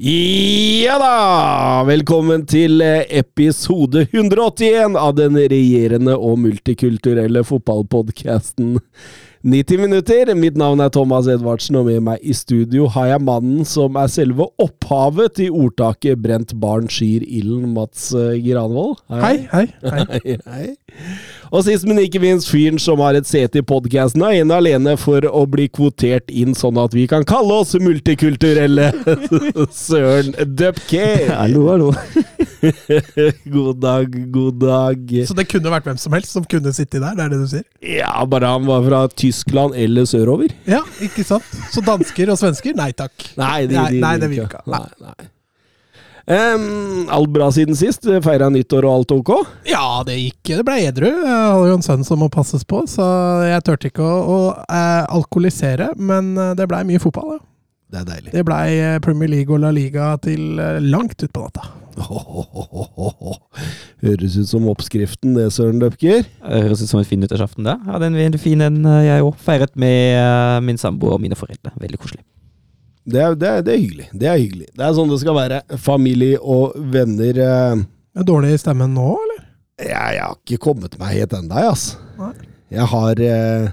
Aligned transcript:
Ja 0.00 0.94
da! 0.96 1.82
Velkommen 1.84 2.46
til 2.48 2.80
eh, 2.80 3.02
episode 3.18 4.06
181 4.06 4.94
av 4.96 5.10
den 5.18 5.36
regjerende 5.36 6.14
og 6.16 6.38
multikulturelle 6.40 7.42
fotballpodkasten 7.44 8.78
90 9.44 9.82
minutter. 9.82 10.32
Mitt 10.40 10.56
navn 10.56 10.80
er 10.80 10.88
Thomas 10.88 11.28
Edvardsen, 11.28 11.76
og 11.82 11.90
med 11.90 12.00
meg 12.06 12.24
i 12.24 12.32
studio 12.32 12.88
har 12.94 13.10
jeg 13.10 13.26
mannen 13.26 13.68
som 13.68 14.00
er 14.00 14.08
selve 14.08 14.48
opphavet 14.56 15.36
til 15.36 15.52
ordtaket 15.66 16.16
'brent 16.24 16.56
barn 16.64 16.88
skyr 16.88 17.20
ilden', 17.20 17.74
Mats 17.76 18.14
eh, 18.16 18.40
Granvold. 18.40 18.96
Hei, 19.12 19.36
hei. 19.52 19.66
hei. 19.84 20.06
Hei, 20.24 20.38
hei. 20.48 20.66
Og 21.50 21.64
sist, 21.66 21.82
men 21.88 21.98
ikke 21.98 22.20
minst, 22.22 22.46
fyren 22.46 22.78
som 22.78 23.00
har 23.02 23.16
et 23.18 23.26
sete 23.26 23.58
i 23.58 23.64
podkasten, 23.66 24.22
ene 24.22 24.54
alene 24.54 24.92
for 25.00 25.24
å 25.26 25.40
bli 25.50 25.64
kvotert 25.74 26.30
inn 26.30 26.54
sånn 26.54 26.78
at 26.78 26.94
vi 26.94 27.08
kan 27.10 27.24
kalle 27.26 27.56
oss 27.64 27.72
multikulturelle. 27.82 28.92
Søren 29.74 30.30
Dupke! 30.46 31.02
Hallo, 31.32 31.64
hallo. 31.72 31.88
God 33.56 33.80
dag, 33.82 34.14
god 34.30 34.62
dag. 34.62 35.16
Så 35.26 35.34
det 35.34 35.48
kunne 35.50 35.74
vært 35.74 35.90
hvem 35.90 35.98
som 35.98 36.14
helst 36.14 36.38
som 36.38 36.46
kunne 36.46 36.70
sitte 36.76 37.02
der, 37.02 37.18
det 37.18 37.26
er 37.26 37.34
det 37.34 37.42
du 37.42 37.50
sier? 37.56 37.66
Ja, 37.98 38.14
bare 38.30 38.54
han 38.54 38.70
var 38.70 38.86
fra 38.86 39.02
Tyskland 39.10 39.74
eller 39.74 40.06
sørover. 40.06 40.54
Ja, 40.70 40.84
ikke 41.02 41.26
sant? 41.26 41.50
Så 41.74 41.82
dansker 41.82 42.30
og 42.30 42.38
svensker? 42.38 42.78
Nei 42.78 42.92
takk. 42.94 43.16
Nei, 43.40 43.66
de, 43.66 43.74
Nei, 43.74 43.90
de, 43.96 44.02
nei, 44.06 44.14
de 44.20 44.22
det 44.28 44.32
vil 44.36 44.44
ikke. 44.46 44.62
ikke. 44.62 44.78
Nei, 44.78 45.10
nei. 45.10 45.30
Em, 46.26 47.08
alt 47.10 47.30
bra 47.32 47.48
siden 47.54 47.76
sist? 47.78 48.06
Feira 48.24 48.50
nyttår 48.52 48.86
og 48.86 49.00
alt 49.00 49.14
ok? 49.14 49.32
Ja, 49.68 50.02
det 50.06 50.18
gikk. 50.18 50.52
Det 50.60 50.64
ble 50.66 50.78
edru. 50.88 51.10
Jeg 51.10 51.36
hadde 51.36 51.70
jo 51.70 51.78
en 51.78 51.86
sønn 51.86 52.06
som 52.06 52.20
må 52.22 52.30
passes 52.32 52.64
på, 52.68 52.82
så 52.90 53.06
jeg 53.48 53.64
turte 53.66 53.90
ikke 53.90 54.04
å, 54.04 54.20
å 54.20 54.38
eh, 54.66 55.04
alkoholisere. 55.08 55.92
Men 55.98 56.32
eh, 56.36 56.54
det 56.58 56.68
blei 56.70 56.84
mye 56.88 57.02
fotball, 57.02 57.38
ja. 57.38 57.44
Det 57.90 58.04
er 58.04 58.06
deilig. 58.06 58.32
Det 58.36 58.46
blei 58.46 58.66
eh, 58.78 58.96
Premier 59.02 59.30
League 59.32 59.54
og 59.54 59.64
La 59.64 59.72
Liga 59.74 60.12
til 60.22 60.60
eh, 60.62 60.78
langt 60.84 61.26
utpå 61.26 61.48
natta. 61.48 61.66
Høres 64.04 64.36
ut 64.38 64.48
som 64.48 64.68
oppskriften, 64.70 65.34
det, 65.36 65.48
Søren 65.56 65.82
Døpker. 65.82 66.22
Høres 66.46 66.84
ut 66.84 66.92
som 66.92 67.02
en 67.02 67.08
fin 67.08 67.20
nyttårsaften, 67.20 67.66
det. 67.66 67.74
Hadde 67.90 68.12
en 68.14 68.38
fin 68.40 68.62
en, 68.64 68.78
jeg 69.04 69.26
òg. 69.26 69.34
Feiret 69.42 69.74
med 69.74 70.62
min 70.68 70.78
samboer 70.80 71.18
og 71.18 71.24
mine 71.24 71.38
foreldre. 71.38 71.74
Veldig 71.82 72.00
koselig. 72.00 72.22
Det 73.10 73.22
er, 73.22 73.34
det, 73.38 73.48
er, 73.50 73.64
det 73.66 73.74
er 73.74 73.80
hyggelig. 73.82 74.08
Det 74.12 74.28
er 74.30 74.38
hyggelig. 74.38 74.68
Det 74.76 74.86
er 74.86 74.94
sånn 74.96 75.10
det 75.12 75.20
skal 75.22 75.36
være. 75.38 75.60
Familie 75.82 76.38
og 76.40 76.76
venner. 76.94 77.40
eh, 77.46 78.22
dårlig 78.26 78.54
i 78.54 78.62
stemmen 78.62 78.94
nå, 78.96 79.10
eller? 79.24 79.44
Jeg, 79.80 79.90
jeg 80.16 80.24
har 80.26 80.38
ikke 80.38 80.60
kommet 80.60 80.96
meg 81.00 81.14
helt 81.16 81.36
ennå, 81.38 81.60
altså. 81.72 82.00
Nei. 82.20 82.32
Jeg 82.70 82.86
har 82.92 83.20
eh, 83.26 83.68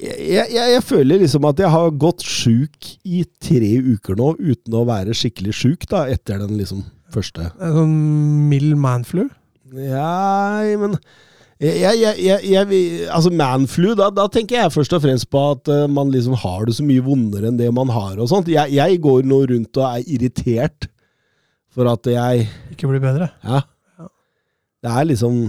jeg, 0.00 0.46
jeg, 0.54 0.68
jeg 0.74 0.82
føler 0.86 1.20
liksom 1.20 1.44
at 1.50 1.60
jeg 1.60 1.70
har 1.72 1.90
gått 2.00 2.24
sjuk 2.24 2.88
i 3.04 3.24
tre 3.42 3.72
uker 3.92 4.16
nå, 4.18 4.32
uten 4.40 4.76
å 4.78 4.86
være 4.88 5.14
skikkelig 5.16 5.54
sjuk, 5.58 5.86
da, 5.90 6.06
etter 6.10 6.40
den 6.40 6.56
liksom 6.60 6.84
første 7.12 7.48
er 7.50 7.74
sånn 7.74 7.94
mild 8.50 8.76
manflu? 8.80 9.26
Nei, 9.74 10.76
men 10.80 10.96
jeg, 11.60 11.98
jeg, 12.24 12.38
jeg, 12.48 13.08
Altså, 13.12 13.32
manflu, 13.36 13.90
da, 13.98 14.08
da 14.14 14.24
tenker 14.32 14.62
jeg 14.62 14.72
først 14.72 14.94
og 14.96 15.02
fremst 15.04 15.28
på 15.32 15.42
at 15.52 15.68
eh, 15.68 15.88
man 15.92 16.12
liksom 16.12 16.38
har 16.40 16.64
det 16.64 16.76
så 16.78 16.86
mye 16.86 17.04
vondere 17.04 17.50
enn 17.50 17.58
det 17.60 17.68
man 17.76 17.92
har 17.92 18.16
og 18.16 18.30
sånt. 18.30 18.48
Jeg, 18.48 18.72
jeg 18.78 19.00
går 19.04 19.28
nå 19.28 19.42
rundt 19.50 19.80
og 19.82 19.84
er 19.90 20.06
irritert 20.08 20.88
for 21.70 21.86
at 21.90 22.08
jeg 22.08 22.48
Ikke 22.72 22.88
blir 22.90 23.02
bedre? 23.02 23.28
Ja. 23.44 23.60
Det 24.80 24.94
er 24.96 25.10
liksom 25.10 25.42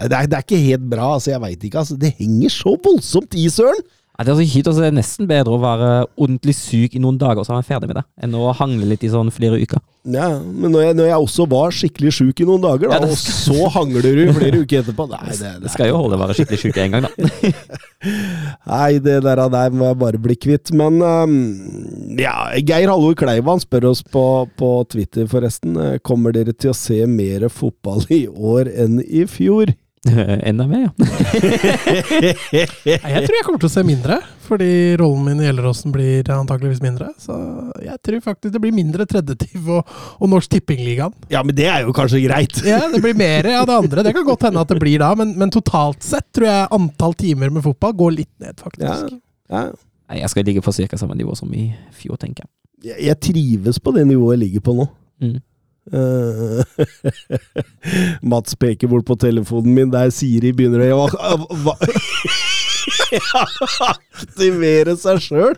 det 0.00 0.16
er, 0.16 0.28
det 0.30 0.38
er 0.38 0.44
ikke 0.46 0.62
helt 0.64 0.86
bra, 0.88 1.14
altså. 1.18 1.34
Jeg 1.34 1.42
veit 1.42 1.64
ikke, 1.66 1.82
altså. 1.82 1.96
Det 2.00 2.14
henger 2.16 2.52
så 2.54 2.72
voldsomt 2.80 3.34
i, 3.36 3.48
søren! 3.52 3.82
Det 4.26 4.32
er 4.34 4.38
så 4.40 4.44
kjipt. 4.44 4.66
Altså, 4.68 4.82
det 4.84 4.88
er 4.90 4.96
nesten 4.98 5.28
bedre 5.30 5.54
å 5.56 5.60
være 5.62 5.90
ordentlig 6.20 6.54
syk 6.58 6.96
i 6.96 7.00
noen 7.02 7.16
dager, 7.20 7.40
og 7.40 7.46
så 7.46 7.54
er 7.54 7.60
man 7.60 7.66
ferdig 7.68 7.88
med 7.90 7.96
det, 8.00 8.04
enn 8.26 8.36
å 8.36 8.50
hangle 8.58 8.88
litt 8.90 9.04
i 9.06 9.10
sånn 9.12 9.30
flere 9.32 9.60
uker. 9.62 9.80
Ja, 10.10 10.28
men 10.40 10.72
når 10.72 10.84
jeg, 10.86 10.96
når 10.96 11.08
jeg 11.10 11.24
også 11.26 11.44
var 11.50 11.74
skikkelig 11.76 12.12
sjuk 12.16 12.40
i 12.40 12.46
noen 12.48 12.62
dager, 12.64 12.88
da, 12.88 13.00
Ja, 13.00 13.16
skal... 13.20 13.34
og 13.34 13.58
så 13.60 13.72
hangler 13.74 14.06
du 14.06 14.32
flere 14.32 14.62
uker 14.62 14.80
etterpå 14.80 15.04
Nei, 15.10 15.26
det, 15.28 15.38
det, 15.40 15.50
Det 15.66 15.72
skal 15.74 15.90
jo 15.90 15.98
holde 16.00 16.16
å 16.16 16.22
være 16.22 16.36
skikkelig 16.38 16.60
syk 16.62 16.78
en 16.80 16.94
gang, 16.96 17.08
da. 17.08 17.50
Nei, 18.70 18.92
det 19.04 19.18
der, 19.26 19.42
av 19.44 19.50
deg 19.52 19.76
må 19.76 19.90
jeg 19.90 19.98
bare 20.00 20.20
bli 20.24 20.36
kvitt. 20.40 20.72
Men 20.76 21.00
um, 21.04 21.36
ja, 22.20 22.34
Geir 22.56 22.88
Halvor 22.92 23.16
Kleivan 23.20 23.60
spør 23.62 23.90
oss 23.92 24.00
på, 24.04 24.24
på 24.60 24.70
Twitter, 24.92 25.28
forresten. 25.30 25.76
eh, 25.76 25.98
Kommer 26.06 26.32
dere 26.36 26.54
til 26.56 26.72
å 26.72 26.76
se 26.76 27.02
mer 27.10 27.48
fotball 27.52 28.04
i 28.12 28.24
år 28.30 28.72
enn 28.72 29.00
i 29.04 29.26
fjor? 29.28 29.74
Enda 30.48 30.64
mer, 30.64 30.86
ja. 30.86 30.92
Jeg 32.54 33.24
tror 33.26 33.34
jeg 33.36 33.44
kommer 33.44 33.60
til 33.60 33.68
å 33.68 33.72
se 33.72 33.82
mindre, 33.84 34.16
fordi 34.46 34.68
rollen 35.00 35.26
min 35.26 35.42
i 35.42 35.46
Gjelleråsen 35.48 35.92
blir 35.94 36.30
antakeligvis 36.32 36.80
mindre. 36.84 37.10
Så 37.20 37.34
jeg 37.84 37.98
tror 38.06 38.22
faktisk 38.24 38.54
det 38.54 38.62
blir 38.64 38.72
mindre 38.74 39.04
tredjetiv 39.10 39.68
og, 39.76 39.90
og 40.16 40.30
Norsk 40.32 40.54
Tippingligaen. 40.54 41.12
Ja, 41.32 41.42
men 41.46 41.56
det 41.58 41.68
er 41.70 41.84
jo 41.84 41.92
kanskje 41.96 42.22
greit. 42.24 42.56
Ja, 42.66 42.80
det 42.92 43.02
blir 43.04 43.18
mer 43.18 43.50
av 43.58 43.68
det 43.68 43.76
andre. 43.82 44.06
Det 44.06 44.14
kan 44.16 44.26
godt 44.30 44.48
hende 44.48 44.64
at 44.64 44.72
det 44.72 44.80
blir 44.80 45.02
da, 45.02 45.12
men, 45.20 45.34
men 45.40 45.52
totalt 45.54 46.00
sett 46.06 46.30
tror 46.36 46.48
jeg 46.48 46.70
antall 46.80 47.14
timer 47.20 47.52
med 47.52 47.64
fotball 47.66 47.92
går 48.00 48.16
litt 48.22 48.32
ned, 48.40 48.54
Ja, 48.56 48.62
faktisk. 48.64 49.14
ja. 49.52 49.66
Nei, 50.10 50.18
Jeg 50.22 50.32
skal 50.32 50.48
ligge 50.48 50.64
på 50.64 50.72
ca. 50.74 50.96
samme 50.98 51.14
nivå 51.20 51.36
som 51.38 51.52
i 51.54 51.68
fjor, 51.94 52.16
tenker 52.18 52.46
jeg. 52.46 52.50
Jeg, 52.90 53.04
jeg 53.10 53.20
trives 53.28 53.78
på 53.84 53.92
det 53.94 54.06
nivået 54.08 54.38
jeg 54.38 54.46
ligger 54.46 54.64
på 54.64 54.74
nå. 54.80 54.88
Mm. 55.20 55.36
Eh, 55.92 56.62
Mats 58.30 58.54
peker 58.54 58.90
bort 58.90 59.06
på 59.08 59.16
telefonen 59.18 59.74
min, 59.74 59.90
der 59.92 60.10
Siri 60.14 60.52
begynner 60.54 60.84
å 60.94 61.08
aktivere 63.90 64.94
seg 65.00 65.20
sjøl. 65.24 65.56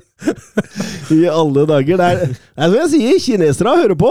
I 1.12 1.20
alle 1.31 1.66
dager. 1.69 2.00
Det 2.00 2.09
er, 2.09 2.16
det 2.32 2.65
er 2.65 2.72
som 2.72 2.78
jeg 2.78 2.91
sier, 2.94 3.20
kinesere 3.26 3.76
hører 3.82 3.98
på. 3.98 4.10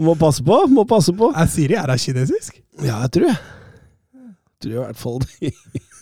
Må 0.00 0.16
passe 0.18 0.44
på, 0.44 0.60
må 0.70 0.86
passe 0.88 1.14
på. 1.16 1.30
Er 1.34 1.50
Siri 1.50 1.78
er 1.78 1.90
hun 1.94 2.00
kinesisk? 2.00 2.58
Ja, 2.82 3.00
jeg 3.06 3.14
tror 3.16 3.30
jeg. 3.30 3.38
Tror 4.64 4.74
i 4.74 4.80
hvert 4.80 5.00
fall 5.00 5.18
de 5.22 5.50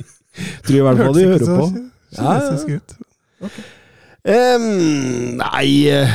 Tror 0.66 0.76
i 0.78 0.84
hvert 0.86 1.00
fall 1.02 1.16
de 1.16 1.28
hører 1.34 1.48
på. 1.60 1.70
Kinesisk 2.16 2.66
ut. 2.78 2.88
Em, 4.22 4.66
nei 5.40 5.68
eh, 5.90 6.12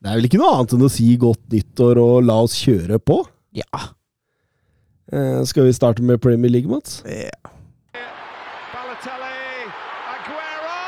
Det 0.00 0.08
er 0.08 0.16
vel 0.16 0.24
ikke 0.30 0.38
noe 0.40 0.54
annet 0.56 0.72
enn 0.72 0.86
å 0.86 0.88
si 0.88 1.10
godt 1.20 1.42
nyttår 1.52 1.98
og 2.00 2.22
la 2.24 2.38
oss 2.46 2.54
kjøre 2.56 2.96
på. 3.04 3.18
Ja. 3.52 3.68
Eh, 5.12 5.44
skal 5.44 5.68
vi 5.68 5.76
starte 5.76 6.00
med 6.00 6.16
Premier 6.24 6.48
League, 6.54 6.72
Mats? 6.72 7.02
Balotelli, 7.04 7.28
Aguero! 10.14 10.78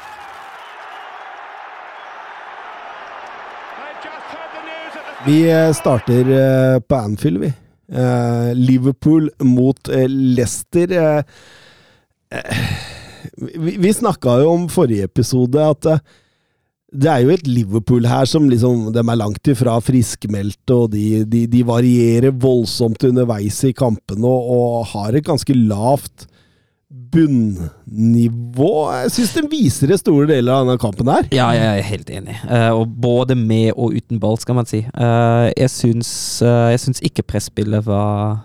the 3.17 3.17
news 3.17 3.69
at 3.69 3.77
the 3.77 3.83
Vi 5.27 5.41
eh, 5.51 5.73
starter 5.73 6.29
eh, 6.31 6.79
på 6.79 6.95
Anfield, 6.95 7.41
vi. 7.41 7.49
Eh, 7.91 8.53
Liverpool 8.55 9.29
mot 9.43 9.89
Leicester. 10.07 11.23
Vi 13.57 13.93
snakka 13.93 14.37
jo 14.43 14.53
om 14.53 14.69
forrige 14.71 15.07
episode 15.07 15.63
at 15.63 15.89
det 16.97 17.09
er 17.11 17.25
jo 17.25 17.33
et 17.33 17.47
Liverpool 17.47 18.07
her 18.07 18.27
som 18.29 18.45
liksom 18.47 18.93
De 18.95 19.01
er 19.01 19.19
langt 19.19 19.49
ifra 19.51 19.75
friskmeldte, 19.83 20.73
og 20.75 20.93
de, 20.93 21.25
de, 21.27 21.43
de 21.51 21.63
varierer 21.67 22.31
voldsomt 22.31 23.03
underveis 23.09 23.59
i 23.67 23.73
kampene 23.75 24.27
og, 24.27 24.51
og 24.55 24.87
har 24.93 25.17
et 25.17 25.27
ganske 25.27 25.55
lavt 25.67 26.27
bunnivå. 26.87 28.71
Jeg 29.03 29.11
syns 29.11 29.33
den 29.35 29.49
viser 29.51 29.91
det 29.91 29.99
store 29.99 30.27
deler 30.29 30.53
av 30.53 30.65
denne 30.65 30.79
kampen 30.79 31.09
her. 31.11 31.27
Ja, 31.35 31.49
jeg 31.55 31.67
er 31.67 31.87
helt 31.89 32.11
enig. 32.13 32.35
Eh, 32.47 32.69
og 32.71 32.93
både 33.03 33.35
med 33.35 33.73
og 33.75 33.95
uten 33.97 34.21
ball, 34.23 34.37
skal 34.39 34.55
man 34.55 34.69
si. 34.69 34.85
Eh, 34.87 35.47
eh, 35.51 35.57
jeg 35.57 35.71
syns 36.79 37.03
ikke 37.03 37.27
presspillet 37.27 37.83
var 37.87 38.39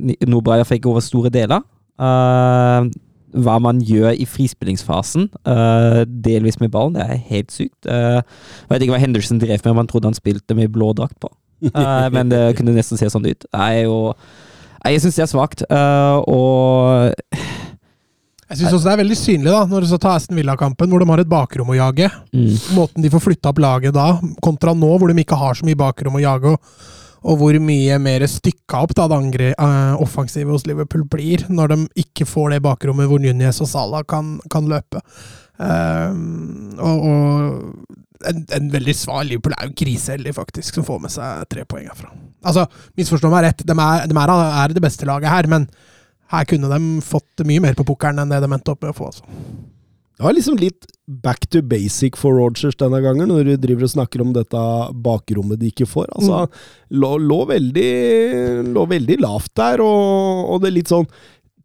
noe 0.00 0.44
bra. 0.44 0.58
Jeg 0.60 0.68
fikk 0.68 0.90
over 0.90 1.04
store 1.04 1.32
deler. 1.32 1.64
Hva 3.30 3.56
man 3.62 3.80
gjør 3.86 4.10
i 4.18 4.26
frispillingsfasen, 4.26 5.28
delvis 6.24 6.58
med 6.60 6.72
ballen, 6.74 6.96
det 6.98 7.04
er 7.06 7.20
helt 7.28 7.52
sykt. 7.54 7.86
Uh, 7.86 8.18
vet 8.66 8.82
ikke 8.82 8.96
hva 8.96 8.98
Henderson 8.98 9.38
drev 9.38 9.62
med, 9.62 9.76
man 9.78 9.86
trodde 9.86 10.10
han 10.10 10.18
spilte 10.18 10.56
med 10.58 10.72
blå 10.74 10.90
drakt 10.98 11.14
på. 11.22 11.30
Men 12.16 12.32
det 12.32 12.56
kunne 12.58 12.74
nesten 12.74 12.98
se 12.98 13.06
sånn 13.12 13.28
ut. 13.28 13.46
Det 13.46 13.60
er 13.60 13.84
jo 13.84 14.10
Jeg 14.88 15.02
syns 15.02 15.18
det 15.18 15.24
er 15.26 15.32
svakt. 15.34 15.64
og 15.68 17.12
jeg 18.50 18.58
syns 18.58 18.72
også 18.74 18.88
det 18.88 18.94
er 18.96 18.98
veldig 19.04 19.16
synlig, 19.18 19.50
da, 19.52 19.58
når 19.70 19.84
du 19.84 19.88
så 19.92 19.96
tar 20.02 20.16
Aston 20.18 20.38
Villa-kampen, 20.40 20.90
hvor 20.90 20.98
de 20.98 21.06
har 21.06 21.20
et 21.22 21.28
bakrom 21.30 21.68
å 21.70 21.76
jage. 21.76 22.08
mm. 22.34 22.54
Måten 22.74 23.04
de 23.04 23.10
får 23.12 23.22
flytta 23.22 23.52
opp 23.52 23.60
laget 23.62 23.94
da, 23.94 24.08
kontra 24.42 24.74
nå, 24.74 24.88
hvor 24.98 25.06
de 25.06 25.22
ikke 25.22 25.38
har 25.38 25.54
så 25.54 25.68
mye 25.68 25.78
bakrom 25.78 26.18
å 26.18 26.22
jage. 26.24 26.56
Og, 26.56 26.88
og 27.30 27.38
hvor 27.38 27.58
mye 27.62 28.00
mer 28.02 28.24
stykka 28.26 28.80
opp 28.82 28.96
da, 28.98 29.06
det 29.06 29.20
angre, 29.20 29.52
uh, 29.54 29.94
offensive 30.02 30.50
hos 30.50 30.66
Liverpool 30.66 31.06
blir, 31.12 31.46
når 31.46 31.76
de 31.76 31.78
ikke 32.02 32.26
får 32.26 32.56
det 32.56 32.62
bakrommet 32.66 33.06
hvor 33.06 33.22
Núñez 33.22 33.62
og 33.62 33.70
Salah 33.70 34.02
kan, 34.08 34.40
kan 34.50 34.66
løpe. 34.72 35.04
Uh, 35.60 36.10
og, 36.82 37.06
og 37.06 38.09
en, 38.28 38.42
en, 38.56 38.68
veldig 38.72 38.94
svar 38.96 39.24
Liverpool 39.24 39.54
er 39.56 39.70
jo 39.70 39.76
kriseheldig, 39.80 40.34
faktisk, 40.36 40.76
som 40.76 40.86
får 40.86 41.00
med 41.04 41.14
seg 41.14 41.46
tre 41.52 41.64
poeng 41.68 41.88
herfra. 41.88 42.12
Altså, 42.46 42.66
misforstå 42.98 43.32
meg 43.32 43.46
rett, 43.48 43.64
de, 43.66 43.76
er, 43.76 44.06
de 44.10 44.16
er, 44.16 44.34
er 44.62 44.76
det 44.76 44.84
beste 44.84 45.08
laget 45.08 45.32
her, 45.32 45.48
men 45.50 45.68
her 46.30 46.46
kunne 46.48 46.70
de 46.70 47.02
fått 47.02 47.44
mye 47.48 47.62
mer 47.64 47.76
på 47.78 47.86
pukkelen 47.88 48.22
enn 48.22 48.32
det 48.32 48.40
de 48.44 48.50
endte 48.54 48.72
opp 48.72 48.84
med 48.84 48.92
å 48.92 48.98
få. 49.00 49.10
Altså. 49.10 49.26
Det 50.20 50.26
var 50.26 50.36
liksom 50.36 50.58
litt 50.60 50.86
back 51.24 51.46
to 51.50 51.62
basic 51.64 52.18
for 52.20 52.36
Rogers 52.36 52.76
denne 52.78 53.00
gangen, 53.02 53.30
når 53.32 53.46
du 53.48 53.52
driver 53.62 53.86
og 53.86 53.92
snakker 53.94 54.22
om 54.22 54.34
dette 54.36 54.64
bakrommet 55.02 55.58
de 55.62 55.70
ikke 55.72 55.88
får. 55.88 56.10
Altså, 56.12 56.42
mm. 56.44 56.58
lå, 57.00 57.12
lå, 57.24 57.38
veldig, 57.48 57.92
lå, 58.68 58.84
veldig, 58.92 59.16
lavt 59.24 59.54
der, 59.58 59.82
og, 59.82 60.44
og 60.52 60.60
det 60.60 60.70
er 60.70 60.76
litt 60.76 60.92
sånn 60.92 61.08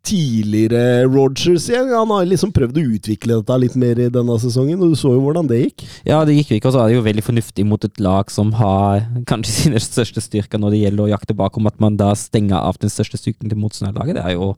tidligere 0.05 1.05
Rogers 1.07 1.67
igjen. 1.69 1.89
Han 1.93 2.11
har 2.13 2.27
liksom 2.29 2.51
prøvd 2.55 2.77
å 2.79 2.83
utvikle 2.95 3.39
dette 3.39 3.57
litt 3.61 3.77
mer 3.79 3.99
i 4.01 4.09
denne 4.13 4.37
sesongen, 4.41 4.81
og 4.81 4.93
du 4.93 4.99
så 4.99 5.13
jo 5.15 5.23
hvordan 5.23 5.49
det 5.49 5.61
gikk. 5.61 5.85
Ja, 6.07 6.21
det 6.27 6.37
gikk 6.37 6.53
jo 6.53 6.59
ikke, 6.59 6.69
og 6.69 6.75
så 6.75 6.83
er 6.83 6.91
det 6.91 6.97
jo 6.99 7.05
veldig 7.07 7.25
fornuftig 7.25 7.65
mot 7.67 7.87
et 7.87 8.01
lag 8.03 8.31
som 8.33 8.53
har 8.59 9.07
kanskje 9.29 9.55
sine 9.59 9.81
største 9.83 10.23
styrker 10.23 10.61
når 10.61 10.75
det 10.75 10.83
gjelder 10.83 11.05
å 11.07 11.11
jakte 11.15 11.37
bakom, 11.37 11.69
at 11.69 11.81
man 11.83 11.97
da 11.99 12.11
stenger 12.19 12.59
av 12.61 12.79
den 12.81 12.93
største 12.93 13.19
styrken 13.21 13.51
til 13.51 13.61
motstanderlaget. 13.61 14.19
Det 14.19 14.25
er 14.25 14.37
jo 14.37 14.53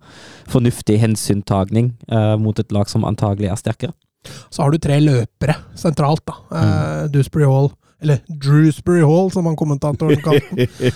fornuftig 0.51 0.99
hensynntagning 1.03 1.93
uh, 2.11 2.35
mot 2.41 2.59
et 2.59 2.75
lag 2.75 2.89
som 2.91 3.07
antagelig 3.07 3.51
er 3.53 3.61
sterkere. 3.61 3.95
Så 4.51 4.63
har 4.63 4.73
du 4.73 4.81
tre 4.81 4.97
løpere 4.99 5.55
sentralt, 5.79 6.25
da. 6.27 6.39
Uh, 6.51 6.57
mm. 6.63 7.13
Dewsbury 7.15 7.47
Hall 7.47 7.71
eller 8.03 8.19
Drewsbury 8.29 9.01
Hall, 9.01 9.31
som 9.33 9.47
han 9.49 9.55
kommentatoren 9.57 10.19
kalte 10.21 10.53
den. 10.53 10.91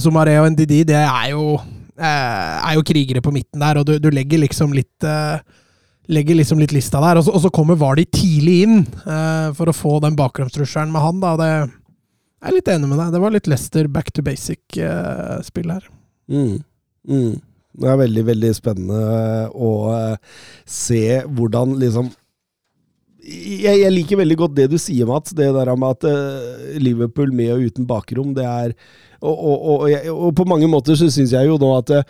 Som 0.00 0.06
Somaré 0.06 0.38
og 0.40 0.46
Ndidi, 0.54 0.86
det 0.88 0.96
er 1.02 1.34
jo 1.34 1.58
Eh, 1.58 1.85
er 2.04 2.74
jo 2.76 2.84
krigere 2.86 3.22
på 3.24 3.32
midten 3.32 3.62
der, 3.62 3.80
og 3.80 3.86
du, 3.88 3.96
du 4.02 4.10
legger 4.12 4.42
liksom 4.42 4.74
litt 4.76 5.06
eh, 5.06 5.38
legger 6.06 6.38
liksom 6.38 6.60
litt 6.62 6.74
lista 6.74 7.00
der. 7.02 7.18
Og 7.18 7.26
så, 7.26 7.34
og 7.34 7.42
så 7.44 7.52
kommer 7.54 7.78
Vardi 7.78 8.06
tidlig 8.10 8.60
inn 8.66 8.78
uh, 9.06 9.52
for 9.56 9.70
å 9.70 9.76
få 9.76 9.96
den 10.04 10.16
bakgrunnstrusselen 10.18 10.92
med 10.94 11.04
han. 11.04 11.22
da, 11.22 11.34
det, 11.40 11.50
Jeg 12.40 12.50
er 12.50 12.56
litt 12.58 12.70
enig 12.72 12.90
med 12.90 13.00
deg. 13.00 13.12
Det 13.14 13.22
var 13.24 13.34
litt 13.34 13.50
Leicester 13.50 13.90
back 13.90 14.12
to 14.14 14.24
basic-spill 14.26 15.72
uh, 15.72 15.76
her. 15.78 15.90
Mm. 16.30 16.54
Mm. 17.06 17.34
Det 17.76 17.90
er 17.92 17.98
veldig, 18.00 18.24
veldig 18.30 18.52
spennende 18.56 19.00
å 19.52 19.72
uh, 19.92 20.38
se 20.64 21.20
hvordan 21.26 21.76
liksom 21.82 22.12
jeg, 23.26 23.80
jeg, 23.82 23.92
liker 23.92 24.22
veldig 24.22 24.36
godt 24.38 24.54
det 24.56 24.68
du 24.70 24.76
sier, 24.78 25.08
Mats. 25.08 25.34
Det 25.34 25.48
der 25.52 25.72
med 25.74 25.96
at 25.96 26.78
Liverpool 26.82 27.32
med 27.34 27.56
og 27.56 27.66
uten 27.66 27.88
bakrom, 27.88 28.30
det 28.36 28.46
er 28.46 28.76
og, 29.24 29.32
og, 29.32 29.56
og, 29.64 29.88
og, 30.12 30.28
på 30.36 30.44
mange 30.48 30.68
måter 30.70 30.94
så 30.98 31.06
syns 31.12 31.32
jeg 31.34 31.46
jo 31.48 31.58
nå 31.60 31.68
at 31.78 31.90
uh, 31.96 32.02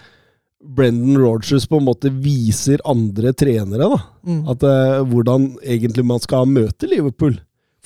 Brendan 0.77 1.19
Rogers 1.21 1.67
på 1.71 1.77
en 1.79 1.87
måte 1.87 2.09
viser 2.11 2.79
andre 2.89 3.33
trenere 3.37 3.89
da, 3.93 3.99
mm. 4.27 4.43
at 4.53 4.61
uh, 4.67 5.03
hvordan 5.07 5.57
egentlig 5.63 6.05
man 6.09 6.21
skal 6.23 6.47
møte 6.51 6.87
Liverpool. 6.91 7.35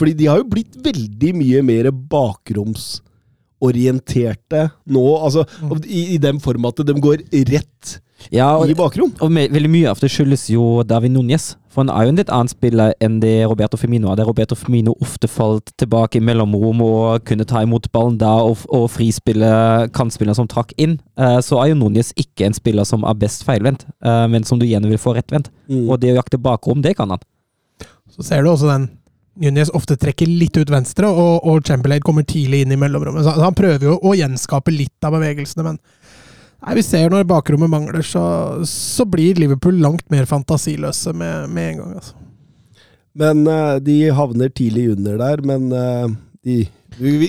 Fordi 0.00 0.12
de 0.16 0.26
har 0.30 0.36
jo 0.40 0.52
blitt 0.54 0.74
veldig 0.80 1.32
mye 1.36 1.60
mer 1.66 1.90
bakromsorienterte 1.92 4.62
nå. 4.88 5.16
altså 5.18 5.44
mm. 5.44 5.76
i, 5.84 6.14
i 6.16 6.18
den 6.22 6.40
form 6.40 6.64
at 6.70 6.76
de 6.86 6.94
går 6.96 7.18
rett 7.52 8.00
ja, 8.28 8.50
og, 8.56 8.68
i 8.68 8.76
bakrom. 8.76 9.12
Og 9.24 9.32
med, 9.32 9.50
veldig 9.54 9.70
mye 9.72 9.90
av 9.90 10.00
det 10.02 10.10
skyldes 10.12 10.48
jo 10.52 10.82
David 10.86 11.14
Núñez. 11.16 11.54
For 11.70 11.84
han 11.84 11.92
er 11.94 12.04
jo 12.04 12.12
en 12.12 12.18
litt 12.18 12.32
annen 12.34 12.50
spiller 12.50 12.94
enn 13.02 13.20
det 13.22 13.46
Roberto 13.46 13.78
Firmino 13.78 14.10
er. 14.10 14.18
Der 14.18 14.26
Roberto 14.28 14.58
Firmino 14.58 14.96
ofte 15.00 15.30
falt 15.30 15.70
tilbake 15.78 16.18
i 16.18 16.24
mellomrom 16.24 16.82
og 16.82 17.24
kunne 17.28 17.46
ta 17.48 17.62
imot 17.62 17.86
ballen 17.94 18.18
da 18.20 18.32
og, 18.42 18.64
og 18.74 18.88
frispille 18.90 19.50
kantspillere 19.94 20.36
som 20.36 20.50
trakk 20.50 20.74
inn. 20.82 20.98
Uh, 21.14 21.38
så 21.44 21.62
er 21.62 21.70
jo 21.70 21.80
Núñez 21.80 22.12
ikke 22.18 22.48
en 22.48 22.56
spiller 22.56 22.88
som 22.88 23.06
er 23.06 23.18
best 23.22 23.46
feilvendt, 23.46 23.86
uh, 24.04 24.26
men 24.30 24.46
som 24.46 24.58
du 24.58 24.66
gjerne 24.66 24.90
vil 24.90 25.00
få 25.00 25.14
rettvendt. 25.16 25.52
Mm. 25.70 25.86
Og 25.86 26.00
det 26.02 26.12
å 26.12 26.18
jakte 26.18 26.42
bakrom, 26.42 26.82
det 26.82 26.96
kan 26.98 27.14
han. 27.14 27.22
Så 28.10 28.26
ser 28.26 28.42
du 28.42 28.50
også 28.50 28.72
den 28.72 28.90
Núñez 29.40 29.70
ofte 29.72 29.94
trekker 29.96 30.28
litt 30.28 30.58
ut 30.58 30.68
venstre, 30.68 31.08
og, 31.08 31.46
og 31.48 31.62
Chamberlain 31.64 32.02
kommer 32.04 32.26
tidlig 32.28 32.64
inn 32.64 32.74
i 32.74 32.76
mellomrommet. 32.80 33.24
Så 33.24 33.38
han 33.38 33.56
prøver 33.56 33.86
jo 33.86 33.94
å 34.02 34.12
gjenskape 34.18 34.74
litt 34.74 35.06
av 35.06 35.14
bevegelsene, 35.14 35.64
men 35.64 35.78
Nei, 36.60 36.76
Vi 36.76 36.84
ser 36.84 37.12
når 37.12 37.28
bakrommet 37.28 37.72
mangler, 37.72 38.04
så, 38.04 38.22
så 38.68 39.06
blir 39.08 39.38
Liverpool 39.40 39.78
langt 39.80 40.04
mer 40.12 40.28
fantasiløse 40.28 41.14
med, 41.16 41.48
med 41.54 41.70
en 41.72 41.80
gang. 41.82 41.94
altså. 42.00 42.18
Men 43.20 43.46
uh, 43.48 43.78
de 43.82 44.02
havner 44.14 44.52
tidlig 44.54 44.90
under 44.92 45.16
der, 45.18 45.40
men 45.42 45.72
uh, 45.72 46.12
de 46.46 46.62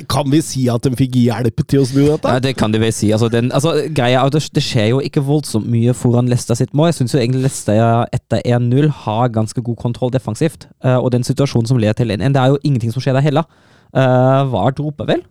kan 0.10 0.28
vi 0.32 0.40
si 0.44 0.66
at 0.72 0.84
de 0.84 0.92
fikk 0.98 1.16
hjelp 1.22 1.62
til 1.70 1.84
å 1.84 1.88
snu 1.88 2.02
dette? 2.04 2.32
Ja, 2.34 2.42
det 2.44 2.56
kan 2.60 2.74
de 2.74 2.80
vel 2.82 2.94
si. 2.96 3.12
Altså, 3.14 3.30
den, 3.32 3.52
altså, 3.56 3.74
greia, 3.94 4.24
det, 4.34 4.42
det, 4.56 4.64
skjer 4.66 4.92
jo 4.92 5.02
ikke 5.06 5.24
voldsomt 5.24 5.70
mye 5.72 5.94
foran 5.96 6.30
Leicester 6.32 6.58
sitt 6.58 6.74
mål. 6.76 6.90
Jeg 6.90 7.00
syns 7.00 7.16
egentlig 7.16 7.46
Leicester 7.46 8.06
etter 8.12 8.42
1-0 8.44 8.90
har 9.06 9.34
ganske 9.34 9.64
god 9.64 9.78
kontroll 9.80 10.14
defensivt. 10.14 10.68
Uh, 10.84 10.98
og 10.98 11.12
den 11.16 11.26
situasjonen 11.28 11.70
som 11.70 11.80
leder 11.82 11.98
til 12.02 12.14
1-1, 12.14 12.34
det 12.36 12.42
er 12.42 12.54
jo 12.54 12.62
ingenting 12.64 12.96
som 12.96 13.04
skjer 13.04 13.18
der 13.18 13.28
heller. 13.28 13.48
Uh, 13.96 14.44
var 14.52 14.76
dropet 14.76 15.14
vel? 15.14 15.24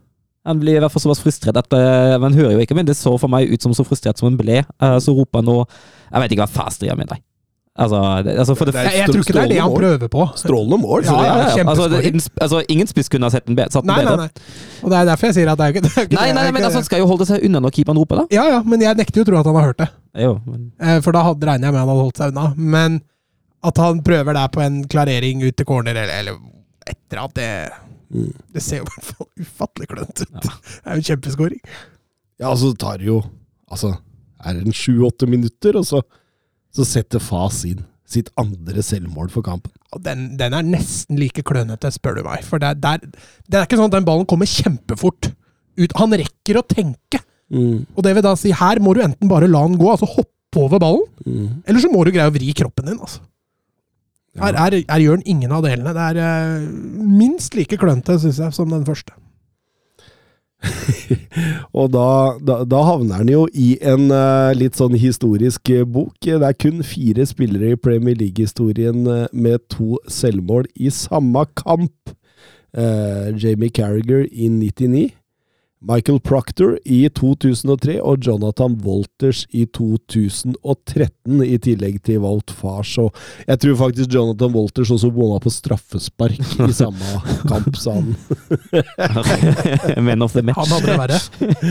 Han 0.48 0.60
blir 0.60 0.78
i 0.78 0.80
hvert 0.80 0.92
fall 0.92 1.02
såpass 1.04 1.20
frustrert 1.20 1.58
at 1.60 1.74
uh, 1.76 2.16
Man 2.22 2.36
hører 2.36 2.54
jo 2.56 2.62
ikke, 2.64 2.76
men 2.78 2.86
det 2.88 2.96
så 2.96 3.12
for 3.20 3.28
meg 3.32 3.50
ut 3.50 3.60
som 3.64 3.74
så 3.76 3.84
frustrert 3.84 4.20
som 4.20 4.30
han 4.30 4.38
ble. 4.40 4.62
Uh, 4.80 4.96
så 5.02 5.12
roper 5.16 5.42
han 5.42 5.50
nå 5.50 5.58
Jeg 5.66 6.22
vet 6.22 6.36
ikke 6.36 6.46
hva 6.46 6.54
fast 6.62 6.84
driver 6.84 7.02
med 7.02 7.10
deg. 7.12 7.24
Altså, 7.80 7.98
det, 8.24 8.32
altså 8.38 8.54
det, 8.54 8.72
det, 8.74 8.80
jeg, 8.92 9.06
tror 9.08 9.22
ikke 9.22 9.32
det 9.32 9.42
er 9.42 9.48
det 9.48 9.60
han 9.62 9.72
prøver 9.72 10.08
på. 10.12 10.24
Strålende 10.36 10.78
mål. 10.82 11.04
Ja, 11.06 11.12
ja, 11.24 11.36
ja, 11.56 11.68
altså, 11.70 11.86
altså, 12.40 12.62
ingen 12.68 12.88
spiss 12.90 13.08
kunne 13.08 13.28
ha 13.28 13.32
sett 13.32 13.46
den, 13.46 13.56
satt 13.70 13.86
den 13.86 13.92
nei, 13.92 14.00
bedre. 14.02 14.16
Nei, 14.16 14.26
nei. 14.26 14.80
Og 14.82 14.90
det 14.90 14.98
er 14.98 15.06
derfor 15.08 15.30
jeg 15.30 15.36
sier 15.38 15.52
at 15.52 15.60
det 15.60 15.68
er 15.68 15.76
ikke, 15.76 15.84
det 15.86 15.92
er 15.94 16.08
ikke 16.08 16.18
Nei, 16.18 16.26
nei, 16.36 16.46
men 16.50 16.66
altså, 16.66 16.82
han 16.82 16.88
skal 16.88 17.00
jo 17.00 17.06
holde 17.08 17.28
seg 17.30 17.46
unna 17.46 17.62
når 17.64 17.76
keeperen 17.78 18.00
roper, 18.02 18.20
da. 18.20 18.36
Ja, 18.36 18.44
ja, 18.56 18.58
men 18.66 18.84
jeg 18.84 18.98
nekter 18.98 19.22
jo 19.22 19.24
å 19.24 19.30
tro 19.30 19.38
at 19.40 19.48
han 19.48 19.58
har 19.60 19.68
hørt 19.70 19.80
det. 19.80 19.88
Jo, 20.26 20.34
men... 20.50 20.66
Eh, 20.82 20.98
for 21.06 21.16
da 21.16 21.22
hadde, 21.30 21.48
regner 21.48 21.70
jeg 21.70 21.76
med 21.76 21.80
han 21.80 21.92
hadde 21.94 22.04
holdt 22.08 22.20
seg 22.20 22.34
unna. 22.34 22.48
Men 22.76 22.98
at 23.70 23.80
han 23.86 24.02
prøver 24.04 24.36
der 24.40 24.52
på 24.52 24.64
en 24.66 24.82
klarering 24.90 25.46
ut 25.46 25.56
til 25.56 25.70
corner, 25.70 25.94
eller, 25.94 26.18
eller 26.20 26.90
etter 26.90 27.22
at 27.22 27.38
det 27.38 27.50
Mm. 28.10 28.30
Det 28.54 28.62
ser 28.64 28.80
jo 28.80 28.86
i 28.86 28.90
hvert 28.90 29.10
fall 29.10 29.28
ufattelig 29.38 29.90
klønete 29.90 30.26
ut. 30.26 30.38
Ja. 30.38 30.54
Det 30.80 30.86
er 30.86 30.96
jo 30.96 31.02
en 31.02 31.08
kjempeskåring. 31.10 31.60
Ja, 32.40 32.48
altså 32.50 32.72
det 32.72 32.80
tar 32.80 33.04
jo 33.04 33.20
Altså, 33.70 33.92
er 34.42 34.56
det 34.56 34.64
en 34.66 34.74
sju-åtte 34.74 35.28
minutter, 35.30 35.76
og 35.78 35.84
så, 35.86 36.00
så 36.74 36.82
setter 36.88 37.22
Fas 37.22 37.60
inn 37.68 37.84
sitt 38.10 38.32
andre 38.40 38.82
selvmål 38.82 39.28
for 39.30 39.46
kampen. 39.46 39.70
Og 39.94 40.02
den, 40.02 40.32
den 40.40 40.56
er 40.56 40.66
nesten 40.66 41.20
like 41.20 41.44
klønete, 41.46 41.92
spør 41.94 42.18
du 42.18 42.24
meg. 42.26 42.42
For 42.42 42.58
det 42.58 42.72
er, 42.72 42.80
det, 42.82 42.90
er, 42.90 43.28
det 43.46 43.60
er, 43.60 43.68
ikke 43.68 43.78
sånn 43.78 43.92
at 43.92 43.94
den 43.94 44.08
ballen 44.08 44.26
kommer 44.26 44.50
kjempefort 44.50 45.30
ut. 45.78 45.94
Han 46.00 46.16
rekker 46.18 46.58
å 46.58 46.66
tenke. 46.66 47.22
Mm. 47.54 47.86
Og 47.94 48.02
det 48.06 48.16
vil 48.16 48.26
da 48.26 48.34
si, 48.38 48.50
her 48.54 48.82
må 48.82 48.96
du 48.96 49.04
enten 49.04 49.30
bare 49.30 49.50
la 49.50 49.62
den 49.68 49.78
gå, 49.78 49.86
altså 49.92 50.10
hoppe 50.10 50.58
over 50.64 50.82
ballen, 50.82 51.06
mm. 51.22 51.62
eller 51.70 51.82
så 51.82 51.90
må 51.92 52.02
du 52.02 52.10
greie 52.14 52.26
å 52.26 52.34
vri 52.34 52.50
kroppen 52.58 52.90
din. 52.90 52.98
altså. 52.98 53.22
Her, 54.38 54.54
her, 54.54 54.76
her, 54.86 55.02
gjør 55.02 55.18
han 55.18 55.26
ingen 55.26 55.52
av 55.52 55.64
delene. 55.66 55.94
Det 55.96 56.04
er 56.12 56.20
uh, 56.22 56.68
minst 57.02 57.56
like 57.58 57.78
klønete, 57.80 58.18
syns 58.22 58.38
jeg, 58.38 58.54
som 58.54 58.70
den 58.70 58.86
første. 58.86 59.16
og 61.78 61.88
da, 61.94 62.06
da, 62.44 62.58
da, 62.68 62.82
havner 62.84 63.22
han 63.22 63.30
jo 63.32 63.46
i 63.56 63.72
en 63.80 64.10
uh, 64.12 64.52
litt 64.54 64.78
sånn 64.78 64.94
historisk 65.00 65.72
uh, 65.74 65.82
bok. 65.82 66.14
Det 66.22 66.38
er 66.38 66.58
kun 66.58 66.84
fire 66.86 67.26
spillere 67.26 67.74
i 67.74 67.80
Premier 67.80 68.18
League-historien 68.20 69.02
med 69.32 69.66
to 69.72 69.98
selvmål 70.06 70.70
i 70.76 70.92
samme 70.94 71.46
kamp. 71.58 72.16
Jamie 72.70 73.72
Carriger 73.74 74.28
i 74.30 74.46
99. 74.46 75.08
Michael 75.80 76.18
Proctor 76.20 76.74
i 76.84 77.06
2003 77.08 77.94
og 78.04 78.26
Jonathan 78.26 78.74
Walters 78.84 79.46
i 79.56 79.64
2013, 79.64 81.40
i 81.40 81.56
tillegg 81.56 82.02
til 82.04 82.20
Walt 82.20 82.52
Fars. 82.52 82.92
Og 83.00 83.14
jeg 83.46 83.62
tror 83.62 83.78
faktisk 83.86 84.12
Jonathan 84.12 84.52
Walters 84.52 84.92
også 84.92 85.08
bomma 85.14 85.38
på 85.40 85.52
straffespark 85.54 86.36
i 86.36 86.72
samme 86.82 87.22
kamp, 87.48 87.72
sa 87.80 87.96
han. 87.96 88.12
Men 90.06 90.22
of 90.22 90.36
the 90.36 90.44
match. 90.44 90.60
Han 90.60 90.74
hadde 90.74 90.90
det 90.90 90.98
verre. 91.00 91.20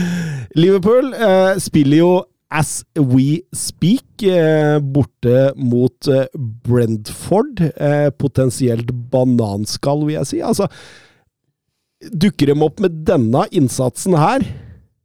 Liverpool 0.62 1.14
eh, 1.14 1.54
spiller 1.62 2.02
jo 2.02 2.12
As 2.50 2.80
We 2.98 3.44
Speak, 3.54 4.24
eh, 4.26 4.80
borte 4.82 5.52
mot 5.54 6.10
eh, 6.10 6.26
Brentford. 6.66 7.62
Eh, 7.76 8.10
potensielt 8.18 8.90
bananskall, 9.12 10.02
vil 10.08 10.18
jeg 10.18 10.30
si. 10.32 10.42
Altså 10.42 10.66
Dukker 12.00 12.48
de 12.48 12.56
opp 12.64 12.80
med 12.80 13.02
denne 13.04 13.44
innsatsen 13.52 14.16
her, 14.16 14.44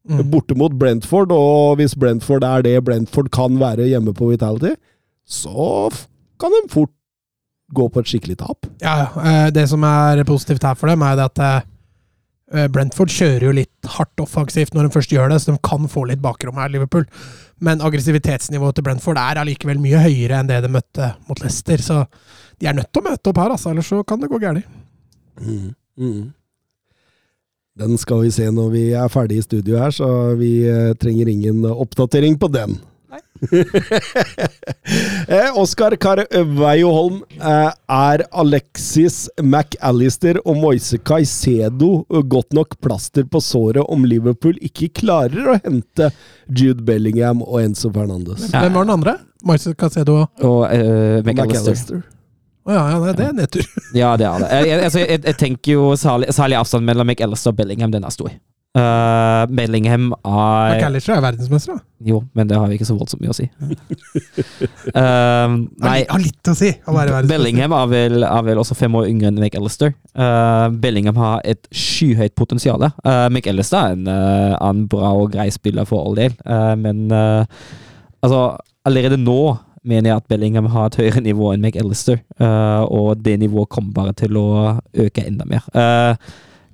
mm. 0.07 0.21
borte 0.31 0.55
mot 0.55 0.71
Brentford, 0.79 1.33
og 1.35 1.79
hvis 1.79 1.95
Brentford 1.99 2.45
er 2.47 2.63
det 2.63 2.77
Brentford 2.87 3.31
kan 3.35 3.57
være 3.59 3.89
hjemme 3.89 4.13
på 4.15 4.29
Vitality, 4.31 4.75
så 5.27 5.89
kan 6.39 6.53
de 6.53 6.61
fort 6.71 6.93
gå 7.75 7.87
på 7.89 7.99
et 7.99 8.11
skikkelig 8.11 8.37
tap. 8.39 8.67
Ja. 8.83 9.09
Eh, 9.17 9.47
Det 9.51 9.65
som 9.69 9.83
er 9.83 10.23
positivt 10.23 10.63
her 10.63 10.77
for 10.77 10.87
dem, 10.87 11.01
er 11.01 11.23
at 11.25 11.41
eh, 11.41 12.67
Brentford 12.71 13.09
kjører 13.11 13.47
jo 13.47 13.55
litt 13.57 13.89
hardt 13.97 14.21
offensivt 14.21 14.75
når 14.75 14.87
de 14.87 14.93
først 14.95 15.11
gjør 15.11 15.33
det, 15.33 15.41
så 15.41 15.51
de 15.51 15.59
kan 15.65 15.89
få 15.91 16.05
litt 16.07 16.21
bakrom 16.23 16.61
her, 16.61 16.69
Liverpool. 16.69 17.07
Men 17.59 17.81
aggressivitetsnivået 17.81 18.77
til 18.77 18.85
Brentford 18.85 19.19
er 19.19 19.41
allikevel 19.41 19.81
mye 19.81 19.99
høyere 20.03 20.39
enn 20.39 20.51
det 20.51 20.61
de 20.63 20.71
møtte 20.71 21.11
mot 21.27 21.41
Leicester. 21.41 21.81
Så 21.81 22.03
de 22.61 22.69
er 22.69 22.77
nødt 22.77 22.91
til 22.93 23.01
å 23.03 23.09
møte 23.09 23.31
opp 23.31 23.41
her, 23.41 23.55
altså, 23.57 23.73
ellers 23.73 23.89
så 23.91 24.03
kan 24.07 24.21
det 24.21 24.31
gå 24.31 24.39
galt. 24.39 24.63
Mm. 25.41 25.73
Den 27.75 27.97
skal 27.99 28.21
vi 28.23 28.31
se 28.31 28.45
når 28.55 28.69
vi 28.71 28.81
er 28.95 29.09
ferdig 29.11 29.41
i 29.41 29.43
studio 29.43 29.75
her, 29.81 29.91
så 29.91 30.07
vi 30.39 30.61
eh, 30.63 30.93
trenger 30.95 31.27
ingen 31.27 31.65
oppdatering 31.67 32.37
på 32.39 32.47
den. 32.53 32.77
eh, 35.27 35.49
Oskar 35.59 35.97
Carveio 35.99 36.93
Holm, 36.95 37.19
eh, 37.35 37.73
er 37.91 38.23
Alexis 38.31 39.25
McAllister 39.43 40.39
og 40.45 40.55
Moise 40.63 41.01
Caicedo 41.03 42.05
godt 42.31 42.55
nok 42.55 42.79
plaster 42.79 43.27
på 43.27 43.43
såret 43.43 43.83
om 43.91 44.07
Liverpool 44.07 44.55
ikke 44.63 44.93
klarer 45.03 45.51
å 45.51 45.59
hente 45.67 46.13
Jude 46.47 46.79
Bellingham 46.87 47.43
og 47.43 47.59
Enzo 47.65 47.91
Fernandes? 47.91 48.47
Hvem 48.55 48.71
var 48.71 48.87
den 48.87 48.97
andre? 49.01 49.19
Moise 49.45 49.75
Caicedo 49.77 50.21
Å 50.23 50.27
Og 50.47 50.61
uh, 50.63 51.19
McAllister. 51.27 51.43
McAllister. 51.43 52.14
Ja, 52.71 52.81
ja, 52.91 52.97
nei, 53.03 53.13
det 53.13 53.27
er 53.29 53.37
nedtur. 53.37 53.69
Ja, 53.93 54.15
det 54.17 54.25
er 54.29 54.41
det. 54.41 54.49
Jeg, 54.69 54.81
altså, 54.87 54.99
jeg, 55.05 55.21
jeg 55.25 55.37
tenker 55.37 55.75
jo 55.77 55.93
særlig, 55.99 56.31
særlig 56.33 56.57
avstand 56.57 56.85
mellom 56.87 57.07
McAllister 57.07 57.53
og 57.53 57.57
Bellingham, 57.61 57.91
den 57.93 58.03
er 58.07 58.13
stor. 58.13 58.33
Uh, 58.75 59.45
Bellingham 59.55 60.09
er 60.11 60.73
McAllister 60.75 61.13
er 61.15 61.21
verdensmester, 61.23 61.77
da. 61.77 61.85
Jo, 62.09 62.17
men 62.35 62.49
det 62.49 62.57
har 62.59 62.67
vi 62.67 62.75
ikke 62.75 62.87
så 62.89 62.97
voldsomt 62.97 63.21
mye 63.23 63.31
å 63.31 63.35
si. 63.37 63.45
uh, 64.91 65.53
nei, 65.85 66.01
Har 66.09 66.19
litt 66.19 66.49
å 66.51 66.55
si 66.57 66.73
å 66.73 66.91
være 66.95 67.13
verdensmester. 67.13 67.29
Bellingham 67.31 67.75
er 67.77 67.87
vel, 67.93 68.25
er 68.27 68.43
vel 68.49 68.59
også 68.59 68.75
fem 68.75 68.97
år 68.99 69.07
yngre 69.13 69.29
enn 69.31 69.39
McAllister. 69.39 69.93
Uh, 70.11 70.67
Bellingham 70.83 71.15
har 71.21 71.39
et 71.47 71.69
skyhøyt 71.71 72.35
potensial. 72.35 72.83
Uh, 73.05 73.27
McAllister 73.31 73.79
er 73.79 73.95
en, 73.95 74.09
eh, 74.11 74.51
er 74.57 74.67
en 74.73 74.83
bra 74.91 75.13
og 75.21 75.31
grei 75.37 75.47
spiller 75.55 75.87
for 75.87 76.03
all 76.03 76.17
del, 76.19 76.35
Eh, 76.45 76.75
men 76.77 77.07
eh, 77.11 77.45
altså, 78.23 78.41
allerede 78.85 79.17
nå 79.21 79.39
mener 79.85 80.09
jeg 80.11 80.17
at 80.21 80.27
Bellingham 80.31 80.65
har 80.73 80.89
et 80.89 80.97
høyere 80.99 81.21
nivå 81.21 81.51
enn 81.53 81.61
McAllister, 81.63 82.19
uh, 82.41 82.83
og 82.89 83.21
det 83.25 83.37
nivået 83.39 83.69
kommer 83.69 83.93
bare 83.93 84.13
til 84.17 84.37
å 84.41 84.47
øke 85.05 85.23
enda 85.27 85.45
mer. 85.49 85.63
Uh, 85.75 86.15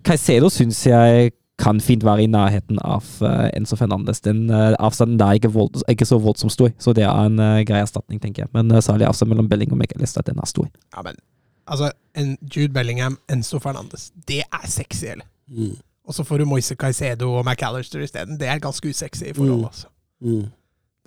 Caicedo 0.07 0.49
syns 0.49 0.79
jeg 0.87 1.31
kan 1.61 1.77
fint 1.83 2.01
være 2.07 2.23
i 2.23 2.29
nærheten 2.31 2.79
av 2.81 3.05
uh, 3.21 3.49
Enzo 3.53 3.75
Fernandes. 3.77 4.23
Den 4.25 4.47
uh, 4.49 4.71
avstanden 4.81 5.19
der 5.19 5.25
er 5.29 5.37
ikke, 5.41 5.51
vold, 5.53 5.83
ikke 5.91 6.07
så 6.09 6.17
voldsomt 6.17 6.55
stor, 6.55 6.71
så 6.81 6.93
det 6.97 7.03
er 7.05 7.27
en 7.27 7.37
uh, 7.37 7.59
grei 7.67 7.83
erstatning, 7.83 8.17
tenker 8.23 8.47
jeg. 8.47 8.49
Men 8.55 8.71
uh, 8.73 8.79
særlig 8.81 9.05
avstand 9.05 9.29
mellom 9.29 9.49
Bellingham 9.51 9.77
og 9.77 9.83
McAllister, 9.83 10.25
den 10.25 10.39
er 10.41 10.49
stor. 10.49 10.65
Ja, 10.95 11.03
men 11.05 11.19
altså, 11.67 11.91
en 12.17 12.37
Jude 12.55 12.73
Bellingham, 12.73 13.19
Enzo 13.29 13.59
Fernandes, 13.61 14.09
det 14.27 14.41
er 14.47 14.65
sexy, 14.67 15.05
eller? 15.13 15.27
Mm. 15.51 15.75
Og 16.07 16.15
så 16.17 16.23
får 16.25 16.41
du 16.41 16.45
Moise 16.49 16.75
Caicedo 16.75 17.29
og 17.37 17.45
McAllister 17.45 18.01
isteden. 18.01 18.39
Det 18.41 18.47
er 18.49 18.57
ganske 18.59 18.89
usexy 18.89 19.29
i 19.29 19.33
forhold, 19.37 19.59
Mm. 19.59 19.65
altså. 19.69 19.87
Mm. 20.21 20.45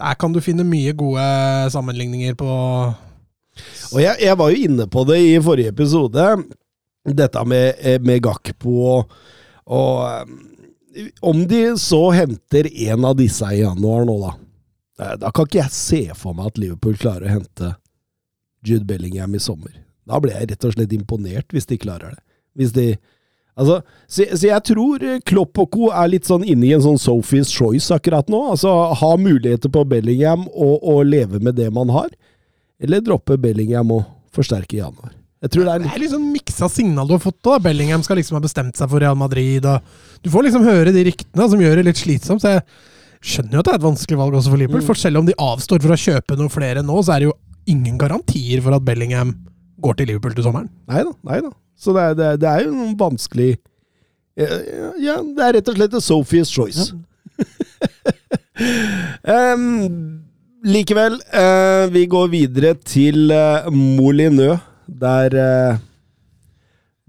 Der 0.00 0.14
kan 0.18 0.32
du 0.34 0.40
finne 0.42 0.64
mye 0.66 0.92
gode 0.98 1.24
sammenligninger 1.70 2.34
på 2.38 2.48
Og 3.94 4.00
jeg, 4.02 4.16
jeg 4.24 4.38
var 4.40 4.50
jo 4.50 4.64
inne 4.68 4.86
på 4.90 5.04
det 5.06 5.20
i 5.22 5.36
forrige 5.42 5.70
episode, 5.70 6.24
dette 7.06 7.44
med, 7.46 7.78
eh, 7.78 8.00
med 8.02 8.22
Gakpo 8.24 8.74
og, 8.96 9.14
og 9.70 10.00
eh, 10.08 11.06
Om 11.22 11.44
de 11.50 11.62
så 11.78 12.00
henter 12.16 12.66
en 12.88 13.06
av 13.06 13.14
disse 13.18 13.46
i 13.54 13.60
januar 13.62 14.06
nå, 14.08 14.18
da. 14.24 14.32
eh, 15.04 15.14
Da 15.22 15.30
kan 15.30 15.46
ikke 15.46 15.62
jeg 15.62 15.74
se 15.76 16.02
for 16.18 16.34
meg 16.34 16.50
at 16.52 16.58
Liverpool 16.62 16.98
klarer 16.98 17.28
å 17.30 17.34
hente 17.36 17.74
Jude 18.64 18.86
Bellingham 18.88 19.34
i 19.36 19.42
sommer. 19.44 19.74
Da 20.08 20.16
blir 20.22 20.32
jeg 20.38 20.48
rett 20.54 20.64
og 20.64 20.72
slett 20.72 20.92
imponert 20.96 21.52
hvis 21.52 21.66
de 21.68 21.76
klarer 21.78 22.14
det. 22.16 22.22
Hvis 22.56 22.72
de 22.72 22.86
Altså, 23.54 23.78
så, 24.10 24.24
så 24.34 24.48
jeg 24.48 24.62
tror 24.66 25.02
Klopp 25.30 25.60
og 25.62 25.68
co. 25.70 25.88
er 25.94 26.10
litt 26.10 26.26
sånn 26.26 26.42
inne 26.42 26.66
i 26.66 26.72
en 26.74 26.82
sånn 26.82 26.98
Sophie's 26.98 27.52
Choice 27.54 27.94
akkurat 27.94 28.30
nå. 28.32 28.40
Altså 28.54 28.72
ha 28.98 29.10
muligheter 29.20 29.70
på 29.70 29.84
Bellingham 29.86 30.48
og, 30.50 30.80
og 30.82 31.04
leve 31.06 31.38
med 31.38 31.54
det 31.60 31.68
man 31.74 31.92
har. 31.94 32.10
Eller 32.82 33.04
droppe 33.04 33.38
Bellingham 33.40 33.92
og 33.94 34.08
forsterke 34.34 34.74
i 34.78 34.82
januar. 34.82 35.12
Jeg 35.44 35.52
tror 35.52 35.66
det 35.68 35.72
er 35.74 35.78
Det 35.78 35.84
litt 35.86 35.94
er 35.94 36.02
litt 36.02 36.14
sånn 36.14 36.32
miksa 36.32 36.68
signal 36.72 37.06
du 37.06 37.14
har 37.14 37.22
fått. 37.22 37.38
da. 37.44 37.60
Bellingham 37.62 38.02
skal 38.02 38.18
liksom 38.18 38.38
ha 38.38 38.42
bestemt 38.42 38.78
seg 38.80 38.90
for 38.90 39.02
Real 39.04 39.18
Madrid. 39.20 39.66
Du 40.24 40.30
får 40.32 40.48
liksom 40.48 40.66
høre 40.66 40.94
de 40.94 41.04
ryktene 41.10 41.48
som 41.52 41.60
gjør 41.60 41.78
det 41.78 41.86
litt 41.90 42.00
slitsomt. 42.00 42.42
Så 42.42 42.56
jeg 42.56 42.64
skjønner 43.20 43.58
jo 43.58 43.62
at 43.62 43.68
det 43.68 43.74
er 43.74 43.80
et 43.82 43.86
vanskelig 43.86 44.18
valg 44.18 44.38
også 44.40 44.50
for 44.54 44.62
Liverpool. 44.62 44.82
Mm. 44.82 44.88
For 44.88 44.98
selv 44.98 45.20
om 45.20 45.28
de 45.28 45.36
avstår 45.38 45.84
for 45.84 45.94
å 45.94 46.00
kjøpe 46.00 46.38
noen 46.40 46.52
flere 46.52 46.82
nå, 46.82 46.96
så 47.04 47.14
er 47.14 47.22
det 47.22 47.28
jo 47.30 47.36
ingen 47.70 48.00
garantier 48.00 48.64
for 48.64 48.76
at 48.76 48.84
Bellingham 48.88 49.36
går 49.84 49.98
til 49.98 50.10
Liverpool 50.10 50.34
til 50.36 50.46
sommeren. 50.46 50.72
Nei 50.90 51.04
da, 51.06 51.14
nei 51.28 51.38
da. 51.44 51.52
Så 51.78 51.94
det 51.94 52.02
er, 52.02 52.18
det 52.18 52.26
er, 52.26 52.42
det 52.42 52.50
er 52.50 52.66
jo 52.66 52.74
noen 52.74 52.98
vanskelig 52.98 53.54
ja, 54.34 54.50
ja, 54.98 55.14
det 55.22 55.42
er 55.46 55.52
rett 55.54 55.68
og 55.70 55.76
slett 55.78 55.92
Sophie's 56.02 56.50
Choice. 56.50 56.88
Em, 59.30 59.62
likevel, 60.66 61.20
uh, 61.30 61.86
vi 61.94 62.02
går 62.10 62.32
videre 62.32 62.72
til 62.82 63.30
uh, 63.30 63.70
Molineux, 63.70 64.58
der 64.90 65.38
uh, 65.38 65.78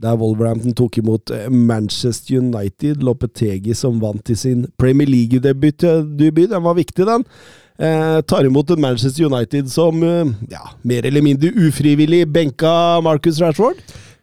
der 0.02 0.18
Wolverhampton 0.20 0.76
tok 0.76 0.98
imot 1.00 1.32
eh, 1.32 1.50
Manchester 1.52 2.40
United. 2.42 3.04
Lopetegi 3.04 3.76
som 3.78 4.02
vant 4.02 4.30
i 4.30 4.36
sin 4.36 4.66
Premier 4.78 5.08
League-debut. 5.08 5.84
eh, 5.84 6.04
debut. 6.20 6.50
Den 6.52 6.64
var 6.64 6.76
viktig, 6.76 7.06
den. 7.08 7.24
Eh, 7.78 8.22
tar 8.24 8.46
imot 8.48 8.70
en 8.72 8.80
Manchester 8.80 9.26
United 9.28 9.68
som 9.72 10.00
eh, 10.04 10.30
ja, 10.54 10.62
mer 10.88 11.06
eller 11.10 11.22
mindre 11.26 11.50
ufrivillig 11.68 12.22
benka 12.32 13.02
Marcus 13.04 13.40
Rashford. 13.44 13.82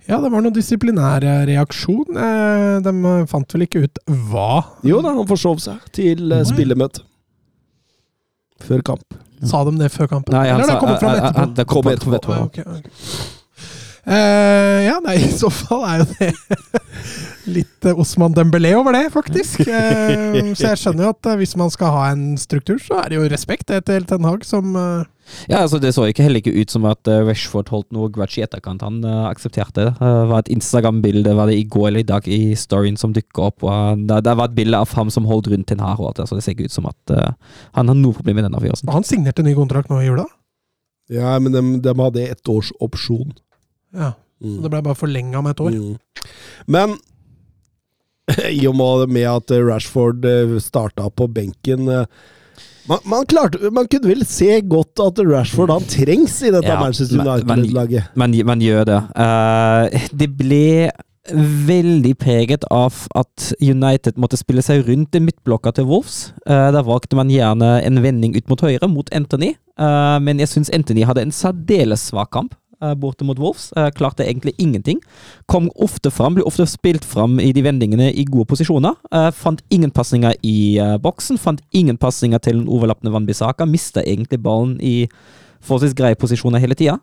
Ja, 0.09 0.17
det 0.25 0.31
var 0.33 0.41
noen 0.43 0.55
disiplinær 0.57 1.23
eh, 1.23 1.43
reaksjon. 1.53 2.17
Eh, 2.17 2.79
De 2.87 2.95
eh, 3.11 3.27
fant 3.31 3.53
vel 3.55 3.67
ikke 3.69 3.85
ut 3.85 4.01
hva. 4.33 4.63
Jo 4.89 5.03
da, 5.05 5.13
han 5.19 5.29
forsov 5.29 5.61
seg 5.63 5.85
til 5.95 6.33
eh, 6.33 6.47
spillemøte. 6.49 7.05
Før 8.63 8.81
kamp. 8.87 9.05
Sa 9.43 9.65
de 9.67 9.73
det 9.81 9.89
før 9.91 10.07
kampen? 10.07 10.33
Nei, 10.37 10.47
han 10.49 10.61
Eller 10.61 10.69
sa- 10.71 10.75
det 10.79 10.81
kommet 10.87 11.01
fram 11.03 11.13
eh, 11.13 11.19
eh, 11.19 11.29
etterpå? 11.29 11.55
Det 11.61 11.67
kom 11.67 11.83
Kom 11.83 11.93
etterpå. 11.93 12.17
etterpå. 12.17 12.33
Ah, 12.33 12.45
ok, 12.47 12.59
ok. 12.79 13.42
Eh, 14.03 14.81
ja, 14.83 14.97
nei, 15.05 15.15
i 15.23 15.31
så 15.31 15.47
fall 15.47 15.85
er 15.87 16.01
jo 16.01 16.07
det 16.17 16.33
litt 17.55 17.87
eh, 17.87 17.99
Osman 18.03 18.35
Dembélé 18.35 18.73
over 18.75 18.97
det, 18.97 19.05
faktisk. 19.15 19.63
Uh, 19.63 20.51
så 20.59 20.73
jeg 20.73 20.81
skjønner 20.81 21.07
jo 21.07 21.13
at 21.13 21.29
hvis 21.39 21.55
man 21.59 21.71
skal 21.71 21.95
ha 21.95 22.09
en 22.11 22.33
struktur, 22.41 22.81
så 22.83 22.99
er 22.99 23.13
det 23.13 23.21
jo 23.21 23.29
respekt 23.31 23.71
til 23.71 24.09
Ten 24.09 24.27
Hag 24.27 24.47
som 24.47 24.75
uh 24.79 25.03
Ja, 25.47 25.63
altså 25.63 25.79
Det 25.79 25.93
så 25.95 26.03
ikke 26.11 26.25
heller 26.27 26.43
ikke 26.43 26.53
ut 26.53 26.73
som 26.75 26.85
at 26.91 27.07
Rashford 27.07 27.71
holdt 27.71 27.95
noe 27.95 28.11
grudge 28.11 28.41
i 28.41 28.43
etterkant. 28.43 28.83
Han 28.83 29.05
uh, 29.07 29.31
aksepterte 29.31 29.87
det. 29.87 29.93
Det 30.01 30.27
var 30.33 30.43
et 30.43 30.51
Instagram-bilde 30.51 31.37
var 31.39 31.47
det 31.47 31.61
i 31.61 31.69
går 31.71 31.87
eller 31.93 32.03
i 32.03 32.09
dag 32.09 32.27
i 32.27 32.57
storyen 32.59 32.99
som 32.99 33.15
dukka 33.15 33.47
opp. 33.53 33.63
og 33.63 34.03
det, 34.03 34.19
det 34.27 34.35
var 34.35 34.51
et 34.51 34.59
bilde 34.59 34.83
av 34.83 34.91
ham 34.99 35.15
som 35.15 35.31
holdt 35.31 35.53
rundt 35.55 35.71
en 35.71 35.87
Hag 35.87 36.03
Og 36.03 36.11
alt 36.11 36.19
det, 36.19 36.27
så 36.29 36.37
det 36.41 36.43
ser 36.43 36.59
ikke 36.59 36.67
ut 36.67 36.75
som 36.75 36.91
at 36.91 37.15
uh, 37.15 37.55
han 37.79 37.89
har 37.89 37.99
noe 38.03 38.19
problem 38.19 38.41
med 38.43 38.49
denne 38.51 38.59
avgjørelsen. 38.59 38.91
Han 38.91 39.07
signerte 39.07 39.47
ny 39.47 39.55
kontrakt 39.55 39.95
nå 39.95 40.03
i 40.03 40.11
jula. 40.11 40.27
Ja, 41.13 41.39
men 41.39 41.55
de, 41.55 41.63
de 41.87 41.97
hadde 42.03 42.27
ett 42.35 42.51
års 42.51 42.75
opsjon. 42.83 43.31
Ja, 43.93 44.13
Mm. 44.43 44.57
Så 44.57 44.63
Det 44.65 44.71
ble 44.73 44.83
bare 44.83 44.99
forlenga 44.99 45.39
med 45.45 45.55
et 45.55 45.61
år. 45.63 45.71
Mm. 45.71 45.99
Men 46.75 46.97
i 48.51 48.67
og 48.67 48.75
med 49.11 49.27
at 49.29 49.53
Rashford 49.55 50.27
starta 50.63 51.09
på 51.11 51.29
benken 51.31 51.87
eh, 51.91 52.05
man, 52.91 52.99
man, 53.07 53.27
klarte, 53.31 53.71
man 53.71 53.87
kunne 53.91 54.11
vel 54.11 54.25
se 54.27 54.61
godt 54.67 54.99
at 55.05 55.21
Rashford 55.27 55.71
han 55.71 55.87
trengs 55.87 56.41
i 56.43 56.51
dette 56.51 56.67
Ja, 56.67 56.81
Manchester 56.81 57.21
men- 57.23 57.47
men- 57.47 57.59
United-laget. 57.63 58.11
Man, 58.19 58.35
man 58.47 58.63
gjør 58.63 58.85
det. 58.89 59.01
Uh, 59.15 60.09
det 60.19 60.29
ble 60.39 60.91
veldig 61.69 62.17
preget 62.19 62.65
av 62.75 63.05
at 63.15 63.53
United 63.63 64.19
måtte 64.19 64.35
spille 64.41 64.63
seg 64.67 64.83
rundt 64.89 65.15
i 65.15 65.21
midtblokka 65.23 65.71
til 65.77 65.87
Wolves. 65.87 66.33
Uh, 66.49 66.73
da 66.75 66.83
valgte 66.83 67.15
man 67.15 67.31
gjerne 67.31 67.77
en 67.87 68.03
vending 68.03 68.35
ut 68.35 68.51
mot 68.51 68.61
høyre, 68.67 68.91
mot 68.91 69.07
Anthony. 69.15 69.53
Uh, 69.79 70.19
men 70.19 70.43
jeg 70.43 70.51
syns 70.51 70.73
Anthony 70.75 71.07
hadde 71.07 71.23
en 71.23 71.31
særdeles 71.35 72.09
svak 72.11 72.33
kamp 72.35 72.55
eh, 72.55 72.62
borte 72.99 73.27
mot 73.27 73.39
Wolves. 73.39 73.71
Eh, 73.77 73.91
klarte 73.97 74.27
egentlig 74.27 74.55
ingenting. 74.59 75.01
Kom 75.51 75.71
ofte 75.75 76.11
fram, 76.11 76.37
ble 76.37 76.47
ofte 76.49 76.67
spilt 76.71 77.05
fram 77.09 77.39
i 77.41 77.53
de 77.55 77.65
vendingene 77.65 78.11
i 78.11 78.27
gode 78.29 78.49
posisjoner. 78.53 78.97
Eh, 79.13 79.31
fant 79.37 79.63
ingen 79.71 79.93
pasninger 79.95 80.37
i 80.43 80.57
eh, 80.83 80.97
boksen, 81.03 81.41
fant 81.41 81.63
ingen 81.73 81.99
pasninger 82.01 82.43
til 82.43 82.61
den 82.61 82.69
overlappende 82.69 83.15
Van 83.15 83.27
Bissaka. 83.29 83.67
Mista 83.69 84.05
egentlig 84.05 84.43
ballen 84.43 84.79
i 84.81 85.07
forholdsvis 85.63 85.97
greie 85.99 86.19
posisjoner 86.19 86.63
hele 86.63 86.79
tida. 86.79 86.99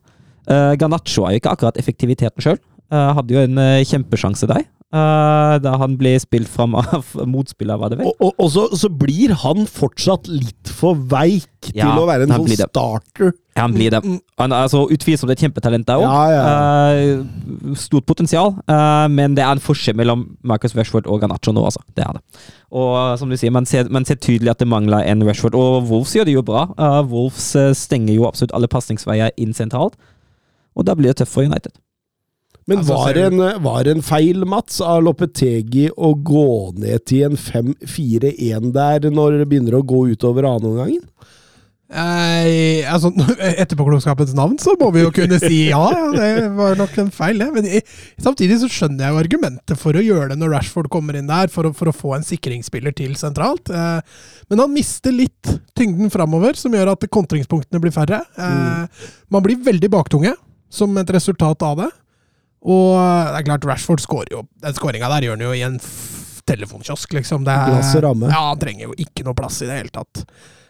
Garnaccio 0.50 1.28
er 1.28 1.36
jo 1.36 1.40
ikke 1.44 1.52
akkurat 1.52 1.78
effektiviteten 1.78 2.42
sjøl. 2.42 2.58
hadde 2.90 3.36
jo 3.36 3.44
en 3.46 3.58
eh, 3.62 3.86
kjempesjanse 3.86 4.48
der. 4.50 4.66
Eh, 4.94 5.56
da 5.64 5.74
han 5.82 5.98
ble 6.00 6.16
spilt 6.22 6.50
fram 6.52 6.76
av 6.80 7.12
motspiller, 7.34 7.80
var 7.80 7.94
det 7.94 8.00
vel? 8.00 8.10
Og, 8.10 8.16
og, 8.26 8.34
og 8.42 8.52
så, 8.54 8.66
så 8.78 8.90
blir 8.90 9.34
han 9.44 9.68
fortsatt 9.70 10.30
litt 10.32 10.72
for 10.74 10.98
veik 11.12 11.72
Ja, 11.74 11.90
til 11.90 12.04
å 12.04 12.08
være 12.10 12.28
en 12.28 12.34
sånn 12.38 12.54
starter. 12.56 13.34
Ja, 13.58 13.66
han 13.66 13.76
blir 13.76 13.92
det. 13.92 14.00
Han 14.40 14.54
er 14.56 14.68
altså 14.70 14.86
utvilsomt 14.94 15.34
et 15.34 15.42
kjempetalent 15.44 15.88
der 15.90 16.00
òg. 16.00 16.06
Ja, 16.32 17.74
stort 17.80 18.08
potensial, 18.08 18.54
uh, 18.72 19.08
men 19.12 19.36
det 19.36 19.44
er 19.44 19.52
en 19.52 19.64
forskjell 19.64 19.98
mellom 20.00 20.24
Marcus 20.48 20.78
Rashford 20.78 21.10
og 21.12 21.20
Garnaccio 21.24 21.52
nå, 21.56 21.66
altså. 21.68 21.84
Det 21.98 22.06
er 22.06 22.16
det. 22.16 22.46
Og 22.70 22.96
som 23.20 23.32
du 23.32 23.36
sier, 23.40 23.52
man 23.52 23.68
ser, 23.68 23.90
man 23.92 24.08
ser 24.08 24.22
tydelig 24.24 24.54
at 24.54 24.64
det 24.64 24.70
mangler 24.72 25.04
en 25.10 25.26
Rashford. 25.28 25.58
Og 25.60 25.90
Wolves 25.90 26.16
gjør 26.16 26.30
det 26.30 26.38
jo 26.38 26.46
bra. 26.46 26.70
Wolves 27.10 27.52
stenger 27.82 28.16
jo 28.16 28.30
absolutt 28.30 28.56
alle 28.56 28.72
pasningsveier 28.72 29.36
inn 29.42 29.58
sentralt. 29.58 29.98
Og 30.78 30.88
da 30.88 30.96
blir 30.96 31.12
det 31.12 31.20
tøft 31.20 31.34
for 31.34 31.44
United. 31.44 31.76
Men 32.70 32.84
Altså, 32.84 32.94
var, 32.94 33.14
det 33.18 33.28
en, 33.32 33.64
var 33.66 33.90
en 33.90 34.04
feil, 34.06 34.44
Mats, 34.50 34.80
av 34.86 35.02
Lopetegi 35.06 35.88
å 35.90 36.14
gå 36.14 36.50
ned 36.78 37.06
til 37.10 37.32
en 37.32 37.40
5-4-1 37.40 38.70
der 38.76 39.10
når 39.10 39.42
det 39.42 39.50
begynner 39.50 39.80
å 39.80 39.86
gå 39.86 40.06
utover 40.14 40.46
annenomgangen? 40.46 41.02
Eh, 41.90 42.86
altså, 42.86 43.10
Etterpåklokskapens 43.64 44.36
navn 44.38 44.60
så 44.62 44.76
må 44.78 44.92
vi 44.94 45.02
jo 45.02 45.10
kunne 45.14 45.40
si 45.42 45.64
ja, 45.72 45.82
ja, 45.90 46.10
det 46.14 46.52
var 46.54 46.78
nok 46.78 46.94
en 47.02 47.10
feil, 47.14 47.42
det. 47.42 47.48
Men 47.56 47.66
i, 47.66 47.82
samtidig 48.22 48.60
så 48.62 48.70
skjønner 48.70 49.08
jeg 49.08 49.16
jo 49.16 49.22
argumentet 49.24 49.82
for 49.82 49.98
å 49.98 50.04
gjøre 50.06 50.30
det 50.34 50.38
når 50.38 50.54
Rashford 50.54 50.92
kommer 50.94 51.18
inn 51.18 51.30
der, 51.32 51.50
for 51.50 51.70
å, 51.70 51.74
for 51.74 51.90
å 51.90 51.96
få 51.96 52.14
en 52.20 52.28
sikringsspiller 52.28 52.94
til 52.98 53.16
sentralt. 53.18 53.74
Eh, 53.74 54.20
men 54.54 54.62
han 54.62 54.76
mister 54.76 55.16
litt 55.16 55.56
tyngden 55.78 56.14
framover, 56.14 56.60
som 56.60 56.76
gjør 56.78 56.94
at 56.94 57.10
kontringspunktene 57.10 57.82
blir 57.82 57.96
færre. 57.96 58.22
Eh, 58.38 59.10
man 59.34 59.46
blir 59.46 59.58
veldig 59.66 59.90
baktunge 59.98 60.36
som 60.70 60.94
et 61.02 61.18
resultat 61.18 61.66
av 61.66 61.82
det. 61.82 61.90
Og 62.60 62.96
det 63.00 63.40
er 63.40 63.46
klart, 63.48 63.68
Rashford 63.70 64.02
skårer 64.04 64.34
jo 64.34 64.42
Den 64.60 64.76
skåringa 64.76 65.08
der 65.14 65.30
gjør 65.30 65.38
han 65.38 65.46
jo 65.46 65.52
i 65.56 65.62
en 65.64 65.78
telefonkiosk, 66.50 67.14
liksom. 67.16 67.46
Det 67.48 67.54
er, 67.54 67.74
Glass 67.76 67.94
og 67.96 68.04
ramme. 68.08 68.32
Ja, 68.32 68.48
han 68.50 68.60
trenger 68.62 68.90
jo 68.90 68.96
ikke 69.00 69.26
noe 69.28 69.38
plass 69.38 69.62
i 69.64 69.70
det 69.70 69.78
hele 69.78 69.94
tatt. 69.94 70.24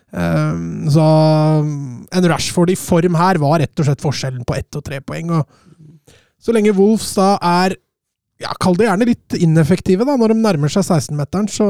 Um, 0.10 0.90
så 0.90 1.04
en 2.18 2.28
Rashford 2.32 2.74
i 2.74 2.78
form 2.80 3.18
her 3.20 3.40
var 3.42 3.60
rett 3.62 3.82
og 3.82 3.88
slett 3.88 4.04
forskjellen 4.04 4.46
på 4.48 4.58
ett 4.58 4.80
og 4.80 4.86
tre 4.86 5.00
poeng. 5.06 5.32
Og 5.40 6.16
så 6.42 6.56
lenge 6.56 6.76
Wolves 6.78 7.14
da 7.18 7.36
er 7.38 7.78
ja, 8.40 8.54
Kall 8.64 8.78
det 8.80 8.86
gjerne 8.88 9.08
litt 9.10 9.36
ineffektive 9.36 10.06
da, 10.08 10.16
når 10.16 10.32
de 10.32 10.40
nærmer 10.40 10.72
seg 10.72 10.86
16-meteren, 10.86 11.50
så, 11.52 11.66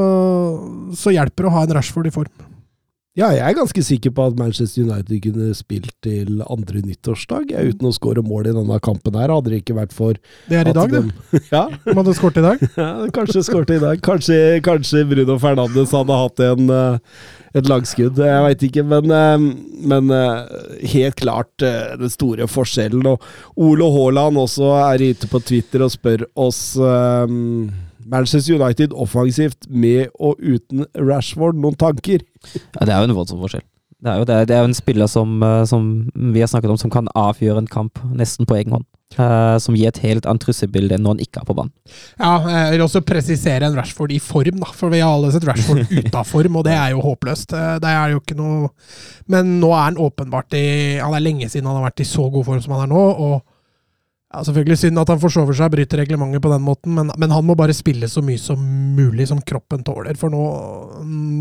så 0.94 1.10
hjelper 1.10 1.42
det 1.42 1.50
å 1.50 1.54
ha 1.56 1.64
en 1.66 1.74
Rashford 1.74 2.06
i 2.06 2.12
form. 2.14 2.49
Ja, 3.20 3.28
jeg 3.36 3.42
er 3.50 3.56
ganske 3.58 3.82
sikker 3.84 4.12
på 4.16 4.24
at 4.30 4.38
Manchester 4.40 4.86
United 4.86 5.18
kunne 5.26 5.50
spilt 5.58 5.90
til 6.06 6.38
andre 6.48 6.80
nyttårsdag 6.86 7.50
ja, 7.52 7.64
uten 7.68 7.90
å 7.90 7.92
skåre 7.92 8.22
mål 8.24 8.48
i 8.48 8.54
denne 8.56 8.78
kampen 8.80 9.18
her. 9.18 9.28
Hadde 9.34 9.52
det 9.52 9.58
ikke 9.60 9.76
vært 9.76 9.92
for 9.92 10.16
Det 10.48 10.56
er 10.62 10.70
i 10.70 10.72
dag, 10.76 10.94
det. 10.94 11.02
de- 11.10 11.42
Ja, 11.52 11.66
De 11.84 11.96
hadde 11.98 12.14
skåret 12.16 12.40
i 12.40 12.44
dag. 12.46 12.64
ja 12.80 12.88
kanskje 13.18 13.42
skåret 13.44 13.74
i 13.76 13.80
dag. 13.82 14.00
Kanskje, 14.06 14.38
kanskje 14.64 15.02
Bruno 15.10 15.36
Fernandes 15.42 15.92
hadde 15.98 16.16
hatt 16.22 16.40
en, 16.48 16.72
eh, 16.72 17.20
et 17.60 17.68
langskudd. 17.68 18.22
Jeg 18.24 18.46
veit 18.46 18.64
ikke, 18.70 18.86
men, 18.94 19.12
eh, 19.12 19.46
men 19.92 20.10
eh, 20.16 20.56
helt 20.94 21.20
klart 21.20 21.52
den 21.60 22.10
store 22.16 22.48
forskjellen. 22.48 23.04
Og 23.12 23.28
Ole 23.60 23.92
Haaland 23.98 24.40
også 24.46 24.72
er 24.86 25.04
ute 25.10 25.28
på 25.28 25.42
Twitter 25.44 25.84
og 25.84 25.92
spør 25.92 26.24
oss 26.40 26.62
eh, 26.80 27.36
Manchester 28.06 28.56
United 28.56 28.94
offensivt 28.96 29.68
med 29.68 30.08
og 30.18 30.38
uten 30.40 30.86
Rashford, 30.96 31.58
noen 31.60 31.76
tanker? 31.80 32.24
Ja, 32.54 32.86
det 32.86 32.94
er 32.94 33.02
jo 33.02 33.10
en 33.10 33.18
voldsom 33.18 33.42
forskjell. 33.42 33.66
Det 34.00 34.08
er 34.08 34.16
jo, 34.22 34.24
det, 34.24 34.36
det 34.48 34.54
er 34.56 34.62
jo 34.64 34.70
en 34.70 34.78
spiller 34.78 35.10
som, 35.12 35.42
eh, 35.44 35.64
som 35.68 35.90
vi 36.32 36.40
har 36.40 36.48
snakket 36.48 36.72
om, 36.72 36.78
som 36.80 36.92
kan 36.92 37.10
avgjøre 37.12 37.60
en 37.60 37.68
kamp 37.68 38.00
nesten 38.16 38.48
på 38.48 38.56
egen 38.56 38.72
hånd. 38.78 38.86
Uh, 39.18 39.56
som 39.58 39.74
gir 39.74 39.88
et 39.88 39.98
helt 40.04 40.22
annet 40.30 40.44
trusselbilde 40.44 40.94
enn 40.94 41.02
når 41.02 41.16
han 41.16 41.22
ikke 41.24 41.40
er 41.42 41.46
på 41.48 41.54
banen. 41.58 41.72
Ja, 42.14 42.36
jeg 42.46 42.76
vil 42.76 42.84
også 42.84 43.00
presisere 43.02 43.66
en 43.66 43.74
Rashford 43.74 44.12
i 44.14 44.20
form, 44.22 44.60
da. 44.62 44.68
For 44.70 44.92
vi 44.92 45.00
har 45.02 45.10
alle 45.16 45.32
sett 45.34 45.48
Rashford 45.48 45.90
ute 45.98 46.12
av 46.14 46.28
form, 46.30 46.60
og 46.60 46.68
det 46.68 46.76
er 46.76 46.92
jo 46.94 47.02
håpløst. 47.02 47.56
Eh, 47.58 47.72
Det 47.82 47.90
er 47.90 48.12
jo 48.14 48.20
ikke 48.22 48.36
noe 48.38 48.70
Men 49.34 49.56
nå 49.58 49.72
er 49.74 49.82
han 49.88 49.98
åpenbart 49.98 50.54
i 50.54 50.62
Han 51.02 51.16
er 51.18 51.24
lenge 51.26 51.48
siden 51.50 51.66
han 51.66 51.80
har 51.80 51.88
vært 51.88 52.04
i 52.04 52.06
så 52.06 52.28
god 52.30 52.46
form 52.46 52.62
som 52.62 52.76
han 52.76 52.86
er 52.86 52.92
nå. 52.94 53.02
og 53.26 53.42
ja, 54.30 54.44
Selvfølgelig 54.46 54.78
synd 54.78 55.00
at 55.02 55.10
han 55.10 55.22
forsover 55.22 55.56
seg, 55.58 55.72
bryter 55.74 56.02
reglementet 56.04 56.42
på 56.44 56.52
den 56.52 56.62
måten, 56.62 56.94
men, 56.94 57.10
men 57.18 57.34
han 57.34 57.46
må 57.46 57.56
bare 57.58 57.74
spille 57.76 58.08
så 58.10 58.22
mye 58.22 58.38
som 58.38 58.62
mulig 58.96 59.26
som 59.30 59.42
kroppen 59.42 59.82
tåler, 59.86 60.18
for 60.20 60.32
nå, 60.32 60.44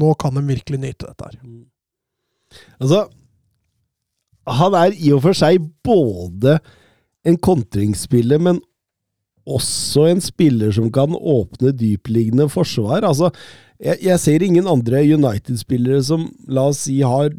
nå 0.01 0.13
kan 0.22 0.38
de 0.38 0.46
virkelig 0.48 0.81
nyte 0.81 1.10
dette 1.10 1.29
her. 1.29 1.38
Altså, 2.81 3.03
han 4.50 4.77
er 4.79 4.96
i 4.98 5.12
og 5.13 5.22
for 5.27 5.38
seg 5.38 5.62
både 5.86 6.58
en 7.27 7.38
kontringsspiller, 7.38 8.41
men 8.41 8.62
også 9.50 10.08
en 10.10 10.21
spiller 10.21 10.73
som 10.73 10.89
kan 10.93 11.13
åpne 11.13 11.73
dypliggende 11.78 12.49
forsvar. 12.49 13.06
Altså, 13.06 13.30
jeg, 13.82 14.02
jeg 14.06 14.21
ser 14.21 14.45
ingen 14.45 14.69
andre 14.69 15.02
United-spillere 15.06 16.02
som, 16.06 16.28
la 16.49 16.67
oss 16.71 16.86
si, 16.88 16.99
har 17.06 17.32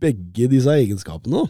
begge 0.00 0.48
disse 0.52 0.72
egenskapene. 0.72 1.46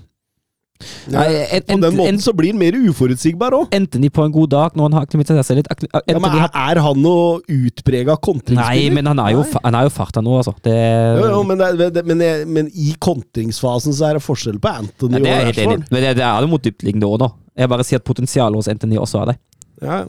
Nei, 1.13 1.27
en- 1.53 1.63
På 1.69 1.77
den 1.83 1.97
måten 1.97 2.15
en- 2.15 2.19
så 2.25 2.33
blir 2.37 2.53
han 2.53 2.59
mer 2.59 2.73
uforutsigbar 2.73 3.53
òg. 3.53 3.69
Enten 3.77 4.01
de 4.01 4.09
på 4.11 4.25
en 4.25 4.33
god 4.33 4.51
dag, 4.51 4.73
når 4.75 4.83
han 4.89 4.93
har 4.99 5.07
aktivitet 5.07 5.45
seg 5.47 5.57
litt 5.61 5.69
Ja, 6.09 6.19
men 6.19 6.31
er, 6.31 6.49
er 6.55 6.81
han 6.81 7.03
noe 7.03 7.41
utprega 7.49 8.17
kontringsspiller? 8.17 8.71
Nei, 8.71 8.91
men 8.91 9.07
han 9.07 9.19
er 9.19 9.33
jo, 9.37 9.45
han 9.65 9.75
er 9.75 9.83
jo 9.89 9.93
farta 9.95 10.23
nå, 10.25 10.39
altså. 10.41 10.55
Det, 10.63 10.75
Jo, 11.21 11.27
jo, 11.37 11.43
men, 11.45 11.59
det, 11.59 11.91
det, 11.95 12.05
men, 12.07 12.19
men 12.53 12.71
i 12.75 12.95
kontringsfasen 12.99 13.93
så 13.93 14.09
er 14.11 14.15
det 14.19 14.23
forskjell 14.25 14.59
på 14.63 14.73
Anthony 14.73 15.19
ja, 15.19 15.25
det 15.25 15.31
er 15.31 15.41
og. 15.41 15.51
Rashford. 15.53 15.91
Men 15.91 16.03
det, 16.03 16.17
det 16.17 16.25
er 16.25 16.41
det 16.41 16.51
mot 16.51 16.63
dyptliggende 16.65 17.11
òg, 17.11 17.19
da. 17.27 17.31
Jeg 17.61 17.69
bare 17.69 17.85
sier 17.85 18.01
at 18.01 18.05
potensialet 18.09 18.57
hos 18.57 18.69
Anthony 18.73 18.97
også 18.97 19.21
er 19.23 19.33
der. 19.33 19.39
Ja. 19.83 20.01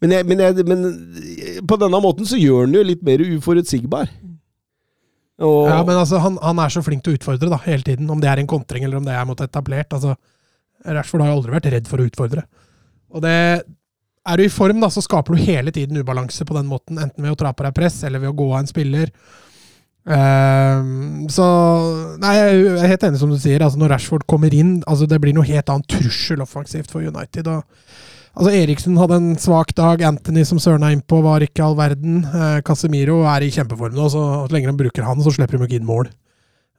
Men, 0.00 0.12
jeg, 0.16 0.24
men, 0.26 0.38
jeg, 0.40 0.64
men 0.64 1.64
på 1.68 1.76
denne 1.76 1.98
måten 2.00 2.24
så 2.24 2.38
gjør 2.40 2.64
han 2.64 2.72
jo 2.74 2.82
litt 2.88 3.02
mer 3.04 3.20
uforutsigbar. 3.20 4.08
Og, 5.40 5.68
Ja, 5.70 5.80
men 5.86 5.96
altså, 5.96 6.20
han, 6.20 6.36
han 6.44 6.60
er 6.60 6.72
så 6.72 6.82
flink 6.84 7.04
til 7.04 7.14
å 7.14 7.18
utfordre 7.18 7.48
da, 7.48 7.58
hele 7.64 7.84
tiden, 7.86 8.10
om 8.12 8.20
det 8.20 8.28
er 8.28 8.42
en 8.42 8.50
kontring 8.50 8.84
eller 8.84 9.00
om 9.00 9.06
det 9.06 9.16
er 9.16 9.28
mot 9.28 9.40
etablert. 9.40 9.92
altså 9.96 10.16
Rashford 10.84 11.24
har 11.24 11.30
jo 11.30 11.38
aldri 11.38 11.54
vært 11.56 11.68
redd 11.74 11.88
for 11.90 12.00
å 12.00 12.08
utfordre. 12.08 12.46
Og 13.10 13.24
det 13.24 13.36
Er 14.28 14.36
du 14.36 14.44
i 14.44 14.52
form, 14.52 14.82
da, 14.82 14.90
så 14.92 15.00
skaper 15.00 15.34
du 15.34 15.40
hele 15.40 15.72
tiden 15.72 15.96
ubalanse 15.96 16.44
på 16.44 16.54
den 16.54 16.68
måten. 16.68 16.98
Enten 17.00 17.24
ved 17.24 17.32
å 17.32 17.38
dra 17.40 17.54
på 17.56 17.64
deg 17.64 17.74
press, 17.74 18.02
eller 18.04 18.20
ved 18.20 18.30
å 18.30 18.36
gå 18.36 18.50
av 18.52 18.58
en 18.60 18.68
spiller. 18.68 19.08
Um, 20.04 21.26
så 21.28 21.46
Nei, 22.20 22.34
jeg 22.36 22.60
er 22.72 22.92
helt 22.92 23.06
enig 23.08 23.20
som 23.20 23.32
du 23.32 23.38
sier. 23.40 23.64
altså 23.64 23.80
Når 23.80 23.94
Rashford 23.94 24.26
kommer 24.28 24.52
inn, 24.54 24.82
altså 24.86 25.08
det 25.08 25.20
blir 25.22 25.36
noe 25.36 25.48
helt 25.48 25.72
annet 25.72 25.88
trussel 25.88 26.44
offensivt 26.44 26.92
for 26.92 27.00
United. 27.00 27.48
og 27.48 27.64
Altså 28.30 28.52
Eriksen 28.54 28.98
hadde 29.00 29.16
en 29.18 29.32
svak 29.40 29.72
dag. 29.78 30.02
Anthony 30.06 30.44
som 30.46 30.60
søren 30.62 30.84
er 30.86 30.94
innpå, 30.94 31.18
var 31.24 31.42
ikke 31.44 31.64
all 31.64 31.76
verden. 31.78 32.22
Eh, 32.28 32.60
Casemiro 32.66 33.20
er 33.26 33.44
i 33.44 33.50
kjempeform 33.52 33.96
nå, 33.96 34.06
så 34.12 34.22
så 34.46 34.54
lenge 34.54 34.70
de 34.70 34.84
bruker 34.84 35.06
han, 35.06 35.20
så 35.24 35.32
slipper 35.34 35.58
de 35.58 35.66
ikke 35.66 35.80
inn 35.80 35.88
mål. 35.88 36.08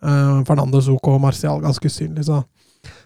Eh, 0.01 0.39
Fernandes 0.47 0.87
OK 0.89 1.11
og 1.11 1.21
Martial 1.21 1.61
ganske 1.63 1.91
usynlig, 1.91 2.25
så 2.29 2.43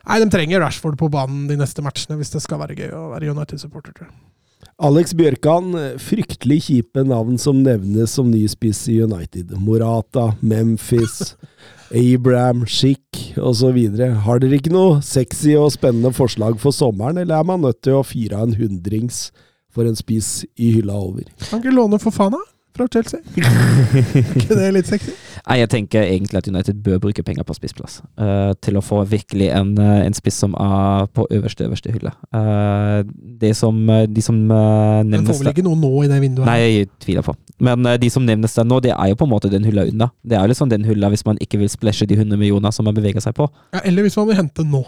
Nei, 0.05 0.21
de 0.21 0.29
trenger 0.31 0.61
Rashford 0.61 0.95
på 0.95 1.09
banen 1.11 1.49
de 1.49 1.57
neste 1.59 1.83
matchene 1.83 2.15
hvis 2.15 2.29
det 2.31 2.39
skal 2.43 2.61
være 2.61 2.77
gøy 2.77 2.93
å 2.95 3.09
være 3.11 3.33
United-supporter. 3.33 3.91
tror 3.97 4.05
jeg. 4.07 4.69
Alex 4.87 5.11
Bjørkan, 5.17 5.73
fryktelig 5.99 6.61
kjipe 6.69 7.03
navn 7.03 7.39
som 7.41 7.59
nevnes 7.63 8.13
som 8.15 8.29
ny 8.31 8.45
spiss 8.47 8.85
i 8.93 9.01
United. 9.03 9.51
Morata, 9.59 10.29
Memphis, 10.39 11.33
Abraham, 11.91 12.65
Schick 12.65 13.35
osv. 13.37 13.77
Har 14.25 14.41
dere 14.41 14.57
ikke 14.57 14.73
noe 14.73 15.01
sexy 15.05 15.53
og 15.59 15.71
spennende 15.75 16.13
forslag 16.15 16.57
for 16.61 16.75
sommeren, 16.75 17.19
eller 17.21 17.37
er 17.37 17.47
man 17.47 17.61
nødt 17.65 17.83
til 17.85 17.99
å 17.99 18.05
fyre 18.07 18.39
av 18.39 18.49
en 18.49 18.57
hundrings 18.57 19.29
for 19.73 19.87
en 19.87 19.97
spiss 19.99 20.45
i 20.55 20.71
hylla 20.77 20.95
over? 20.97 21.27
Kan 21.49 21.61
ikke 21.61 21.75
låne 21.75 21.99
Fofana 22.01 22.41
fra 22.75 22.87
Chelsea? 22.91 23.19
Ikke 24.35 24.55
det 24.55 24.65
er 24.67 24.73
litt 24.75 24.89
sexy? 24.89 25.13
Nei, 25.45 25.59
jeg 25.61 25.69
tenker 25.71 26.03
egentlig 26.03 26.39
at 26.41 26.49
United 26.49 26.81
bør 26.83 26.99
bruke 27.03 27.23
penger 27.25 27.45
på 27.47 27.55
spissplass. 27.55 27.99
Uh, 28.19 28.51
til 28.65 28.79
å 28.79 28.83
få 28.83 29.03
virkelig 29.09 29.51
en, 29.53 29.75
eh, 29.81 30.01
en 30.07 30.15
spiss 30.17 30.39
som 30.41 30.55
er 30.57 31.05
på 31.13 31.27
øverste, 31.29 31.67
øverste 31.69 31.93
hylle. 31.93 32.11
Uh, 32.33 33.05
det 33.41 33.53
som, 33.57 33.77
de 34.09 34.25
som 34.25 34.39
uh, 34.49 35.03
nevnes 35.05 35.21
Men 35.21 35.31
får 35.31 35.41
vel 35.43 35.53
ikke 35.53 35.67
noe 35.67 35.79
nå 35.79 35.93
i 36.03 36.11
det 36.11 36.19
vinduet? 36.23 36.49
Nei, 36.49 36.57
jeg 36.63 36.91
tviler 37.03 37.25
på. 37.27 37.37
Men 37.63 37.87
de 38.01 38.11
som 38.11 38.25
nevnes 38.25 38.57
der 38.57 38.67
nå, 38.67 38.81
det 38.83 38.91
er 38.95 39.11
jo 39.11 39.19
på 39.21 39.29
en 39.29 39.31
måte 39.31 39.51
den 39.53 39.67
hylla 39.67 39.85
unna. 39.87 40.09
Det 40.25 40.35
er 40.35 40.43
jo 40.43 40.51
liksom 40.51 40.71
den 40.73 40.87
hylla 40.87 41.11
hvis 41.13 41.25
man 41.27 41.39
ikke 41.43 41.61
vil 41.61 41.71
splæsje 41.71 42.09
de 42.09 42.17
100 42.19 42.35
millioner 42.41 42.73
som 42.75 42.87
man 42.89 42.97
beveger 42.97 43.23
seg 43.23 43.37
på. 43.37 43.47
Ja, 43.75 43.85
eller 43.85 44.07
hvis 44.07 44.17
man 44.19 44.31
vil 44.31 44.41
hente 44.41 44.65
nå. 44.67 44.83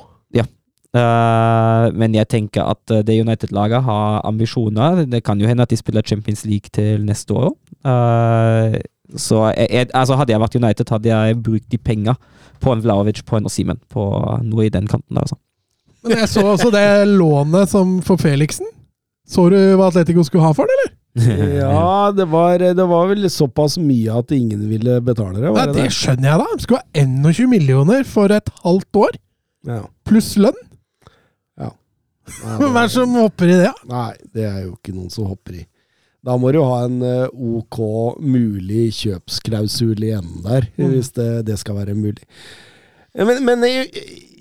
Eh, 0.98 1.86
men 2.02 2.16
jeg 2.18 2.30
tenker 2.32 2.66
at 2.74 2.94
eh, 2.96 3.04
det 3.06 3.20
United-laget 3.22 3.84
har 3.86 4.22
ambisjoner. 4.28 5.04
Det 5.10 5.24
kan 5.24 5.40
jo 5.42 5.50
hende 5.50 5.66
at 5.68 5.74
de 5.74 5.80
spiller 5.80 6.06
Champions 6.06 6.46
League 6.46 6.74
til 6.74 7.06
neste 7.08 7.34
år 7.38 7.54
Uh, 7.88 8.74
så 9.16 9.38
jeg, 9.54 9.68
jeg, 9.72 9.88
altså 9.96 10.16
hadde 10.20 10.34
jeg 10.34 10.42
vært 10.42 10.56
United, 10.58 10.90
hadde 10.92 11.12
jeg 11.14 11.36
brukt 11.46 11.68
de 11.72 11.78
penga 11.80 12.16
på 12.60 12.74
en 12.74 12.82
Vlaovic, 12.84 13.22
på 13.24 13.38
en 13.38 13.46
Osimen, 13.48 13.78
på 13.94 14.04
noe 14.44 14.66
i 14.66 14.72
den 14.74 14.90
kanten 14.90 15.16
der, 15.16 15.24
altså. 15.24 15.38
Men 16.04 16.18
jeg 16.24 16.30
så 16.34 16.44
også 16.50 16.72
det 16.74 16.84
lånet 17.14 17.72
som 17.72 17.94
for 18.04 18.20
Felixen. 18.20 18.68
Så 19.30 19.46
du 19.54 19.56
hva 19.78 19.88
Atletico 19.92 20.26
skulle 20.26 20.50
ha 20.50 20.52
for 20.58 20.68
det, 20.68 20.76
eller? 20.80 20.94
Ja, 21.62 22.12
det 22.18 22.28
var, 22.34 22.60
det 22.60 22.90
var 22.92 23.08
vel 23.14 23.30
såpass 23.32 23.78
mye 23.80 24.20
at 24.20 24.34
ingen 24.36 24.68
ville 24.70 25.00
betale 25.06 25.40
det? 25.40 25.54
Nei, 25.56 25.66
det 25.72 25.80
det 25.86 25.88
skjønner 25.96 26.32
jeg, 26.34 26.42
da. 26.44 26.58
De 26.58 26.66
skulle 26.68 26.84
ha 26.84 27.06
21 27.32 27.52
millioner 27.54 28.04
for 28.10 28.34
et 28.36 28.52
halvt 28.66 29.04
år, 29.06 29.20
Ja. 29.68 29.82
pluss 30.10 30.34
lønn. 30.42 30.60
Hvem 32.28 32.76
er 32.78 32.88
det 32.88 32.94
som 32.94 33.16
hopper 33.18 33.52
i 33.54 33.58
det? 33.64 33.72
Nei, 33.90 34.12
det 34.36 34.46
er 34.50 34.62
jo 34.66 34.76
ikke 34.76 34.96
noen 34.96 35.10
som 35.14 35.28
hopper 35.32 35.62
i. 35.62 35.66
Da 36.28 36.36
må 36.42 36.50
du 36.52 36.60
ha 36.66 36.80
en 36.88 36.98
eh, 37.08 37.28
ok 37.32 37.78
mulig 38.20 38.90
kjøpsklausul 39.00 40.02
i 40.04 40.16
enden 40.18 40.42
der, 40.44 40.66
Mm. 40.78 40.90
hvis 40.96 41.14
det, 41.16 41.30
det 41.48 41.56
skal 41.62 41.78
være 41.80 41.96
mulig. 41.96 42.26
Men, 43.18 43.40
men 43.48 43.64
jeg, 43.66 43.88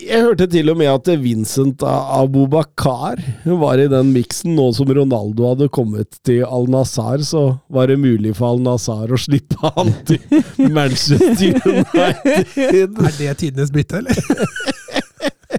jeg 0.05 0.21
hørte 0.21 0.45
til 0.53 0.69
og 0.69 0.77
med 0.77 0.91
at 0.91 1.07
Vincent 1.23 1.81
Abubakar 1.87 3.23
var 3.47 3.81
i 3.81 3.87
den 3.89 4.11
miksen. 4.13 4.53
Nå 4.59 4.67
som 4.77 4.91
Ronaldo 4.93 5.47
hadde 5.49 5.69
kommet 5.73 6.19
til 6.27 6.43
Al-Nazar, 6.45 7.23
så 7.25 7.45
var 7.73 7.89
det 7.89 7.97
mulig 8.03 8.35
for 8.37 8.51
Al-Nazar 8.53 9.15
å 9.17 9.21
slippe 9.23 9.57
han 9.79 9.95
til 10.11 10.21
Manchester 10.77 11.25
United. 11.73 13.01
Er 13.01 13.17
det 13.17 13.37
tidenes 13.41 13.73
bytte, 13.73 14.03
eller? 14.03 14.21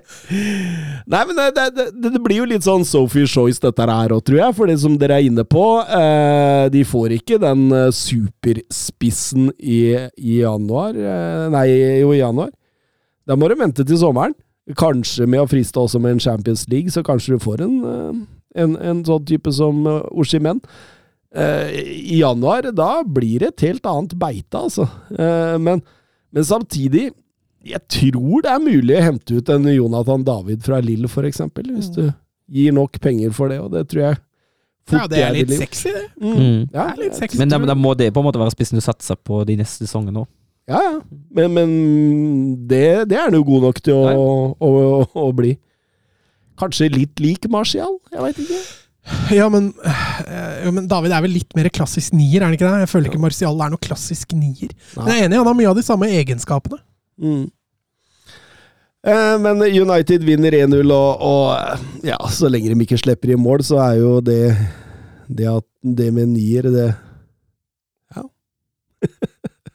Nei, 1.13 1.21
men 1.29 1.37
det, 1.37 1.47
det, 1.55 1.67
det, 1.75 2.11
det 2.13 2.21
blir 2.23 2.41
jo 2.41 2.47
litt 2.49 2.65
sånn 2.65 2.85
Sophie's 2.87 3.31
Choice 3.33 3.61
dette 3.63 3.87
her 3.87 4.15
òg, 4.15 4.23
tror 4.27 4.41
jeg. 4.41 4.55
For 4.57 4.69
det 4.69 4.77
som 4.81 4.97
dere 4.99 5.19
er 5.19 5.29
inne 5.29 5.45
på, 5.47 5.65
eh, 5.83 6.65
de 6.73 6.83
får 6.87 7.15
ikke 7.19 7.39
den 7.43 7.67
eh, 7.75 7.91
superspissen 7.95 9.51
i, 9.59 9.79
i 10.17 10.41
januar. 10.41 10.97
Eh, 10.97 11.45
nei, 11.53 11.67
jo, 12.01 12.11
i 12.15 12.21
januar. 12.21 12.51
Da 13.27 13.37
må 13.39 13.49
du 13.51 13.57
vente 13.59 13.85
til 13.87 14.01
sommeren. 14.01 14.35
Kanskje 14.77 15.27
med 15.29 15.45
å 15.45 15.47
friste 15.47 15.79
også 15.79 16.01
med 16.03 16.17
en 16.17 16.23
Champions 16.23 16.65
League, 16.71 16.91
så 16.91 17.05
kanskje 17.07 17.37
du 17.37 17.43
får 17.43 17.63
en, 17.63 17.79
eh, 17.93 18.21
en, 18.63 18.77
en 18.91 19.01
sånn 19.07 19.25
type 19.27 19.53
som 19.55 19.83
Oshimen. 20.11 20.61
Eh, 21.35 21.69
I 22.15 22.19
januar, 22.21 22.71
da 22.71 23.03
blir 23.03 23.43
det 23.43 23.53
et 23.53 23.65
helt 23.67 23.87
annet 23.89 24.15
beite, 24.19 24.57
altså. 24.57 24.87
Eh, 25.11 25.57
men, 25.61 25.83
men 26.31 26.45
samtidig 26.47 27.09
jeg 27.69 27.83
tror 27.91 28.45
det 28.45 28.53
er 28.53 28.63
mulig 28.63 28.95
å 28.97 29.03
hente 29.03 29.37
ut 29.39 29.49
en 29.53 29.67
Jonathan 29.71 30.23
David 30.27 30.63
fra 30.65 30.79
Lill, 30.83 31.07
for 31.11 31.27
eksempel, 31.27 31.69
hvis 31.75 31.91
du 31.95 32.05
gir 32.47 32.75
nok 32.75 32.99
penger 33.03 33.33
for 33.35 33.51
det, 33.51 33.59
og 33.63 33.73
det 33.75 33.85
tror 33.91 34.03
jeg 34.05 34.17
Ja, 34.93 35.03
det 35.11 35.19
er 35.19 35.33
litt 35.35 35.51
sexy, 35.51 35.91
det. 35.91 36.05
Mm. 36.21 36.33
Mm. 36.37 36.59
Ja, 36.71 36.85
Det 36.87 36.93
er 36.93 37.01
litt 37.03 37.17
sexy. 37.19 37.39
Men 37.41 37.51
da, 37.51 37.59
da 37.67 37.75
må 37.75 37.91
det 37.99 38.13
på 38.15 38.23
en 38.23 38.27
måte 38.29 38.39
være 38.39 38.53
spissen 38.55 38.79
du 38.79 38.83
satser 38.85 39.19
på 39.19 39.41
de 39.49 39.57
neste 39.59 39.83
sesongene 39.83 40.23
òg. 40.23 40.29
ja, 40.71 40.79
ja. 40.85 40.97
Men, 41.35 41.53
men 41.57 41.69
det, 42.71 42.83
det 43.11 43.17
er 43.19 43.27
han 43.27 43.35
jo 43.35 43.43
god 43.47 43.67
nok 43.67 43.81
til 43.83 43.99
å, 43.99 44.25
å, 44.55 44.69
å, 44.71 45.01
å 45.27 45.31
bli. 45.35 45.57
Kanskje 46.57 46.87
litt 46.89 47.19
lik 47.21 47.45
Martial? 47.51 47.99
Jeg 48.13 48.23
veit 48.23 48.39
ikke. 48.45 48.61
Ja, 49.31 49.45
men, 49.51 49.69
ja 50.63 50.71
men 50.73 50.87
David 50.89 51.13
er 51.15 51.23
vel 51.23 51.35
litt 51.37 51.53
mer 51.55 51.69
klassisk 51.71 52.15
nier, 52.17 52.41
er 52.41 52.47
han 52.47 52.55
ikke 52.57 52.67
det? 52.67 52.81
Jeg 52.83 52.91
føler 52.91 53.11
ikke 53.11 53.21
Martial 53.23 53.61
er 53.63 53.71
noe 53.71 53.83
klassisk 53.83 54.33
nier. 54.35 54.73
Men 54.97 55.11
jeg 55.13 55.21
er 55.21 55.27
enig, 55.29 55.39
han 55.39 55.47
har 55.47 55.55
mye 55.59 55.69
av 55.71 55.77
de 55.77 55.85
samme 55.85 56.09
egenskapene. 56.11 56.79
Mm. 57.21 57.45
Eh, 59.07 59.35
Men 59.39 59.61
United 59.63 60.25
vinner 60.27 60.51
1-0, 60.51 60.91
og, 60.91 61.21
og 61.23 62.03
ja, 62.07 62.17
så 62.33 62.49
lenge 62.51 62.73
de 62.73 62.83
ikke 62.83 62.99
slipper 62.99 63.33
i 63.33 63.39
mål, 63.39 63.63
så 63.63 63.79
er 63.85 64.01
jo 64.01 64.17
det 64.21 64.41
Det, 65.27 65.47
at, 65.47 65.65
det 65.83 66.11
med 66.15 66.33
nier, 66.35 66.67
det 66.71 66.87
Ja. 68.15 68.23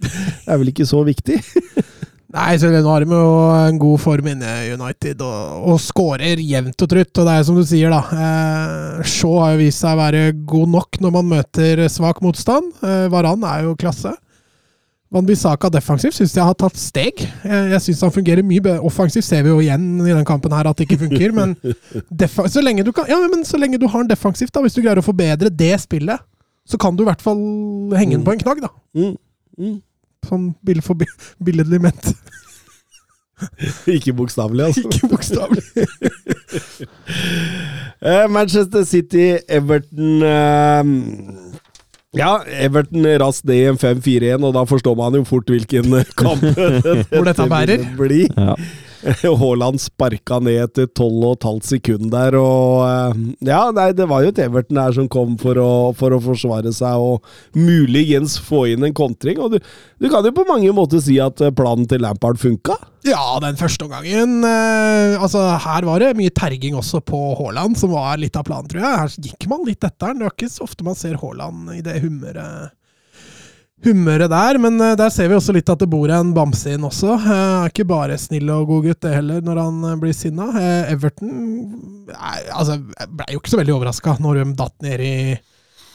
det 0.02 0.48
er 0.48 0.58
vel 0.60 0.72
ikke 0.72 0.88
så 0.88 1.02
viktig. 1.04 1.40
Nei, 2.32 2.54
så 2.56 2.70
nå 2.72 2.80
har 2.88 3.04
de 3.04 3.12
jo 3.12 3.32
en 3.52 3.76
god 3.76 4.00
form 4.00 4.30
inne 4.32 4.52
United, 4.72 5.20
og, 5.20 5.66
og 5.68 5.80
skårer 5.84 6.40
jevnt 6.40 6.80
og 6.80 6.88
trutt. 6.88 7.12
Og 7.20 7.28
det 7.28 7.34
er 7.34 7.44
som 7.44 7.58
du 7.58 7.64
sier, 7.68 7.92
da. 7.92 8.00
Eh, 8.16 9.02
Shaw 9.04 9.36
har 9.42 9.52
jo 9.52 9.60
vist 9.60 9.84
seg 9.84 9.92
å 9.92 10.00
være 10.00 10.22
god 10.48 10.72
nok 10.78 11.00
når 11.04 11.12
man 11.18 11.28
møter 11.34 11.84
svak 11.92 12.22
motstand. 12.24 12.72
Eh, 12.80 13.04
Varan 13.12 13.44
er 13.44 13.66
jo 13.68 13.76
klasse. 13.76 14.14
Van 15.12 15.26
Bissaka 15.28 15.68
defensivt 15.68 16.16
syns 16.16 16.32
jeg 16.38 16.44
har 16.48 16.54
tatt 16.56 16.78
steg. 16.80 17.18
Jeg, 17.44 17.80
syns 17.84 18.00
han 18.06 18.12
fungerer 18.14 18.40
mye 18.48 18.62
bedre. 18.64 18.80
Offensivt 18.88 19.26
ser 19.26 19.42
vi 19.44 19.50
jo 19.52 19.58
igjen 19.60 19.84
i 20.00 20.08
den 20.14 20.24
kampen 20.28 20.54
her 20.56 20.70
at 20.70 20.78
det 20.80 20.86
ikke 20.88 21.02
funker, 21.04 21.34
men 21.36 21.52
så 22.48 22.62
lenge 22.64 22.84
du 22.86 22.92
kan 22.96 23.10
Ja, 23.10 23.18
men 23.28 23.44
så 23.44 23.60
lenge 23.60 23.76
du 23.82 23.84
har 23.92 24.00
en 24.06 24.08
defensivt, 24.08 24.54
da, 24.56 24.62
hvis 24.64 24.72
du 24.78 24.80
greier 24.80 25.02
å 25.02 25.04
forbedre 25.04 25.52
det 25.52 25.74
spillet, 25.84 26.24
så 26.64 26.78
kan 26.80 26.96
du 26.96 27.02
i 27.04 27.08
hvert 27.10 27.20
fall 27.24 27.36
henge 27.98 28.16
den 28.16 28.24
på 28.24 28.32
en 28.32 28.40
knagg, 28.40 28.62
da. 28.64 28.72
Mm. 28.96 29.16
Mm. 29.60 29.76
Sånn 30.28 30.48
bill 30.64 30.80
for 30.86 30.94
bi- 30.96 31.10
billedlig 31.44 31.82
ment. 31.82 32.12
Ikke 33.90 34.12
bokstavelig, 34.16 34.70
altså. 34.70 34.88
Ikke 34.88 35.12
bokstavelig. 35.12 35.62
Eh, 38.02 38.24
Manchester 38.34 38.82
City, 38.82 39.36
Everton 39.46 40.22
eh, 40.26 40.88
Ja, 42.12 42.42
Everton 42.60 43.06
raskt 43.22 43.46
ned 43.48 43.56
i 43.56 43.68
en 43.70 43.78
5-4-1, 43.80 44.42
og 44.44 44.52
da 44.52 44.62
forstår 44.68 44.96
man 44.98 45.14
jo 45.16 45.22
fort 45.24 45.48
hvilken 45.48 45.94
kamp 46.18 46.42
Hvor 47.12 47.24
dette 47.24 47.46
bærer. 47.48 47.86
bli. 47.96 48.26
Ja. 48.36 48.52
Haaland 49.40 49.80
sparka 49.82 50.38
ned 50.42 50.60
etter 50.62 50.86
12,5 50.86 51.60
sekunder 51.72 52.12
der, 52.12 52.36
og 52.38 52.82
eh, 52.86 53.22
Ja, 53.48 53.64
nei, 53.74 53.90
det 53.96 54.06
var 54.10 54.24
jo 54.24 54.32
et 54.32 54.40
Everton 54.42 54.80
her 54.80 54.94
som 54.96 55.08
kom 55.10 55.34
for 55.40 55.58
å, 55.58 55.72
for 55.98 56.14
å 56.14 56.20
forsvare 56.22 56.72
seg 56.74 57.02
og 57.02 57.26
muligens 57.58 58.38
få 58.42 58.66
inn 58.72 58.86
en 58.86 58.96
kontring. 58.96 59.40
Og 59.42 59.56
du, 59.56 59.58
du 59.98 60.08
kan 60.12 60.24
jo 60.26 60.34
på 60.36 60.46
mange 60.48 60.70
måter 60.76 61.02
si 61.02 61.18
at 61.22 61.42
eh, 61.42 61.54
planen 61.54 61.88
til 61.90 62.04
Lampard 62.04 62.40
funka. 62.42 62.78
Ja, 63.02 63.22
den 63.42 63.56
første 63.58 63.88
omgangen 63.88 64.44
eh, 64.46 65.16
Altså, 65.18 65.40
her 65.64 65.88
var 65.88 66.02
det 66.02 66.12
mye 66.18 66.30
terging 66.34 66.76
også 66.78 67.00
på 67.02 67.22
Haaland, 67.40 67.74
som 67.80 67.94
var 67.96 68.20
litt 68.22 68.38
av 68.38 68.46
planen, 68.46 68.70
tror 68.70 68.84
jeg. 68.84 69.00
Her 69.02 69.16
gikk 69.30 69.48
man 69.50 69.66
litt 69.66 69.82
etter 69.82 70.12
den. 70.12 70.22
Det 70.22 70.28
var 70.28 70.36
ikke 70.36 70.52
så 70.52 70.68
ofte 70.68 70.86
man 70.86 70.98
ser 70.98 71.18
Haaland 71.22 71.74
i 71.74 71.82
det 71.84 71.98
humøret 72.04 72.70
humøret 73.84 74.30
der, 74.30 74.58
men 74.62 74.80
eh, 74.80 74.96
der 74.98 75.12
ser 75.12 75.30
vi 75.30 75.36
også 75.36 75.54
litt 75.56 75.70
at 75.72 75.82
det 75.82 75.90
bor 75.90 76.10
en 76.12 76.32
bamse 76.36 76.74
inn 76.74 76.86
også. 76.86 77.14
Eh, 77.16 77.30
er 77.32 77.72
ikke 77.72 77.88
bare 77.88 78.18
snill 78.20 78.50
og 78.54 78.68
god 78.70 78.88
gutt, 78.88 79.00
det 79.04 79.16
heller, 79.16 79.42
når 79.44 79.62
han 79.62 79.80
eh, 79.88 79.96
blir 80.02 80.16
sinna. 80.16 80.50
Everton 80.92 81.32
altså, 82.12 82.78
ble 83.08 83.32
jo 83.32 83.42
ikke 83.42 83.54
så 83.54 83.62
veldig 83.62 83.74
overraska 83.78 84.18
når 84.22 84.40
de 84.40 84.52
datt 84.58 84.78
ned 84.84 85.08
i 85.08 85.16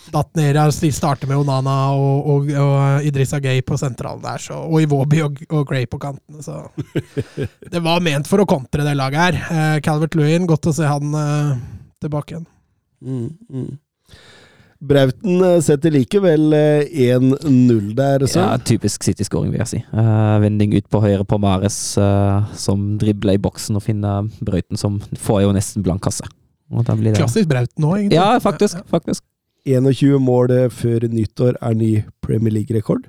Datt 0.07 0.37
ned 0.39 0.55
i 0.55 0.67
De 0.79 0.89
starter 0.95 1.27
med 1.27 1.35
Onana 1.35 1.73
og, 1.91 2.27
og, 2.31 2.45
og 2.63 3.03
Idrissa 3.03 3.41
Gay 3.43 3.59
på 3.59 3.75
sentralen 3.75 4.21
der, 4.23 4.39
så, 4.39 4.55
og 4.55 4.79
Iwobi 4.79 5.19
og, 5.25 5.41
og 5.51 5.65
Gray 5.67 5.83
på 5.83 5.99
kantene, 5.99 6.39
så 6.39 6.61
Det 7.73 7.81
var 7.83 7.99
ment 7.99 8.29
for 8.29 8.39
å 8.39 8.45
kontre 8.47 8.85
det 8.87 8.93
laget 8.95 9.19
her. 9.19 9.81
Calvert 9.83 10.15
Lewin, 10.15 10.47
godt 10.47 10.69
å 10.71 10.75
se 10.77 10.87
han 10.87 11.11
tilbake 11.99 12.37
igjen. 12.37 12.47
Mm, 13.03 13.27
mm. 13.51 13.67
Brauten 14.77 15.41
eh, 15.41 15.59
setter 15.65 15.93
likevel 15.93 16.53
eh, 16.53 17.13
1-0 17.17 17.93
der, 17.97 18.25
så. 18.29 18.43
Ja, 18.43 18.57
typisk 18.61 19.05
City-skåring, 19.07 19.49
vil 19.53 19.63
jeg 19.63 19.71
si. 19.71 19.79
Uh, 19.89 20.37
vending 20.43 20.75
ut 20.77 20.85
på 20.93 21.01
høyre 21.01 21.25
på 21.25 21.39
Mares, 21.41 21.79
uh, 21.97 22.45
som 22.57 22.93
dribler 23.01 23.39
i 23.39 23.41
boksen 23.41 23.79
og 23.79 23.85
finner 23.87 24.29
Brauten, 24.37 24.77
som 24.77 24.99
får 25.17 25.47
jo 25.47 25.55
nesten 25.57 25.85
blank 25.85 26.05
kasse. 26.05 26.27
Og 26.73 26.85
da 26.85 26.97
blir 26.99 27.15
det 27.15 27.23
Klassisk 27.23 27.49
Brauten 27.49 27.81
nå, 27.83 27.95
egentlig. 27.95 28.19
Ja, 28.19 28.37
faktisk. 28.43 28.83
faktisk. 28.91 29.23
21 29.67 30.19
mål 30.23 30.51
eh, 30.55 30.69
før 30.71 31.07
nyttår 31.11 31.57
er 31.61 31.75
ny 31.75 31.91
Premier 32.23 32.53
League-rekord. 32.53 33.07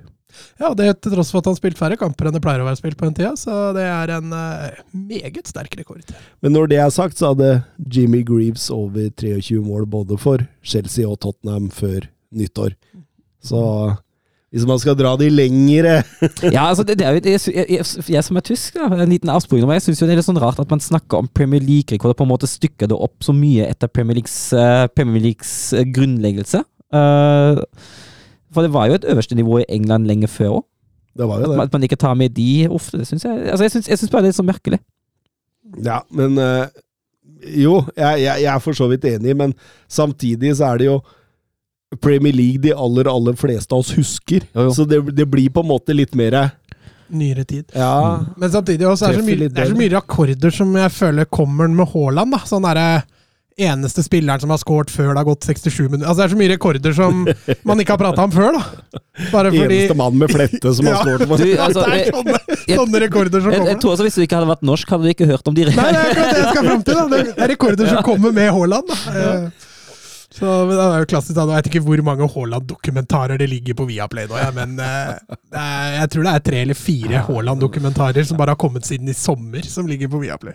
Ja, 0.61 0.73
det 0.77 0.89
til 1.03 1.13
tross 1.15 1.31
for 1.33 1.41
at 1.41 1.49
han 1.49 1.57
spilte 1.57 1.79
færre 1.79 1.97
kamper 1.99 2.29
enn 2.29 2.35
det 2.35 2.43
pleier 2.43 2.63
å 2.63 2.67
være 2.67 2.79
spilt 2.79 2.99
på 2.99 3.07
den 3.07 3.15
tida, 3.17 3.33
så 3.39 3.71
det 3.75 3.85
er 3.87 4.13
en 4.17 4.33
uh, 4.35 4.81
meget 4.93 5.49
sterk 5.49 5.73
rekord. 5.79 6.03
Men 6.43 6.55
når 6.55 6.69
det 6.71 6.81
er 6.83 6.93
sagt, 6.93 7.19
så 7.19 7.33
hadde 7.33 7.59
Jimmy 7.91 8.21
Greaves 8.27 8.69
over 8.73 9.09
23 9.09 9.61
mål 9.65 9.87
både 9.89 10.19
for 10.21 10.45
Chelsea 10.61 11.07
og 11.07 11.19
Tottenham 11.23 11.71
før 11.73 12.07
nyttår. 12.35 12.75
Så 13.43 13.59
hvis 14.49 14.65
man 14.65 14.79
skal 14.81 14.95
dra 14.97 15.11
de 15.19 15.27
lengre 15.29 15.99
Ja, 16.55 16.63
altså, 16.65 16.81
det, 16.83 16.97
det 16.97 17.05
er 17.05 17.17
jo, 17.17 17.21
jeg, 17.53 17.65
jeg, 17.69 17.85
jeg 18.09 18.25
som 18.25 18.39
er 18.39 18.45
tysk, 18.45 18.79
da, 18.79 18.87
en 18.89 19.11
liten 19.13 19.29
avsporing 19.29 19.69
jeg 19.75 19.85
syns 19.85 20.01
det 20.01 20.09
er 20.09 20.17
litt 20.17 20.25
sånn 20.25 20.41
rart 20.41 20.61
at 20.61 20.71
man 20.73 20.81
snakker 20.81 21.21
om 21.21 21.29
Premier 21.29 21.61
League-rekorder, 21.61 22.17
på 22.17 22.25
en 22.25 22.31
måte 22.31 22.49
stykker 22.49 22.89
det 22.89 22.97
opp 22.97 23.21
så 23.25 23.35
mye 23.35 23.69
etter 23.69 23.91
Premier 23.93 24.17
Leagues, 24.17 24.37
uh, 24.57 24.89
Premier 24.97 25.29
Leagues 25.29 25.53
uh, 25.77 25.85
grunnleggelse. 25.85 26.63
Eh, 26.89 27.59
for 28.53 28.65
det 28.65 28.73
var 28.73 28.87
jo 28.89 28.97
et 28.99 29.05
øverste 29.11 29.35
nivå 29.35 29.59
i 29.61 29.65
England 29.69 30.07
lenge 30.09 30.27
før 30.27 30.59
òg. 30.59 30.65
Det 31.17 31.27
var 31.27 31.39
jo 31.41 31.49
At, 31.51 31.57
det. 31.57 31.63
at 31.67 31.73
man 31.73 31.83
ikke 31.83 31.95
tar 31.99 32.13
med 32.15 32.29
de 32.37 32.67
ofte, 32.69 32.97
det 32.97 33.07
syns 33.09 33.25
jeg 33.25 33.49
altså, 33.51 33.63
Jeg 33.65 33.71
syns, 33.71 33.89
jeg 33.89 33.99
syns 33.99 34.11
bare 34.11 34.21
det 34.23 34.29
er 34.33 34.37
så 34.39 34.45
merkelig. 34.45 34.79
Ja, 35.85 35.99
men 36.09 36.37
øh, 36.37 36.67
Jo, 37.57 37.83
jeg, 37.97 38.21
jeg, 38.23 38.41
jeg 38.43 38.53
er 38.53 38.59
for 38.59 38.73
så 38.75 38.87
vidt 38.91 39.05
enig, 39.05 39.35
men 39.37 39.53
samtidig 39.87 40.55
så 40.57 40.65
er 40.73 40.77
det 40.81 40.85
jo 40.89 40.99
Premier 42.01 42.33
League 42.35 42.61
de 42.61 42.73
aller, 42.75 43.07
aller 43.09 43.33
fleste 43.39 43.73
av 43.73 43.79
oss 43.81 43.93
husker. 43.97 44.43
Jo, 44.55 44.67
jo. 44.67 44.73
Så 44.75 44.85
det, 44.85 44.99
det 45.15 45.25
blir 45.31 45.49
på 45.49 45.63
en 45.63 45.69
måte 45.71 45.95
litt 45.95 46.15
mer 46.15 46.51
Nyere 47.09 47.41
tid. 47.43 47.71
Ja. 47.73 48.19
Men 48.37 48.51
samtidig 48.53 48.85
også 48.85 49.07
er 49.07 49.15
det, 49.15 49.23
så 49.23 49.25
mye, 49.25 49.47
det 49.49 49.63
er 49.63 49.71
så 49.71 49.77
mye 49.79 49.93
rekorder 49.95 50.53
som 50.53 50.75
jeg 50.77 50.91
føler 50.93 51.25
kommer 51.25 51.71
med 51.73 51.89
Haaland. 51.89 52.35
da. 52.35 52.39
Sånn 52.45 52.67
derre 52.67 53.01
eneste 53.59 54.03
spilleren 54.05 54.39
som 54.43 54.49
har 54.53 54.59
scoret 54.61 54.89
før 54.93 55.11
det 55.13 55.19
har 55.21 55.27
gått 55.27 55.45
67 55.49 55.79
minutter. 55.89 56.07
Altså 56.07 56.21
Det 56.21 56.25
er 56.25 56.33
så 56.33 56.39
mye 56.39 56.51
rekorder 56.55 56.95
som 56.97 57.21
man 57.67 57.83
ikke 57.83 57.95
har 57.95 58.01
prata 58.01 58.23
om 58.27 58.31
før, 58.33 58.57
da. 58.57 58.63
Bare 59.33 59.51
fordi 59.51 59.79
Eneste 59.81 59.97
mann 59.99 60.17
med 60.17 60.31
flette 60.31 60.73
som 60.77 60.85
har 60.87 61.03
for 61.29 61.37
Du, 61.43 61.47
altså, 61.59 61.85
Det 61.85 61.99
er 61.99 62.11
sånne, 62.15 62.37
jeg- 62.67 62.77
sånne 62.79 63.01
rekorder 63.05 63.41
som 63.43 63.51
jeg, 63.55 63.65
jeg 63.73 63.79
tror 63.83 63.95
også 63.97 64.05
Hvis 64.07 64.15
du 64.19 64.21
ikke 64.25 64.37
hadde 64.39 64.51
vært 64.53 64.63
norsk, 64.73 64.93
hadde 64.95 65.03
du 65.09 65.13
ikke 65.15 65.27
hørt 65.33 65.47
om 65.51 65.57
de 65.59 65.65
Nei, 65.69 65.73
det 65.75 65.81
er 65.87 66.13
akkurat 66.13 66.29
det 66.29 66.43
jeg 66.43 66.53
skal 66.53 66.69
fram 66.69 66.83
til. 66.83 66.93
da. 66.95 67.07
Det 67.09 67.33
er 67.43 67.51
rekorder 67.55 67.91
som 67.95 68.03
kommer 68.07 68.31
med 68.39 68.53
Haaland. 68.55 68.87
da. 68.93 68.99
Eh, 69.19 69.49
Så 70.39 70.45
men 70.69 70.75
Det 70.77 70.83
er 70.85 70.99
jo 71.01 71.05
klassisk. 71.09 71.35
da. 71.35 71.45
Jeg 71.49 71.55
vet 71.63 71.69
ikke 71.73 71.81
hvor 71.87 72.01
mange 72.05 72.27
Haaland-dokumentarer 72.35 73.37
det 73.41 73.49
ligger 73.49 73.73
på 73.75 73.87
Viaplay 73.89 74.27
nå, 74.29 74.37
ja, 74.37 74.51
men 74.55 74.77
eh, 74.79 75.15
jeg 75.99 76.09
tror 76.13 76.23
det 76.27 76.33
er 76.35 76.43
tre 76.51 76.61
eller 76.61 76.77
fire 76.77 77.23
Haaland-dokumentarer 77.27 78.23
som 78.29 78.37
bare 78.37 78.53
har 78.53 78.59
kommet 78.61 78.85
siden 78.85 79.09
i 79.09 79.13
sommer, 79.17 79.65
som 79.65 79.87
ligger 79.89 80.07
på 80.07 80.21
Viaplay. 80.21 80.53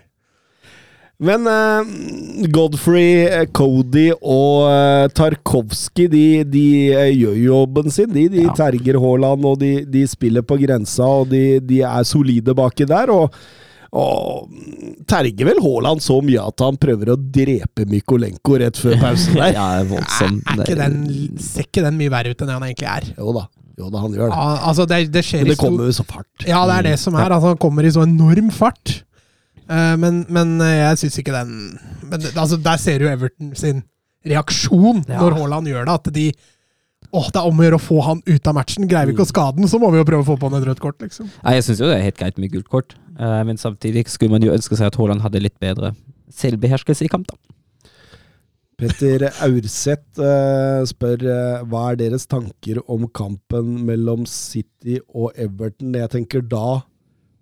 Men 1.17 1.45
uh, 1.47 1.87
Godfrey, 2.51 3.23
eh, 3.29 3.45
Cody 3.55 4.09
og 4.19 4.65
uh, 4.67 5.05
Tarkovskij 5.15 6.09
de, 6.11 6.23
de 6.43 6.63
uh, 6.91 7.05
gjør 7.15 7.37
jobben 7.39 7.91
sin. 7.95 8.09
De, 8.11 8.25
de 8.33 8.41
Ja. 8.43 8.55
terger 8.57 8.99
Haaland, 8.99 9.45
og 9.47 9.59
de, 9.61 9.85
de 9.87 10.01
spiller 10.11 10.43
på 10.43 10.57
grensa, 10.59 11.07
og 11.21 11.29
de, 11.31 11.61
de 11.63 11.79
er 11.87 12.03
solide 12.03 12.51
baki 12.57 12.83
der. 12.89 13.13
Og, 13.15 13.31
og 13.95 14.51
terger 15.07 15.47
vel 15.53 15.61
Haaland 15.63 16.03
så 16.03 16.19
mye 16.19 16.43
at 16.51 16.65
han 16.65 16.75
prøver 16.83 17.13
å 17.13 17.17
drepe 17.17 17.87
Mykolenko 17.87 18.59
rett 18.59 18.75
før 18.83 18.99
pausen 18.99 19.37
der. 19.39 19.55
Ja, 19.55 19.69
voldsom. 19.87 20.41
Er 20.51 20.65
ikke 20.67 20.79
den, 20.83 20.99
ser 21.39 21.63
ikke 21.69 21.85
den 21.87 21.95
mye 22.01 22.11
verre 22.11 22.35
ut 22.35 22.43
enn 22.43 22.51
det 22.51 22.59
han 22.59 22.67
egentlig 22.67 22.91
er? 22.91 23.07
Jo 23.15 23.31
da, 23.39 23.47
jo 23.79 23.87
da, 23.87 24.03
han 24.03 24.19
gjør 24.19 24.27
det. 24.27 24.35
Ja, 24.35 24.51
altså, 24.67 24.89
det, 24.91 24.99
det 25.15 25.23
skjer 25.31 25.45
Men 25.47 25.47
i 25.47 25.55
det 25.55 25.59
stor 25.61 25.69
kommer 25.71 25.87
jo 25.87 25.95
så 26.03 26.09
fart. 26.11 26.43
Ja, 26.43 26.65
det 26.67 26.75
er 26.81 26.89
det 26.91 26.97
som 27.07 27.15
er. 27.15 27.29
Altså, 27.31 27.55
han 27.55 27.63
kommer 27.69 27.87
i 27.87 27.95
så 27.95 28.03
enorm 28.03 28.51
fart. 28.51 28.97
Eh, 29.69 29.93
men, 30.01 30.23
men 30.29 30.57
eh, 30.61 30.79
jeg 30.83 31.01
syns 31.03 31.19
ikke 31.21 31.33
den 31.33 31.53
men, 32.05 32.25
altså, 32.37 32.59
Der 32.61 32.77
ser 32.81 33.01
du 33.01 33.07
Everton 33.09 33.55
sin 33.57 33.79
reaksjon 34.25 35.03
Ja. 35.07 35.21
når 35.21 35.39
Haaland 35.39 35.69
gjør 35.71 35.87
det. 35.87 35.95
At 36.01 36.13
de 36.13 36.27
Åh, 37.15 37.27
det 37.31 37.39
er 37.39 37.47
om 37.47 37.59
å 37.61 37.63
gjøre 37.63 37.77
å 37.77 37.83
få 37.83 37.97
han 38.03 38.21
ut 38.25 38.47
av 38.49 38.55
matchen. 38.57 38.87
Greier 38.89 39.07
vi 39.07 39.13
ikke 39.13 39.23
å 39.23 39.29
skade 39.29 39.59
den, 39.59 39.69
så 39.71 39.77
må 39.79 39.91
vi 39.93 39.99
jo 40.01 40.07
prøve 40.07 40.25
å 40.25 40.27
få 40.27 40.35
på 40.41 40.49
han 40.49 40.57
et 40.57 40.65
rødt 40.67 40.81
kort, 40.83 40.97
liksom. 40.99 41.29
Nei, 41.45 41.53
jeg 41.55 41.67
syns 41.67 41.79
jo 41.79 41.87
det 41.87 41.99
er 41.99 42.07
helt 42.09 42.17
greit 42.19 42.39
med 42.41 42.51
gult 42.51 42.67
kort, 42.71 42.95
Eh, 43.15 43.41
men 43.47 43.55
samtidig 43.55 44.09
skulle 44.11 44.33
man 44.35 44.43
jo 44.43 44.51
ønske 44.51 44.75
seg 44.75 44.89
at 44.89 44.97
Haaland 44.99 45.21
hadde 45.23 45.39
litt 45.39 45.55
bedre 45.63 45.93
selvbeherskelse 46.35 47.05
i 47.05 47.11
kamp, 47.11 47.29
da. 47.31 47.37
Petter 48.75 49.29
Aurseth 49.45 50.19
uh, 50.19 50.81
spør 50.83 51.21
uh, 51.23 51.61
hva 51.63 51.93
er 51.93 51.99
deres 52.01 52.25
tanker 52.27 52.81
om 52.91 53.05
kampen 53.07 53.85
mellom 53.87 54.25
City 54.27 54.97
og 55.15 55.29
Everton. 55.39 55.95
Jeg 55.95 56.11
tenker 56.11 56.43
da 56.43 56.81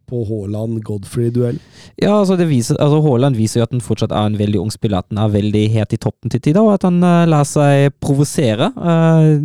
på 0.10 0.24
Haaland-Godfrey-duell. 0.30 1.60
Ja, 2.02 2.16
altså 2.20 2.38
det 2.40 2.50
viser, 2.50 2.80
altså 2.82 3.02
Haaland 3.06 3.38
viser 3.40 3.62
jo 3.62 3.68
at 3.68 3.76
han 3.76 3.84
fortsatt 3.84 4.16
er 4.16 4.32
en 4.32 4.40
veldig 4.40 4.62
ung 4.62 4.74
spiller, 4.74 5.04
at 5.04 5.12
han 5.12 5.22
er 5.26 5.36
veldig 5.36 5.64
helt 5.76 5.96
i 5.96 6.02
toppen 6.02 6.34
til 6.34 6.42
tider, 6.44 6.64
og 6.64 6.76
at 6.78 6.88
han 6.88 7.00
uh, 7.04 7.24
lar 7.30 7.48
seg 7.48 7.94
provosere. 8.04 8.72
Uh, 8.78 9.40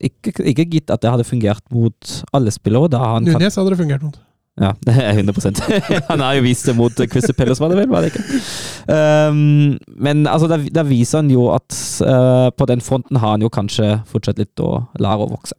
ikke, 0.00 0.34
ikke 0.52 0.68
gitt 0.76 0.92
at 0.92 1.04
det 1.04 1.12
hadde 1.12 1.28
fungert 1.28 1.64
mot 1.74 2.16
alle 2.36 2.52
spillere. 2.54 2.90
Kan, 2.90 3.30
hadde 3.30 3.70
det 3.72 3.80
fungert 3.80 4.04
mot. 4.06 4.20
Ja, 4.60 4.74
det 4.86 4.94
er 4.98 5.16
100% 5.16 5.62
Han 6.10 6.20
har 6.20 6.36
jo 6.36 6.44
vist 6.44 6.66
det 6.68 6.76
mot 6.76 6.92
Christer 6.92 7.36
Palace, 7.36 7.62
var 7.62 7.72
det 7.72 7.78
vel? 7.80 7.88
Var 7.88 8.04
det 8.04 8.12
ikke? 8.12 8.42
Um, 8.90 9.78
men 9.96 10.26
altså, 10.26 10.50
da 10.50 10.84
viser 10.84 11.22
han 11.22 11.30
jo 11.32 11.48
at 11.54 11.72
uh, 12.04 12.50
på 12.52 12.68
den 12.68 12.82
fronten 12.84 13.20
har 13.20 13.36
han 13.36 13.44
jo 13.44 13.52
kanskje 13.52 14.00
fortsatt 14.10 14.40
litt 14.40 14.60
å 14.60 14.82
lære 15.00 15.26
å 15.26 15.32
vokse. 15.32 15.56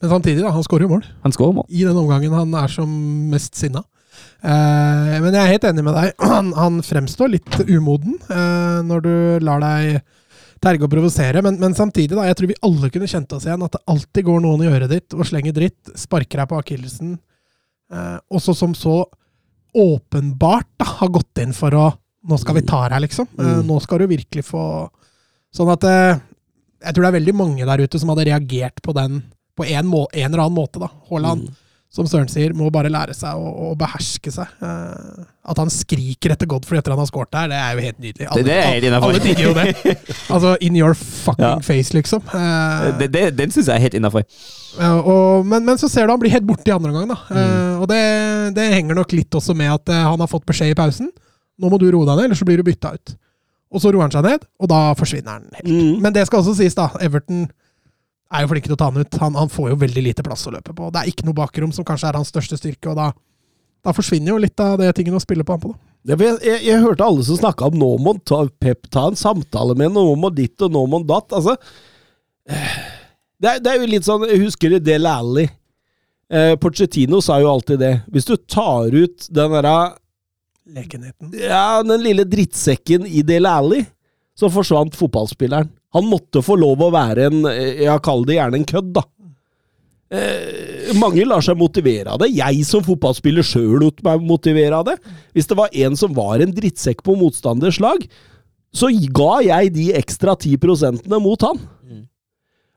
Men 0.00 0.10
samtidig, 0.10 0.42
da, 0.44 0.50
han 0.54 0.62
skårer 0.66 0.86
jo 0.86 0.90
mål 0.96 1.04
Han 1.24 1.32
skårer 1.34 1.54
mål. 1.60 1.66
i 1.70 1.84
den 1.84 1.96
omgangen 1.96 2.32
han 2.36 2.54
er 2.54 2.68
som 2.72 2.90
mest 3.30 3.54
sinna. 3.58 3.82
Eh, 4.42 5.16
men 5.22 5.32
jeg 5.34 5.42
er 5.42 5.52
helt 5.54 5.64
enig 5.70 5.84
med 5.86 5.94
deg. 5.98 6.12
Han, 6.32 6.52
han 6.54 6.80
fremstår 6.86 7.30
litt 7.32 7.58
umoden 7.68 8.16
eh, 8.30 8.78
når 8.86 9.02
du 9.04 9.12
lar 9.46 9.60
deg 9.62 10.00
terge 10.62 10.82
og 10.86 10.90
provosere, 10.90 11.38
men, 11.42 11.54
men 11.62 11.74
samtidig, 11.78 12.16
da, 12.18 12.24
jeg 12.26 12.34
tror 12.38 12.48
vi 12.50 12.56
alle 12.66 12.88
kunne 12.90 13.06
kjent 13.10 13.30
oss 13.36 13.44
igjen 13.46 13.62
at 13.62 13.76
det 13.76 13.82
alltid 13.94 14.24
går 14.26 14.40
noen 14.42 14.64
i 14.64 14.70
øret 14.70 14.90
ditt 14.90 15.14
og 15.14 15.22
slenger 15.28 15.54
dritt, 15.54 15.92
sparker 15.94 16.40
deg 16.42 16.48
på 16.50 16.58
akillesen, 16.58 17.12
eh, 17.94 18.16
også 18.34 18.54
som 18.58 18.74
så 18.74 18.96
åpenbart 19.78 20.66
da, 20.80 20.84
har 20.98 21.08
gått 21.14 21.42
inn 21.44 21.54
for 21.56 21.74
å 21.78 21.88
Nå 22.28 22.34
skal 22.42 22.56
vi 22.58 22.64
ta 22.66 22.80
deg, 22.90 23.04
liksom. 23.06 23.28
Eh, 23.38 23.44
Mm. 23.60 23.66
nå 23.68 23.76
skal 23.80 24.00
du 24.02 24.06
virkelig 24.10 24.42
få 24.44 24.62
Sånn 25.54 25.70
at 25.72 25.84
eh, 25.86 26.18
Jeg 26.82 26.94
tror 26.94 27.04
det 27.04 27.08
er 27.12 27.18
veldig 27.20 27.34
mange 27.38 27.64
der 27.64 27.78
ute 27.86 27.98
som 28.02 28.10
hadde 28.10 28.26
reagert 28.26 28.82
på 28.82 28.92
den 28.92 29.22
på 29.58 29.66
en, 29.66 29.88
må, 29.90 30.06
en 30.14 30.28
eller 30.30 30.44
annen 30.46 30.56
måte. 30.58 30.78
da. 30.82 30.88
Haaland, 31.10 31.48
som 31.90 32.04
Søren 32.06 32.28
sier, 32.28 32.52
må 32.52 32.68
bare 32.70 32.90
lære 32.92 33.14
seg 33.16 33.32
å, 33.40 33.48
å 33.70 33.74
beherske 33.80 34.28
seg. 34.30 34.50
Uh, 34.60 35.22
at 35.48 35.56
han 35.62 35.70
skriker 35.72 36.34
etter 36.34 36.46
Godfrey 36.50 36.76
etter 36.82 36.92
han 36.92 37.00
har 37.00 37.08
skåret 37.08 37.30
der, 37.32 37.48
det 37.48 37.56
er 37.58 37.70
jo 37.78 37.84
helt 37.86 38.02
nydelig. 38.04 38.26
Alle, 38.28 38.42
Det- 38.44 38.82
det 38.84 38.90
er 38.92 38.96
alle 39.08 39.22
digger 39.24 39.46
jo 39.48 39.54
det. 39.56 39.96
Altså, 40.34 40.50
in 40.60 40.76
your 40.76 40.92
fucking 40.94 41.46
Ja. 41.46 41.54
face, 41.64 41.94
liksom. 41.96 42.20
Uh, 42.28 42.90
Det, 43.00 43.08
det, 43.14 43.22
den 43.38 43.50
syns 43.54 43.70
jeg 43.72 43.76
er 43.80 43.86
helt 43.86 43.96
innafor. 43.96 44.26
Uh, 44.78 45.40
men, 45.48 45.64
men 45.64 45.80
så 45.80 45.88
ser 45.88 46.04
du 46.06 46.12
han 46.12 46.20
blir 46.20 46.30
helt 46.36 46.46
borte 46.46 46.68
i 46.68 46.74
andre 46.76 46.92
omgang, 46.92 47.08
da. 47.08 47.16
Mm. 47.32 47.38
Eh, 47.40 47.78
og 47.80 47.88
det, 47.88 48.02
det 48.58 48.66
henger 48.76 48.94
nok 49.00 49.12
litt 49.16 49.34
også 49.40 49.56
med 49.56 49.72
at 49.72 49.88
han 49.96 50.20
har 50.20 50.28
fått 50.30 50.44
beskjed 50.46 50.74
i 50.74 50.76
pausen. 50.78 51.08
Nå 51.58 51.70
må 51.72 51.80
du 51.80 51.88
roe 51.90 52.04
deg 52.06 52.14
ned, 52.20 52.28
ellers 52.28 52.38
så 52.44 52.46
blir 52.46 52.60
du 52.60 52.66
bytta 52.68 52.92
ut. 52.94 53.16
Og 53.72 53.80
så 53.82 53.90
roer 53.92 54.06
han 54.06 54.12
seg 54.14 54.24
ned, 54.28 54.44
og 54.60 54.68
da 54.70 54.82
forsvinner 54.96 55.38
han 55.40 55.48
helt. 55.56 55.66
Mm. 55.72 55.96
Men 56.04 56.14
det 56.14 56.22
skal 56.28 56.40
også 56.44 56.54
sies, 56.60 56.76
da. 56.76 56.86
Everton 57.04 57.48
er 58.28 58.44
jo 58.44 58.50
flinke 58.50 58.68
til 58.68 58.76
å 58.76 58.80
ta 58.80 58.90
han 58.90 59.00
ut. 59.00 59.18
Han, 59.22 59.36
han 59.38 59.52
får 59.52 59.72
jo 59.72 59.80
veldig 59.82 60.04
lite 60.04 60.24
plass 60.26 60.46
å 60.48 60.54
løpe 60.54 60.74
på. 60.76 60.90
Det 60.92 61.02
er 61.02 61.10
ikke 61.12 61.26
noe 61.28 61.38
bakrom 61.38 61.72
som 61.74 61.86
kanskje 61.86 62.10
er 62.10 62.18
hans 62.20 62.32
største 62.32 62.58
styrke, 62.60 62.92
og 62.92 62.98
da, 62.98 63.10
da 63.84 63.94
forsvinner 63.96 64.34
jo 64.34 64.42
litt 64.42 64.60
av 64.64 64.76
det 64.80 64.90
tingene 64.98 65.20
å 65.20 65.24
spille 65.24 65.46
på 65.46 65.56
han 65.56 65.62
på. 65.64 65.72
da. 65.72 65.84
Jeg, 66.08 66.38
jeg, 66.44 66.60
jeg 66.68 66.82
hørte 66.84 67.04
alle 67.04 67.24
som 67.26 67.36
snakka 67.40 67.68
om 67.68 67.78
nå 67.80 67.88
må 68.00 68.14
ta, 68.26 68.44
Pep 68.62 68.86
ta 68.92 69.08
en 69.10 69.18
samtale 69.18 69.74
med 69.76 69.92
nå 69.92 70.04
må 70.16 70.30
ditt 70.32 70.60
og 70.64 70.72
nå 70.72 70.84
må 70.88 71.02
datt. 71.08 71.34
Altså, 71.36 71.56
eh, 72.48 72.76
det, 73.36 73.50
er, 73.50 73.62
det 73.64 73.72
er 73.72 73.80
jo 73.80 73.88
litt 73.90 74.06
sånn 74.06 74.24
Jeg 74.28 74.42
husker 74.46 74.72
det 74.76 74.84
Del 74.86 75.08
Alli. 75.10 75.48
Eh, 76.28 76.54
Pochettino 76.60 77.20
sa 77.24 77.40
jo 77.42 77.50
alltid 77.50 77.80
det. 77.82 77.94
Hvis 78.12 78.28
du 78.28 78.36
tar 78.36 78.92
ut 78.94 79.28
den 79.28 79.56
derre 79.56 79.78
Lekenheten. 80.68 81.32
Ja, 81.32 81.80
den 81.80 82.02
lille 82.04 82.26
drittsekken 82.28 83.06
i 83.08 83.22
Del 83.24 83.48
Alli, 83.48 83.80
så 84.36 84.50
forsvant 84.52 84.96
fotballspilleren. 84.98 85.70
Han 85.96 86.08
måtte 86.10 86.42
få 86.44 86.58
lov 86.60 86.82
å 86.84 86.90
være 86.92 87.30
en 87.30 87.46
jeg 87.48 87.86
Ja, 87.86 87.96
kall 88.02 88.26
det 88.28 88.36
gjerne 88.36 88.60
en 88.60 88.68
kødd, 88.68 88.90
da. 88.98 89.04
Eh, 90.08 90.92
mange 90.96 91.24
lar 91.28 91.44
seg 91.44 91.58
motivere 91.60 92.14
av 92.14 92.22
det. 92.22 92.30
Jeg 92.32 92.64
som 92.68 92.84
fotballspiller 92.84 93.44
sjøl 93.44 93.82
lot 93.82 94.00
meg 94.04 94.24
motivere 94.24 94.80
av 94.80 94.86
det. 94.88 94.96
Hvis 95.36 95.48
det 95.50 95.58
var 95.58 95.72
en 95.72 95.96
som 96.00 96.14
var 96.16 96.40
en 96.40 96.54
drittsekk 96.54 97.02
på 97.04 97.16
motstanders 97.20 97.80
lag, 97.84 98.04
så 98.72 98.88
ga 99.16 99.32
jeg 99.44 99.74
de 99.76 99.90
ekstra 99.96 100.36
10 100.36 100.60
prosentene 100.60 101.20
mot 101.24 101.44
han. 101.44 101.60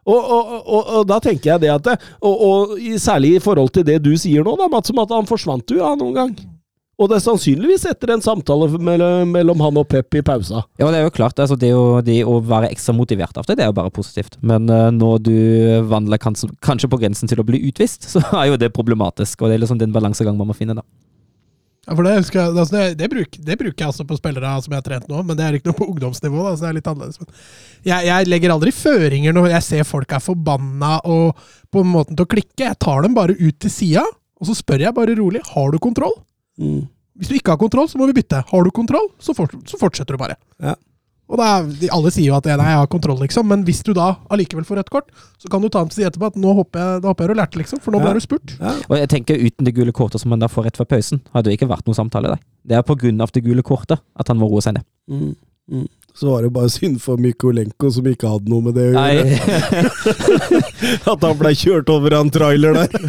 Og, 0.02 0.18
og, 0.18 0.48
og, 0.66 0.88
og 0.98 1.04
da 1.06 1.20
tenker 1.22 1.52
jeg 1.52 1.62
det 1.62 1.70
at 1.70 1.84
det, 1.86 1.94
og, 2.26 2.72
Særlig 2.98 3.36
i 3.38 3.44
forhold 3.44 3.70
til 3.76 3.86
det 3.86 4.00
du 4.02 4.16
sier 4.18 4.42
nå, 4.42 4.56
da, 4.58 4.66
Mats, 4.72 4.90
om 4.90 5.02
at 5.04 5.14
han 5.14 5.30
forsvant 5.30 5.70
jo 5.70 5.78
ja, 5.78 5.92
noen 6.00 6.16
gang. 6.18 6.34
Og 7.02 7.10
det 7.10 7.18
er 7.18 7.24
sannsynligvis 7.24 7.88
etter 7.90 8.14
en 8.14 8.22
samtale 8.22 8.68
mellom, 8.78 9.32
mellom 9.34 9.64
han 9.66 9.80
og 9.82 9.88
Pep 9.90 10.20
i 10.20 10.22
pausa. 10.26 10.62
Ja, 10.78 10.90
det 10.94 11.00
er 11.00 11.08
jo 11.08 11.14
klart. 11.16 11.40
Altså, 11.42 11.58
det, 11.58 11.72
å, 11.74 12.02
det 12.06 12.20
å 12.28 12.38
være 12.46 12.70
ekstra 12.70 12.94
motivert 12.94 13.40
av 13.42 13.48
det, 13.50 13.58
det 13.58 13.66
er 13.66 13.72
jo 13.72 13.78
bare 13.80 13.94
positivt. 13.94 14.38
Men 14.46 14.70
uh, 14.70 14.92
når 14.94 15.24
du 15.26 15.38
vandler 15.90 16.22
kanskje, 16.22 16.52
kanskje 16.62 16.92
på 16.92 17.02
grensen 17.02 17.32
til 17.32 17.42
å 17.42 17.48
bli 17.48 17.64
utvist, 17.72 18.06
så 18.14 18.22
er 18.38 18.52
jo 18.52 18.60
det 18.62 18.74
problematisk. 18.76 19.42
Og 19.42 19.50
det 19.50 19.58
er 19.58 19.66
liksom 19.66 19.82
den 19.82 19.96
balansegang 19.96 20.38
man 20.38 20.52
må 20.52 20.58
finne, 20.58 20.78
da. 20.78 20.86
Ja, 21.88 21.96
for 21.98 22.06
det, 22.06 22.14
husker 22.20 22.38
jeg, 22.38 22.54
altså 22.54 22.76
det, 22.76 22.82
det, 23.00 23.08
bruk, 23.10 23.38
det 23.42 23.56
bruker 23.58 23.84
jeg 23.84 23.90
også 23.90 24.04
på 24.06 24.16
spillere 24.20 24.52
som 24.62 24.74
jeg 24.76 24.84
har 24.84 24.86
trent 24.86 25.08
nå, 25.10 25.24
men 25.26 25.38
det 25.38 25.48
er 25.48 25.56
ikke 25.58 25.72
noe 25.72 25.80
på 25.80 25.88
ungdomsnivå. 25.90 26.44
Da, 26.46 26.52
så 26.54 26.68
det 26.68 26.70
er 26.70 26.78
litt 26.78 26.90
annerledes. 26.92 27.22
Men 27.24 27.32
jeg, 27.90 28.10
jeg 28.12 28.30
legger 28.30 28.54
aldri 28.54 28.74
føringer 28.78 29.34
når 29.36 29.50
jeg 29.56 29.66
ser 29.66 29.88
folk 29.90 30.14
er 30.14 30.22
forbanna 30.22 31.00
og 31.10 31.42
på 31.74 31.82
måten 31.88 32.14
til 32.14 32.28
å 32.28 32.32
klikke. 32.36 32.68
Jeg 32.68 32.78
tar 32.86 33.02
dem 33.08 33.18
bare 33.18 33.34
ut 33.40 33.58
til 33.58 33.74
sida, 33.74 34.06
og 34.38 34.50
så 34.50 34.58
spør 34.58 34.86
jeg 34.86 34.98
bare 34.98 35.18
rolig 35.18 35.42
har 35.56 35.74
du 35.74 35.82
kontroll. 35.82 36.14
Mm. 36.60 36.88
Hvis 37.20 37.30
du 37.30 37.36
ikke 37.38 37.54
har 37.54 37.60
kontroll, 37.62 37.88
så 37.92 38.00
må 38.00 38.08
vi 38.10 38.16
bytte. 38.22 38.44
Har 38.50 38.64
du 38.64 38.72
kontroll, 38.72 39.10
så, 39.20 39.36
for, 39.38 39.52
så 39.68 39.78
fortsetter 39.78 40.16
du 40.16 40.22
bare. 40.22 40.36
Ja. 40.64 40.76
Og 41.32 41.38
da, 41.40 41.46
er- 41.62 41.92
Alle 41.96 42.12
sier 42.12 42.28
jo 42.28 42.36
at 42.36 42.46
nei, 42.50 42.56
jeg 42.58 42.80
har 42.82 42.88
kontroll, 42.92 43.20
liksom, 43.24 43.48
men 43.48 43.62
hvis 43.64 43.84
du 43.88 43.94
da 43.96 44.18
allikevel 44.30 44.66
får 44.68 44.82
rødt 44.82 44.90
kort, 44.92 45.12
så 45.40 45.48
kan 45.52 45.62
du 45.64 45.70
ta 45.72 45.80
en 45.80 45.88
til 45.92 46.02
side 46.02 46.10
etterpå 46.12 46.28
at 46.28 46.36
nå 46.36 46.52
håper 46.58 46.80
jeg, 46.82 47.02
da 47.06 47.08
håper 47.12 47.24
jeg 47.24 47.32
du 47.36 47.40
lærte, 47.40 47.60
liksom, 47.62 47.80
for 47.80 47.92
nå 47.96 48.02
Ja. 48.02 48.10
ble 48.10 48.20
du 48.20 48.26
spurt. 48.26 48.56
Ja. 48.60 48.74
Og 48.90 48.98
jeg 48.98 49.08
tenker 49.14 49.40
Uten 49.40 49.64
det 49.66 49.76
gule 49.76 49.94
kortet 49.96 50.20
som 50.20 50.32
han 50.32 50.40
da 50.44 50.48
får 50.52 50.66
rett 50.68 50.78
før 50.82 50.90
pausen, 50.92 51.22
hadde 51.34 51.48
det 51.52 51.60
ikke 51.60 51.70
vært 51.72 51.86
noen 51.88 51.96
samtale 51.96 52.34
der. 52.36 52.40
Det 52.68 52.76
er 52.76 52.84
av 53.22 53.32
det 53.32 53.44
gule 53.44 53.64
kortet 53.64 54.00
at 54.20 54.28
han 54.28 54.38
må 54.38 54.50
roe 54.52 54.62
seg 54.62 54.74
ned. 54.76 54.84
Mm. 55.08 55.36
Mm. 55.72 55.88
Så 56.14 56.28
var 56.28 56.42
det 56.44 56.50
bare 56.54 56.70
synd 56.70 56.98
for 57.02 57.16
Mykolenko, 57.22 57.88
som 57.96 58.08
ikke 58.12 58.28
hadde 58.30 58.52
noe 58.52 58.62
med 58.66 58.76
det 58.76 58.90
å 58.90 58.94
gjøre. 58.98 59.38
At 61.14 61.24
han 61.24 61.38
ble 61.40 61.52
kjørt 61.56 61.90
over 61.94 62.18
av 62.18 62.26
en 62.26 62.32
trailer 62.36 62.76
der. 62.82 62.90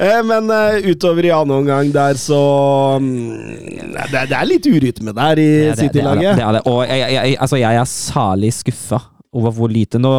Eh, 0.00 0.20
Men 0.24 0.50
eh, 0.54 0.86
utover 0.92 1.26
i 1.26 1.30
annen 1.34 1.56
omgang 1.60 1.90
der, 1.92 2.14
så 2.20 2.38
mm, 3.02 3.92
det, 3.92 4.14
er- 4.14 4.28
det 4.30 4.36
er 4.38 4.48
litt 4.48 4.66
urytme 4.70 5.12
der 5.16 5.40
i 5.42 5.48
City-laget. 5.78 6.36
det 6.38 6.44
er 6.46 6.52
det. 6.58 6.62
Og 6.70 6.80
jeg, 6.88 7.12
jeg, 7.16 7.36
altså, 7.40 7.58
jeg 7.60 7.80
er 7.82 7.88
salig 7.90 8.52
skuffa 8.56 9.00
over 9.36 9.52
hvor 9.54 9.70
lite 9.70 9.98
Nå 10.02 10.10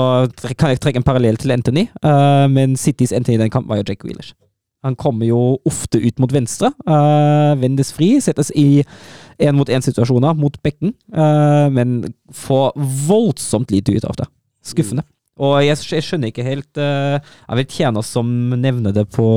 kan 0.55 0.71
jeg 0.71 0.79
trekke 0.83 1.01
en 1.01 1.07
parallell 1.07 1.35
til 1.41 1.51
Anthony, 1.55 1.87
eh, 2.03 2.45
men 2.51 2.75
Citys 2.79 3.11
Anthony 3.15 3.35
i 3.39 3.41
den 3.45 3.51
kampen 3.53 3.71
var 3.73 3.81
jo 3.81 3.87
Jake 3.89 4.05
Wheelers. 4.07 4.33
Han 4.85 4.97
kommer 4.97 5.27
jo 5.29 5.39
ofte 5.67 5.99
ut 6.01 6.17
mot 6.21 6.31
venstre, 6.33 6.71
uh, 6.89 7.53
vendes 7.61 7.91
fri, 7.93 8.15
settes 8.23 8.49
i 8.57 8.81
én-mot-én-situasjoner 9.41 10.37
mot 10.37 10.57
bekken, 10.65 10.95
uh, 11.13 11.67
men 11.73 11.99
får 12.33 12.71
voldsomt 13.07 13.73
lite 13.73 13.93
ut 13.93 14.07
av 14.09 14.17
det. 14.23 14.27
Skuffende. 14.65 15.05
Og 15.41 15.59
jeg, 15.63 15.77
jeg 15.93 16.05
skjønner 16.05 16.29
ikke 16.29 16.43
helt 16.45 16.77
uh, 16.77 17.17
Jeg 17.17 17.57
vet 17.61 17.71
tjener 17.73 18.05
som 18.05 18.27
nevner 18.61 18.93
det 18.93 19.07
på, 19.15 19.27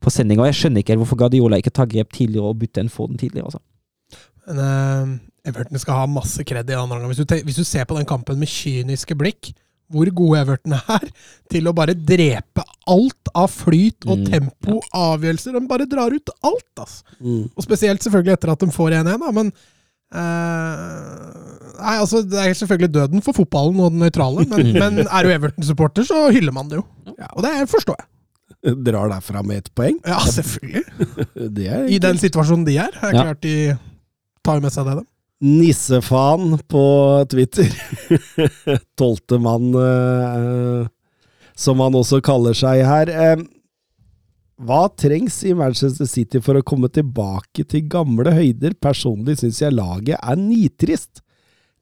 på 0.00 0.12
sending, 0.12 0.40
og 0.40 0.48
jeg 0.48 0.60
skjønner 0.60 0.84
ikke 0.84 0.94
helt 0.94 1.02
hvorfor 1.02 1.18
Guardiola 1.24 1.58
ikke 1.60 1.74
tar 1.76 1.90
grep 1.90 2.14
tidligere 2.16 2.52
og 2.52 2.60
bytter 2.60 2.84
en 2.84 2.92
Foden 2.92 3.20
tidligere. 3.20 3.50
Også. 3.50 4.20
Men 4.48 4.62
uh, 4.64 5.16
Everton 5.48 5.80
skal 5.80 6.02
ha 6.02 6.06
masse 6.10 6.44
kred 6.44 6.68
i 6.68 6.76
andre 6.76 7.00
omgang. 7.00 7.12
Hvis, 7.12 7.44
hvis 7.48 7.60
du 7.60 7.64
ser 7.64 7.88
på 7.88 7.96
den 7.98 8.08
kampen 8.08 8.40
med 8.40 8.48
kyniske 8.48 9.16
blikk, 9.16 9.52
hvor 9.90 10.10
gode 10.14 10.38
Everton 10.44 10.74
er 10.78 11.08
til 11.50 11.66
å 11.66 11.74
bare 11.76 11.94
drepe 11.94 12.62
alt 12.90 13.30
av 13.34 13.50
flyt 13.50 14.06
og 14.06 14.20
Mm, 14.20 14.26
tempo, 14.30 14.78
avgjørelser. 14.94 15.56
De 15.58 15.66
bare 15.70 15.86
drar 15.90 16.14
ut 16.14 16.30
alt, 16.46 16.70
altså. 16.78 17.02
Mm. 17.20 17.44
Og 17.54 17.62
spesielt 17.66 18.02
selvfølgelig 18.06 18.36
etter 18.38 18.52
at 18.54 18.62
de 18.64 18.70
får 18.74 18.96
1-1, 19.00 19.18
da, 19.22 19.30
men 19.34 19.50
uh, 20.14 21.80
Nei, 21.80 21.94
altså, 21.96 22.20
Det 22.28 22.36
er 22.42 22.54
selvfølgelig 22.58 22.92
døden 22.94 23.22
for 23.24 23.36
fotballen 23.36 23.78
og 23.80 23.92
den 23.94 24.02
nøytrale, 24.04 24.44
men, 24.50 24.72
men 24.82 25.02
er 25.06 25.26
du 25.26 25.30
Everton-supporter, 25.34 26.04
så 26.08 26.26
hyller 26.34 26.52
man 26.56 26.68
det 26.70 26.80
jo. 26.80 26.86
Og 27.34 27.44
det 27.46 27.54
forstår 27.70 28.00
jeg. 28.02 28.08
Drar 28.84 29.08
derfra 29.08 29.40
med 29.46 29.62
ett 29.62 29.70
poeng. 29.78 29.96
Ja, 30.04 30.18
selvfølgelig. 30.28 30.82
Det 31.56 31.68
er 31.72 31.86
I 31.88 32.00
den 32.02 32.18
situasjonen 32.20 32.66
de 32.66 32.74
er. 32.82 32.90
er 33.00 33.14
Ja. 33.14 33.22
klart 33.24 33.40
de 33.46 33.54
tar 34.44 34.58
jo 34.58 34.64
med 34.66 34.74
seg 34.74 34.84
det, 34.90 34.98
da. 35.00 35.04
Nissefan 35.40 36.58
på 36.68 36.84
Twitter. 37.32 37.70
Tolvte 39.00 39.38
mann, 39.40 39.70
eh, 39.74 40.90
som 41.56 41.80
han 41.80 41.96
også 41.96 42.20
kaller 42.24 42.56
seg 42.56 42.84
her. 42.84 43.12
Hva 44.60 44.82
trengs 44.92 45.38
i 45.48 45.54
Manchester 45.56 46.04
City 46.04 46.40
for 46.44 46.58
å 46.58 46.64
komme 46.66 46.90
tilbake 46.92 47.64
til 47.64 47.86
gamle 47.88 48.34
høyder? 48.36 48.76
Personlig 48.76 49.38
syns 49.40 49.62
jeg 49.62 49.72
laget 49.72 50.20
er 50.20 50.36
nitrist. 50.36 51.22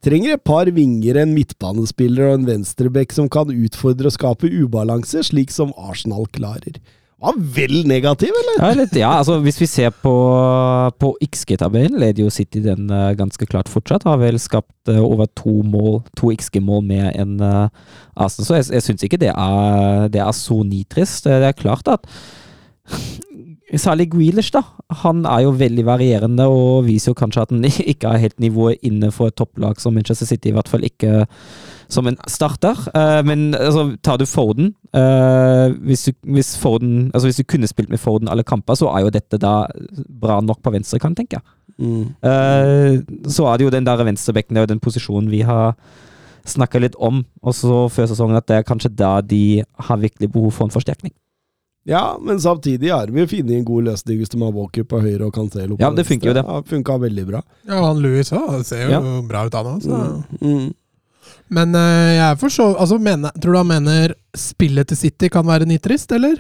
Trenger 0.05 0.37
et 0.37 0.45
par 0.47 0.71
vinger, 0.71 1.19
en 1.19 1.33
midtbanespiller 1.35 2.29
og 2.29 2.37
en 2.37 2.47
venstrebekk 2.47 3.17
som 3.17 3.27
kan 3.27 3.51
utfordre 3.51 4.13
og 4.13 4.15
skape 4.15 4.47
ubalanse, 4.47 5.25
slik 5.27 5.51
som 5.51 5.75
Arsenal 5.75 6.29
klarer. 6.31 6.79
Var 7.19 7.39
vel 7.55 7.81
negativ, 7.91 8.31
eller? 8.31 8.59
Ja, 8.63 8.75
litt, 8.79 8.93
ja, 8.95 9.09
altså 9.19 9.41
hvis 9.43 9.57
vi 9.59 9.67
ser 9.67 9.91
på, 10.05 10.13
på 11.03 11.09
XG-tabellen, 11.27 11.99
leder 11.99 12.23
jo 12.23 12.31
City 12.31 12.63
den 12.63 12.93
uh, 12.95 13.11
ganske 13.19 13.49
klart 13.51 13.71
fortsatt. 13.71 14.07
Har 14.07 14.21
vel 14.21 14.39
skapt 14.39 14.93
uh, 14.93 15.01
over 15.03 15.27
to 15.39 15.57
mål, 15.67 16.05
to 16.19 16.31
XG-mål 16.31 16.85
med 16.87 17.09
en 17.19 17.41
uh, 17.43 17.67
Arsenal. 18.15 18.47
Så 18.47 18.59
jeg, 18.61 18.69
jeg 18.77 18.87
syns 18.87 19.07
ikke 19.09 19.19
det 19.25 19.33
er, 19.35 20.07
det 20.15 20.23
er 20.23 20.37
så 20.37 20.61
nitrist. 20.63 21.27
Det 21.27 21.51
er 21.51 21.59
klart 21.59 21.91
at 21.91 22.07
Særlig 23.77 24.07
Grealish, 24.15 24.49
da. 24.55 24.63
Han 25.03 25.27
er 25.29 25.43
jo 25.45 25.51
veldig 25.61 25.83
varierende 25.85 26.47
og 26.49 26.87
viser 26.87 27.11
jo 27.11 27.19
kanskje 27.19 27.43
at 27.43 27.51
han 27.53 27.67
ikke 27.93 28.09
er 28.09 28.23
helt 28.23 28.39
nivået 28.41 28.81
inne 28.87 29.11
for 29.13 29.29
et 29.29 29.37
topplag 29.37 29.83
som 29.83 29.93
Manchester 29.93 30.31
City, 30.31 30.49
i 30.49 30.57
hvert 30.57 30.71
fall 30.71 30.87
ikke 30.87 31.27
som 31.89 32.07
en 32.07 32.19
starter. 32.29 32.79
Uh, 32.95 33.21
men 33.27 33.55
altså, 33.57 33.97
tar 34.05 34.19
du 34.21 34.27
Foden 34.29 34.75
uh, 34.97 35.73
hvis, 35.89 36.09
du, 36.09 36.13
hvis, 36.35 36.55
Foden 36.61 37.11
altså, 37.15 37.29
hvis 37.29 37.41
du 37.41 37.47
kunne 37.49 37.71
spilt 37.71 37.93
med 37.93 38.01
Foden 38.03 38.29
alle 38.29 38.45
kamper, 38.45 38.77
så 38.79 38.91
er 38.93 39.07
jo 39.07 39.15
dette 39.15 39.41
da 39.41 39.63
bra 40.09 40.41
nok 40.45 40.61
på 40.63 40.75
venstrekant, 40.75 41.19
tenker 41.19 41.41
jeg. 41.41 41.55
Mm. 41.79 42.05
Uh, 42.25 43.25
så 43.31 43.49
er 43.49 43.59
det 43.59 43.69
jo 43.69 43.73
den 43.73 43.87
der 43.87 44.05
venstrebekken, 44.05 44.55
det 44.55 44.63
er 44.63 44.69
jo 44.69 44.75
den 44.75 44.85
posisjonen 44.85 45.31
vi 45.33 45.45
har 45.47 45.79
snakka 46.49 46.81
litt 46.81 46.97
om, 46.97 47.23
og 47.45 47.55
så 47.57 47.87
før 47.93 48.09
sesongen 48.09 48.39
at 48.39 48.47
det 48.49 48.61
er 48.61 48.69
kanskje 48.69 48.93
da 48.97 49.19
de 49.21 49.63
har 49.89 50.01
virkelig 50.01 50.31
behov 50.33 50.55
for 50.57 50.69
en 50.69 50.73
forsterkning. 50.75 51.13
Ja, 51.89 52.19
men 52.21 52.41
samtidig 52.41 52.91
har 52.93 53.09
vi 53.09 53.25
funnet 53.27 53.55
en 53.57 53.65
god 53.65 53.87
løsning 53.87 54.19
hvis 54.21 54.29
de 54.29 54.41
har 54.43 54.53
Walker 54.53 54.85
på 54.85 54.99
høyre 55.01 55.31
og 55.31 55.33
Cancelo 55.33 55.79
på 55.79 55.81
Ja, 55.81 55.89
det 55.97 56.05
funker 56.05 56.29
jo 56.29 56.35
det. 56.37 56.43
Ja, 56.45 56.59
funka 56.69 56.97
veldig 57.01 57.25
bra. 57.31 57.41
Ja, 57.65 57.79
han 57.81 58.03
Louis 58.05 58.29
òg 58.29 58.65
ser 58.69 58.83
jo 58.85 58.91
Ja. 58.93 59.01
bra 59.25 59.47
ut, 59.47 59.57
han 59.57 59.71
òg. 59.71 59.87
Mm. 59.89 60.43
Mm. 60.43 60.67
Men 61.55 61.75
eh, 61.79 62.15
jeg 62.19 62.39
for 62.41 62.53
så 62.53 62.71
altså, 62.77 62.99
mener, 63.01 63.33
Tror 63.41 63.57
du 63.57 63.61
han 63.63 63.71
mener 63.71 64.15
spillet 64.37 64.89
til 64.91 65.01
City 65.01 65.31
kan 65.33 65.47
være 65.49 65.69
nitrist, 65.69 66.13
eller? 66.13 66.37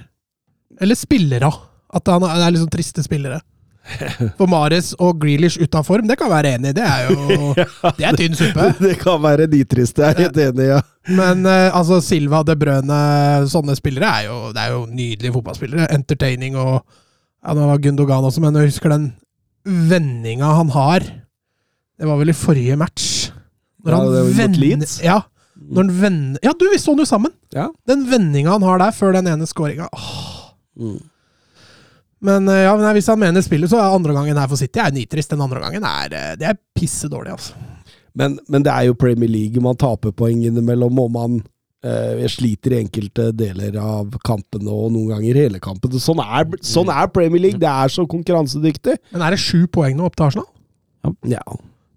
Eller 0.80 0.98
spillere? 0.98 1.50
At 1.88 2.10
han 2.12 2.24
er, 2.26 2.36
det 2.36 2.46
er 2.48 2.56
liksom 2.56 2.72
triste 2.72 3.04
spillere? 3.04 3.40
For 4.38 4.48
Mares 4.50 4.90
og 5.00 5.16
Grealish 5.22 5.56
ut 5.62 5.76
av 5.78 5.86
form, 5.86 6.08
det 6.08 6.18
kan 6.20 6.30
være 6.30 6.54
enig 6.58 6.74
i. 6.74 6.76
Det 6.76 6.84
er 6.84 7.08
jo 7.08 7.52
Det 7.98 8.04
er 8.04 8.18
tynn 8.18 8.36
suppe. 8.36 8.66
Det 8.84 8.96
kan 9.00 9.20
være 9.24 9.48
nitrist, 9.50 10.00
jeg 10.00 10.12
er 10.12 10.26
helt 10.26 10.40
enig, 10.44 10.68
ja. 10.74 10.82
Men 11.08 11.46
eh, 11.48 11.68
altså, 11.72 12.02
Silva, 12.04 12.42
De 12.46 12.56
Brøne, 12.58 12.98
sånne 13.48 13.76
spillere 13.78 14.10
er 14.12 14.28
jo, 14.28 14.40
det 14.52 14.64
er 14.64 14.74
jo 14.76 14.82
nydelige 14.86 15.34
fotballspillere. 15.38 15.88
Entertaining 15.96 16.58
og 16.60 16.82
Ja, 17.38 17.54
nå 17.54 17.68
var 17.68 17.78
Gundogan 17.80 18.26
også, 18.26 18.42
men 18.42 18.56
jeg 18.58 18.72
husker 18.72 18.90
den 18.92 19.12
vendinga 19.88 20.50
han 20.58 20.72
har. 20.74 21.04
Det 21.98 22.06
var 22.06 22.18
vel 22.18 22.32
i 22.32 22.36
forrige 22.36 22.76
match. 22.76 23.17
Når 23.88 23.96
Ja, 23.96 24.22
han 24.22 24.32
vender- 24.36 24.60
Leeds. 24.62 24.96
Ja, 25.04 25.18
når 25.58 25.82
han 25.88 25.92
vender 26.02 26.44
Ja, 26.44 26.52
du, 26.54 26.66
vi 26.70 26.78
så 26.78 26.92
den 26.94 27.02
jo 27.02 27.08
sammen! 27.08 27.32
Ja. 27.54 27.68
Den 27.88 28.04
vendinga 28.10 28.52
han 28.54 28.62
har 28.68 28.78
der, 28.84 28.92
før 28.94 29.16
den 29.16 29.26
ene 29.32 29.46
skåringa. 29.48 29.88
Mm. 30.78 30.98
Men 32.28 32.48
eh, 32.50 32.64
ja, 32.66 32.72
nei, 32.78 32.92
hvis 32.96 33.06
han 33.10 33.20
mener 33.20 33.42
spillet, 33.46 33.70
så 33.70 33.78
er 33.78 33.94
andre 33.94 34.14
gangen 34.16 34.38
her 34.38 34.48
for 34.50 34.58
City 34.58 34.80
er 34.82 34.94
nitrist. 34.94 35.30
Den 35.30 35.42
andre 35.44 35.60
gangen 35.62 35.84
er 35.86 36.14
eh, 36.18 36.32
Det 36.40 36.48
er 36.50 36.58
pisse 36.76 37.08
dårlig, 37.10 37.36
altså. 37.36 37.54
Men, 38.18 38.38
men 38.50 38.64
det 38.66 38.72
er 38.74 38.88
jo 38.88 38.96
Premier 38.98 39.30
League. 39.30 39.62
Man 39.62 39.78
taper 39.78 40.10
poeng 40.16 40.40
innimellom, 40.48 40.98
og 40.98 41.12
man 41.14 41.36
eh, 41.86 42.24
sliter 42.30 42.74
i 42.74 42.80
enkelte 42.82 43.28
deler 43.38 43.76
av 43.78 44.16
kampene, 44.26 44.66
og 44.74 44.90
noen 44.96 45.12
ganger 45.14 45.38
hele 45.44 45.60
kampen. 45.62 45.94
Sånn 46.02 46.18
er, 46.24 46.48
sånn 46.66 46.90
er 46.90 47.06
Premier 47.14 47.44
League. 47.44 47.60
Det 47.62 47.70
er 47.70 47.94
så 47.94 48.02
konkurransedyktig. 48.10 48.96
Men 49.14 49.22
er 49.28 49.36
det 49.36 49.42
sju 49.44 49.68
poeng 49.70 49.94
nå 49.98 50.08
opp 50.10 50.18
til 50.18 50.26
Arsenal? 50.26 50.50
Ja, 51.30 51.44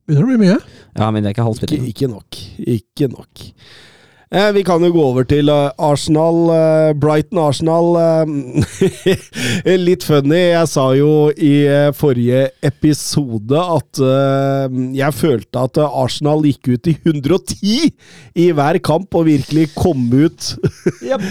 Begynner 0.08 0.28
å 0.28 0.32
bli 0.32 0.42
mye. 0.42 0.60
Ja, 0.98 1.08
men 1.10 1.22
det 1.22 1.32
er 1.32 1.36
ikke 1.36 1.42
ikke, 1.42 1.48
halvspilling. 1.50 1.88
ikke 1.92 2.12
nok. 2.12 2.44
Ikke 2.78 3.10
nok. 3.12 3.48
Eh, 4.32 4.52
vi 4.56 4.64
kan 4.64 4.80
jo 4.80 4.94
gå 4.96 5.02
over 5.04 5.26
til 5.28 5.50
uh, 5.52 5.74
Arsenal. 5.76 6.38
Uh, 6.48 6.94
Brighton-Arsenal. 6.96 7.90
Uh, 8.00 9.12
litt 9.88 10.06
funny. 10.08 10.40
Jeg 10.54 10.70
sa 10.72 10.86
jo 10.96 11.12
i 11.36 11.52
eh, 11.68 11.90
forrige 11.96 12.46
episode 12.66 13.60
at 13.60 14.02
eh, 14.02 14.78
jeg 14.98 15.18
følte 15.18 15.66
at 15.66 15.80
eh, 15.82 15.98
Arsenal 16.04 16.46
gikk 16.48 16.72
ut 16.72 16.92
i 16.92 16.96
110 16.96 17.92
i 18.40 18.48
hver 18.56 18.80
kamp 18.84 19.20
og 19.20 19.28
virkelig 19.28 19.68
kom 19.76 20.08
ut. 20.14 20.54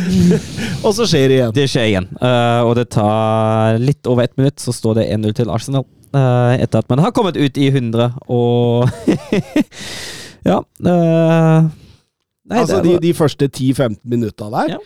og 0.84 0.92
så 0.96 1.08
skjer 1.08 1.26
det 1.30 1.38
igjen. 1.38 1.56
Det 1.56 1.68
skjer 1.70 1.88
igjen, 1.88 2.10
Eh, 2.20 2.60
og 2.66 2.74
det 2.76 2.90
tar 2.92 3.78
litt 3.80 4.06
over 4.10 4.26
ett 4.26 4.36
minutt, 4.38 4.60
så 4.60 4.74
står 4.74 5.00
det 5.00 5.08
1-0 5.14 5.32
til 5.40 5.50
Arsenal. 5.52 5.86
Eh, 6.14 6.54
etter 6.64 6.82
at 6.82 6.88
man 6.92 7.02
har 7.04 7.12
kommet 7.16 7.36
ut 7.40 7.58
i 7.60 7.68
100, 7.70 8.10
og 8.28 8.88
Ja. 10.48 10.60
eh, 10.62 11.68
nei, 12.48 12.62
altså 12.62 12.80
det 12.80 12.96
de, 12.96 13.10
de 13.10 13.12
første 13.16 13.48
10-15 13.50 14.00
minutta 14.08 14.48
der. 14.52 14.76
Ja. 14.76 14.80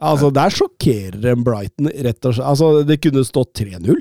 Altså, 0.00 0.30
Der 0.32 0.48
sjokkerer 0.48 1.26
en 1.34 1.42
Brighton, 1.44 1.90
rett 1.92 2.24
og 2.24 2.32
slett. 2.32 2.46
Altså, 2.48 2.68
Det 2.88 2.96
kunne 3.04 3.24
stått 3.28 3.52
3-0. 3.60 3.98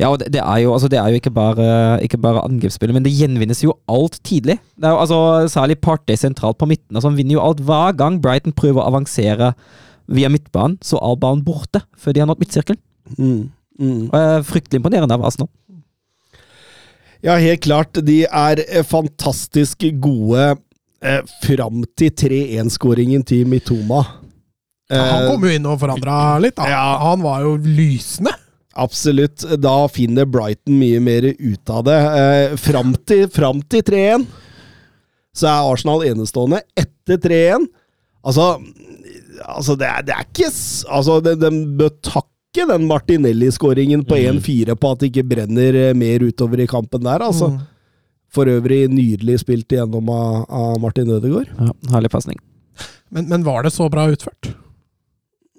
Ja, 0.00 0.08
og 0.08 0.22
det, 0.22 0.30
det, 0.32 0.40
er 0.40 0.62
jo, 0.64 0.72
altså, 0.72 0.88
det 0.88 0.98
er 1.00 1.10
jo 1.12 1.20
ikke 1.20 1.32
bare, 1.36 1.66
ikke 2.04 2.20
bare 2.20 2.44
angrepsspillet, 2.48 2.96
men 2.96 3.04
det 3.04 3.12
gjenvinnes 3.12 3.60
jo 3.64 3.74
alt 3.92 4.16
tidlig. 4.24 4.56
Det 4.76 4.88
er 4.88 4.94
jo, 4.96 5.02
altså, 5.04 5.18
Særlig 5.52 5.76
Partey 5.84 6.16
sentralt 6.16 6.56
på 6.60 6.68
midten. 6.70 6.96
Altså, 6.96 7.10
han 7.10 7.18
vinner 7.18 7.36
jo 7.36 7.44
alt 7.44 7.60
hver 7.60 7.92
gang 8.00 8.16
Brighton 8.24 8.56
prøver 8.56 8.80
å 8.80 8.88
avansere 8.88 9.52
via 10.08 10.30
midtbanen, 10.32 10.78
så 10.80 10.96
er 10.96 11.20
ballen 11.20 11.44
borte 11.44 11.82
før 12.00 12.16
de 12.16 12.24
har 12.24 12.30
nådd 12.30 12.40
midtsirkelen. 12.40 12.80
Mm. 13.18 13.50
Mm. 13.78 14.04
Og 14.08 14.16
jeg 14.16 14.30
er 14.38 14.46
Fryktelig 14.48 14.80
imponerende 14.80 15.14
av 15.18 15.28
Arsenal. 15.28 15.50
Ja, 17.24 17.34
helt 17.40 17.62
klart. 17.64 17.98
De 18.06 18.22
er 18.26 18.62
eh, 18.68 18.84
fantastisk 18.86 19.82
gode 20.02 20.44
eh, 21.02 21.22
fram 21.44 21.82
til 21.98 22.12
3-1-skåringen 22.14 23.24
til 23.26 23.46
Mitoma. 23.50 24.04
Ja, 24.88 25.02
han 25.02 25.24
Eh, 25.24 25.30
kom 25.32 25.42
jo 25.44 25.50
inn 25.52 25.66
og 25.68 25.80
forandra 25.82 26.38
litt. 26.40 26.56
Da. 26.56 26.68
Ja. 26.70 26.84
Han 27.10 27.24
var 27.26 27.42
jo 27.44 27.56
lysende. 27.60 28.32
Absolutt. 28.78 29.42
Da 29.60 29.74
finner 29.90 30.24
Brighton 30.30 30.78
mye 30.78 31.00
mer 31.02 31.26
ut 31.34 31.72
av 31.74 31.82
det. 31.88 31.98
Eh, 32.22 32.54
fram 32.62 32.94
til, 33.08 33.26
fram 33.34 33.60
til 33.68 33.82
3-1 33.82 34.28
så 35.38 35.46
er 35.50 35.68
Arsenal 35.70 36.02
enestående. 36.08 36.62
Etter 36.78 37.20
3-1 37.22 37.68
Altså, 38.26 38.46
altså 39.46 39.76
det, 39.78 39.86
er, 39.86 40.02
det 40.08 40.14
er 40.16 40.24
ikke 40.26 40.48
Altså, 40.90 41.20
de, 41.22 41.34
de 41.38 41.50
bør 41.78 41.92
takke 42.02 42.32
den 42.66 42.86
Martinelli-skåringen 42.88 44.04
på 44.08 44.18
1-4 44.18 44.74
på 44.74 44.92
at 44.92 45.02
det 45.02 45.10
ikke 45.12 45.26
brenner 45.34 45.76
eh, 45.78 45.96
mer 45.96 46.24
utover 46.26 46.64
i 46.64 46.66
kampen 46.70 47.04
der, 47.06 47.22
altså. 47.24 47.52
Mm. 47.54 47.66
For 48.34 48.50
øvrig 48.50 48.82
nydelig 48.92 49.38
spilt 49.40 49.72
igjennom 49.72 50.10
av, 50.12 50.42
av 50.52 50.80
Martin 50.82 51.10
Ødegaard. 51.14 51.52
Ja, 51.56 51.72
herlig 51.94 52.10
pasning. 52.12 52.40
Men, 53.08 53.28
men 53.30 53.44
var 53.46 53.62
det 53.64 53.72
så 53.72 53.86
bra 53.92 54.08
utført? 54.12 54.50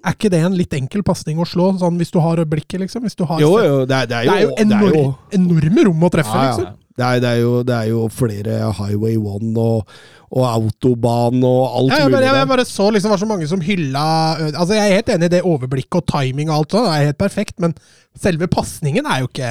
Er 0.00 0.14
ikke 0.14 0.30
det 0.32 0.38
en 0.46 0.54
litt 0.56 0.72
enkel 0.76 1.02
pasning 1.04 1.40
å 1.42 1.46
slå, 1.48 1.72
sånn 1.80 1.98
hvis 2.00 2.12
du 2.14 2.20
har 2.24 2.40
blikket, 2.48 2.78
liksom? 2.84 3.04
Hvis 3.04 3.18
du 3.18 3.26
har 3.28 3.42
Jo, 3.42 3.50
jo, 3.60 3.80
det 3.88 3.96
er, 3.98 4.06
det 4.08 4.20
er 4.20 4.28
Det 4.30 4.36
er 4.36 4.44
jo, 4.46 4.52
enorm, 4.62 4.86
det 4.86 4.92
er 4.92 5.02
jo 5.02 5.40
enorme 5.40 5.84
rom 5.90 6.06
å 6.06 6.12
treffe, 6.14 6.36
Ja, 6.36 6.44
ja. 6.44 6.54
liksom. 6.54 6.78
Det 7.00 7.06
er, 7.06 7.20
det, 7.22 7.28
er 7.30 7.40
jo, 7.40 7.52
det 7.64 7.76
er 7.76 7.86
jo 7.88 8.00
flere 8.12 8.56
Highway 8.76 9.14
One 9.16 9.52
og, 9.56 9.92
og 10.30 10.44
autobahn 10.46 11.40
og 11.42 11.62
alt 11.80 11.90
Ja, 11.90 11.96
jeg, 12.04 12.10
mulig. 12.12 12.22
jeg, 12.26 12.36
jeg 12.38 12.48
bare 12.52 12.64
så 12.68 12.84
liksom 12.94 13.10
var 13.10 13.18
så 13.18 13.26
mange 13.26 13.48
som 13.50 13.60
hylla 13.66 14.04
Altså 14.52 14.76
Jeg 14.76 14.84
er 14.84 14.96
helt 15.00 15.08
enig 15.16 15.26
i 15.26 15.32
det 15.34 15.40
overblikket 15.42 15.98
og 15.98 16.06
timing 16.12 16.52
og 16.52 16.60
alt 16.60 16.76
sånt, 16.76 16.86
det 16.86 16.92
er 17.00 17.08
helt 17.10 17.18
perfekt, 17.18 17.56
men 17.58 17.74
selve 18.14 18.46
pasningen 18.52 19.08
er 19.10 19.24
jo 19.24 19.30
ikke 19.32 19.50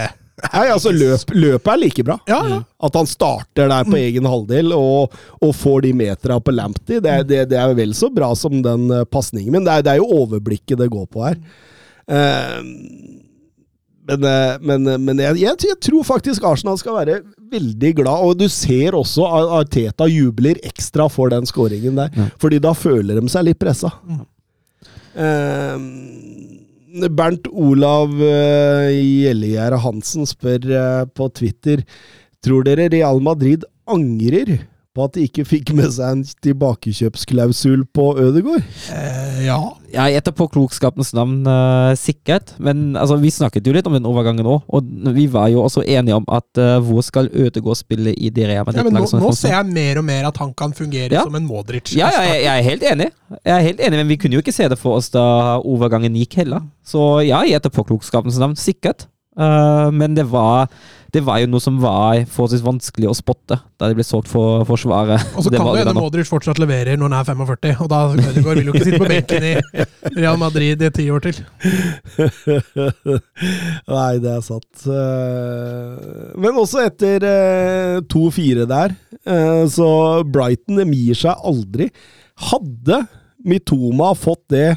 Nei, 0.54 0.70
altså 0.72 0.94
løp, 0.96 1.34
Løpet 1.36 1.68
er 1.74 1.80
like 1.82 2.04
bra. 2.08 2.16
Ja, 2.32 2.38
ja. 2.48 2.58
At 2.88 2.96
han 2.96 3.10
starter 3.12 3.68
der 3.68 3.84
på 3.84 3.98
egen 4.00 4.24
halvdel 4.24 4.72
og, 4.72 5.12
og 5.44 5.52
får 5.52 5.82
de 5.84 5.92
metera 6.00 6.38
på 6.40 6.54
Lamptey, 6.56 7.02
det, 7.04 7.12
er- 7.12 7.26
det, 7.28 7.42
det 7.52 7.58
er 7.60 7.74
vel 7.76 7.92
så 7.92 8.08
bra 8.08 8.30
som 8.40 8.62
den 8.64 8.86
uh, 8.88 9.02
pasningen. 9.04 9.52
Men 9.58 9.68
det 9.68 9.74
er, 9.74 9.84
det 9.84 9.92
er 9.92 10.00
jo 10.00 10.08
overblikket 10.22 10.80
det 10.80 10.88
går 10.96 11.10
på 11.12 11.26
her. 11.28 11.36
Eh, 12.08 12.64
men 14.10 14.26
eh, 14.26 14.58
men, 14.62 14.90
men 15.06 15.22
jeg, 15.22 15.40
jeg, 15.44 15.60
jeg 15.70 15.80
tror 15.86 16.06
faktisk 16.08 16.46
Arsenal 16.48 16.80
skal 16.82 16.98
være 16.98 17.20
veldig 17.52 17.94
glad, 18.02 18.26
og 18.26 18.40
du 18.40 18.48
ser 18.52 18.98
også 18.98 19.28
at 19.28 19.54
Arteta 19.60 20.08
jubler 20.10 20.60
ekstra 20.66 21.10
for 21.12 21.34
den 21.34 21.48
skåringen 21.50 21.98
der. 22.00 22.12
Mm. 22.16 22.32
Fordi 22.42 22.62
da 22.64 22.74
føler 22.78 23.20
de 23.20 23.32
seg 23.32 23.50
litt 23.50 23.62
pressa. 23.62 23.92
Eh, 25.20 25.78
Bernt 26.90 27.46
Olav 27.52 28.14
uh, 28.18 28.90
Gjellegjerde 28.90 29.78
Hansen 29.84 30.26
spør 30.30 30.66
eh, 30.74 31.04
på 31.14 31.28
Twitter 31.38 31.84
Tror 32.46 32.66
dere 32.66 32.88
Real 32.90 33.22
Madrid 33.22 33.66
angrer 33.90 34.56
på 34.96 35.06
at 35.06 35.14
de 35.16 35.26
ikke 35.28 35.44
fikk 35.46 35.70
med 35.78 35.92
seg 35.94 36.16
en 36.18 36.24
tilbakekjøpsklausul 36.46 37.84
på 37.96 38.06
Ødegård? 38.20 38.64
Eh, 38.94 39.44
ja. 39.46 39.58
Jeg 39.90 40.14
gjetter 40.14 40.34
på 40.38 40.46
klokskapens 40.54 41.12
navn 41.18 41.40
uh, 41.50 41.96
sikkert, 41.98 42.52
men 42.62 42.94
altså, 43.00 43.16
vi 43.22 43.32
snakket 43.34 43.66
jo 43.66 43.74
litt 43.74 43.88
om 43.90 43.96
den 43.98 44.06
overgangen 44.06 44.46
òg. 44.50 44.66
Og 44.70 44.90
vi 45.16 45.26
var 45.34 45.48
jo 45.50 45.64
også 45.66 45.82
enige 45.86 46.18
om 46.20 46.26
at 46.30 46.62
uh, 46.62 46.78
hvor 46.86 47.02
skal 47.06 47.30
Ødegård 47.34 47.80
spille 47.80 48.14
i 48.14 48.30
det 48.34 48.50
Real 48.52 48.62
ja 48.62 48.66
nå, 48.66 48.90
Madrid-laget? 48.90 49.24
nå 49.24 49.32
ser 49.38 49.56
jeg 49.56 49.72
mer 49.74 50.02
og 50.02 50.06
mer 50.10 50.30
at 50.30 50.42
han 50.42 50.54
kan 50.58 50.74
fungere 50.78 51.14
Ja. 51.14 51.24
som 51.26 51.38
en 51.40 51.48
Modric. 51.50 51.94
Ja, 51.98 52.12
ja, 52.14 52.26
jeg, 52.30 52.44
jeg 52.46 52.54
er 52.58 52.68
helt 52.70 52.84
enig. 52.92 53.10
Jeg 53.46 53.56
er 53.56 53.66
helt 53.66 53.80
enig, 53.82 53.98
Men 54.04 54.12
vi 54.14 54.20
kunne 54.22 54.38
jo 54.38 54.44
ikke 54.46 54.54
se 54.54 54.70
det 54.70 54.78
for 54.82 55.00
oss 55.00 55.10
da 55.14 55.24
overgangen 55.64 56.18
gikk 56.22 56.38
heller. 56.44 56.66
Så 56.86 57.24
ja, 57.26 57.42
jeg 57.46 57.56
gjetter 57.58 57.74
på 57.74 57.88
klokskapens 57.94 58.38
navn. 58.42 58.58
Sikkert. 58.60 59.08
Uh, 59.40 59.88
men 59.96 60.12
det 60.18 60.26
var, 60.28 60.68
det 61.16 61.22
var 61.24 61.38
jo 61.40 61.48
noe 61.48 61.64
som 61.64 61.78
var 61.80 62.26
forholdsvis 62.28 62.60
vanskelig 62.66 63.08
å 63.08 63.14
spotte 63.16 63.56
da 63.80 63.88
det 63.88 63.96
ble 63.96 64.04
solgt 64.04 64.28
for 64.28 64.66
Forsvaret. 64.68 65.16
Og 65.40 65.46
så 65.46 65.50
Det 65.54 65.62
kan 65.62 65.70
det 65.72 65.86
hende. 65.86 65.94
Modric 65.96 66.28
fortsatt 66.28 66.60
leverer 66.60 67.00
når 67.00 67.08
han 67.08 67.16
er 67.22 67.28
45, 67.30 67.80
og 67.86 67.90
da 67.94 68.00
Ødegaard 68.12 68.60
vil 68.60 68.68
jo 68.68 68.74
ikke 68.76 68.84
sitte 68.90 69.00
på 69.00 69.08
benken 69.14 69.40
i 69.48 69.54
Real 70.20 70.36
Madrid 70.42 70.84
i 70.84 70.90
ti 70.98 71.06
år 71.14 71.24
til. 71.24 71.40
Nei, 73.90 74.12
det 74.22 74.32
er 74.36 74.44
sant. 74.46 74.84
Eh, 74.86 76.36
Men 76.44 76.60
også 76.60 76.84
etter 76.86 77.24
eh, 77.30 77.98
2-4 78.12 78.68
der, 78.70 78.90
eh, 79.24 79.64
så 79.72 79.88
Brighton 80.28 80.76
de 80.84 80.88
gir 80.92 81.16
seg 81.24 81.34
aldri. 81.48 81.88
Hadde 82.50 82.98
Mitoma 83.48 84.12
fått 84.20 84.44
det 84.52 84.74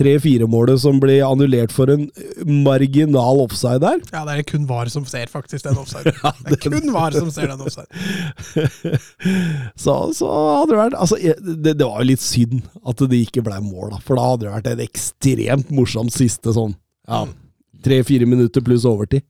3-4-målet 0.00 0.80
som 0.82 1.00
ble 1.02 1.18
annullert 1.26 1.72
for 1.74 1.90
en 1.92 2.06
marginal 2.64 3.42
offside 3.44 3.82
der 3.84 4.00
Ja, 4.12 4.24
det 4.28 4.36
er 4.38 4.46
kun 4.48 4.66
VAR 4.68 4.90
som 4.92 5.04
ser 5.08 5.30
faktisk 5.30 5.66
den 5.66 5.78
offside. 5.80 6.14
Det 6.46 6.56
er 6.56 6.62
kun 6.64 6.92
VAR 6.94 7.14
som 7.16 7.30
ser 7.34 7.50
den 7.52 7.60
offside. 7.60 7.88
så, 9.84 9.96
så 10.16 10.30
hadde 10.30 10.72
det 10.72 10.80
vært 10.80 10.96
Altså, 11.00 11.18
det, 11.20 11.74
det 11.76 11.86
var 11.86 12.00
jo 12.00 12.10
litt 12.12 12.24
synd 12.24 12.62
at 12.88 13.04
det 13.10 13.24
ikke 13.26 13.44
ble 13.46 13.60
mål, 13.64 13.92
da. 13.94 14.00
For 14.06 14.18
da 14.18 14.28
hadde 14.32 14.46
det 14.46 14.54
vært 14.54 14.70
en 14.72 14.84
ekstremt 14.84 15.74
morsom 15.74 16.10
siste 16.12 16.54
sånn 16.56 16.74
ja, 17.10 17.24
tre-fire 17.84 18.28
minutter 18.28 18.64
pluss 18.64 18.86
overtid. 18.88 19.24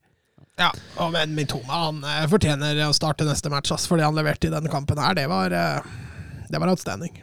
Ja, 0.60 0.68
og 1.00 1.14
men 1.14 1.32
Mitoma 1.36 1.86
han 1.86 2.02
eh, 2.04 2.26
fortjener 2.28 2.82
å 2.84 2.92
starte 2.96 3.24
neste 3.24 3.52
match, 3.52 3.72
ass, 3.72 3.86
fordi 3.88 4.04
han 4.04 4.16
leverte 4.18 4.50
i 4.50 4.52
denne 4.52 4.70
kampen 4.72 5.00
her. 5.00 5.16
Det 5.16 5.24
var, 5.30 5.54
eh, 5.56 6.46
det 6.50 6.60
var 6.60 6.72
outstanding. 6.72 7.14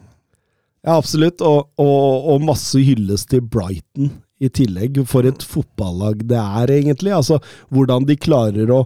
Ja, 0.88 0.96
absolutt. 0.96 1.44
Og, 1.44 1.68
og, 1.82 2.30
og 2.32 2.46
masse 2.48 2.80
hylles 2.80 3.28
til 3.28 3.44
Brighton 3.44 4.14
i 4.40 4.50
tillegg. 4.54 5.02
For 5.10 5.28
et 5.28 5.44
fotballag 5.44 6.24
det 6.30 6.40
er, 6.40 6.72
egentlig. 6.78 7.12
Altså, 7.18 7.42
hvordan 7.74 8.08
de 8.08 8.16
klarer 8.16 8.72
å, 8.72 8.86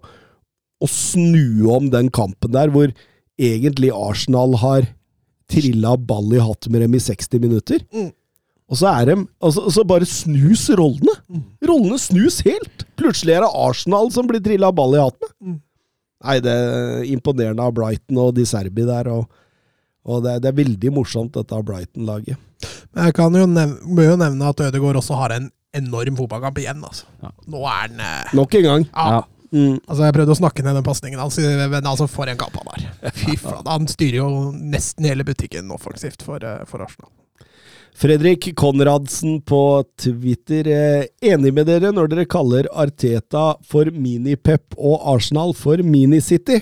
å 0.82 0.90
snu 0.90 1.70
om 1.70 1.92
den 1.94 2.10
kampen 2.14 2.56
der, 2.56 2.74
hvor 2.74 2.90
egentlig 3.42 3.94
Arsenal 3.94 4.58
har 4.62 4.90
trilla 5.52 5.94
ball 5.98 6.34
i 6.34 6.42
hatt 6.42 6.70
med 6.72 6.86
dem 6.86 6.98
i 6.98 7.04
60 7.04 7.44
minutter. 7.44 7.84
Mm. 7.94 8.10
Og 8.72 8.80
så 8.80 8.88
er 8.88 9.10
de 9.10 9.18
altså, 9.44 9.66
så 9.76 9.84
bare 9.86 10.08
snus 10.08 10.70
rollene. 10.80 11.44
Rollene 11.68 12.00
snus 12.00 12.40
helt! 12.48 12.86
Plutselig 12.98 13.36
er 13.36 13.44
det 13.44 13.52
Arsenal 13.60 14.10
som 14.16 14.30
blir 14.30 14.42
trilla 14.44 14.72
ball 14.74 14.96
i 14.96 15.04
hatt 15.04 15.20
med. 15.20 15.34
Mm. 15.44 15.60
Nei, 16.22 16.38
det 16.46 16.54
er 16.54 17.06
imponerende 17.12 17.66
av 17.66 17.74
Brighton 17.76 18.20
og 18.22 18.36
de 18.38 18.46
Serbi 18.48 18.86
der. 18.88 19.10
og 19.12 19.28
og 20.06 20.24
det, 20.26 20.40
det 20.44 20.50
er 20.52 20.58
veldig 20.64 20.92
morsomt, 20.96 21.34
dette 21.38 21.60
Brighton-laget. 21.68 22.40
Men 22.94 23.08
jeg 23.10 23.16
kan 23.18 23.36
jo 23.38 23.46
nevne, 23.50 23.80
må 23.86 24.06
jo 24.06 24.16
nevne 24.20 24.50
at 24.50 24.64
Ødegaard 24.68 25.00
også 25.02 25.18
har 25.20 25.36
en 25.38 25.52
enorm 25.78 26.18
fotballkamp 26.18 26.58
igjen. 26.62 26.82
Altså. 26.84 27.06
Ja. 27.24 27.30
Nå 27.48 27.62
er 27.66 27.78
han 27.86 28.02
eh, 28.04 28.34
Nok 28.38 28.58
en 28.60 28.68
gang. 28.70 28.90
ja. 28.96 29.12
Ja. 29.18 29.22
Mm. 29.52 29.82
Altså, 29.84 30.06
Jeg 30.06 30.14
prøvde 30.16 30.32
å 30.32 30.38
snakke 30.40 30.64
ned 30.64 30.78
den 30.80 30.86
pasningen 30.88 31.20
hans, 31.20 31.36
men 31.44 31.88
altså, 31.90 32.06
for 32.08 32.30
en 32.32 32.38
kamp 32.40 32.54
han 32.56 32.70
har. 32.72 33.12
Fy 33.12 33.34
faen, 33.36 33.66
Han 33.68 33.88
styrer 33.92 34.22
jo 34.22 34.28
nesten 34.56 35.04
hele 35.10 35.26
butikken 35.28 35.74
offensivt 35.76 36.24
for, 36.24 36.40
eh, 36.40 36.62
for 36.70 36.86
Arsenal. 36.86 37.12
Fredrik 38.02 38.48
Konradsen 38.56 39.42
på 39.44 39.84
Twitter. 40.00 40.68
Eh, 40.72 41.06
enig 41.34 41.52
med 41.54 41.68
dere 41.68 41.92
når 41.92 42.08
dere 42.14 42.26
kaller 42.32 42.70
Arteta 42.72 43.58
for 43.68 43.92
Minipep 43.92 44.78
og 44.80 45.04
Arsenal 45.18 45.52
for 45.58 45.84
Minicity. 45.84 46.62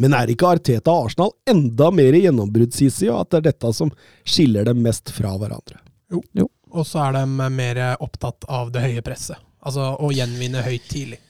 Men 0.00 0.16
er 0.16 0.32
ikke 0.32 0.48
Arteta 0.56 0.92
og 0.94 1.10
Arsenal 1.10 1.34
enda 1.50 1.90
mer 1.92 2.16
i 2.16 2.24
gjennombruddshissige, 2.24 3.12
og 3.12 3.26
at 3.26 3.30
det 3.32 3.40
er 3.40 3.46
dette 3.50 3.72
som 3.76 3.92
skiller 4.24 4.68
dem 4.70 4.80
mest 4.84 5.12
fra 5.12 5.34
hverandre? 5.40 5.80
Jo, 6.10 6.48
Og 6.72 6.86
så 6.86 7.04
er 7.04 7.20
de 7.20 7.50
mer 7.52 7.80
opptatt 8.00 8.46
av 8.48 8.72
det 8.74 8.82
høye 8.86 9.04
presset. 9.06 9.38
Altså 9.60 9.92
å 10.00 10.10
gjenvinne 10.14 10.64
høyt 10.64 10.88
tidlig. 10.88 11.20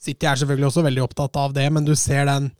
City 0.00 0.28
er 0.28 0.38
selvfølgelig 0.40 0.68
også 0.70 0.84
veldig 0.84 1.02
opptatt 1.04 1.36
av 1.40 1.54
det, 1.56 1.66
men 1.72 1.86
du 1.86 1.94
ser 1.98 2.26
den 2.28 2.50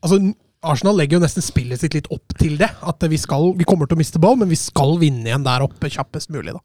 Altså, 0.00 0.16
Arsenal 0.64 0.96
legger 0.96 1.18
jo 1.18 1.24
nesten 1.26 1.44
spillet 1.44 1.76
sitt 1.82 1.92
litt 1.92 2.06
opp 2.08 2.32
til 2.40 2.54
det. 2.56 2.70
At 2.88 3.04
vi, 3.04 3.18
skal, 3.20 3.50
vi 3.58 3.66
kommer 3.68 3.84
til 3.84 3.98
å 3.98 4.00
miste 4.00 4.20
ball, 4.22 4.38
men 4.40 4.48
vi 4.48 4.56
skal 4.56 4.94
vinne 5.00 5.28
igjen 5.28 5.44
der 5.44 5.64
oppe 5.66 5.90
kjappest 5.92 6.32
mulig. 6.32 6.54
da. 6.56 6.62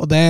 Og 0.00 0.08
det, 0.08 0.22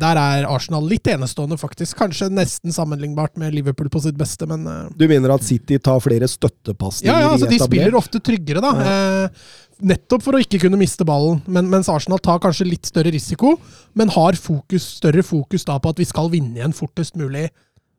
Der 0.00 0.18
er 0.18 0.48
Arsenal 0.50 0.84
litt 0.90 1.06
enestående, 1.10 1.58
faktisk. 1.60 1.96
Kanskje 2.00 2.30
nesten 2.32 2.74
sammenlignbart 2.74 3.38
med 3.40 3.54
Liverpool 3.54 3.90
på 3.92 4.02
sitt 4.02 4.18
beste, 4.18 4.48
men 4.50 4.66
eh, 4.66 4.90
Du 4.96 5.06
mener 5.10 5.34
at 5.34 5.46
City 5.46 5.78
tar 5.78 6.02
flere 6.02 6.28
støttepasninger 6.30 7.12
ja, 7.12 7.26
ja, 7.26 7.32
altså 7.34 7.50
De 7.50 7.60
spiller 7.62 7.96
ofte 7.98 8.22
tryggere, 8.24 8.62
da. 8.64 8.72
Eh, 8.90 9.48
nettopp 9.80 10.24
for 10.26 10.36
å 10.36 10.42
ikke 10.42 10.60
kunne 10.66 10.80
miste 10.80 11.06
ballen. 11.08 11.40
Men, 11.48 11.70
mens 11.72 11.88
Arsenal 11.92 12.20
tar 12.22 12.42
kanskje 12.42 12.68
litt 12.68 12.90
større 12.90 13.12
risiko, 13.14 13.56
men 13.98 14.12
har 14.16 14.38
fokus, 14.38 14.86
større 15.00 15.24
fokus 15.26 15.66
da 15.68 15.78
på 15.80 15.94
at 15.94 16.02
vi 16.02 16.08
skal 16.08 16.30
vinne 16.32 16.60
igjen 16.60 16.76
fortest 16.76 17.16
mulig 17.20 17.48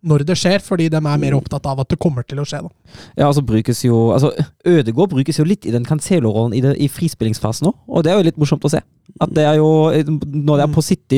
når 0.02 0.24
det 0.26 0.38
skjer, 0.40 0.62
fordi 0.66 0.88
de 0.90 0.98
er 0.98 1.20
mer 1.22 1.36
opptatt 1.38 1.68
av 1.70 1.82
at 1.84 1.92
det 1.92 2.00
kommer 2.02 2.26
til 2.26 2.42
å 2.42 2.46
skje. 2.48 2.64
da. 2.66 2.96
Ja, 3.20 3.28
altså 3.28 3.44
brukes 3.46 3.84
jo 3.86 4.10
altså 4.16 4.32
Ødegård 4.68 5.12
brukes 5.14 5.38
jo 5.38 5.46
litt 5.46 5.66
i 5.70 5.74
den 5.74 5.86
Cancelo-rollen 5.86 6.56
i, 6.58 6.64
i 6.86 6.90
frispillingsfasen 6.90 7.70
òg, 7.70 7.78
og 7.88 8.04
det 8.06 8.12
er 8.12 8.18
jo 8.18 8.26
litt 8.26 8.40
morsomt 8.42 8.66
å 8.66 8.72
se. 8.74 8.82
At 9.22 9.34
det 9.36 9.44
er 9.44 9.58
jo 9.60 9.68
Når 10.24 10.56
det 10.56 10.64
er 10.64 10.72
på 10.72 10.82
City 10.86 11.18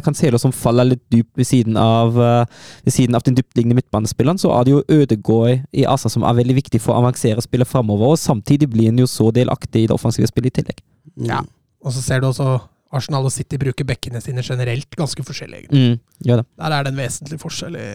Cancelo 0.00 0.38
som 0.40 0.54
faller 0.56 0.88
litt 0.88 1.02
dypt 1.12 1.36
ved 1.36 1.44
siden 1.44 1.76
av 1.76 2.16
eh, 2.16 2.62
Ved 2.86 2.94
siden 2.94 3.18
av 3.18 3.26
den 3.26 3.36
dyptliggende 3.36 3.76
midtbanespilleren, 3.76 4.40
så 4.40 4.54
er 4.56 4.64
det 4.64 4.72
jo 4.72 4.84
Ødegård 4.88 5.66
i 5.76 5.84
Asa 5.84 6.08
som 6.08 6.24
er 6.24 6.38
veldig 6.40 6.56
viktig 6.62 6.80
for 6.80 6.94
å 6.94 7.02
avansere 7.04 7.44
spillet 7.44 7.68
framover, 7.68 8.14
og 8.14 8.20
samtidig 8.20 8.70
blir 8.72 8.88
han 8.90 9.02
jo 9.02 9.08
så 9.10 9.28
delaktig 9.34 9.84
i 9.84 9.90
det 9.90 9.96
offensive 9.96 10.30
spillet 10.30 10.54
i 10.54 10.60
tillegg. 10.62 10.82
Ja. 11.28 11.42
Og 11.84 11.94
så 11.94 12.02
ser 12.04 12.22
du 12.22 12.30
også 12.30 12.58
Arsenal 12.92 13.28
og 13.28 13.32
City 13.34 13.58
bruker 13.60 13.86
bekkene 13.86 14.22
sine 14.22 14.42
generelt 14.42 14.96
ganske 14.98 15.22
forskjellig. 15.26 15.68
Mm, 15.70 16.00
gjør 16.26 16.42
det. 16.42 16.46
Der 16.58 16.74
er 16.74 16.86
det 16.86 16.92
en 16.92 16.98
vesentlig 16.98 17.38
forskjell 17.42 17.76
i 17.78 17.88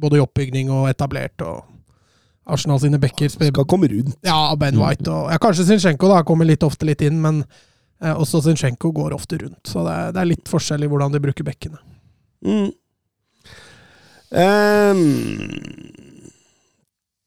både 0.00 0.16
i 0.16 0.22
oppbygning 0.24 0.70
og 0.72 0.88
etablert. 0.90 1.42
og 1.44 1.66
Arsenal 2.50 2.80
sine 2.80 2.98
bekker 2.98 3.28
Skal 3.30 3.66
komme 3.68 3.88
rundt. 3.92 4.16
Ja, 4.26 4.54
Ben 4.56 4.78
White 4.80 5.10
og 5.12 5.30
ja, 5.30 5.38
Kanskje 5.38 5.68
Zinchenko 5.68 6.08
da 6.10 6.22
kommer 6.26 6.48
litt 6.48 6.64
ofte 6.66 6.88
litt 6.88 7.02
inn, 7.04 7.20
men 7.22 7.42
eh, 8.02 8.14
også 8.14 8.40
Zinchenko 8.48 8.92
går 8.96 9.14
ofte 9.14 9.38
rundt. 9.44 9.60
Så 9.68 9.84
det 9.86 9.96
er, 9.96 10.12
det 10.16 10.22
er 10.22 10.30
litt 10.32 10.50
forskjell 10.50 10.86
i 10.86 10.90
hvordan 10.90 11.14
de 11.14 11.22
bruker 11.22 11.46
bekkene. 11.46 11.78
Mm. 12.40 12.70
Ehm, 14.30 15.00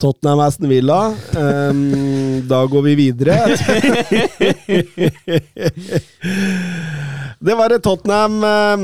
Tottenham 0.04 0.42
Aston 0.44 0.68
Villa. 0.72 1.16
Um, 1.40 2.44
da 2.50 2.66
går 2.68 2.82
vi 2.90 2.96
videre. 3.00 3.38
det 7.40 7.56
var 7.60 7.72
et 7.72 7.84
Tottenham 7.86 8.44
um, 8.44 8.84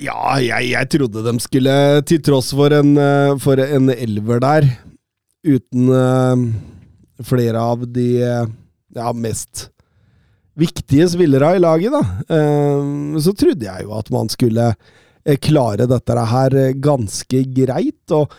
Ja, 0.00 0.38
jeg, 0.40 0.70
jeg 0.72 0.88
trodde 0.96 1.26
de 1.26 1.34
skulle, 1.44 1.74
til 2.08 2.22
tross 2.24 2.54
for 2.56 2.72
en, 2.72 2.94
eh, 2.96 3.34
for 3.44 3.60
en 3.60 3.92
elver 3.92 4.40
der, 4.40 4.64
uten 5.44 5.92
uh, 5.92 6.36
flere 7.20 7.60
av 7.60 7.84
de 7.84 8.08
ja, 8.24 9.12
mest 9.12 9.68
viktige 10.60 11.08
spillere 11.08 11.54
i 11.56 11.62
laget, 11.62 11.92
da, 11.92 12.02
um, 12.36 13.18
så 13.20 13.34
trodde 13.36 13.66
jeg 13.66 13.86
jo 13.86 13.94
at 13.96 14.10
man 14.12 14.30
skulle 14.32 14.70
eh, 15.24 15.38
klare 15.40 15.88
dette 15.90 16.24
her 16.32 16.56
eh, 16.58 16.72
ganske 16.76 17.44
greit. 17.56 18.16
og 18.16 18.32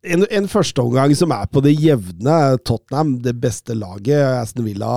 en, 0.00 0.24
en 0.24 0.48
førsteomgang 0.48 1.12
som 1.18 1.32
er 1.36 1.48
på 1.52 1.62
det 1.64 1.74
jevne. 1.76 2.36
Tottenham, 2.64 3.18
det 3.24 3.34
beste 3.40 3.76
laget. 3.76 4.20
Aston 4.40 4.64
Villa 4.68 4.90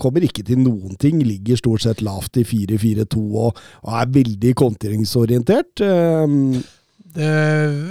kommer 0.00 0.24
ikke 0.26 0.44
til 0.46 0.60
noen 0.60 0.96
ting. 1.00 1.22
Ligger 1.24 1.60
stort 1.60 1.86
sett 1.86 2.02
lavt 2.04 2.36
i 2.40 2.44
4-4-2 2.44 3.22
og, 3.22 3.62
og 3.84 3.94
er 4.00 4.16
veldig 4.20 4.56
kontringsorientert. 4.58 5.84
Um, 5.84 6.58
Det, 7.16 7.28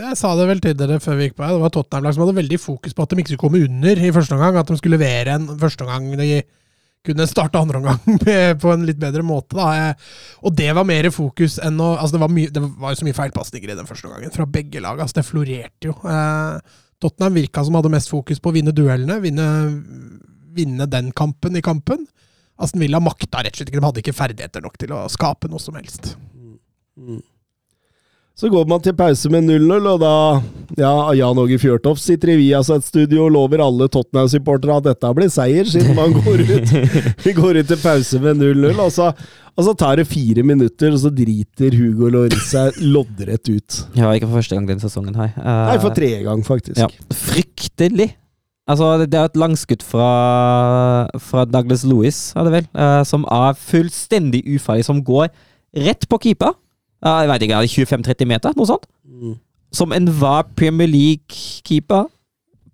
jeg 0.03 0.17
sa 0.19 0.35
det 0.37 0.43
vel 0.45 0.59
tidligere 0.61 1.01
før 1.01 1.15
vi 1.17 1.25
gikk 1.25 1.39
på 1.39 1.41
her, 1.41 1.55
det 1.55 1.61
var 1.63 1.71
Tottenham-lag 1.73 2.13
som 2.13 2.21
hadde 2.21 2.35
veldig 2.37 2.59
fokus 2.61 2.93
på 2.93 3.01
at 3.01 3.09
de 3.09 3.23
ikke 3.23 3.31
skulle 3.31 3.41
komme 3.41 3.61
under 3.65 3.97
i 3.97 4.11
første 4.13 4.35
omgang. 4.37 4.59
At 4.61 4.69
de 4.69 4.77
skulle 4.77 4.99
levere 4.99 5.33
en 5.33 5.47
førsteomgang 5.57 6.11
de 6.19 6.27
kunne 7.05 7.27
starte 7.29 7.59
andre 7.59 7.81
omgang 7.81 7.99
på 8.61 8.71
en 8.73 8.85
litt 8.87 8.99
bedre 9.01 9.25
måte. 9.25 9.57
Da. 9.57 9.91
Og 10.45 10.55
det 10.57 10.71
var 10.77 10.87
mer 10.87 11.09
fokus 11.13 11.59
enn 11.63 11.79
å 11.81 11.93
altså 11.95 12.17
det, 12.17 12.23
var 12.25 12.33
mye, 12.33 12.53
det 12.53 12.63
var 12.65 12.93
jo 12.93 13.01
så 13.01 13.07
mye 13.07 13.17
feilpasninger 13.17 13.71
i 13.71 13.77
den 13.77 13.89
første 13.89 14.09
omgangen 14.09 14.33
fra 14.35 14.47
begge 14.49 14.81
lag. 14.83 14.99
Altså 15.01 15.21
det 15.21 15.27
florerte 15.29 15.91
jo. 15.91 15.95
Eh, 16.09 16.81
Tottenham 17.03 17.37
virka 17.37 17.63
som 17.65 17.75
hadde 17.77 17.91
mest 17.93 18.11
fokus 18.11 18.41
på 18.41 18.51
å 18.51 18.55
vinne 18.55 18.73
duellene, 18.75 19.19
vinne, 19.23 19.47
vinne 20.55 20.87
den 20.89 21.11
kampen 21.15 21.59
i 21.59 21.63
kampen. 21.65 22.05
Aston 22.55 22.83
Villa 22.85 23.01
makta 23.03 23.43
rett 23.43 23.55
og 23.55 23.59
slett 23.59 23.71
ikke, 23.71 23.81
de 23.81 23.87
hadde 23.89 24.03
ikke 24.03 24.15
ferdigheter 24.15 24.63
nok 24.63 24.77
til 24.79 24.95
å 24.95 25.05
skape 25.11 25.51
noe 25.51 25.61
som 25.61 25.75
helst. 25.75 26.13
mm. 26.95 27.23
Så 28.35 28.49
går 28.51 28.65
man 28.67 28.81
til 28.83 28.91
pause 28.97 29.29
med 29.31 29.45
0-0, 29.47 29.85
og 29.93 30.01
da 30.01 30.15
Ja, 30.75 30.91
Jan 31.15 31.37
Åge 31.39 31.55
Fjørtoft 31.61 32.01
sitter 32.03 32.33
i 32.33 32.39
Viasat-studio 32.41 33.29
og 33.29 33.31
lover 33.31 33.61
alle 33.63 33.87
Tottenham-supportere 33.87 34.75
at 34.81 34.87
dette 34.89 35.11
blir 35.15 35.29
seier, 35.31 35.69
siden 35.71 35.95
man 35.95 36.11
går 36.17 36.43
ut, 36.43 36.73
går 37.39 37.61
ut 37.61 37.69
til 37.69 37.79
pause 37.79 38.19
med 38.19 38.41
0-0. 38.41 38.81
Og, 38.83 39.21
og 39.55 39.67
så 39.69 39.75
tar 39.79 40.01
det 40.01 40.07
fire 40.09 40.43
minutter, 40.43 40.91
og 40.91 40.99
så 41.05 41.13
driter 41.15 41.77
Hugo 41.79 42.09
Lloris 42.11 42.49
seg 42.51 42.81
loddrett 42.83 43.47
ut. 43.53 43.79
Ja, 43.95 44.11
ikke 44.11 44.27
for 44.27 44.41
første 44.41 44.59
gang 44.59 44.67
denne 44.67 44.83
sesongen 44.83 45.15
her. 45.15 45.31
Uh, 45.39 45.53
Nei, 45.69 45.79
for 45.85 45.95
tredje 45.95 46.19
gang, 46.27 46.43
faktisk. 46.43 46.81
Ja. 46.81 46.91
Fryktelig! 47.15 48.09
Altså, 48.67 48.91
det 48.99 49.13
det 49.13 49.21
er 49.21 49.29
et 49.29 49.39
langskudd 49.39 49.85
fra, 49.85 50.11
fra 51.23 51.47
Douglas 51.47 51.87
Lewis, 51.87 52.19
er 52.35 52.49
det 52.49 52.55
vel, 52.57 52.69
uh, 52.75 52.99
som 53.07 53.23
er 53.31 53.55
fullstendig 53.55 54.43
ufarlig, 54.57 54.89
som 54.89 54.99
går 55.05 55.31
rett 55.87 56.03
på 56.11 56.19
keeper. 56.27 56.57
Ja, 57.05 57.19
jeg 57.21 57.29
vet 57.29 57.45
ikke, 57.45 57.61
er 57.61 57.69
25-30 57.69 58.29
meter, 58.29 58.55
noe 58.57 58.69
sånt? 58.69 58.87
Mm. 59.05 59.37
Som 59.75 59.93
enhver 59.93 60.47
Premier 60.57 60.89
League-keeper, 60.89 62.07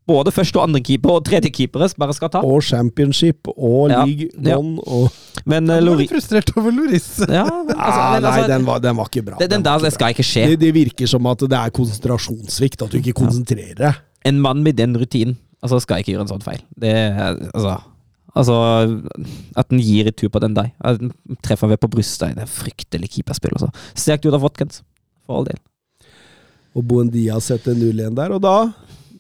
både 0.08 0.32
første 0.34 0.60
og 0.60 0.70
andre 0.70 0.82
keeper 0.84 1.18
og 1.18 1.26
tredje 1.28 1.52
keepere, 1.54 1.90
bare 2.00 2.16
skal 2.16 2.32
ta. 2.32 2.42
Og 2.48 2.64
championship 2.64 3.52
og 3.52 3.92
league 3.92 4.30
ja. 4.40 4.58
one 4.58 4.80
og 4.88 5.12
Men 5.46 5.68
Jeg 5.68 5.70
uh, 5.70 5.76
var 5.76 5.86
Lori... 5.86 6.06
litt 6.06 6.14
frustrert 6.14 6.52
over 6.56 6.74
Loris. 6.76 7.10
Ja, 7.28 7.44
altså, 7.44 7.78
ah, 7.78 8.18
Nei, 8.18 8.32
altså, 8.32 8.48
den 8.52 8.66
var, 8.68 8.82
den 8.84 8.98
var 8.98 9.12
ikke 9.12 9.26
bra. 9.28 9.40
Den, 9.42 9.52
den 9.56 9.66
var 9.66 9.80
der 9.80 9.88
det 9.88 9.94
skal 9.96 10.16
ikke 10.16 10.28
skje. 10.28 10.48
det, 10.52 10.60
det 10.64 10.74
virker 10.76 11.12
som 11.12 11.30
at 11.32 11.46
det 11.46 11.60
er 11.60 11.76
konsentrasjonssvikt, 11.76 12.86
at 12.86 12.92
du 12.92 13.00
ikke 13.02 13.16
konsentrerer 13.24 13.80
deg. 13.80 14.04
En 14.28 14.42
mann 14.44 14.62
med 14.64 14.78
den 14.78 14.96
rutinen 15.00 15.40
altså, 15.62 15.80
skal 15.84 16.04
ikke 16.04 16.16
gjøre 16.16 16.28
en 16.28 16.34
sånn 16.36 16.46
feil. 16.46 16.62
Det 16.80 16.94
altså, 17.52 17.80
altså 18.38 18.56
At 19.58 19.70
den 19.70 19.82
gir 19.84 20.08
retur 20.08 20.30
på 20.30 20.42
den 20.44 20.56
der. 20.56 20.72
At 20.80 21.02
den 21.02 21.12
treffer 21.44 21.72
ved 21.72 21.82
på 21.82 21.90
brystet. 21.92 22.38
Det 22.38 22.46
er 22.46 22.52
fryktelig 22.52 23.12
keeperspill. 23.18 23.58
Altså. 23.58 23.72
Sterkt 23.96 24.26
gjort 24.26 24.40
av 24.40 24.46
Watkins, 24.46 24.82
for 25.26 25.40
all 25.42 25.50
del. 25.50 25.60
Og 26.78 26.88
Buendia 26.88 27.40
setter 27.44 27.76
0-1 27.76 28.16
der, 28.16 28.38
og 28.38 28.44
da 28.44 28.56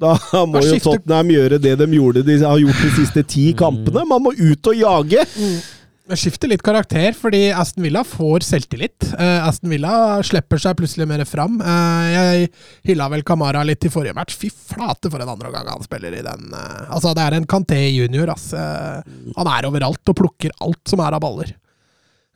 da 0.01 0.15
må 0.49 0.57
Da 0.57 0.63
jo 0.65 0.79
Tottenham 0.81 1.29
gjøre 1.29 1.59
det 1.61 1.75
de 1.77 1.87
gjorde 1.93 2.23
de 2.25 2.39
har 2.41 2.57
gjort 2.57 2.81
de 2.81 2.91
siste 2.95 3.23
ti 3.29 3.51
kampene. 3.57 4.05
Man 4.09 4.23
må 4.25 4.33
ut 4.33 4.71
og 4.71 4.79
jage! 4.79 5.25
Det 5.27 5.70
skifter 6.19 6.49
litt 6.51 6.63
karakter, 6.65 7.13
fordi 7.17 7.49
Aston 7.55 7.85
Villa 7.85 8.03
får 8.07 8.45
selvtillit. 8.47 9.05
Uh, 9.13 9.47
Aston 9.47 9.71
Villa 9.71 9.93
slipper 10.25 10.61
seg 10.61 10.77
plutselig 10.79 11.07
mer 11.09 11.23
fram. 11.29 11.59
Uh, 11.63 12.05
jeg 12.11 12.49
hylla 12.91 13.09
vel 13.13 13.25
Kamara 13.27 13.63
litt 13.67 13.85
i 13.87 13.91
forrige 13.93 14.15
match. 14.17 14.35
Fy 14.39 14.49
flate 14.51 15.11
for 15.11 15.23
en 15.23 15.31
andre 15.33 15.51
gang 15.53 15.69
han 15.71 15.85
spiller 15.85 16.15
i 16.17 16.23
den. 16.25 16.47
Uh, 16.53 16.87
altså, 16.87 17.13
det 17.17 17.25
er 17.25 17.37
en 17.37 17.47
Kanté 17.49 17.79
junior, 17.89 18.31
ass. 18.33 18.51
Han 18.53 19.51
er 19.51 19.67
overalt 19.69 20.13
og 20.13 20.17
plukker 20.17 20.55
alt 20.63 20.81
som 20.89 21.03
er 21.03 21.17
av 21.17 21.23
baller. 21.23 21.53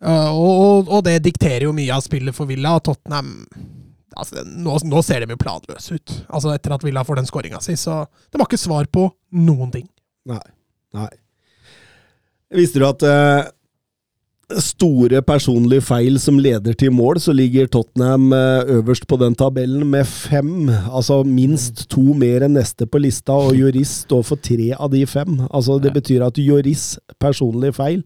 Og, 0.06 0.46
og, 0.46 0.90
og 0.92 1.04
det 1.08 1.22
dikterer 1.26 1.66
jo 1.66 1.74
mye 1.76 1.96
av 1.96 2.04
spillet 2.06 2.36
for 2.36 2.50
Villa. 2.50 2.76
Tottenham 2.84 3.32
altså, 4.14 4.44
nå, 4.46 4.78
nå 4.86 5.04
ser 5.06 5.24
de 5.24 5.34
jo 5.34 5.42
planløse 5.42 5.98
ut. 5.98 6.16
Altså 6.28 6.54
Etter 6.54 6.76
at 6.76 6.86
Villa 6.86 7.06
får 7.08 7.22
den 7.22 7.30
skåringa 7.30 7.62
si. 7.64 7.78
Så 7.80 8.04
de 8.06 8.40
har 8.40 8.48
ikke 8.48 8.62
svar 8.62 8.90
på 8.92 9.08
noen 9.40 9.72
ting. 9.74 9.88
Nei. 10.30 10.44
Nei. 10.96 11.12
Visste 12.56 12.80
du 12.80 12.86
at 12.88 13.04
store 14.62 15.22
personlige 15.26 15.84
feil 15.86 16.20
som 16.22 16.38
leder 16.42 16.76
til 16.78 16.94
mål, 16.94 17.20
så 17.22 17.34
ligger 17.34 17.70
Tottenham 17.72 18.34
eh, 18.36 18.78
øverst 18.78 19.08
på 19.10 19.18
den 19.22 19.36
tabellen 19.38 19.88
med 19.90 20.06
fem. 20.06 20.70
Altså 20.70 21.24
minst 21.26 21.88
to 21.90 22.14
mer 22.18 22.46
enn 22.46 22.58
neste 22.60 22.86
på 22.86 23.02
lista, 23.02 23.34
og 23.34 23.58
Joris 23.58 24.04
står 24.06 24.26
for 24.28 24.42
tre 24.42 24.72
av 24.78 24.92
de 24.94 25.06
fem. 25.10 25.40
Altså 25.50 25.80
Det 25.82 25.94
betyr 25.96 26.26
at 26.28 26.38
Joris 26.38 26.96
personlige 27.20 27.74
feil 27.78 28.04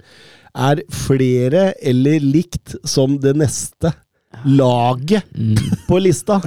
er 0.55 0.81
flere 0.91 1.73
eller 1.85 2.23
likt 2.23 2.77
som 2.87 3.19
det 3.21 3.35
neste 3.37 3.91
laget 4.45 5.27
på 5.89 5.99
lista. 5.99 6.39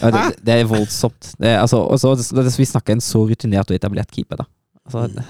Ja, 0.00 0.10
det, 0.10 0.24
det 0.42 0.54
er 0.58 0.68
voldsomt. 0.68 1.34
Det 1.38 1.54
altså, 1.60 1.78
også, 1.78 2.56
vi 2.58 2.66
snakker 2.66 2.96
en 2.96 3.04
så 3.04 3.26
rutinert 3.28 3.70
og 3.70 3.76
etablert 3.76 4.10
keeper, 4.10 4.42
da. 4.42 4.48
Altså, 4.84 5.22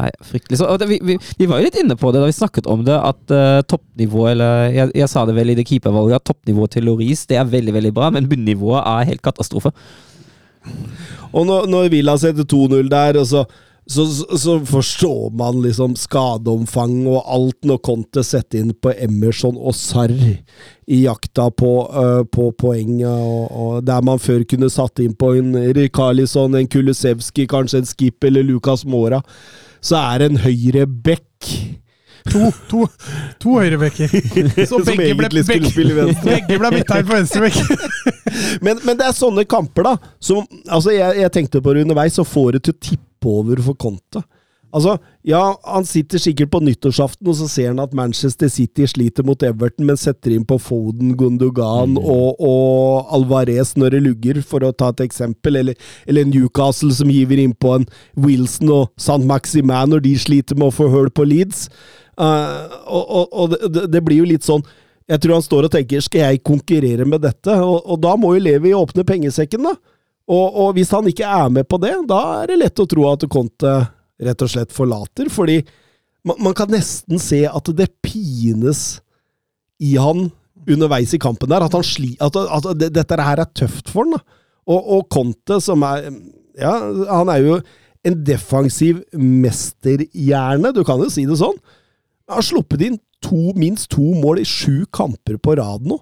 nei, 0.00 0.10
fryktelig. 0.24 0.58
Så, 0.60 0.68
det, 0.80 0.88
vi, 0.90 1.00
vi, 1.04 1.16
vi 1.38 1.48
var 1.50 1.60
jo 1.60 1.68
litt 1.68 1.80
inne 1.80 1.96
på 2.00 2.12
det 2.12 2.22
da 2.22 2.28
vi 2.28 2.36
snakket 2.36 2.68
om 2.70 2.84
det, 2.86 2.96
at 2.96 3.34
uh, 3.34 3.62
toppnivået 3.68 4.34
Eller 4.34 4.70
jeg, 4.74 4.92
jeg 5.02 5.12
sa 5.12 5.24
det 5.28 5.36
vel 5.36 5.52
i 5.52 5.58
det 5.58 5.66
keepervalget, 5.68 6.20
at 6.20 6.30
toppnivået 6.32 6.76
til 6.76 6.88
Loris 6.88 7.26
det 7.30 7.40
er 7.40 7.48
veldig 7.48 7.76
veldig 7.76 7.96
bra, 7.96 8.10
men 8.14 8.28
bunnivået 8.30 8.82
er 8.82 9.10
helt 9.12 9.24
katastrofe. 9.24 9.74
Og 11.30 11.44
når, 11.46 11.66
når 11.70 11.90
Villa 11.92 12.16
setter 12.18 12.46
2-0 12.48 12.88
der, 12.90 13.18
og 13.20 13.26
så, 13.26 13.44
så, 13.90 14.06
så, 14.06 14.38
så 14.38 14.56
forstår 14.66 15.30
man 15.38 15.62
liksom 15.64 15.94
skadeomfang 15.98 17.06
og 17.10 17.22
alt 17.26 17.66
når 17.66 17.80
Conte 17.86 18.24
setter 18.26 18.60
inn 18.62 18.74
på 18.74 18.92
Emerson 18.92 19.58
og 19.58 19.74
Sarr 19.78 20.14
i 20.90 21.00
jakta 21.04 21.48
på, 21.54 21.72
uh, 21.94 22.22
på 22.26 22.50
poeng. 22.58 23.00
Og, 23.06 23.48
og 23.50 23.86
der 23.86 24.04
man 24.06 24.22
før 24.22 24.44
kunne 24.50 24.70
satt 24.72 25.02
inn 25.02 25.16
på 25.18 25.32
en 25.38 25.54
Rikarlison, 25.76 26.54
en 26.58 26.70
Kulusevski, 26.70 27.48
kanskje 27.50 27.82
en 27.82 27.90
Skip 27.90 28.30
eller 28.30 28.46
Lukas 28.46 28.84
Mora, 28.86 29.22
så 29.84 30.00
er 30.00 30.22
det 30.22 30.30
en 30.30 30.42
høyre 30.44 30.86
bekk 30.86 31.50
To, 32.28 32.50
to, 32.68 32.86
to 33.40 33.54
høyrebekker. 33.56 34.10
som 34.68 34.88
egentlig 34.92 35.44
skulle 35.46 35.70
spille 35.72 35.94
venstre. 35.96 36.34
Begge 36.34 36.58
ble 36.60 36.70
bytta 36.74 36.98
inn 37.00 37.08
på 37.08 37.16
venstrebekk. 37.16 37.56
Men, 38.64 38.78
men 38.84 38.98
det 38.98 39.06
er 39.08 39.14
sånne 39.16 39.42
kamper, 39.48 39.88
da. 39.88 40.10
Som, 40.22 40.44
altså 40.68 40.92
jeg, 40.94 41.16
jeg 41.22 41.32
tenkte 41.34 41.62
på 41.64 41.72
det 41.74 41.82
underveis, 41.86 42.14
så 42.14 42.24
får 42.28 42.56
det 42.56 42.60
til 42.66 42.74
å 42.76 42.80
tippe 42.90 43.32
over 43.40 43.62
for 43.64 43.78
Conte. 43.80 44.22
Altså, 44.70 44.96
ja, 45.26 45.40
han 45.66 45.86
sitter 45.88 46.20
sikkert 46.22 46.52
på 46.52 46.60
nyttårsaften, 46.62 47.26
og 47.26 47.36
så 47.40 47.48
ser 47.50 47.72
han 47.72 47.82
at 47.82 47.94
Manchester 47.96 48.48
City 48.52 48.86
sliter 48.86 49.26
mot 49.26 49.42
Everton, 49.42 49.86
men 49.88 49.98
setter 49.98 50.36
inn 50.36 50.44
på 50.46 50.60
Foden, 50.62 51.16
Gundogan 51.18 51.96
og, 51.98 52.38
og 52.38 53.10
Alvarez 53.16 53.74
når 53.80 53.96
det 53.96 54.02
lugger, 54.04 54.42
for 54.46 54.62
å 54.62 54.70
ta 54.70 54.92
et 54.94 55.02
eksempel. 55.08 55.58
Eller, 55.62 55.90
eller 56.06 56.28
Newcastle 56.30 56.94
som 56.94 57.10
hiver 57.10 57.42
inn 57.42 57.56
på 57.58 57.74
en 57.80 57.88
Wilson 58.14 58.70
og 58.76 58.92
St. 59.00 59.22
Maximan 59.26 59.90
når 59.90 60.06
de 60.06 60.14
sliter 60.22 60.58
med 60.58 60.70
å 60.70 60.76
få 60.78 60.90
høl 60.92 61.10
på 61.10 61.26
Leeds. 61.26 61.66
Uh, 62.20 62.70
og 62.84 63.04
og, 63.16 63.28
og 63.32 63.54
det, 63.72 63.86
det 63.90 64.02
blir 64.04 64.20
jo 64.20 64.28
litt 64.28 64.44
sånn 64.44 64.62
jeg 65.10 65.22
tror 65.22 65.38
han 65.38 65.42
står 65.42 65.66
og 65.66 65.72
tenker 65.74 66.02
skal 66.04 66.28
jeg 66.28 66.42
konkurrere 66.46 67.06
med 67.08 67.24
dette? 67.24 67.54
Og, 67.58 67.80
og 67.82 67.98
da 67.98 68.12
må 68.20 68.36
jo 68.36 68.44
Levi 68.44 68.70
åpne 68.76 69.02
pengesekken, 69.08 69.66
da. 69.66 69.72
Og, 70.30 70.58
og 70.62 70.76
hvis 70.76 70.92
han 70.94 71.08
ikke 71.10 71.26
er 71.26 71.48
med 71.50 71.66
på 71.66 71.80
det, 71.82 71.96
da 72.06 72.20
er 72.36 72.52
det 72.52 72.60
lett 72.60 72.78
å 72.82 72.86
tro 72.86 73.08
at 73.10 73.26
Conte 73.32 73.72
rett 74.20 74.44
og 74.44 74.50
slett 74.52 74.74
forlater. 74.74 75.30
Fordi 75.32 75.60
man, 76.26 76.36
man 76.48 76.56
kan 76.56 76.70
nesten 76.72 77.20
se 77.22 77.42
at 77.48 77.70
det 77.76 77.88
pines 78.04 79.00
i 79.80 79.94
han 80.00 80.28
underveis 80.68 81.14
i 81.16 81.20
kampen 81.22 81.50
der. 81.50 81.64
At, 81.64 81.76
han 81.76 81.86
sli, 81.86 82.12
at, 82.20 82.36
at 82.36 82.70
dette 82.92 83.20
her 83.24 83.42
er 83.44 83.52
tøft 83.56 83.92
for 83.92 84.04
han. 84.06 84.18
Da. 84.18 84.40
Og, 84.70 84.90
og 84.96 85.06
Conte, 85.12 85.60
som 85.64 85.86
er 85.88 86.10
Ja, 86.60 86.74
han 87.08 87.30
er 87.32 87.40
jo 87.40 87.60
en 88.04 88.16
defensiv 88.24 89.00
mesterhjerne, 89.16 90.72
du 90.72 90.82
kan 90.84 91.00
jo 91.00 91.08
si 91.12 91.26
det 91.28 91.36
sånn. 91.40 91.56
Har 92.30 92.44
sluppet 92.44 92.82
inn 92.86 92.98
to, 93.24 93.52
minst 93.56 93.90
to 93.92 94.04
mål 94.20 94.40
i 94.42 94.46
sju 94.48 94.86
kamper 94.92 95.36
på 95.40 95.56
rad 95.60 95.84
nå. 95.88 95.98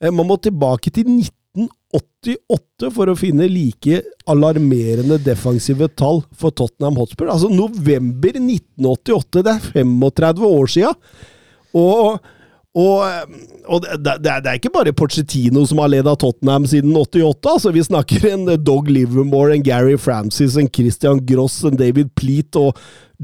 Eh, 0.00 0.12
Man 0.14 0.28
må 0.28 0.36
tilbake 0.42 0.92
til 0.94 1.08
1988 1.54 2.90
for 2.94 3.10
å 3.10 3.16
finne 3.18 3.46
like 3.50 4.00
alarmerende 4.30 5.20
defensive 5.22 5.86
tall 5.98 6.24
for 6.34 6.54
Tottenham 6.54 6.98
Hotspur. 6.98 7.30
Altså 7.30 7.50
november 7.52 8.34
1988, 8.40 9.44
det 9.46 9.52
er 9.54 9.68
35 9.76 10.48
år 10.48 10.72
sia! 10.74 10.90
Og, 11.74 12.18
og, 12.74 13.30
og 13.66 13.80
det, 13.82 14.16
det, 14.22 14.34
det 14.44 14.50
er 14.50 14.58
ikke 14.58 14.74
bare 14.74 14.94
Pochettino 14.94 15.64
som 15.66 15.82
har 15.82 15.90
ledet 15.90 16.18
Tottenham 16.22 16.66
siden 16.70 16.94
88. 16.98 17.54
altså 17.54 17.74
Vi 17.74 17.86
snakker 17.86 18.28
en 18.30 18.46
Dog 18.62 18.90
Livermore, 18.90 19.54
en 19.54 19.66
Gary 19.66 19.96
Francis, 19.98 20.58
en 20.58 20.70
Christian 20.70 21.22
Gross, 21.26 21.62
en 21.66 21.78
David 21.78 22.14
Pleat 22.18 22.58
og 22.58 22.78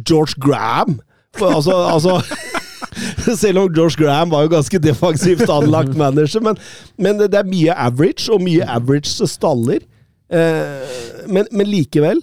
George 0.07 0.39
Graham. 0.43 0.99
For, 1.39 1.51
altså, 1.59 1.77
altså 1.87 2.19
selv 3.43 3.65
om 3.65 3.71
George 3.75 3.99
Graham 4.01 4.33
var 4.33 4.47
jo 4.47 4.53
ganske 4.55 4.81
defensivt 4.83 5.49
anlagt 5.53 5.97
manager. 5.99 6.43
Men, 6.45 6.59
men 6.99 7.23
det, 7.23 7.35
er 7.37 7.49
mye 7.49 7.77
average, 7.77 8.29
og 8.33 8.43
mye 8.45 8.67
average 8.67 9.29
staller. 9.31 9.85
Eh, 10.31 11.01
men, 11.27 11.49
men 11.51 11.67
likevel 11.67 12.21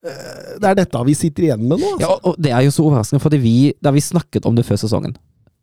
eh, 0.00 0.52
Det 0.56 0.70
er 0.70 0.78
dette 0.78 1.02
vi 1.04 1.16
sitter 1.18 1.48
igjen 1.48 1.66
med 1.66 1.76
nå. 1.76 1.90
Altså. 1.98 2.06
Ja, 2.06 2.14
og 2.24 2.38
det 2.40 2.54
er 2.56 2.64
jo 2.64 2.72
så 2.72 2.86
overraskende, 2.86 3.20
fordi 3.20 3.74
da 3.84 3.92
vi 3.92 4.00
snakket 4.00 4.48
om 4.48 4.56
det 4.56 4.64
før 4.64 4.80
sesongen 4.80 5.12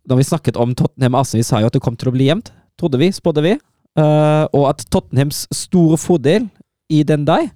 Da 0.06 0.18
vi 0.20 0.28
snakket 0.28 0.60
om 0.62 0.76
Tottenham 0.78 1.18
Arsenal, 1.18 1.42
vi 1.42 1.48
sa 1.48 1.64
jo 1.64 1.72
at 1.72 1.74
det 1.74 1.82
kom 1.82 1.98
til 1.98 2.12
å 2.12 2.14
bli 2.14 2.30
jevnt. 2.30 2.54
Trodde 2.80 3.02
vi, 3.02 3.10
spådde 3.14 3.46
vi. 3.48 3.56
Eh, 3.98 4.46
og 4.54 4.70
at 4.70 4.86
Tottenhams 4.94 5.48
store 5.56 5.98
fordel 5.98 6.46
i 6.90 7.02
den 7.04 7.26
dag 7.26 7.50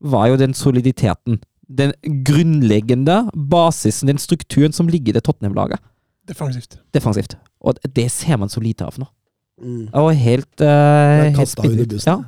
var 0.00 0.28
jo 0.30 0.38
den 0.40 0.54
soliditeten. 0.56 1.40
Den 1.70 1.94
grunnleggende 2.26 3.22
basisen, 3.34 4.10
den 4.10 4.18
strukturen 4.18 4.74
som 4.74 4.88
ligger 4.90 5.14
i 5.14 5.18
det 5.18 5.24
Tottenham-laget. 5.26 5.78
Defensivt. 6.26 6.78
Defensivt. 6.94 7.36
Og 7.62 7.78
det 7.94 8.08
ser 8.12 8.38
man 8.40 8.50
så 8.50 8.62
lite 8.62 8.86
av 8.86 8.98
nå. 8.98 9.06
Mm. 9.60 9.88
Og 9.92 10.12
helt, 10.16 10.52
uh, 10.64 11.30
helt 11.36 11.50
spinnvilt. 11.50 12.00
Ja. 12.06 12.20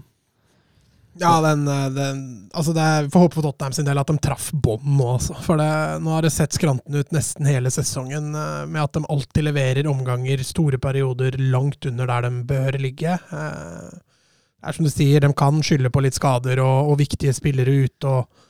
Ja, 1.20 1.40
den, 1.44 1.66
eh, 1.68 1.88
den 1.92 2.50
Altså, 2.54 2.72
det 2.72 2.80
er, 2.80 3.02
vi 3.04 3.10
får 3.12 3.20
håpe 3.26 3.36
for 3.36 3.44
Tottenham 3.44 3.74
sin 3.76 3.84
del 3.84 3.98
at 4.00 4.08
de 4.08 4.14
traff 4.24 4.46
bånd 4.52 4.86
nå, 4.96 5.08
altså. 5.18 5.36
For 5.44 5.60
det, 5.60 5.68
nå 6.00 6.14
har 6.14 6.24
det 6.24 6.30
sett 6.32 6.56
skranten 6.56 6.96
ut 6.96 7.12
nesten 7.12 7.48
hele 7.48 7.72
sesongen 7.72 8.30
eh, 8.32 8.62
med 8.64 8.80
at 8.80 8.96
de 8.96 9.04
alltid 9.12 9.44
leverer 9.44 9.90
omganger, 9.92 10.40
store 10.46 10.80
perioder, 10.80 11.36
langt 11.52 11.84
under 11.88 12.08
der 12.08 12.28
de 12.28 12.46
bør 12.48 12.78
ligge. 12.80 13.18
Det 13.28 14.70
er 14.70 14.78
som 14.78 14.88
du 14.88 14.92
sier, 14.92 15.20
de 15.20 15.32
kan 15.36 15.60
skylde 15.64 15.92
på 15.92 16.04
litt 16.04 16.16
skader 16.16 16.62
og, 16.64 16.94
og 16.94 16.98
viktige 17.02 17.36
spillere 17.36 17.76
ute 17.84 18.08
og, 18.08 18.48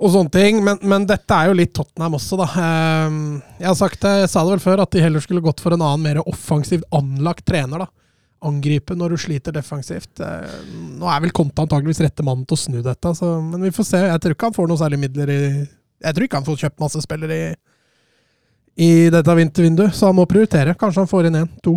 og 0.00 0.12
sånne 0.14 0.32
ting, 0.32 0.62
men, 0.64 0.78
men 0.88 1.04
dette 1.08 1.36
er 1.36 1.50
jo 1.50 1.56
litt 1.58 1.74
Tottenham 1.76 2.14
også, 2.16 2.38
da. 2.40 2.46
Eh, 2.56 3.16
Jeg 3.60 3.68
har 3.68 3.78
sagt 3.78 4.06
jeg 4.08 4.30
sa 4.32 4.44
det 4.46 4.54
vel 4.56 4.62
før, 4.64 4.82
at 4.84 4.92
de 4.96 5.02
heller 5.04 5.20
skulle 5.24 5.44
gått 5.44 5.60
for 5.60 5.76
en 5.76 5.82
annen, 5.84 6.06
mer 6.06 6.22
offensivt 6.24 6.86
anlagt 6.96 7.44
trener, 7.48 7.84
da 7.84 7.90
angripe 8.40 8.94
når 8.96 9.14
du 9.14 9.20
sliter 9.20 9.52
defensivt. 9.52 10.20
Eh, 10.24 10.60
Nå 11.00 11.08
er 11.12 11.24
vel 11.24 11.34
Konta 11.36 11.64
antageligvis 11.66 12.00
rette 12.04 12.24
mannen 12.26 12.46
til 12.48 12.56
å 12.56 12.62
snu 12.62 12.78
dette, 12.84 13.12
så, 13.16 13.34
men 13.44 13.66
vi 13.66 13.72
får 13.74 13.88
se. 13.90 14.00
Jeg 14.06 14.22
tror 14.24 14.36
ikke 14.36 14.48
han 14.50 14.56
får 14.56 14.70
noe 14.70 14.80
særlig 14.80 15.00
midler 15.02 15.32
i 15.34 15.40
Jeg 15.60 16.16
tror 16.16 16.26
ikke 16.26 16.40
han 16.40 16.48
får 16.48 16.62
kjøpt 16.64 16.80
masse 16.80 17.02
spillere 17.04 17.36
i, 17.36 17.48
i 18.80 18.90
dette 19.12 19.36
vintervinduet, 19.36 19.92
så 19.96 20.08
han 20.08 20.16
må 20.16 20.24
prioritere. 20.30 20.76
Kanskje 20.80 21.04
han 21.04 21.10
får 21.10 21.28
inn 21.28 21.40
én, 21.42 21.50
to. 21.64 21.76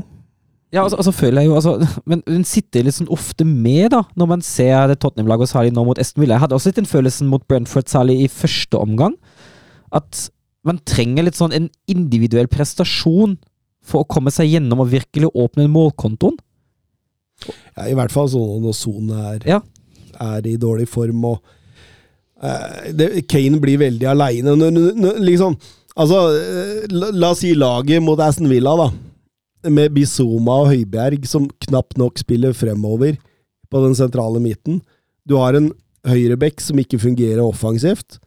Ja, 0.74 0.82
altså, 0.82 0.98
altså 0.98 1.12
føler 1.14 1.44
jeg 1.44 1.52
jo 1.52 1.56
altså, 1.60 1.74
Men 2.10 2.24
den 2.26 2.46
sitter 2.50 2.86
litt 2.86 2.98
sånn 2.98 3.12
ofte 3.14 3.46
med, 3.46 3.92
da, 3.94 4.04
når 4.18 4.30
man 4.32 4.46
ser 4.46 4.88
det 4.90 5.00
Tottenham-laget, 5.04 5.46
og 5.46 5.52
særlig 5.54 5.74
nå 5.76 5.84
mot 5.86 6.00
Aston 6.02 6.24
Villa. 6.24 6.38
Jeg 6.38 6.46
hadde 6.48 6.58
også 6.58 6.72
litt 6.72 6.80
den 6.82 6.90
følelsen 6.90 7.30
mot 7.30 7.46
Brentford, 7.48 7.90
særlig 7.92 8.24
i 8.24 8.30
første 8.32 8.80
omgang, 8.82 9.18
at 9.94 10.28
man 10.66 10.80
trenger 10.88 11.28
litt 11.28 11.38
sånn 11.38 11.54
en 11.54 11.68
individuell 11.92 12.48
prestasjon 12.52 13.36
for 13.84 14.04
å 14.04 14.08
komme 14.10 14.32
seg 14.32 14.50
gjennom 14.50 14.82
og 14.82 14.92
virkelig 14.94 15.30
åpne 15.36 15.68
målkontoen. 15.72 16.38
Ja, 17.76 17.90
I 17.90 17.96
hvert 17.98 18.14
fall 18.14 18.30
sånn 18.32 18.64
når 18.64 18.78
Son 18.78 19.10
er, 19.12 19.44
Ja. 19.50 19.60
er 20.24 20.48
i 20.48 20.56
dårlig 20.58 20.88
form 20.88 21.26
og 21.28 21.42
uh, 22.42 22.92
det, 22.96 23.26
Kane 23.28 23.60
blir 23.60 23.82
veldig 23.82 24.08
aleine. 24.08 24.56
Liksom, 25.20 25.58
altså, 26.00 26.22
eh, 26.38 26.86
la, 26.94 27.12
la 27.12 27.34
oss 27.36 27.44
si 27.44 27.52
laget 27.58 28.02
mot 28.02 28.20
Aston 28.24 28.48
Villa, 28.50 28.78
da. 28.80 28.88
Med 29.70 29.94
Bizoma 29.96 30.60
og 30.64 30.72
Høibjerg 30.74 31.24
som 31.30 31.48
knapt 31.68 31.96
nok 32.00 32.20
spiller 32.20 32.56
fremover 32.58 33.16
på 33.72 33.82
den 33.86 33.96
sentrale 33.96 34.42
midten. 34.44 34.82
Du 35.24 35.38
har 35.40 35.56
en 35.56 35.72
høyrebekk 36.08 36.60
som 36.62 36.80
ikke 36.82 37.00
fungerer 37.00 37.42
offensivt. 37.44 38.20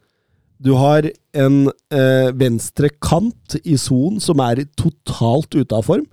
Du 0.56 0.72
har 0.80 1.04
en 1.36 1.66
eh, 1.92 2.30
venstre 2.32 2.88
kant 3.04 3.58
i 3.62 3.76
Son 3.76 4.16
som 4.22 4.40
er 4.40 4.64
totalt 4.80 5.52
ute 5.52 5.76
av 5.76 5.84
form. 5.84 6.06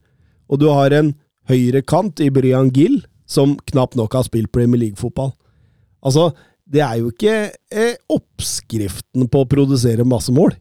Og 0.51 0.59
du 0.59 0.67
har 0.71 0.91
en 0.95 1.13
høyre 1.49 1.83
kant 1.87 2.19
i 2.23 2.31
Brian 2.33 2.71
Gill 2.75 3.01
som 3.29 3.55
knapt 3.71 3.95
nok 3.99 4.17
har 4.17 4.27
spilt 4.27 4.51
Premier 4.51 4.81
League-fotball. 4.81 5.31
Altså, 6.03 6.33
det 6.67 6.83
er 6.83 6.99
jo 6.99 7.11
ikke 7.13 7.37
eh, 7.71 7.95
oppskriften 8.11 9.29
på 9.31 9.43
å 9.43 9.49
produsere 9.49 10.07
masse 10.07 10.33
mål. 10.35 10.51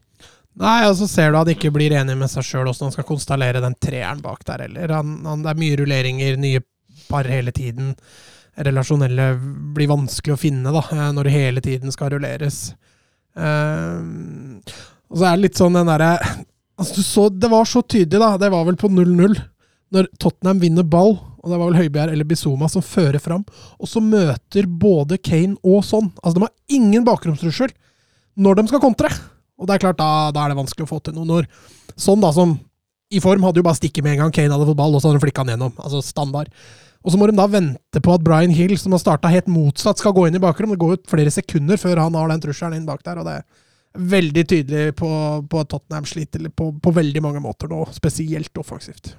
Nei, 0.61 0.83
og 0.85 0.93
så 0.99 1.07
ser 1.09 1.31
du 1.31 1.39
at 1.39 1.47
han 1.47 1.55
ikke 1.55 1.71
blir 1.73 1.95
enig 1.97 2.13
med 2.19 2.29
seg 2.29 2.45
sjøl 2.45 2.69
åssen 2.69 2.85
han 2.85 2.93
skal 2.93 3.07
konstallere 3.07 3.61
den 3.63 3.73
treeren 3.81 4.21
bak 4.21 4.43
der 4.45 4.67
heller. 4.67 4.91
Det 4.91 5.49
er 5.49 5.59
mye 5.59 5.79
rulleringer, 5.79 6.37
nye 6.37 6.61
par 7.09 7.27
hele 7.29 7.53
tiden. 7.55 7.95
Relasjonelle 8.53 9.31
blir 9.73 9.89
vanskelig 9.89 10.35
å 10.35 10.39
finne 10.39 10.73
da, 10.75 10.83
eh, 10.93 11.09
når 11.15 11.29
det 11.29 11.33
hele 11.33 11.63
tiden 11.65 11.93
skal 11.93 12.13
rulleres. 12.13 12.75
Um, 13.33 14.61
og 15.09 15.17
så 15.17 15.25
er 15.25 15.37
det 15.37 15.47
litt 15.47 15.57
sånn 15.57 15.73
den 15.73 15.89
derre 15.89 16.11
altså, 16.77 17.01
så, 17.01 17.23
Det 17.33 17.49
var 17.49 17.65
så 17.65 17.81
tydelig, 17.81 18.19
da. 18.21 18.35
Det 18.37 18.51
var 18.53 18.67
vel 18.67 18.77
på 18.77 18.91
0-0. 18.93 19.39
Når 19.93 20.09
Tottenham 20.21 20.61
vinner 20.61 20.85
ball, 20.85 21.15
og 21.17 21.49
det 21.49 21.57
var 21.57 21.69
vel 21.71 21.79
Høibjerg 21.81 22.13
eller 22.13 22.29
Bizuma 22.29 22.69
som 22.69 22.85
fører 22.85 23.21
fram, 23.21 23.41
og 23.77 23.89
så 23.89 24.01
møter 24.01 24.69
både 24.69 25.17
Kane 25.17 25.57
og 25.65 25.81
sånn. 25.85 26.11
Altså, 26.21 26.37
de 26.37 26.45
har 26.45 26.77
ingen 26.77 27.05
bakromstrussel 27.05 27.73
når 28.37 28.61
de 28.61 28.69
skal 28.69 28.81
kontre. 28.81 29.09
Og 29.59 29.69
det 29.69 29.75
er 29.75 29.83
klart, 29.85 29.99
da, 29.99 30.29
da 30.33 30.43
er 30.43 30.53
det 30.53 30.59
vanskelig 30.59 30.87
å 30.87 30.93
få 30.93 31.01
til 31.03 31.15
noe. 31.17 31.27
Når 31.29 31.49
sånn, 31.93 32.23
da, 32.23 32.31
som 32.35 32.55
i 33.13 33.21
form 33.21 33.45
hadde 33.45 33.61
jo 33.61 33.67
bare 33.67 33.77
stikket 33.77 34.05
med 34.05 34.15
en 34.15 34.25
gang 34.25 34.33
Kane 34.33 34.53
hadde 34.55 34.67
fått 34.69 34.79
ball, 34.79 34.95
og 34.95 35.01
så 35.01 35.09
hadde 35.09 35.19
de 35.19 35.25
flikka 35.27 35.43
han 35.43 35.53
gjennom. 35.53 35.75
Altså 35.77 36.01
standard. 36.05 36.49
Og 37.03 37.11
så 37.11 37.19
må 37.19 37.27
de 37.27 37.35
da 37.35 37.49
vente 37.51 38.01
på 38.01 38.13
at 38.15 38.23
Brian 38.23 38.53
Hill, 38.55 38.77
som 38.79 38.95
har 38.95 39.01
starta 39.03 39.31
helt 39.31 39.49
motsatt, 39.51 39.99
skal 39.99 40.15
gå 40.15 40.25
inn 40.27 40.39
i 40.39 40.41
bakrom. 40.41 40.71
Det 40.73 40.79
går 40.81 40.95
jo 40.95 41.03
flere 41.11 41.33
sekunder 41.35 41.79
før 41.79 42.05
han 42.05 42.15
har 42.17 42.31
den 42.31 42.43
trusselen 42.45 42.79
inn 42.79 42.87
bak 42.87 43.03
der, 43.05 43.19
og 43.19 43.27
det 43.27 43.35
er 43.41 44.07
veldig 44.13 44.45
tydelig 44.49 44.95
på, 44.97 45.09
på 45.49 45.61
at 45.61 45.69
Tottenham 45.69 46.07
sliter 46.09 46.47
på, 46.49 46.71
på 46.81 46.95
veldig 46.95 47.21
mange 47.21 47.43
måter 47.43 47.69
nå, 47.69 47.83
spesielt 47.93 48.57
offensivt. 48.57 49.13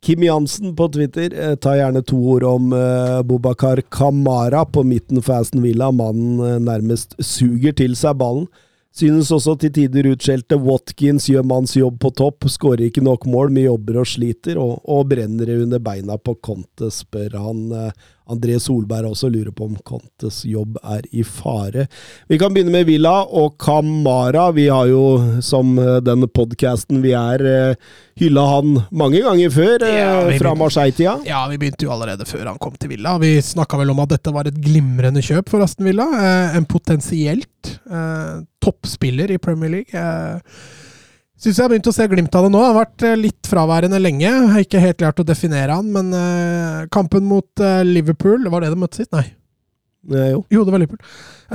Kim 0.00 0.22
Jansen 0.24 0.72
på 0.76 0.86
Twitter 0.88 1.34
eh, 1.34 1.56
tar 1.60 1.76
gjerne 1.76 2.00
to 2.06 2.16
ord 2.32 2.44
om 2.48 2.70
eh, 2.72 3.18
Bobakar 3.26 3.82
Kamara 3.92 4.62
på 4.64 4.84
midten 4.86 5.20
for 5.20 5.42
Aston 5.42 5.64
Villa. 5.64 5.90
Mannen 5.92 6.38
eh, 6.40 6.60
nærmest 6.62 7.18
suger 7.20 7.74
til 7.76 7.96
seg 7.98 8.16
ballen. 8.20 8.46
Synes 8.90 9.28
også 9.30 9.54
til 9.62 9.70
tider 9.76 10.08
utskjelte 10.10 10.56
Watkins 10.58 11.28
gjør 11.30 11.44
manns 11.46 11.76
jobb 11.78 12.00
på 12.02 12.10
topp, 12.18 12.48
skårer 12.50 12.88
ikke 12.88 13.04
nok 13.06 13.26
mål, 13.30 13.52
men 13.54 13.68
jobber 13.68 14.00
og 14.02 14.08
sliter, 14.10 14.58
og, 14.58 14.80
og 14.82 15.04
brenner 15.12 15.52
under 15.60 15.82
beina 15.82 16.18
på 16.18 16.34
Conte, 16.42 16.90
spør 16.90 17.38
han. 17.38 17.60
Eh, 18.30 18.34
André 18.34 18.58
Solberg 18.60 19.10
også 19.10 19.30
lurer 19.30 19.52
på 19.52 19.66
om 19.66 19.76
Contes 19.84 20.44
jobb 20.46 20.76
er 20.82 21.02
i 21.12 21.22
fare. 21.26 21.86
Vi 22.28 22.38
kan 22.38 22.52
begynne 22.54 22.70
med 22.72 22.86
Villa 22.86 23.24
og 23.26 23.56
Kamara. 23.58 24.50
Vi 24.54 24.68
har 24.70 24.86
jo, 24.88 25.40
som 25.42 25.76
eh, 25.78 26.00
den 26.00 26.26
podkasten 26.28 27.02
vi 27.02 27.12
er, 27.12 27.44
eh, 27.44 27.74
hylla 28.20 28.44
han 28.56 28.74
mange 28.92 29.22
ganger 29.24 29.50
før, 29.50 29.82
eh, 29.82 29.98
Ja, 29.98 30.12
fra 30.20 30.30
begynner- 30.30 30.56
Marseille-tida. 30.60 31.16
Ja, 31.26 31.46
vi 31.48 31.58
begynte 31.58 31.84
jo 31.86 31.90
allerede 31.94 32.26
før 32.28 32.46
han 32.46 32.58
kom 32.58 32.72
til 32.78 32.90
Villa. 32.90 33.18
Vi 33.18 33.36
snakka 33.40 33.78
vel 33.78 33.90
om 33.90 34.00
at 34.00 34.08
dette 34.10 34.32
var 34.32 34.46
et 34.46 34.60
glimrende 34.60 35.22
kjøp 35.22 35.48
for 35.48 35.60
Aston 35.62 35.86
Villa. 35.86 36.04
Eh, 36.20 36.56
en 36.56 36.66
potensielt 36.66 37.46
eh, 37.90 38.40
toppspiller 38.62 39.30
i 39.30 39.38
Premier 39.38 39.70
League. 39.70 39.94
Eh, 39.94 40.38
Syns 41.40 41.56
jeg 41.56 41.64
har 41.64 41.70
begynt 41.72 41.88
å 41.88 41.92
se 41.96 42.04
glimt 42.12 42.34
av 42.36 42.44
det 42.44 42.52
nå. 42.52 42.60
Han 42.60 42.74
har 42.74 42.82
vært 42.82 43.02
eh, 43.08 43.16
litt 43.16 43.48
fraværende 43.48 43.96
lenge. 43.96 44.26
Jeg 44.28 44.48
har 44.52 44.64
ikke 44.64 44.82
helt 44.82 44.98
klart 45.00 45.22
å 45.22 45.24
definere 45.24 45.78
han, 45.78 45.86
men 45.94 46.10
eh, 46.12 46.88
kampen 46.92 47.24
mot 47.24 47.62
eh, 47.64 47.80
Liverpool, 47.86 48.44
var 48.52 48.60
det 48.60 48.68
de 48.74 48.80
møtte 48.82 49.00
sitt? 49.00 49.08
Nei. 49.16 49.24
Ja, 50.10 50.26
jo. 50.34 50.42
Jo, 50.52 50.66
det 50.68 50.74
var 50.74 50.82
Liverpool. 50.82 51.00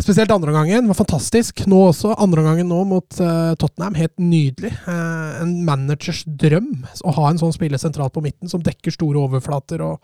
Spesielt 0.01 0.33
andre 0.33 0.55
gangen 0.55 0.89
var 0.89 0.97
fantastisk. 0.97 1.67
Nå 1.69 1.83
også. 1.91 2.15
Andre 2.21 2.47
gangen 2.47 2.69
nå 2.69 2.81
mot 2.89 3.05
Tottenham. 3.13 3.95
Helt 3.97 4.13
nydelig. 4.21 4.69
En 4.85 5.55
managers 5.65 6.23
drøm 6.27 6.67
å 7.01 7.13
ha 7.15 7.29
en 7.29 7.41
sånn 7.41 7.55
spiller 7.55 7.81
sentralt 7.81 8.13
på 8.13 8.21
midten, 8.25 8.49
som 8.51 8.61
dekker 8.65 8.93
store 8.93 9.23
overflater 9.23 9.81
og, 9.85 9.97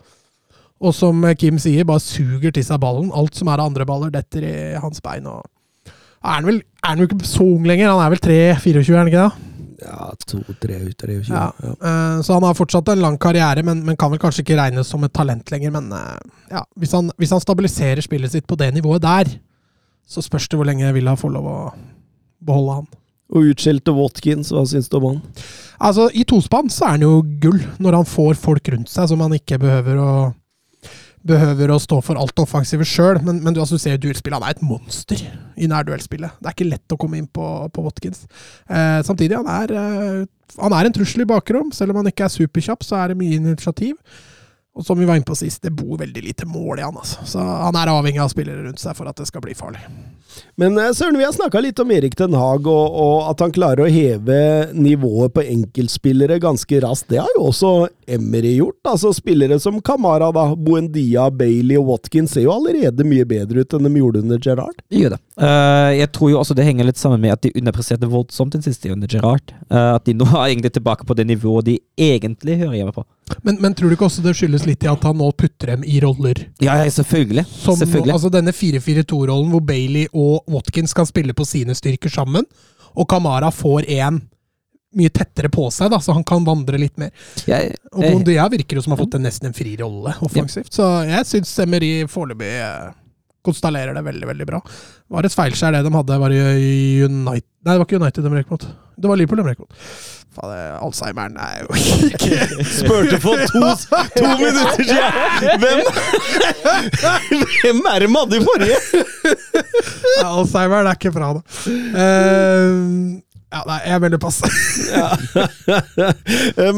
og 0.82 0.96
som 0.96 1.22
Kim 1.38 1.60
sier, 1.62 1.86
bare 1.86 2.02
suger 2.02 2.54
til 2.54 2.66
seg 2.66 2.82
ballen. 2.82 3.12
Alt 3.14 3.38
som 3.38 3.50
er 3.52 3.62
av 3.62 3.70
andre 3.70 3.86
baller, 3.86 4.10
detter 4.14 4.48
i 4.48 4.56
hans 4.82 5.02
bein. 5.06 5.30
Og 5.30 5.92
er 5.92 6.38
han 6.40 6.50
vel 6.50 6.62
er 6.82 6.90
han 6.90 7.02
jo 7.04 7.10
ikke 7.12 7.22
så 7.28 7.46
ung 7.46 7.66
lenger? 7.70 7.94
Han 7.94 8.02
er 8.02 8.14
vel 8.16 8.26
3-24, 8.26 8.82
er 8.90 9.02
han 9.04 9.12
ikke 9.12 9.26
det? 9.28 9.51
Ja, 9.82 10.08
to-tre 10.28 10.78
ut, 10.86 10.96
23. 10.98 11.32
Ja. 11.32 11.48
Ja. 11.62 11.72
Uh, 11.82 12.22
Så 12.22 12.36
han 12.36 12.46
har 12.46 12.56
fortsatt 12.58 12.88
en 12.92 13.02
lang 13.02 13.18
karriere, 13.20 13.64
men, 13.66 13.84
men 13.86 13.98
kan 13.98 14.12
vel 14.12 14.20
kanskje 14.22 14.44
ikke 14.46 14.58
regnes 14.60 14.90
som 14.90 15.04
et 15.04 15.14
talent 15.14 15.50
lenger. 15.52 15.74
Men 15.74 15.90
uh, 15.92 16.18
ja, 16.50 16.64
hvis 16.78 16.94
han, 16.96 17.10
hvis 17.18 17.34
han 17.34 17.42
stabiliserer 17.42 18.04
spillet 18.04 18.34
sitt 18.34 18.48
på 18.48 18.58
det 18.60 18.72
nivået 18.76 19.04
der, 19.04 19.30
så 20.08 20.22
spørs 20.24 20.48
det 20.50 20.58
hvor 20.58 20.68
lenge 20.68 20.92
Villa 20.94 21.14
får 21.18 21.32
lov 21.34 21.48
å 21.48 21.58
beholde 22.42 22.80
han. 22.80 22.90
Og 23.32 23.48
utskjelte 23.54 23.94
Watkins, 23.96 24.50
hva 24.52 24.64
syns 24.68 24.90
du 24.92 24.98
om 24.98 25.08
han? 25.08 25.20
Altså, 25.82 26.10
I 26.12 26.24
tospann 26.28 26.68
så 26.70 26.84
er 26.86 26.96
han 26.98 27.06
jo 27.06 27.14
gull, 27.40 27.62
når 27.80 27.96
han 28.02 28.08
får 28.08 28.36
folk 28.40 28.68
rundt 28.74 28.92
seg 28.92 29.08
som 29.08 29.22
han 29.24 29.38
ikke 29.38 29.60
behøver 29.62 30.00
å 30.02 30.12
behøver 31.26 31.70
å 31.70 31.80
stå 31.82 32.00
for 32.04 32.18
alt 32.18 32.40
offensivet 32.42 32.62
offensive 32.62 32.86
sjøl. 32.88 33.20
Men, 33.24 33.40
men 33.44 33.54
du, 33.54 33.60
altså, 33.62 33.78
du 33.78 33.82
ser 33.82 33.96
jo 33.96 34.04
duellspillet, 34.06 34.38
han 34.38 34.48
er 34.48 34.56
et 34.56 34.66
monster 34.66 35.22
i 35.56 35.68
nærduellspillet. 35.70 36.38
Det 36.40 36.50
er 36.50 36.56
ikke 36.56 36.70
lett 36.70 36.94
å 36.94 36.98
komme 37.00 37.20
inn 37.20 37.28
på, 37.28 37.46
på 37.72 37.84
Watkins. 37.84 38.26
Eh, 38.68 39.00
samtidig, 39.06 39.38
han 39.38 39.50
er, 39.50 39.74
eh, 39.76 40.52
han 40.58 40.76
er 40.76 40.88
en 40.88 40.96
trussel 40.96 41.24
i 41.24 41.28
bakrom. 41.28 41.72
Selv 41.74 41.92
om 41.92 42.02
han 42.02 42.10
ikke 42.10 42.26
er 42.26 42.36
superkjapp, 42.36 42.84
så 42.86 43.00
er 43.00 43.12
det 43.12 43.20
mye 43.20 43.40
initiativ. 43.40 43.96
Og 44.72 44.86
som 44.86 44.96
vi 44.98 45.04
var 45.04 45.18
inne 45.18 45.28
på 45.28 45.36
sist, 45.36 45.60
det 45.62 45.74
bor 45.76 45.98
veldig 46.00 46.22
lite 46.24 46.46
mål 46.48 46.80
i 46.80 46.86
han. 46.86 46.96
altså. 46.96 47.20
Så 47.28 47.38
han 47.44 47.76
er 47.76 47.92
avhengig 47.92 48.22
av 48.24 48.32
spillere 48.32 48.64
rundt 48.64 48.80
seg 48.80 48.96
for 48.96 49.10
at 49.10 49.18
det 49.20 49.28
skal 49.28 49.44
bli 49.44 49.52
farlig. 49.56 49.82
Men 50.56 50.78
eh, 50.78 50.92
Søren, 50.96 51.18
vi 51.18 51.26
har 51.26 51.32
snakka 51.36 51.60
litt 51.60 51.80
om 51.82 51.90
Erik 51.92 52.16
Den 52.16 52.32
Haag, 52.36 52.66
og, 52.70 52.96
og 53.04 53.28
at 53.28 53.42
han 53.44 53.52
klarer 53.52 53.84
å 53.84 53.92
heve 53.92 54.38
nivået 54.72 55.34
på 55.36 55.44
enkeltspillere 55.44 56.40
ganske 56.40 56.80
raskt. 56.84 57.10
Det 57.12 57.20
har 57.20 57.28
jo 57.36 57.50
også 57.50 57.72
Emery 58.16 58.54
gjort. 58.56 58.80
altså 58.88 59.12
Spillere 59.12 59.60
som 59.60 59.80
Kamara, 59.84 60.30
da, 60.32 60.46
Buendia, 60.56 61.28
Bailey 61.30 61.76
og 61.80 61.90
Watkins 61.92 62.32
ser 62.32 62.46
jo 62.46 62.54
allerede 62.56 63.04
mye 63.04 63.28
bedre 63.28 63.64
ut 63.64 63.76
enn 63.76 63.88
de 63.88 63.94
gjorde 64.00 64.24
under 64.24 64.40
Gerrard. 64.42 64.82
De 64.88 65.04
gjør 65.04 65.16
det. 65.16 65.22
Uh, 65.36 65.90
jeg 65.96 66.12
tror 66.16 66.32
jo 66.32 66.40
også 66.40 66.56
det 66.56 66.66
henger 66.68 66.88
litt 66.88 67.00
sammen 67.00 67.20
med 67.22 67.36
at 67.36 67.44
de 67.44 67.52
underpresterte 67.56 68.08
voldsomt 68.08 68.56
den 68.56 68.64
siste 68.64 68.92
under 68.92 69.10
Gerrard. 69.10 69.52
Uh, 69.68 69.96
at 69.96 70.08
de 70.08 70.16
nå 70.16 70.28
er 70.32 70.50
egentlig 70.50 70.72
tilbake 70.76 71.08
på 71.08 71.16
det 71.18 71.28
nivået 71.28 71.68
de 71.68 71.78
egentlig 72.00 72.60
hører 72.60 72.80
hjemme 72.80 72.96
på. 72.96 73.04
Men, 73.46 73.56
men 73.62 73.74
tror 73.74 73.88
du 73.88 73.94
ikke 73.96 74.04
også 74.08 74.22
det 74.24 74.34
skyldes 74.36 74.66
litt 74.68 74.82
i 74.84 74.88
at 74.90 75.04
han 75.06 75.16
nå 75.16 75.28
putter 75.38 75.72
dem 75.72 75.84
i 75.88 76.00
roller? 76.02 76.40
Ja, 76.60 76.74
ja, 76.82 76.90
selvfølgelig. 76.92 77.44
Som, 77.48 77.78
selvfølgelig. 77.80 78.12
altså 78.16 78.30
denne 78.34 78.52
4-4-2-rollen 78.52 79.50
hvor 79.54 79.62
Bailey 79.64 80.08
og 80.12 80.42
Watkins 80.52 80.92
kan 80.96 81.06
spille 81.08 81.34
på 81.34 81.46
sine 81.48 81.74
styrker 81.78 82.12
sammen, 82.12 82.44
og 82.92 83.08
Kamara 83.08 83.48
får 83.54 83.86
en 83.96 84.20
mye 84.98 85.08
tettere 85.08 85.48
på 85.48 85.70
seg, 85.72 85.88
da, 85.94 85.96
så 86.04 86.12
han 86.12 86.24
kan 86.28 86.44
vandre 86.44 86.76
litt 86.76 86.98
mer. 87.00 87.08
Jeg- 87.48 87.72
Og 87.94 88.02
Bondia 88.04 88.44
virker 88.52 88.76
jo 88.76 88.82
som 88.84 88.92
har 88.92 89.00
fått 89.00 89.14
en 89.16 89.22
nesten 89.24 89.46
en 89.48 89.54
fri 89.56 89.76
rolle 89.80 90.12
offensivt, 90.20 90.68
så 90.74 90.90
jeg 91.08 91.24
syns 91.30 91.54
Emery 91.64 92.04
foreløpig 92.12 92.50
eh, 92.60 92.90
Konstallerer 93.42 93.94
det 93.96 94.04
veldig, 94.06 94.26
veldig 94.30 94.46
bra. 94.46 94.60
Det 94.62 95.16
var 95.16 95.26
et 95.26 95.34
feilskjær 95.34 95.74
det 95.74 95.82
de 95.86 95.90
hadde, 95.96 96.18
var 96.22 96.30
United 96.30 97.48
Nei, 97.62 97.74
det 97.74 97.78
var 97.78 97.86
ikke 97.86 97.98
United 98.02 98.24
de 98.26 98.30
røyk 98.36 98.50
mot. 98.50 98.64
Det 98.98 99.06
var 99.10 99.18
Liverpool 99.18 99.38
de 99.42 99.46
røyk 99.48 99.60
mot. 99.62 99.72
Faen, 100.32 100.50
det- 100.50 100.78
Alzheimeren 100.82 101.34
er 101.42 101.58
jo 101.60 101.68
ikke 102.08 102.38
Spurte 102.78 103.18
for 103.22 103.36
to, 103.50 103.62
to 104.16 104.30
minutter 104.40 104.82
siden! 104.82 105.58
Hvem, 105.62 105.78
hvem 107.62 107.82
er 107.92 107.98
det 108.02 108.08
vi 108.08 108.16
hadde 108.16 108.38
i 108.38 108.44
forrige? 108.46 108.78
Alzheimeren 110.24 110.86
er 110.90 110.96
ikke 110.98 111.12
bra, 111.14 111.32
da. 111.36 111.42
Eh, 112.06 112.70
ja, 113.52 113.60
nei, 113.68 113.78
jeg 113.84 114.00
melder 114.00 114.20
pass. 114.22 114.38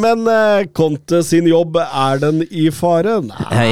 Men 0.02 0.24
uh, 0.26 0.64
Conte 0.74 1.20
sin 1.26 1.46
jobb, 1.46 1.76
er 1.84 2.18
den 2.22 2.40
i 2.50 2.66
fare? 2.74 3.20
Nei, 3.28 3.68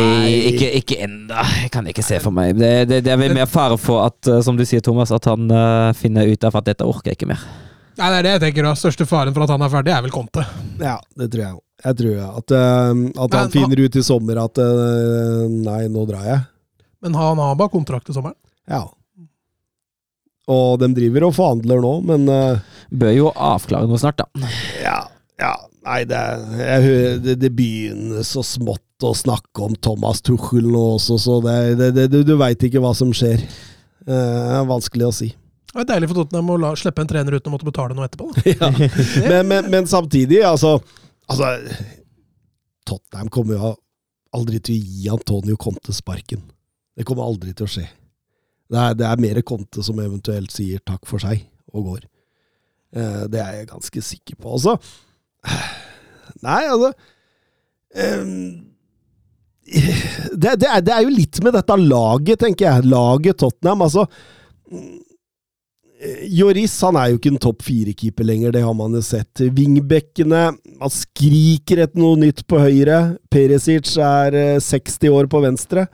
ikke, 0.53 0.69
ikke 0.79 0.99
ennå. 1.09 1.43
Jeg 1.65 1.73
kan 1.75 1.89
ikke 1.91 2.05
se 2.07 2.21
for 2.23 2.35
meg. 2.35 2.55
Det, 2.61 2.71
det, 2.91 3.01
det 3.07 3.13
er 3.15 3.19
vel 3.21 3.35
mer 3.35 3.49
fare 3.51 3.79
for 3.81 4.05
at, 4.07 4.21
eh, 4.31 4.39
som 4.47 4.59
du 4.59 4.63
sier, 4.69 4.83
Thomas, 4.85 5.11
at 5.15 5.27
han 5.31 5.51
uh, 5.51 5.91
finner 5.99 6.31
ut 6.31 6.47
av 6.47 6.61
at 6.61 6.71
dette 6.71 6.87
orker 6.87 7.11
jeg 7.13 7.19
ikke 7.21 7.33
mer. 7.33 7.43
Nei, 7.99 8.07
det 8.07 8.17
er 8.21 8.25
det 8.29 8.35
jeg 8.37 8.45
tenker. 8.47 8.71
da. 8.71 8.77
Største 8.79 9.09
faren 9.11 9.35
for 9.35 9.43
at 9.49 9.55
han 9.57 9.67
er 9.67 9.75
ferdig, 9.75 9.95
er 9.97 10.07
vel 10.07 10.15
Conte. 10.15 10.47
Ja, 10.79 10.97
det 11.19 11.33
tror 11.35 11.43
jeg 11.45 11.59
òg. 11.59 11.63
Jeg 11.83 11.99
tror 11.99 12.17
at, 12.23 12.49
uh, 12.55 12.95
at 13.27 13.35
han 13.35 13.49
Men- 13.49 13.55
finner 13.59 13.79
ut 13.83 13.97
i 13.99 14.07
sommer 14.07 14.37
at 14.45 14.55
Nei, 15.51 15.83
nå 15.91 16.07
drar 16.07 16.23
jeg. 16.29 16.41
Men 17.03 17.19
han 17.19 17.41
har 17.43 17.59
bare 17.59 17.73
kontrakt 17.75 18.07
til 18.07 18.15
sommeren. 18.15 18.39
Ja. 18.71 18.85
Og 20.51 20.79
de 20.83 20.89
driver 20.97 21.29
og 21.29 21.37
forhandler 21.37 21.83
nå, 21.85 21.93
men 22.09 22.25
uh, 22.27 22.79
Bør 22.91 23.13
jo 23.15 23.29
avklare 23.31 23.87
noe 23.89 24.01
snart, 24.01 24.19
da. 24.25 24.49
Ja, 24.83 24.97
ja 25.41 25.53
Nei, 25.83 26.05
det, 26.07 26.15
er- 26.15 26.83
jeg, 26.87 27.21
det, 27.25 27.37
det 27.43 27.49
begynner 27.59 28.23
så 28.27 28.43
smått 28.47 29.03
å 29.03 29.11
snakke 29.19 29.65
om 29.67 29.73
Thomas 29.83 30.21
Tuchel 30.23 30.69
nå 30.71 30.83
også, 30.97 31.17
så 31.19 31.39
det, 31.43 31.55
det, 31.81 31.89
det, 31.97 32.05
du, 32.13 32.21
du 32.27 32.37
veit 32.39 32.63
ikke 32.63 32.79
hva 32.85 32.93
som 32.95 33.11
skjer. 33.11 33.41
Eh, 34.07 34.13
Det 34.13 34.59
er 34.61 34.69
vanskelig 34.69 35.09
å 35.09 35.15
si. 35.17 35.33
Det 35.73 35.81
er 35.83 35.89
deilig 35.89 36.11
for 36.13 36.21
Tottenham 36.21 36.53
å 36.55 36.59
la, 36.63 36.71
slippe 36.79 37.03
en 37.03 37.11
trener 37.11 37.35
uten 37.35 37.51
å 37.51 37.57
måtte 37.57 37.67
betale 37.67 37.97
noe 37.99 38.07
etterpå. 38.07 38.29
Da. 38.31 38.45
ja. 38.61 38.71
men, 39.27 39.49
men, 39.51 39.71
men 39.75 39.91
samtidig, 39.91 40.39
altså, 40.47 40.77
altså 41.27 41.51
Tottenham 42.87 43.33
kommer 43.33 43.59
jo 43.59 43.73
aldri 44.39 44.61
til 44.63 44.77
å 44.79 44.87
gi 44.87 45.11
Antonio 45.19 45.59
Conte 45.61 45.95
sparken. 45.97 46.45
Det 46.95 47.07
kommer 47.09 47.27
aldri 47.27 47.55
til 47.59 47.67
å 47.67 47.73
skje. 47.75 47.89
Det 48.73 48.81
er, 48.81 48.97
det 48.97 49.07
er 49.09 49.23
mer 49.23 49.43
Conte 49.47 49.85
som 49.85 50.01
eventuelt 50.01 50.53
sier 50.55 50.81
takk 50.87 51.05
for 51.09 51.23
seg 51.23 51.45
og 51.73 51.91
går. 51.91 52.03
Eh, 52.97 53.23
det 53.33 53.41
er 53.43 53.59
jeg 53.61 53.71
ganske 53.73 54.05
sikker 54.09 54.39
på. 54.41 54.57
Altså 54.57 54.79
Nei, 56.43 56.63
altså 56.71 56.93
det, 60.33 60.55
det, 60.61 60.69
er, 60.69 60.81
det 60.81 60.93
er 60.95 61.03
jo 61.05 61.13
litt 61.13 61.41
med 61.45 61.55
dette 61.57 61.77
laget, 61.79 62.41
tenker 62.41 62.69
jeg. 62.69 62.89
Laget 62.89 63.41
Tottenham. 63.43 63.85
Altså 63.85 64.07
Joris 66.33 66.75
han 66.83 66.97
er 66.99 67.13
jo 67.13 67.19
ikke 67.19 67.31
en 67.31 67.43
topp 67.43 67.63
fire-keeper 67.63 68.27
lenger, 68.27 68.55
det 68.55 68.65
har 68.65 68.75
man 68.75 68.95
jo 68.97 69.03
sett. 69.07 69.45
Vingbekkene 69.55 70.43
Man 70.81 70.93
skriker 70.93 71.85
etter 71.85 72.01
noe 72.03 72.19
nytt 72.19 72.43
på 72.51 72.59
høyre. 72.59 73.19
Perisic 73.31 73.95
er 74.03 74.39
eh, 74.39 74.63
60 74.63 75.13
år 75.13 75.31
på 75.31 75.43
venstre. 75.45 75.87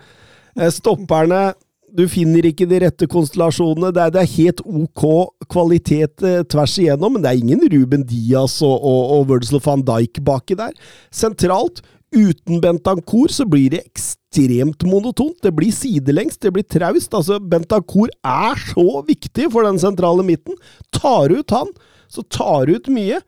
Eh, 0.57 0.70
Stopperne 0.72 1.51
Du 1.97 2.05
finner 2.11 2.47
ikke 2.49 2.66
de 2.68 2.80
rette 2.84 3.09
konstellasjonene. 3.11 3.91
Det 3.95 4.03
er, 4.03 4.14
det 4.14 4.22
er 4.22 4.34
helt 4.34 4.62
ok 4.64 5.05
kvalitet 5.51 6.24
eh, 6.26 6.43
tvers 6.51 6.74
igjennom, 6.80 7.16
men 7.16 7.24
det 7.24 7.30
er 7.30 7.41
ingen 7.41 7.62
Ruben 7.72 8.05
Diaz 8.09 8.59
og, 8.66 8.76
og, 8.76 9.01
og 9.14 9.30
Wurzel 9.30 9.62
van 9.64 9.84
Dijk 9.86 10.20
baki 10.26 10.59
der. 10.59 10.74
Sentralt, 11.14 11.80
uten 12.14 12.61
Bentancour, 12.64 13.32
så 13.32 13.47
blir 13.49 13.72
det 13.74 13.82
ekstremt 13.86 14.84
monotont. 14.89 15.36
Det 15.45 15.53
blir 15.57 15.72
sidelengs, 15.74 16.39
det 16.41 16.53
blir 16.57 16.66
traust. 16.68 17.14
Altså, 17.14 17.41
Bentancour 17.41 18.12
er 18.24 18.61
så 18.70 19.03
viktig 19.09 19.51
for 19.53 19.68
den 19.68 19.80
sentrale 19.80 20.24
midten. 20.26 20.57
Tar 20.95 21.32
ut 21.32 21.57
han, 21.57 21.72
så 22.09 22.24
tar 22.32 22.70
ut 22.72 22.89
mye. 22.93 23.20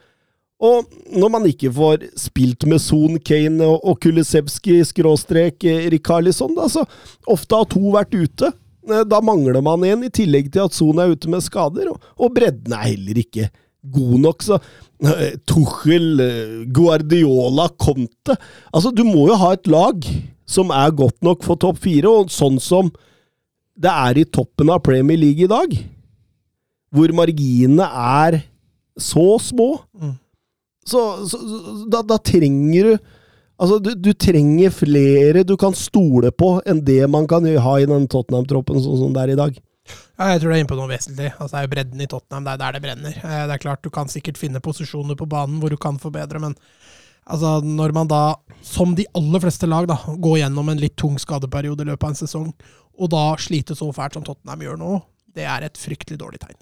Og 0.61 0.91
når 1.17 1.31
man 1.33 1.47
ikke 1.49 1.71
får 1.73 2.03
spilt 2.21 2.67
med 2.69 2.83
Son, 2.85 3.17
Kane 3.25 3.65
og, 3.65 3.95
Kulisevskij 4.03 4.83
skråstrek 4.91 5.65
eh, 5.65 5.87
Rikarlisson, 5.95 6.53
da, 6.57 6.69
så 6.69 6.85
ofte 7.33 7.57
har 7.57 7.69
to 7.71 7.95
vært 7.95 8.13
ute. 8.13 8.51
Eh, 8.91 9.07
Da 9.09 9.23
mangler 9.25 9.63
man 9.65 9.87
en, 9.89 10.05
i 10.05 10.13
tillegg 10.13 10.51
til 10.53 10.67
at 10.67 10.77
Son 10.77 11.01
er 11.01 11.15
ute 11.15 11.33
med 11.33 11.45
skader, 11.47 11.95
og, 11.95 12.05
og 12.21 12.35
bredden 12.37 12.77
er 12.77 12.91
heller 12.91 13.23
ikke 13.25 13.49
god 13.89 14.19
nok. 14.27 14.45
Så 14.45 14.61
eh, 14.61 15.39
Tuchel, 15.49 16.21
Guardiola, 16.77 17.71
Conte 17.81 18.37
Altså, 18.69 18.93
du 18.93 19.07
må 19.09 19.31
jo 19.31 19.41
ha 19.41 19.55
et 19.57 19.71
lag 19.71 20.05
som 20.51 20.73
er 20.75 20.93
godt 20.93 21.23
nok 21.25 21.47
for 21.47 21.57
topp 21.63 21.81
fire, 21.87 22.11
og 22.11 22.33
sånn 22.35 22.61
som 22.61 22.93
det 23.81 23.89
er 23.89 24.19
i 24.21 24.29
toppen 24.29 24.69
av 24.69 24.83
Premier 24.85 25.17
League 25.17 25.47
i 25.47 25.49
dag, 25.49 25.73
hvor 26.93 27.13
marginene 27.17 27.87
er 27.87 28.43
så 29.01 29.39
små 29.41 29.79
så, 29.79 30.11
så, 30.91 31.03
så 31.31 31.39
da, 31.93 32.03
da 32.07 32.19
trenger 32.19 32.93
du 32.93 33.17
Altså, 33.61 33.77
du, 33.85 33.91
du 33.93 34.15
trenger 34.17 34.71
flere 34.73 35.43
du 35.45 35.53
kan 35.61 35.75
stole 35.77 36.31
på 36.33 36.55
enn 36.65 36.79
det 36.81 37.03
man 37.13 37.27
kan 37.29 37.45
ha 37.45 37.75
i 37.77 37.85
den 37.85 38.07
Tottenham-troppen 38.09 38.79
sånn 38.81 38.97
som 39.03 39.11
det 39.13 39.21
er 39.21 39.33
i 39.35 39.37
dag. 39.37 39.59
Ja, 40.17 40.31
jeg 40.31 40.41
tror 40.41 40.49
du 40.49 40.55
er 40.55 40.61
inne 40.63 40.71
på 40.71 40.79
noe 40.79 40.89
vesentlig. 40.89 41.29
Altså, 41.35 41.51
det 41.53 41.59
er 41.59 41.67
jo 41.67 41.73
bredden 41.75 42.01
i 42.01 42.09
Tottenham, 42.09 42.47
det 42.47 42.55
er 42.55 42.63
der 42.63 42.77
det 42.77 42.81
brenner. 42.87 43.19
Eh, 43.21 43.43
Det 43.51 43.57
er 43.59 43.63
klart 43.67 43.83
Du 43.85 43.91
kan 43.93 44.09
sikkert 44.09 44.41
finne 44.41 44.63
posisjoner 44.65 45.19
på 45.19 45.29
banen 45.29 45.59
hvor 45.61 45.73
du 45.73 45.77
kan 45.81 45.99
forbedre, 46.01 46.41
men 46.41 46.55
altså, 47.29 47.59
når 47.61 47.93
man 47.97 48.09
da, 48.09 48.23
som 48.65 48.95
de 48.97 49.05
aller 49.17 49.45
fleste 49.45 49.69
lag, 49.69 49.89
da, 49.93 49.99
går 50.09 50.39
gjennom 50.43 50.73
en 50.73 50.81
litt 50.81 50.97
tung 50.97 51.19
skadeperiode 51.21 51.85
i 51.85 51.91
løpet 51.91 52.07
av 52.09 52.15
en 52.15 52.21
sesong, 52.23 52.49
og 53.01 53.13
da 53.13 53.27
sliter 53.41 53.77
så 53.77 53.91
fælt 53.97 54.17
som 54.17 54.25
Tottenham 54.25 54.65
gjør 54.65 54.81
nå, 54.81 54.95
det 55.37 55.45
er 55.45 55.69
et 55.69 55.77
fryktelig 55.81 56.17
dårlig 56.21 56.41
tegn. 56.43 56.57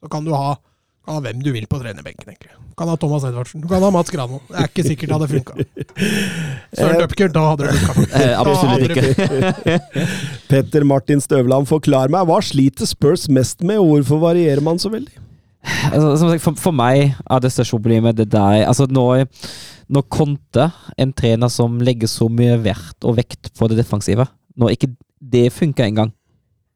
Så 0.00 0.12
kan 0.12 0.24
du 0.28 0.32
ha, 0.36 0.58
kan 1.02 1.16
ha 1.18 1.22
hvem 1.24 1.40
du 1.42 1.50
vil 1.54 1.66
på 1.66 1.80
trenerbenken, 1.80 2.30
egentlig. 2.30 2.52
Du 2.54 2.76
kan 2.78 2.90
ha 2.90 2.94
Thomas 3.00 3.24
Edvardsen, 3.26 3.62
du 3.64 3.68
kan 3.70 3.82
ha 3.82 3.90
Mats 3.94 4.12
Grano. 4.14 4.38
Det 4.48 4.60
er 4.60 4.70
ikke 4.70 4.84
sikkert 4.86 5.10
det 5.10 5.16
hadde 5.18 5.30
funka. 5.32 5.96
Søren 6.78 7.02
Dupker, 7.02 7.32
da 7.34 7.42
hadde 7.50 7.66
det 7.66 7.80
funka. 7.80 8.06
Eh, 8.22 8.34
absolutt 8.38 8.86
ikke. 8.86 9.78
Petter 10.50 10.86
Martin 10.86 11.22
Støvland, 11.22 11.66
forklar 11.70 12.12
meg, 12.12 12.28
hva 12.28 12.38
sliter 12.44 12.88
Spurs 12.88 13.26
mest 13.32 13.64
med, 13.66 13.80
og 13.82 13.96
hvorfor 13.96 14.22
varierer 14.28 14.62
man 14.64 14.78
så 14.82 14.92
veldig? 14.92 15.18
altså, 15.62 16.16
som 16.18 16.30
sagt, 16.30 16.42
for, 16.42 16.58
for 16.58 16.74
meg 16.74 17.12
er 17.12 17.42
det 17.42 17.52
største 17.54 17.76
problemet 17.76 18.16
det 18.18 18.28
der 18.32 18.64
Altså, 18.66 18.86
når, 18.90 19.26
når 19.92 20.06
Conte, 20.10 20.70
en 20.98 21.12
trener 21.12 21.50
som 21.52 21.80
legger 21.80 22.10
så 22.10 22.28
mye 22.30 22.58
vert 22.62 23.06
og 23.06 23.16
vekt 23.20 23.52
på 23.58 23.68
det 23.70 23.78
defensive, 23.78 24.26
når 24.58 24.74
ikke 24.74 24.90
det 25.32 25.46
funker 25.54 25.86
engang, 25.86 26.12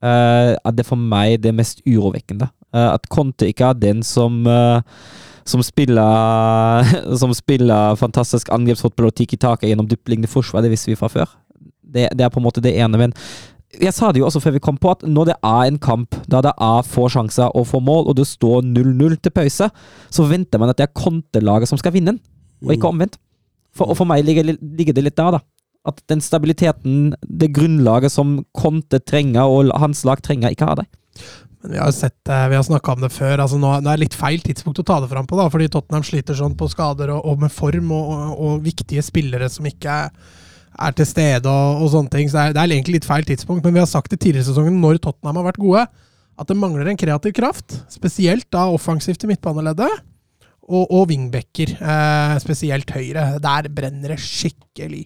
uh, 0.05 0.55
er 0.55 0.75
det 0.75 0.87
for 0.87 0.99
meg 0.99 1.41
det 1.43 1.55
mest 1.55 1.83
urovekkende. 1.87 2.49
Eh, 2.75 2.91
at 2.93 3.09
Conte 3.13 3.49
ikke 3.51 3.71
er 3.71 3.81
den 3.81 4.03
som 4.07 4.45
eh, 4.47 4.81
som 5.47 5.63
spiller 5.63 6.87
Som 7.21 7.35
spiller 7.35 7.99
fantastisk 8.01 8.51
angrepsfotball 8.55 9.11
og 9.11 9.19
tiki 9.19 9.39
taka 9.39 9.69
gjennom 9.69 9.89
dyptliggende 9.91 10.31
forsvar, 10.31 10.65
det 10.65 10.73
visste 10.73 10.91
vi 10.91 10.99
fra 10.99 11.11
før. 11.13 11.37
Det, 11.87 12.09
det 12.19 12.25
er 12.25 12.33
på 12.33 12.41
en 12.41 12.47
måte 12.49 12.65
det 12.65 12.75
ene, 12.75 12.99
men 12.99 13.15
jeg 13.83 13.93
sa 13.93 14.09
det 14.13 14.21
jo 14.21 14.27
også 14.29 14.41
før 14.41 14.55
vi 14.55 14.63
kom 14.63 14.79
på, 14.81 14.93
at 14.95 15.03
når 15.05 15.31
det 15.31 15.35
er 15.45 15.69
en 15.69 15.79
kamp 15.83 16.17
da 16.31 16.41
det 16.45 16.53
er 16.63 16.87
få 16.87 17.09
sjanser 17.13 17.53
og 17.57 17.67
få 17.69 17.81
mål, 17.85 18.07
og 18.09 18.17
det 18.19 18.27
står 18.29 18.65
0-0 18.65 19.17
til 19.21 19.35
pause, 19.35 19.69
så 20.11 20.27
venter 20.31 20.63
man 20.63 20.73
at 20.73 20.79
det 20.79 20.87
er 20.87 20.95
Conte-laget 20.97 21.71
som 21.71 21.81
skal 21.81 21.93
vinne 21.97 22.15
den, 22.15 22.21
og 22.65 22.73
ikke 22.73 22.89
omvendt. 22.89 23.19
For, 23.77 23.91
og 23.91 23.99
for 23.99 24.09
meg 24.09 24.25
ligger, 24.25 24.55
ligger 24.57 24.97
det 24.97 25.05
litt 25.05 25.19
der, 25.19 25.37
da. 25.37 25.43
At 25.87 26.01
den 26.11 26.23
stabiliteten, 26.25 27.13
det 27.23 27.53
grunnlaget 27.55 28.15
som 28.15 28.39
Conte 28.57 29.03
trenger, 29.03 29.45
og 29.45 29.75
hans 29.83 30.05
lag 30.09 30.23
trenger, 30.25 30.55
ikke 30.55 30.71
har 30.71 30.81
det. 30.81 30.87
Men 31.63 31.73
vi 31.73 31.79
har 31.81 31.93
sett 31.95 32.17
det, 32.29 32.41
vi 32.53 32.57
har 32.59 32.65
snakka 32.67 32.93
om 32.93 33.05
det 33.05 33.13
før. 33.15 33.41
altså 33.43 33.59
nå, 33.59 33.73
Det 33.85 33.93
er 33.93 34.03
litt 34.03 34.17
feil 34.17 34.43
tidspunkt 34.45 34.81
å 34.83 34.87
ta 34.87 34.99
det 35.03 35.11
fram 35.11 35.29
på, 35.29 35.39
da, 35.39 35.49
fordi 35.53 35.69
Tottenham 35.73 36.05
sliter 36.07 36.37
sånn 36.39 36.57
på 36.59 36.69
skader 36.73 37.15
og, 37.15 37.23
og 37.25 37.45
med 37.47 37.53
form, 37.53 37.93
og, 37.97 38.35
og, 38.35 38.59
viktige 38.65 39.05
spillere 39.05 39.49
som 39.53 39.67
ikke 39.69 40.01
er, 40.07 40.35
er 40.87 40.97
til 40.97 41.09
stede 41.09 41.49
og, 41.51 41.85
og 41.85 41.93
sånne 41.95 42.13
ting. 42.13 42.29
Så 42.31 42.39
det 42.39 42.45
er, 42.45 42.57
det 42.57 42.65
er 42.65 42.77
egentlig 42.77 42.99
litt 42.99 43.09
feil 43.09 43.25
tidspunkt, 43.29 43.65
men 43.65 43.79
vi 43.79 43.83
har 43.83 43.91
sagt 43.91 44.13
det 44.13 44.21
tidligere 44.21 44.45
i 44.45 44.51
sesongen, 44.51 44.77
når 44.83 45.01
Tottenham 45.01 45.41
har 45.41 45.49
vært 45.49 45.63
gode, 45.63 45.87
at 46.37 46.51
det 46.51 46.59
mangler 46.61 46.91
en 46.91 47.01
kreativ 47.01 47.33
kraft. 47.37 47.79
Spesielt 47.93 48.49
da 48.53 48.67
offensivt 48.69 49.25
i 49.25 49.33
midtbaneleddet. 49.33 50.05
Og, 50.67 50.83
og 50.91 51.05
wingbacker, 51.13 51.77
eh, 51.79 52.37
spesielt 52.43 52.91
høyre. 52.91 53.37
Der 53.39 53.69
brenner 53.71 54.13
det 54.13 54.19
skikkelig. 54.19 55.05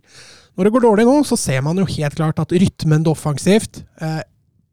Når 0.56 0.66
det 0.66 0.72
går 0.74 0.84
dårlig 0.86 1.04
nå, 1.06 1.18
så 1.28 1.36
ser 1.38 1.60
man 1.64 1.78
jo 1.78 1.86
helt 1.88 2.16
klart 2.16 2.40
at 2.42 2.54
rytmen 2.56 3.04
offensivt, 3.08 3.82
eh, 4.00 4.22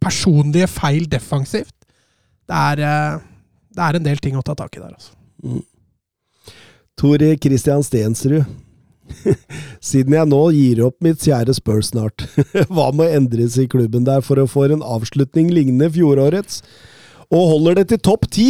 personlige 0.04 0.70
feil 0.72 1.08
defensivt, 1.10 1.74
det 2.48 2.56
er, 2.58 2.84
eh, 2.84 3.26
det 3.76 3.84
er 3.84 3.98
en 3.98 4.08
del 4.08 4.22
ting 4.24 4.38
å 4.38 4.46
ta 4.46 4.56
tak 4.58 4.78
i 4.78 4.84
der. 4.84 4.94
altså. 4.94 5.62
Tore 6.98 7.36
Christian 7.38 7.84
Stensrud. 7.86 8.46
Siden 9.90 10.18
jeg 10.18 10.28
nå 10.28 10.42
gir 10.52 10.84
opp 10.84 10.98
mitt 11.06 11.22
kjære 11.24 11.54
Spurs 11.56 11.94
snart, 11.94 12.26
hva 12.74 12.90
må 12.92 13.08
endres 13.08 13.56
i 13.62 13.68
klubben 13.72 14.08
der 14.08 14.24
for 14.26 14.42
å 14.42 14.50
få 14.50 14.68
en 14.68 14.84
avslutning 14.84 15.52
lignende 15.54 15.92
fjorårets? 15.96 16.62
og 17.28 17.50
holder 17.52 17.82
det 17.82 17.90
til 17.92 18.00
topp 18.08 18.28
ti. 18.32 18.46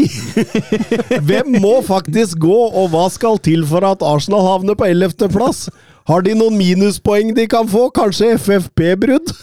Hvem 1.28 1.56
må 1.64 1.80
faktisk 1.86 2.38
gå, 2.44 2.58
og 2.78 2.92
hva 2.94 3.08
skal 3.10 3.40
til 3.42 3.66
for 3.66 3.86
at 3.88 4.06
Arsenal 4.06 4.46
havner 4.46 4.78
på 4.78 4.86
ellevteplass? 4.86 5.66
Har 6.08 6.22
de 6.24 6.32
noen 6.40 6.56
minuspoeng 6.56 7.34
de 7.36 7.44
kan 7.52 7.68
få? 7.68 7.90
Kanskje 7.92 8.30
FFP-brudd? 8.38 9.28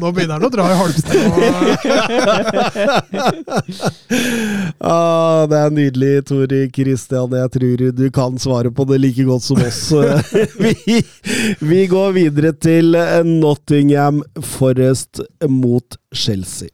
Nå 0.00 0.12
begynner 0.16 0.38
han 0.38 0.46
å 0.46 0.50
dra 0.52 0.64
i 0.72 0.76
Holmstad. 0.78 1.16
ah, 4.80 5.44
det 5.52 5.58
er 5.60 5.70
nydelig, 5.76 6.24
Tori 6.30 6.62
Kristian. 6.72 7.36
Jeg 7.36 7.52
tror 7.58 7.76
du 8.00 8.06
kan 8.16 8.40
svare 8.40 8.72
på 8.72 8.82
det 8.88 8.96
like 9.04 9.24
godt 9.28 9.44
som 9.44 9.60
oss. 9.60 9.92
vi, 10.64 10.72
vi 11.60 11.84
går 11.92 12.16
videre 12.16 12.56
til 12.56 12.96
Nottingham 13.28 14.24
Forest 14.56 15.20
mot 15.52 16.00
Chelsea. 16.16 16.72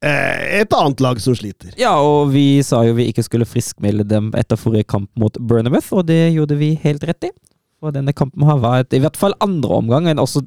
Eh, 0.00 0.60
et 0.62 0.72
annet 0.72 1.02
lag 1.04 1.20
som 1.20 1.36
sliter. 1.36 1.74
Ja, 1.80 1.92
og 2.00 2.32
vi 2.32 2.62
sa 2.64 2.80
jo 2.86 2.96
vi 2.96 3.10
ikke 3.10 3.24
skulle 3.26 3.48
friskmelde 3.48 4.06
dem 4.08 4.30
etter 4.38 4.56
forrige 4.60 4.88
kamp 4.88 5.10
mot 5.20 5.36
Burnamouth, 5.36 5.92
og 5.92 6.08
det 6.08 6.30
gjorde 6.32 6.56
vi 6.60 6.72
helt 6.84 7.04
rett 7.04 7.28
i. 7.28 7.32
Og 7.80 7.94
denne 7.96 8.12
kampen 8.12 8.44
har 8.44 8.60
vært 8.60 8.92
i 8.96 9.00
hvert 9.00 9.16
fall 9.16 9.32
andre 9.40 9.76
omgang. 9.82 10.08
enn 10.08 10.20
også 10.20 10.42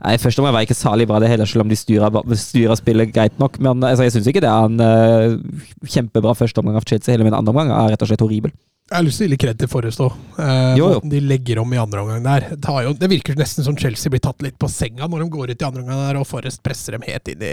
Nei, 0.00 0.14
første 0.16 0.40
omgang 0.40 0.54
var 0.56 0.64
ikke 0.64 0.76
særlig 0.76 1.06
bra, 1.08 1.18
det 1.20 1.28
heller, 1.28 1.48
selv 1.48 1.66
om 1.66 1.68
de 1.68 1.76
styrer, 1.76 2.14
styrer 2.40 2.76
spillet 2.78 3.12
greit 3.12 3.36
nok. 3.40 3.58
Men 3.60 3.84
altså, 3.84 4.06
jeg 4.06 4.14
syns 4.14 4.28
ikke 4.30 4.40
det 4.40 4.48
er 4.48 4.68
en 4.68 4.80
uh, 4.80 5.64
kjempebra 5.84 6.32
første 6.36 6.62
omgang 6.62 6.78
av 6.80 6.86
Chelsea. 6.88 7.12
Hele 7.12 7.26
min 7.26 7.36
andre 7.36 7.52
omgang 7.52 7.72
er 7.72 7.92
rett 7.92 8.04
og 8.04 8.08
slett 8.08 8.24
horribel. 8.24 8.52
Jeg 8.90 8.98
har 8.98 9.04
lyst 9.06 9.20
til 9.20 9.22
å 9.22 9.28
gi 9.28 9.30
litt 9.30 9.42
kred 9.44 9.58
til 9.60 9.68
Forrest 9.70 10.00
òg. 10.02 10.14
Eh, 10.42 10.80
måten 10.82 11.12
de 11.12 11.18
legger 11.22 11.60
om 11.62 11.74
i 11.74 11.78
andre 11.78 12.00
omgang 12.02 12.24
der. 12.24 12.46
Det, 12.58 12.72
jo, 12.82 12.94
det, 12.98 13.08
virker 13.12 13.36
nesten 13.38 13.62
som 13.62 13.76
Chelsea 13.78 14.10
blir 14.10 14.22
tatt 14.24 14.42
litt 14.42 14.56
på 14.58 14.66
senga 14.66 15.06
når 15.06 15.22
de 15.22 15.26
går 15.30 15.52
ut 15.52 15.60
i 15.62 15.66
andre 15.68 15.84
omgang 15.84 16.00
der, 16.08 16.16
og 16.18 16.26
Forrest 16.26 16.58
presser 16.64 16.96
dem 16.96 17.04
helt 17.06 17.30
inn 17.30 17.44
i 17.46 17.52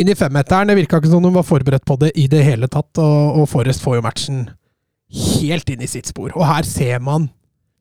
inn 0.00 0.08
i 0.08 0.14
femmeteren. 0.16 0.70
Det 0.70 0.78
virka 0.78 1.02
ikke 1.02 1.10
som 1.12 1.26
de 1.26 1.32
var 1.34 1.44
forberedt 1.44 1.84
på 1.84 1.98
det 2.00 2.14
i 2.16 2.24
det 2.32 2.40
hele 2.46 2.70
tatt, 2.72 2.96
og, 2.96 3.42
og 3.42 3.44
Forrest 3.52 3.84
får 3.84 3.98
jo 3.98 4.04
matchen 4.06 4.38
helt 5.12 5.68
inn 5.68 5.84
i 5.84 5.90
sitt 5.90 6.08
spor. 6.08 6.32
Og 6.32 6.48
her 6.48 6.64
ser 6.68 7.04
man 7.04 7.28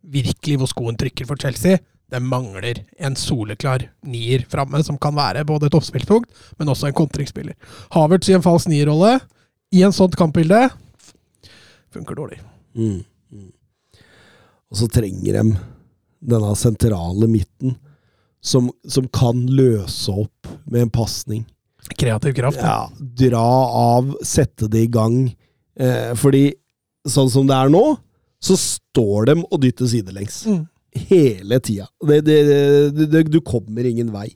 virkelig 0.04 0.60
hvor 0.60 0.72
skoen 0.74 1.00
trykker 1.00 1.30
for 1.32 1.40
Chelsea. 1.40 1.80
Det 2.12 2.20
mangler 2.24 2.84
en 3.00 3.16
soleklar 3.20 3.88
nier 4.04 4.44
framme, 4.52 4.84
som 4.84 5.00
kan 5.00 5.16
være 5.16 5.48
både 5.48 5.72
et 5.72 5.80
oppspillspunkt, 5.80 6.28
men 6.60 6.76
også 6.76 6.92
en 6.92 7.00
kontringsspiller. 7.00 7.56
Havertz 7.96 8.28
i 8.28 8.36
en 8.36 8.44
falsk 8.44 8.68
nierrolle, 8.76 9.22
i 9.72 9.88
en 9.88 9.96
sånt 9.96 10.20
kampbilde, 10.20 10.66
funker 11.96 12.20
dårlig. 12.20 12.44
Mm, 12.78 13.02
mm. 13.34 13.52
Og 14.72 14.80
så 14.82 14.88
trenger 14.92 15.40
de 15.40 15.58
denne 16.28 16.56
sentrale 16.60 17.30
midten, 17.30 17.76
som, 18.44 18.70
som 18.88 19.08
kan 19.12 19.46
løse 19.50 20.14
opp 20.14 20.50
med 20.66 20.86
en 20.86 20.94
pasning. 20.94 21.44
Kreativ 21.98 22.36
kraft. 22.38 22.62
Ja. 22.62 22.88
Dra 22.98 23.48
av, 23.98 24.14
sette 24.26 24.70
det 24.72 24.86
i 24.86 24.92
gang. 24.92 25.22
Eh, 25.80 26.14
fordi 26.20 26.52
sånn 27.08 27.32
som 27.32 27.48
det 27.48 27.56
er 27.58 27.72
nå, 27.72 27.84
så 28.44 28.58
står 28.60 29.32
de 29.32 29.38
og 29.46 29.62
dytter 29.64 29.90
sidelengs. 29.90 30.44
Mm. 30.48 30.66
Hele 31.10 31.60
tida. 31.64 31.88
Det, 32.08 32.22
det, 32.26 32.38
det, 33.14 33.24
du 33.32 33.40
kommer 33.46 33.88
ingen 33.88 34.12
vei. 34.14 34.30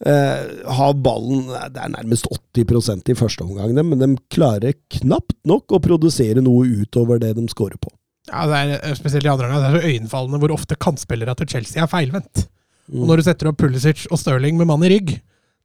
Eh, 0.00 0.44
ha 0.64 0.86
ballen 0.96 1.50
Det 1.74 1.76
er 1.76 1.90
nærmest 1.92 2.24
80% 2.56 3.10
i 3.12 3.16
første 3.18 3.44
omgang, 3.44 3.74
men 3.76 4.00
de 4.00 4.14
klarer 4.32 4.78
knapt 4.96 5.36
nok 5.44 5.76
å 5.76 5.82
produsere 5.84 6.40
noe 6.44 6.64
utover 6.84 7.20
det 7.20 7.34
de 7.36 7.44
scorer 7.52 7.76
på. 7.76 7.92
Ja, 8.30 8.46
det 8.48 8.60
er 8.60 8.72
eh, 8.78 8.94
Spesielt 8.96 9.26
i 9.26 9.32
andre 9.32 9.48
omgang. 9.50 9.60
Det 9.60 9.68
er 9.68 9.76
så 9.76 9.90
øyenfallende 9.92 10.40
hvor 10.40 10.54
ofte 10.56 10.78
kantspillere 10.80 11.34
til 11.36 11.50
Chelsea 11.52 11.82
er 11.84 11.90
feilvendt. 11.90 12.46
Mm. 12.88 13.02
Og 13.02 13.10
når 13.10 13.20
du 13.20 13.26
setter 13.28 13.50
opp 13.50 13.60
Pulisic 13.60 14.06
og 14.10 14.20
Stirling 14.20 14.56
med 14.58 14.70
mann 14.70 14.86
i 14.88 14.92
rygg, 14.94 15.18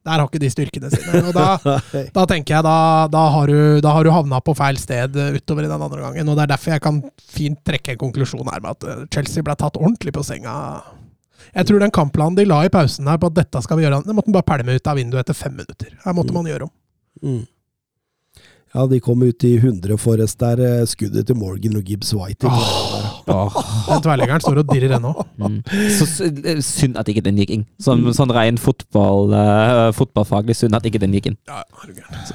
der 0.06 0.20
har 0.22 0.28
ikke 0.28 0.42
de 0.44 0.52
styrkene 0.54 0.92
sine. 0.94 1.24
Og 1.26 1.34
da, 1.34 1.78
da 2.18 2.26
tenker 2.30 2.58
jeg 2.58 2.66
da, 2.68 2.78
da, 3.10 3.24
har 3.34 3.50
du, 3.50 3.80
da 3.82 3.96
har 3.96 4.06
du 4.06 4.12
havna 4.14 4.42
på 4.44 4.54
feil 4.58 4.78
sted 4.78 5.16
utover 5.16 5.66
i 5.66 5.72
den 5.72 5.80
andre 5.80 6.04
gangen. 6.04 6.30
Og 6.30 6.38
det 6.38 6.44
er 6.44 6.52
derfor 6.54 6.76
jeg 6.76 6.84
kan 6.86 7.00
fint 7.24 7.64
trekke 7.66 7.96
en 7.96 8.04
konklusjon 8.04 8.52
her 8.52 8.62
med 8.62 8.76
at 8.76 8.86
eh, 8.92 9.08
Chelsea 9.16 9.46
ble 9.46 9.58
tatt 9.58 9.80
ordentlig 9.80 10.14
på 10.14 10.26
senga. 10.28 10.54
Jeg 11.56 11.70
tror 11.70 11.84
den 11.84 11.94
kampplanen 11.96 12.38
de 12.38 12.46
la 12.48 12.62
i 12.66 12.72
pausen 12.72 13.08
her 13.08 13.20
på 13.22 13.32
at 13.32 13.38
dette 13.38 13.62
skal 13.64 13.80
vi 13.80 13.86
gjøre, 13.86 14.04
det 14.06 14.16
måtte 14.16 14.32
man 14.32 14.40
bare 14.40 14.50
pælme 14.54 14.78
ut 14.78 14.90
av 14.92 15.00
vinduet 15.00 15.24
etter 15.24 15.38
fem 15.38 15.54
minutter. 15.56 15.94
Her 16.04 16.16
måtte 16.18 16.34
mm. 16.34 16.40
man 16.40 16.50
gjøre 16.52 16.68
om. 16.68 16.74
Mm. 17.24 17.44
Ja, 18.76 18.84
de 18.92 18.98
kom 19.00 19.22
ut 19.24 19.44
i 19.48 19.54
100 19.56 19.96
Forrest 19.98 20.40
der. 20.42 20.60
Eh, 20.60 20.82
skuddet 20.90 21.30
til 21.30 21.38
Morgan 21.40 21.78
og 21.80 21.88
Gibbs 21.88 22.12
White. 22.18 22.50
Oh. 22.50 23.56
Den 23.88 24.02
tverrleggeren 24.04 24.44
står 24.44 24.60
og 24.66 24.74
dirrer 24.74 24.98
ennå. 24.98 25.14
Mm. 25.40 25.62
Så 25.96 26.28
eh, 26.28 26.60
synd 26.60 27.00
at 27.00 27.08
ikke 27.08 27.24
den 27.24 27.40
gikk 27.40 27.54
inn. 27.56 27.64
Sånn, 27.80 28.04
mm. 28.04 28.12
sånn 28.18 28.34
ren 28.36 28.60
fotball, 28.60 29.32
uh, 29.32 29.94
fotballfaglig 29.96 30.58
synd 30.60 30.76
at 30.76 30.90
ikke 30.90 31.00
den 31.06 31.16
gikk 31.16 31.32
inn. 31.32 31.40
Ja, 31.48 31.64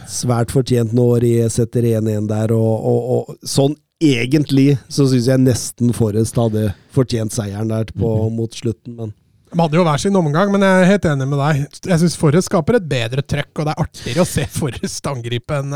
Svært 0.08 0.54
fortjent 0.54 0.96
når 0.96 1.26
de 1.26 1.34
setter 1.52 1.84
1-1 1.92 2.30
der, 2.32 2.56
og, 2.56 2.88
og, 2.88 3.12
og, 3.18 3.36
sånn 3.44 3.76
egentlig 4.00 4.74
så 4.88 5.06
syns 5.10 5.28
jeg 5.28 5.42
nesten 5.42 5.94
Forrest 5.96 6.38
hadde 6.40 6.70
fortjent 6.94 7.34
seieren 7.34 7.72
der 7.72 7.90
på, 7.92 8.08
mm. 8.08 8.38
mot 8.38 8.56
slutten, 8.56 8.96
men 8.96 9.16
de 9.50 9.58
hadde 9.58 9.80
jo 9.80 9.82
hver 9.82 9.98
sin 9.98 10.14
omgang, 10.14 10.52
men 10.54 10.62
jeg 10.62 10.78
er 10.78 10.88
helt 10.92 11.06
enig 11.10 11.26
med 11.26 11.40
deg. 11.42 11.62
Jeg 11.90 12.00
syns 12.04 12.14
Forrest 12.20 12.46
skaper 12.46 12.78
et 12.78 12.86
bedre 12.86 13.24
trøkk, 13.26 13.50
og 13.58 13.66
det 13.66 13.72
er 13.72 13.82
artigere 13.82 14.22
å 14.22 14.28
se 14.30 14.44
Forrest 14.46 15.08
angripe 15.10 15.58
enn 15.58 15.74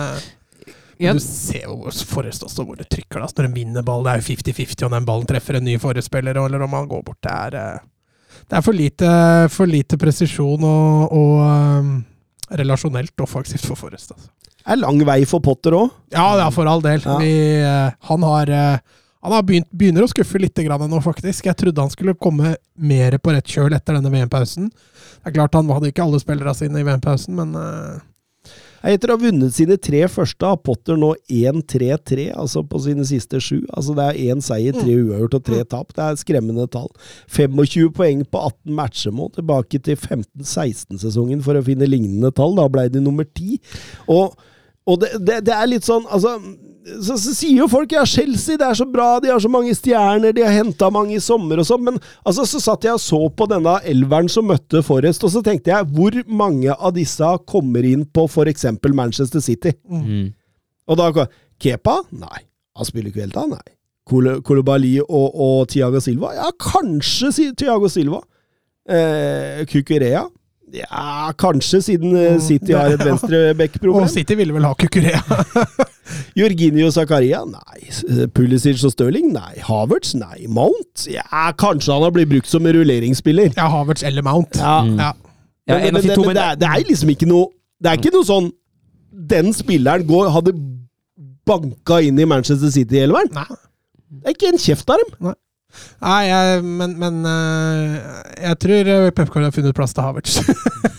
ja. 1.02 1.10
Du 1.14 1.20
ser 1.20 1.64
jo 1.66 1.90
Forrest 2.06 2.44
også 2.46 2.64
hvor 2.66 2.78
det 2.78 2.86
trykker 2.92 3.18
da, 3.18 3.26
når 3.26 3.48
en 3.48 3.56
vinner 3.56 3.86
ball. 3.86 4.04
Det 4.06 4.12
er 4.12 4.22
jo 4.22 4.28
50-50 4.28 4.86
om 4.86 4.94
den 4.94 5.08
ballen 5.08 5.26
treffer 5.28 5.58
en 5.58 5.66
ny 5.66 5.74
Forrest-spiller, 5.82 6.38
eller 6.38 6.62
om 6.64 6.76
han 6.78 6.88
går 6.90 7.02
bort. 7.06 7.18
Det 7.24 7.32
er, 7.34 7.56
eh, 7.58 8.38
det 8.44 8.58
er 8.58 8.64
for, 8.64 8.78
lite, 8.78 9.10
for 9.50 9.70
lite 9.70 9.98
presisjon 10.00 10.62
og, 10.68 11.16
og 11.18 11.42
um, 11.42 11.90
relasjonelt 12.62 13.26
offensivt 13.26 13.66
for 13.66 13.80
Forrest. 13.80 14.14
Altså. 14.14 14.30
Det 14.64 14.72
er 14.72 14.80
lang 14.80 15.00
vei 15.04 15.22
for 15.28 15.44
Potter 15.44 15.76
òg. 15.76 15.90
Ja, 16.14 16.26
ja, 16.40 16.50
for 16.54 16.68
all 16.70 16.80
del. 16.84 17.02
Ja. 17.04 17.18
Vi, 17.20 17.32
uh, 17.60 17.90
han 18.08 18.24
har 18.24 18.52
uh, 18.52 19.00
han 19.24 19.32
har 19.32 19.44
begynt, 19.48 19.70
begynner 19.72 20.04
å 20.04 20.08
skuffe 20.10 20.36
litt 20.40 20.60
nå, 20.60 21.00
faktisk. 21.00 21.46
Jeg 21.46 21.56
trodde 21.56 21.80
han 21.80 21.92
skulle 21.92 22.12
komme 22.12 22.56
mer 22.76 23.16
på 23.16 23.32
rett 23.32 23.48
kjøl 23.48 23.72
etter 23.72 23.96
denne 23.96 24.12
VM-pausen. 24.12 24.68
Det 24.68 25.30
er 25.30 25.32
klart 25.32 25.54
Han 25.54 25.70
hadde 25.72 25.88
ikke 25.88 26.04
alle 26.04 26.20
spillerne 26.20 26.52
sine 26.52 26.82
i 26.82 26.84
VM-pausen, 26.84 27.32
men 27.32 27.54
uh, 27.56 28.02
etter 28.84 29.08
å 29.08 29.16
ha 29.16 29.22
vunnet 29.22 29.54
sine 29.56 29.78
tre 29.80 30.02
første 30.12 30.44
har 30.44 30.58
Potter 30.60 30.98
nå 31.00 31.14
1-3-3, 31.32 32.26
altså 32.36 32.60
på 32.68 32.82
sine 32.84 33.06
siste 33.08 33.40
sju. 33.40 33.62
Altså 33.72 33.94
Det 33.96 34.08
er 34.10 34.34
én 34.34 34.44
seier, 34.44 34.76
tre 34.76 34.92
mm. 34.92 35.06
uavgjort 35.08 35.36
og 35.38 35.46
tre 35.46 35.60
mm. 35.62 35.68
tap. 35.72 35.94
Det 35.96 36.04
er 36.04 36.18
skremmende 36.20 36.66
tall. 36.68 36.90
25 37.32 37.94
poeng 37.96 38.26
på 38.28 38.42
18 38.50 38.76
matcher 38.76 39.14
må 39.16 39.30
tilbake 39.32 39.80
til 39.86 39.96
15-16-sesongen 39.96 41.40
for 41.46 41.56
å 41.56 41.64
finne 41.64 41.88
lignende 41.88 42.28
tall. 42.36 42.58
Da 42.60 42.68
ble 42.68 42.90
de 42.92 43.00
nummer 43.00 43.24
ti. 43.24 43.56
Og, 44.04 44.36
og 44.84 45.00
det, 45.00 45.14
det, 45.24 45.40
det 45.48 45.54
er 45.56 45.68
litt 45.70 45.86
sånn 45.86 46.04
Altså 46.12 46.36
så, 46.84 47.14
så, 47.16 47.32
sier 47.32 47.62
jo 47.62 47.68
folk 47.72 47.92
ja, 47.94 48.02
Chelsea 48.04 48.58
det 48.60 48.66
er 48.66 48.76
så 48.76 48.84
bra, 48.88 49.16
de 49.22 49.30
har 49.32 49.40
så 49.40 49.48
mange 49.48 49.72
stjerner, 49.76 50.34
de 50.36 50.42
har 50.44 50.52
henta 50.52 50.90
mange 50.92 51.16
i 51.16 51.22
sommer 51.22 51.62
og 51.62 51.68
sånn, 51.68 51.84
men 51.86 51.96
altså, 52.28 52.44
så 52.48 52.60
satt 52.60 52.84
jeg 52.84 52.98
og 52.98 53.00
så 53.00 53.20
på 53.32 53.46
denne 53.48 53.78
elveren 53.88 54.28
som 54.28 54.48
møtte 54.50 54.82
Forrest, 54.84 55.24
og 55.24 55.32
så 55.32 55.40
tenkte 55.44 55.72
jeg 55.72 55.88
hvor 55.96 56.18
mange 56.28 56.74
av 56.74 56.92
disse 56.96 57.30
kommer 57.48 57.86
inn 57.88 58.04
på 58.04 58.26
f.eks. 58.28 58.66
Manchester 58.92 59.40
City? 59.44 59.72
Mm. 59.88 60.34
Og 60.90 61.00
da 61.00 61.08
Kepa? 61.62 62.02
Nei. 62.20 62.44
Han 62.76 62.88
spiller 62.88 63.08
ikke 63.08 63.24
helt, 63.24 63.40
Nei. 63.48 63.64
Kolobali 64.44 64.98
og, 65.00 65.28
og 65.32 65.68
Tiago 65.72 66.02
Silva? 66.04 66.34
Ja, 66.36 66.50
kanskje 66.60 67.52
Tiago 67.56 67.88
Silva. 67.88 68.20
Eh, 68.84 69.64
Kukurea? 69.70 70.26
Ja, 70.74 71.32
kanskje, 71.38 71.80
siden 71.82 72.16
eh, 72.18 72.38
City 72.42 72.74
har 72.74 72.94
et 72.94 73.02
venstreback-problem. 73.04 74.02
Og 74.02 74.10
City 74.10 74.34
ville 74.38 74.54
vel 74.56 74.66
ha 74.66 74.72
Kukurea. 74.78 75.20
Jorginho 76.38 76.90
Zakaria? 76.94 77.44
Nei. 77.46 78.26
Pulisic 78.34 78.82
og 78.84 78.94
Stirling? 78.94 79.30
Nei. 79.34 79.60
Havertz? 79.64 80.14
Nei. 80.18 80.48
Mount? 80.50 81.06
Ja, 81.10 81.52
kanskje 81.58 81.94
han 81.94 82.02
har 82.06 82.14
blitt 82.14 82.32
brukt 82.32 82.50
som 82.50 82.66
rulleringsspiller. 82.66 83.54
Ja, 83.56 83.68
Havertz 83.70 84.02
eller 84.02 84.26
Mount. 84.26 84.58
Ja. 84.58 84.80
Mm. 84.82 84.98
ja. 84.98 85.12
Men, 85.68 85.80
men, 85.80 85.92
men, 85.94 86.26
men 86.26 86.36
det, 86.36 86.42
er, 86.42 86.58
det, 86.60 86.68
er, 86.68 86.82
liksom 86.84 87.08
ikke 87.08 87.24
noe 87.24 87.46
Det 87.80 87.88
er 87.88 87.96
ikke 87.96 88.10
noe 88.12 88.26
sånn 88.28 88.50
Den 89.32 89.46
spilleren 89.56 90.04
går, 90.04 90.26
hadde 90.34 90.52
banka 91.48 92.02
inn 92.04 92.20
i 92.20 92.26
Manchester 92.28 92.68
City-elveren. 92.72 93.30
Det 93.32 94.28
er 94.28 94.34
ikke 94.36 94.50
en 94.52 94.60
kjeft 94.60 94.90
av 94.92 95.00
dem. 95.00 95.16
Nei. 95.28 95.34
Nei, 96.04 96.20
jeg, 96.28 96.64
men, 96.64 96.96
men 97.00 97.20
uh, 97.26 97.94
jeg 98.38 98.58
tror 98.64 98.90
eh, 98.94 99.10
Pepcard 99.16 99.46
har 99.48 99.54
funnet 99.54 99.76
plass 99.76 99.94
til 99.96 100.04
Havertz. 100.06 100.38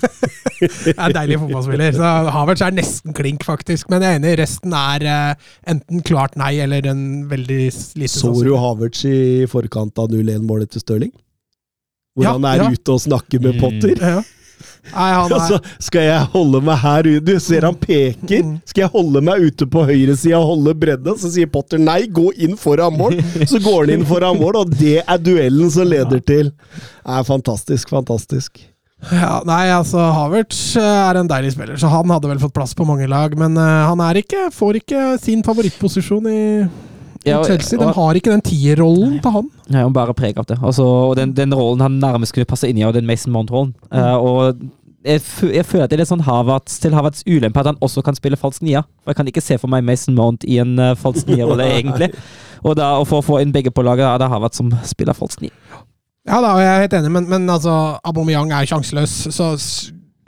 det 0.59 0.95
er 0.95 1.03
en 1.07 1.17
deilig 1.17 1.39
fotballspiller. 1.43 1.97
Så 1.97 2.13
Havertz 2.36 2.63
er 2.65 2.78
nesten 2.78 3.17
klink, 3.17 3.45
faktisk. 3.47 3.89
Men 3.93 4.05
jeg 4.05 4.15
er 4.15 4.21
enig, 4.21 4.38
resten 4.41 4.76
er 4.78 5.05
uh, 5.09 5.51
enten 5.71 6.05
klart 6.07 6.38
nei 6.39 6.55
eller 6.63 6.88
en 6.91 7.03
veldig 7.32 7.61
lite 7.99 8.13
Så 8.13 8.34
du 8.45 8.55
Havertz 8.59 9.05
i 9.09 9.19
forkant 9.51 10.01
av 10.01 10.13
0-1-målet 10.13 10.73
til 10.76 10.86
Stirling? 10.86 11.13
Hvor 12.15 12.30
ja, 12.30 12.34
han 12.38 12.47
er 12.47 12.63
ja. 12.63 12.71
ute 12.71 12.95
og 12.95 13.03
snakker 13.03 13.43
med 13.43 13.59
Potter? 13.59 13.95
Mm. 13.99 14.09
Ja. 14.15 14.23
Nei, 14.91 15.08
han 15.12 15.32
er... 15.32 15.36
Altså, 15.38 15.60
skal 15.82 16.06
jeg 16.08 16.28
holde 16.36 16.62
meg 16.66 16.78
her 16.84 17.10
ute? 17.10 17.24
Du 17.26 17.34
ser 17.43 17.66
han 17.68 17.78
peker. 17.80 18.43
Mm. 18.45 18.53
Skal 18.70 18.86
jeg 18.86 18.93
holde 18.93 19.24
meg 19.26 19.47
ute 19.47 19.68
på 19.72 19.86
høyresida 19.88 20.39
og 20.39 20.51
holde 20.53 20.76
bredda? 20.86 21.16
Så 21.22 21.32
sier 21.34 21.49
Potter 21.51 21.82
nei, 21.82 22.03
gå 22.08 22.30
inn 22.36 22.56
foran 22.60 22.95
mål. 22.99 23.18
Så 23.49 23.60
går 23.64 23.86
han 23.86 23.97
inn 23.97 24.08
foran 24.08 24.39
mål, 24.41 24.62
og 24.64 24.78
det 24.78 25.01
er 25.01 25.20
duellen 25.22 25.72
som 25.74 25.89
leder 25.89 26.22
til 26.26 26.53
Nei, 27.06 27.20
fantastisk, 27.28 27.91
fantastisk. 27.93 28.64
Ja, 29.12 29.41
nei, 29.45 29.68
altså 29.70 29.99
Havertz 30.16 30.58
eh, 30.80 30.82
er 30.82 31.20
en 31.20 31.30
deilig 31.30 31.51
spiller, 31.53 31.78
så 31.78 31.91
han 31.91 32.10
hadde 32.10 32.30
vel 32.32 32.39
fått 32.41 32.56
plass 32.56 32.74
på 32.78 32.88
mange 32.88 33.06
lag. 33.12 33.36
Men 33.38 33.58
eh, 33.60 33.84
han 33.89 34.01
er 34.01 34.22
ikke, 34.22 34.47
får 34.56 34.80
ikke 34.82 35.03
sin 35.22 35.43
favorittposisjon 35.45 36.30
i 36.32 36.41
Ja, 37.26 37.39
og- 37.39 37.45
Chelsea. 37.49 37.80
De 37.80 37.86
og- 37.86 37.95
har 37.95 38.13
ikke 38.19 38.32
den 38.32 38.41
tierrollen 38.45 39.19
til 39.21 39.32
han. 39.32 39.49
Nei, 39.69 39.82
han 39.82 39.93
bare 39.93 40.13
preg 40.13 40.38
av 40.38 40.45
det. 40.45 40.57
Altså, 40.61 40.86
og 40.86 41.15
den, 41.17 41.34
den 41.34 41.53
rollen 41.53 41.82
han 41.82 41.99
nærmest 41.99 42.34
kunne 42.34 42.45
passe 42.45 42.69
inn 42.69 42.78
i, 42.78 42.84
er 42.86 42.91
den 42.93 43.05
Mason 43.09 43.34
Mount-rollen. 43.34 43.73
Eh, 43.91 44.15
og 44.15 44.59
jeg, 45.05 45.21
jeg 45.53 45.65
føler 45.65 45.84
at 45.86 45.89
det 45.89 45.97
er 45.99 46.03
litt 46.03 46.09
sånn 46.09 46.26
Havertz 46.26 46.80
til 46.82 46.93
Havertz 46.97 47.23
ulempe 47.30 47.61
at 47.61 47.69
han 47.69 47.78
også 47.86 48.03
kan 48.05 48.15
spille 48.17 48.38
falsk 48.38 48.61
nier. 48.65 48.86
For 49.03 49.13
jeg 49.13 49.19
kan 49.19 49.28
ikke 49.34 49.43
se 49.45 49.57
for 49.61 49.67
meg 49.69 49.84
Mason 49.86 50.15
Mount 50.17 50.45
i 50.49 50.57
en 50.61 50.78
uh, 50.80 50.93
falsk 50.97 51.28
nier-rolle, 51.30 51.65
egentlig. 51.80 52.11
Og 52.65 52.76
da, 52.80 52.95
og 52.99 53.07
for 53.09 53.21
å 53.21 53.26
få 53.26 53.41
inn 53.43 53.51
begge 53.53 53.73
på 53.73 53.84
laget, 53.86 54.05
er 54.07 54.17
det 54.23 54.30
Havertz 54.32 54.57
som 54.61 54.71
spiller 54.84 55.13
falsk 55.17 55.41
nier. 55.45 55.53
Ja 56.26 56.39
da, 56.41 56.55
jeg 56.57 56.65
er 56.71 56.82
helt 56.88 56.93
enig, 56.97 57.11
men, 57.13 57.28
men 57.30 57.45
altså, 57.53 57.99
Aubameyang 58.03 58.49
er 58.57 58.65
sjanseløs. 58.65 59.11
Så 59.30 59.51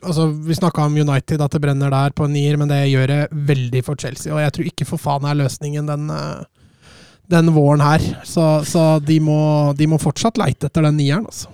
altså, 0.06 0.28
Vi 0.46 0.54
snakka 0.54 0.86
om 0.86 0.94
United, 0.98 1.42
at 1.42 1.52
det 1.56 1.62
brenner 1.64 1.90
der 1.90 2.14
på 2.14 2.28
en 2.28 2.34
nier, 2.38 2.58
men 2.62 2.70
det 2.70 2.84
gjør 2.92 3.08
det 3.10 3.22
veldig 3.50 3.82
for 3.88 3.98
Chelsea. 3.98 4.30
Og 4.34 4.42
jeg 4.44 4.54
tror 4.54 4.70
ikke 4.70 4.86
for 4.86 5.02
faen 5.02 5.26
er 5.26 5.40
løsningen 5.42 5.90
den, 5.90 6.10
eh, 6.14 6.46
den 7.32 7.52
våren 7.56 7.82
her. 7.84 8.04
Så, 8.28 8.46
så 8.68 8.86
de, 9.04 9.20
må, 9.24 9.38
de 9.78 9.88
må 9.92 10.00
fortsatt 10.02 10.40
leite 10.40 10.70
etter 10.70 10.86
den 10.88 10.98
nieren, 11.02 11.26
altså. 11.28 11.52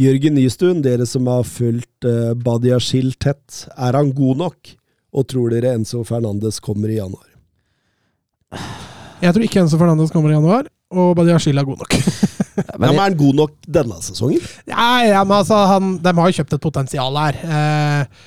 Jørgen 0.00 0.36
Nystuen, 0.38 0.78
dere 0.84 1.04
som 1.08 1.26
har 1.28 1.42
fulgt 1.44 2.06
uh, 2.08 2.30
Badiashil 2.38 3.10
tett, 3.20 3.64
er 3.76 3.98
han 3.98 4.12
god 4.16 4.38
nok? 4.46 4.70
Og 5.10 5.26
tror 5.28 5.50
dere 5.52 5.74
Enzo 5.76 6.04
Fernandes 6.06 6.60
kommer 6.62 6.88
i 6.92 7.00
januar? 7.00 7.26
Jeg 9.20 9.34
tror 9.34 9.44
ikke 9.44 9.60
Enzo 9.64 9.78
Fernandes 9.80 10.12
kommer 10.14 10.32
i 10.32 10.36
januar, 10.38 10.68
og 10.94 11.12
Badiashil 11.18 11.58
er 11.60 11.68
god 11.68 11.82
nok. 11.84 11.98
Ja, 12.60 12.76
Men 12.76 12.90
men 12.90 12.98
Er 12.98 13.02
han 13.06 13.14
god 13.16 13.36
nok 13.38 13.52
denne 13.72 13.96
sesongen? 14.04 14.40
ja, 14.68 14.86
ja, 15.06 15.20
men 15.24 15.32
altså, 15.38 15.56
han, 15.70 15.94
De 16.02 16.12
har 16.12 16.28
jo 16.28 16.36
kjøpt 16.40 16.56
et 16.56 16.60
potensial 16.60 17.14
her. 17.16 17.38
Eh, 17.40 18.26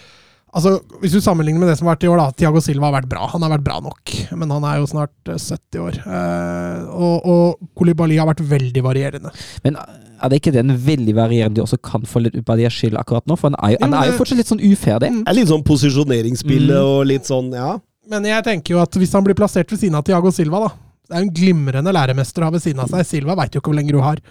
altså, 0.54 0.78
Hvis 1.02 1.16
du 1.16 1.20
sammenligner 1.24 1.60
med 1.64 1.70
det 1.72 1.78
som 1.80 1.88
har 1.90 1.96
vært 1.98 2.06
i 2.08 2.12
år, 2.12 2.22
da. 2.22 2.38
Tiago 2.38 2.62
Silva 2.64 2.88
har 2.90 2.96
vært 3.02 3.10
bra. 3.12 3.28
Han 3.34 3.44
har 3.46 3.52
vært 3.56 3.66
bra 3.66 3.80
nok, 3.84 4.14
men 4.38 4.54
han 4.54 4.66
er 4.70 4.80
jo 4.80 4.88
snart 4.90 5.32
eh, 5.34 5.40
70 5.42 5.84
år. 5.84 6.00
Eh, 6.06 6.88
og, 6.94 7.28
og 7.34 7.70
Kolibali 7.80 8.18
har 8.22 8.30
vært 8.30 8.46
veldig 8.54 8.84
varierende. 8.86 9.34
men 9.66 9.78
er 10.24 10.32
det 10.32 10.38
ikke 10.40 10.54
den 10.56 10.70
veldig 10.80 11.14
varierende 11.18 11.58
de 11.58 11.64
også 11.66 11.76
kan 11.84 12.06
få 12.08 12.22
litt 12.24 12.38
de 12.38 12.70
skyld 12.72 12.96
akkurat 12.96 13.26
nå? 13.28 13.36
For 13.36 13.52
han 13.52 13.58
er 13.60 13.74
jo, 13.74 13.80
han 13.84 13.96
er 13.98 14.08
jo 14.08 14.14
fortsatt 14.22 14.40
litt 14.40 14.48
sånn 14.54 14.62
uferdig. 14.64 15.10
Mm. 15.12 15.24
Er 15.28 15.36
litt 15.36 15.50
sånn 15.52 15.66
posisjoneringsspillet 15.68 16.78
Mm. 16.80 16.88
og 16.94 17.02
litt 17.10 17.28
sånn, 17.28 17.50
ja. 17.52 17.74
Men 18.08 18.24
jeg 18.30 18.44
tenker 18.46 18.76
jo 18.76 18.80
at 18.84 18.96
hvis 19.00 19.12
han 19.16 19.24
blir 19.26 19.36
plassert 19.36 19.70
ved 19.72 19.82
siden 19.82 19.98
av 20.00 20.06
Tiago 20.08 20.32
Silva, 20.32 20.60
da 20.68 20.72
Det 21.04 21.18
er 21.18 21.20
jo 21.20 21.28
en 21.28 21.36
glimrende 21.36 21.92
læremester 21.92 22.42
å 22.42 22.48
ha 22.48 22.54
ved 22.56 22.64
siden 22.64 22.80
av 22.80 22.88
seg. 22.88 23.04
Silva 23.06 23.36
veit 23.36 23.52
jo 23.54 23.60
ikke 23.60 23.74
hvor 23.74 23.76
lenge 23.76 23.92
du 23.92 24.00
har. 24.00 24.22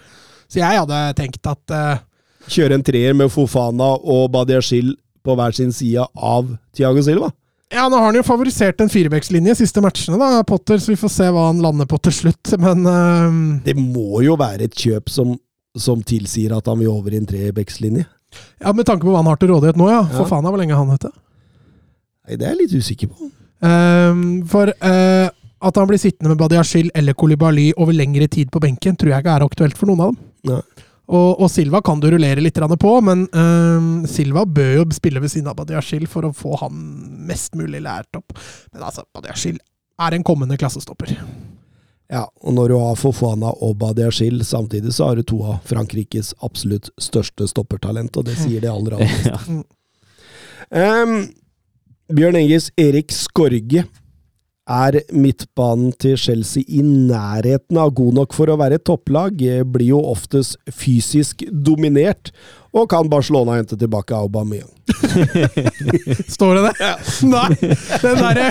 Så 0.49 0.57
jeg 0.63 0.79
hadde 0.81 1.01
tenkt 1.19 1.45
at 1.45 1.71
eh, 1.77 2.01
Kjøre 2.49 2.73
en 2.79 2.83
treer 2.83 3.13
med 3.13 3.29
Fofana 3.31 3.93
og 4.01 4.31
Badiashil 4.33 4.95
på 5.23 5.35
hver 5.39 5.55
sin 5.55 5.71
side 5.75 6.03
av 6.13 6.51
Tiago 6.75 7.01
Silva. 7.05 7.31
Ja, 7.73 7.87
nå 7.89 7.97
har 7.97 8.11
han 8.11 8.17
jo 8.19 8.25
favorisert 8.27 8.81
en 8.83 8.91
firebeckslinje 8.91 9.55
siste 9.57 9.81
matchene, 9.81 10.19
da, 10.21 10.43
Potter, 10.45 10.77
så 10.77 10.91
vi 10.93 10.99
får 10.99 11.09
se 11.09 11.29
hva 11.33 11.47
han 11.47 11.61
lander 11.63 11.87
på 11.89 11.97
til 12.05 12.13
slutt. 12.13 12.53
Men 12.65 12.83
uh... 12.85 13.37
Det 13.65 13.73
må 13.79 14.21
jo 14.25 14.35
være 14.39 14.67
et 14.67 14.77
kjøp 14.77 15.09
som, 15.09 15.33
som 15.79 16.03
tilsier 16.05 16.53
at 16.53 16.69
han 16.69 16.77
vil 16.83 16.91
over 16.93 17.15
i 17.15 17.21
en 17.21 17.29
trebeckslinje. 17.29 18.05
ja, 18.61 18.73
med 18.73 18.85
tanke 18.85 19.05
på 19.07 19.13
hva 19.13 19.23
han 19.23 19.31
har 19.31 19.41
til 19.41 19.49
rådighet 19.55 19.79
nå, 19.79 19.89
ja. 19.89 20.03
For 20.11 20.25
Ja. 20.27 20.29
faen 20.35 20.45
av 20.45 20.53
hvor 20.53 20.61
lenge 20.61 20.77
han 20.77 20.91
heter. 20.93 21.13
Nei, 22.27 22.37
det 22.37 22.45
er 22.45 22.53
jeg 22.53 22.61
litt 22.61 22.77
usikker 22.83 23.09
på. 23.11 23.31
Um, 23.63 24.23
for 24.47 24.69
uh, 24.69 25.27
at 25.63 25.77
han 25.79 25.87
blir 25.89 25.99
sittende 26.01 26.33
med 26.33 26.39
Badiashil 26.41 26.89
eller 26.95 27.15
Kolibali 27.17 27.69
over 27.79 27.95
lengre 27.95 28.27
tid 28.31 28.51
på 28.51 28.61
benken, 28.63 28.95
tror 28.99 29.13
jeg 29.13 29.23
ikke 29.23 29.35
er 29.37 29.45
aktuelt 29.45 29.79
for 29.79 29.89
noen 29.89 30.03
av 30.03 30.13
dem. 30.13 30.19
Nei. 30.51 30.61
Og, 31.11 31.41
og 31.41 31.49
Silva 31.51 31.81
kan 31.83 31.99
du 31.99 32.07
rullere 32.13 32.41
litt 32.41 32.59
på, 32.79 32.91
men 33.03 33.25
uh, 33.35 34.05
Silva 34.07 34.45
bør 34.45 34.77
jo 34.77 34.85
spille 34.95 35.19
ved 35.19 35.33
siden 35.33 35.49
av 35.51 35.57
Badiashil 35.59 36.07
for 36.07 36.29
å 36.29 36.33
få 36.35 36.55
han 36.61 36.77
mest 37.27 37.57
mulig 37.59 37.81
lært 37.83 38.15
opp. 38.15 38.37
Men 38.71 38.85
altså, 38.87 39.03
Badiashil 39.13 39.59
er 40.01 40.15
en 40.15 40.23
kommende 40.23 40.57
klassestopper. 40.57 41.11
Ja, 42.11 42.23
og 42.43 42.55
når 42.55 42.71
du 42.71 42.77
har 42.77 42.97
Fofana 42.99 43.51
og 43.63 43.77
Badiashil 43.81 44.43
samtidig, 44.45 44.93
så 44.93 45.09
har 45.09 45.19
du 45.19 45.27
to 45.27 45.41
av 45.43 45.63
Frankrikes 45.67 46.33
absolutt 46.45 46.91
største 47.01 47.47
stoppertalent, 47.49 48.15
og 48.17 48.27
det 48.27 48.37
sier 48.39 48.63
det 48.63 48.71
aller 48.71 48.95
aller 48.97 49.09
meste. 49.09 49.59
Ja. 50.71 51.03
um, 51.03 51.15
Bjørn 52.13 52.37
Engis 52.37 52.69
Erik 52.79 53.11
Skorge. 53.15 53.85
Er 54.63 54.95
midtbanen 55.11 55.89
til 55.99 56.13
Chelsea 56.15 56.63
i 56.71 56.79
nærheten 56.85 57.75
av 57.81 57.89
god 57.97 58.13
nok 58.15 58.31
for 58.35 58.47
å 58.47 58.55
være 58.61 58.77
et 58.79 58.85
topplag? 58.87 59.41
Eh, 59.43 59.63
Blir 59.67 59.89
jo 59.89 59.99
oftest 60.07 60.55
fysisk 60.71 61.43
dominert, 61.51 62.31
og 62.71 62.87
kan 62.89 63.09
Barcelona 63.11 63.57
hente 63.59 63.75
tilbake 63.77 64.15
Aubameyang? 64.15 64.69
Står 66.35 66.55
det 66.61 66.71
det? 66.79 66.87
Nei! 67.27 67.49
Den 68.05 68.21
derre 68.23 68.47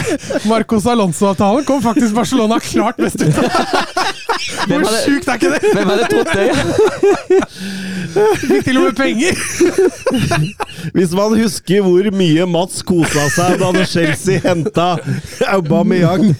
Marcos 0.50 0.84
Alonso-avtalen 0.92 1.64
kom 1.66 1.80
faktisk 1.82 2.12
Barcelona 2.20 2.60
klart 2.60 3.00
best 3.00 3.24
ut 3.24 3.40
av. 3.40 3.48
Hvor 4.66 4.82
hadde- 4.82 5.02
sjukt 5.06 5.28
er 5.28 5.34
ikke 5.38 5.50
det? 5.52 5.62
Hvem 5.72 5.88
hadde 5.92 6.06
trodd 6.12 6.30
det? 6.36 6.48
Fikk 8.42 8.64
til 8.66 8.78
og 8.78 8.84
med 8.88 8.96
penger! 8.98 9.34
Hvis 10.96 11.12
man 11.16 11.36
husker 11.38 11.84
hvor 11.86 12.08
mye 12.14 12.46
Mats 12.50 12.82
kosa 12.86 13.28
seg 13.32 13.58
da 13.62 13.70
Chelsea 13.88 14.40
henta 14.44 14.88
Aubameyang 15.48 16.32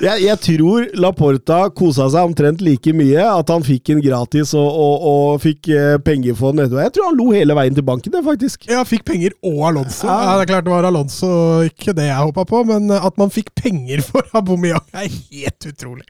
jeg, 0.00 0.22
jeg 0.24 0.36
tror 0.42 0.86
Laporta 1.00 1.58
kosa 1.76 2.06
seg 2.12 2.24
omtrent 2.30 2.62
like 2.64 2.92
mye. 2.96 3.20
At 3.20 3.50
han 3.52 3.62
fikk 3.66 3.90
en 3.92 4.00
gratis 4.02 4.52
og, 4.56 4.66
og, 4.66 5.04
og 5.10 5.42
fikk 5.42 5.68
eh, 5.74 5.96
penger 6.04 6.34
for 6.38 6.56
den. 6.56 6.72
Jeg 6.72 6.92
tror 6.96 7.10
han 7.10 7.18
lo 7.18 7.26
hele 7.34 7.54
veien 7.58 7.76
til 7.76 7.84
banken, 7.86 8.12
det, 8.14 8.22
faktisk. 8.26 8.64
Ja, 8.70 8.80
fikk 8.88 9.04
penger 9.10 9.34
og 9.46 9.60
Alonso. 9.70 10.08
Ja. 10.08 10.16
Ja, 10.24 10.32
det 10.40 10.46
er 10.46 10.50
klart 10.54 10.66
det 10.66 10.72
var 10.74 10.88
Alonso, 10.88 11.30
ikke 11.68 11.94
det 11.96 12.08
jeg 12.08 12.16
håpa 12.30 12.46
på, 12.48 12.62
men 12.70 12.90
at 12.96 13.20
man 13.20 13.30
fikk 13.34 13.52
penger 13.60 14.02
for 14.06 14.26
Aubameyang 14.40 14.86
er 14.96 15.06
helt 15.10 15.68
utrolig. 15.70 16.06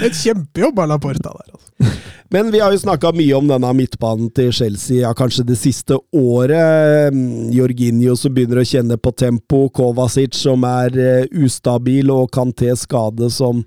Et 0.00 0.16
kjempejobb 0.16 0.80
av 0.82 0.88
Laporta 0.94 1.34
der. 1.34 1.52
Altså. 1.52 1.92
Men 2.32 2.48
vi 2.50 2.62
har 2.62 2.72
jo 2.72 2.80
snakka 2.80 3.10
mye 3.12 3.34
om 3.36 3.48
denne 3.50 3.70
midtbanen 3.76 4.30
til 4.32 4.48
Chelsea, 4.56 5.02
ja, 5.02 5.10
kanskje 5.12 5.44
det 5.50 5.58
siste 5.60 5.98
året. 6.16 7.12
Mm, 7.12 7.50
Jorginho 7.52 8.16
som 8.16 8.32
begynner 8.32 8.62
å 8.62 8.64
kjenne 8.64 8.96
på 8.96 9.12
tempo, 9.12 9.66
Kovacic 9.68 10.38
som 10.38 10.64
er 10.64 10.96
eh, 10.96 11.26
ustabil, 11.44 12.08
og 12.14 12.30
Kanté 12.32 12.72
skade 12.78 13.28
som 13.32 13.60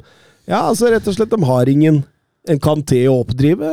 Ja, 0.46 0.64
altså 0.68 0.90
rett 0.90 1.06
og 1.10 1.16
slett, 1.18 1.30
de 1.30 1.46
har 1.46 1.70
ingen 1.70 2.04
en 2.52 2.60
Kanté 2.62 3.02
å 3.10 3.18
oppdrive. 3.24 3.70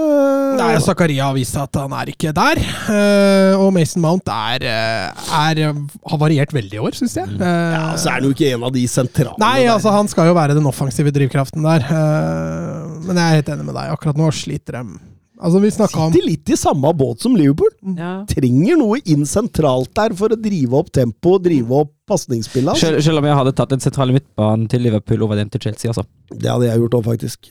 Nei, 0.58 0.72
Zakaria 0.84 1.26
har 1.28 1.36
vist 1.36 1.56
at 1.60 1.76
han 1.80 1.92
er 1.96 2.10
ikke 2.12 2.32
der. 2.36 2.60
eh, 2.92 3.54
og 3.60 3.72
Mason 3.76 4.02
Mount 4.04 4.28
er, 4.32 4.64
eh, 4.68 5.30
er 5.38 5.62
har 5.72 6.20
variert 6.20 6.52
veldig 6.54 6.78
i 6.78 6.82
år, 6.82 6.96
syns 6.98 7.16
jeg. 7.20 7.28
Mm. 7.28 7.44
Ja, 7.44 7.84
så 8.00 8.10
er 8.12 8.18
han 8.20 8.28
jo 8.28 8.34
ikke 8.36 8.50
en 8.56 8.66
av 8.68 8.74
de 8.74 8.84
sentrale. 8.90 9.36
Nei, 9.42 9.62
der. 9.64 9.74
altså 9.76 9.94
han 9.94 10.10
skal 10.12 10.30
jo 10.30 10.36
være 10.38 10.56
den 10.58 10.68
offensive 10.68 11.12
drivkraften 11.14 11.64
der. 11.68 11.86
eh, 11.88 13.00
men 13.06 13.16
jeg 13.18 13.24
er 13.24 13.40
helt 13.40 13.54
enig 13.56 13.66
med 13.70 13.74
deg. 13.78 13.94
Akkurat 13.96 14.20
nå 14.20 14.28
sliter 14.34 14.80
de. 14.80 15.00
Altså, 15.42 15.58
vi 15.58 15.70
Sitter 15.74 15.98
om 15.98 16.12
litt 16.22 16.50
i 16.54 16.56
samme 16.58 16.92
båt 16.94 17.24
som 17.24 17.34
Liverpool. 17.34 17.72
Ja. 17.98 18.12
Trenger 18.30 18.78
noe 18.78 19.00
inn 19.10 19.24
sentralt 19.26 19.90
der 19.98 20.14
for 20.14 20.30
å 20.30 20.38
drive 20.38 20.78
opp 20.78 20.92
tempo 20.94 21.34
og 21.34 21.42
drive 21.48 21.80
opp 21.82 21.90
pasningsspillet. 22.06 22.70
Altså. 22.76 22.92
Selv, 22.92 23.02
selv 23.02 23.18
om 23.18 23.26
jeg 23.26 23.38
hadde 23.40 23.54
tatt 23.58 23.72
den 23.74 23.82
sentrale 23.82 24.14
midtbanen 24.14 24.68
til 24.70 24.84
Liverpool 24.86 25.24
over 25.26 25.40
den 25.40 25.50
til 25.50 25.64
Chelsea, 25.66 25.90
altså. 25.90 26.06
Det 26.30 26.46
hadde 26.46 26.70
jeg 26.70 26.84
gjort 26.84 27.00
òg, 27.00 27.08
faktisk. 27.10 27.50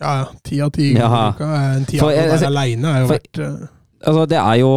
Ja, 0.00 0.12
ja. 0.20 0.26
Ti 0.44 0.60
av 0.62 0.70
ti. 0.72 0.92
uka. 0.94 1.48
En 1.76 1.84
ti 1.84 1.98
av 2.00 2.10
ti 2.12 2.18
altså- 2.22 2.46
aleine 2.46 2.84
er 2.94 3.00
jo 3.02 3.06
for- 3.08 3.18
vært 3.18 3.38
eh, 3.44 3.66
Altså, 4.06 4.28
det 4.30 4.38
er 4.38 4.54
jo 4.60 4.70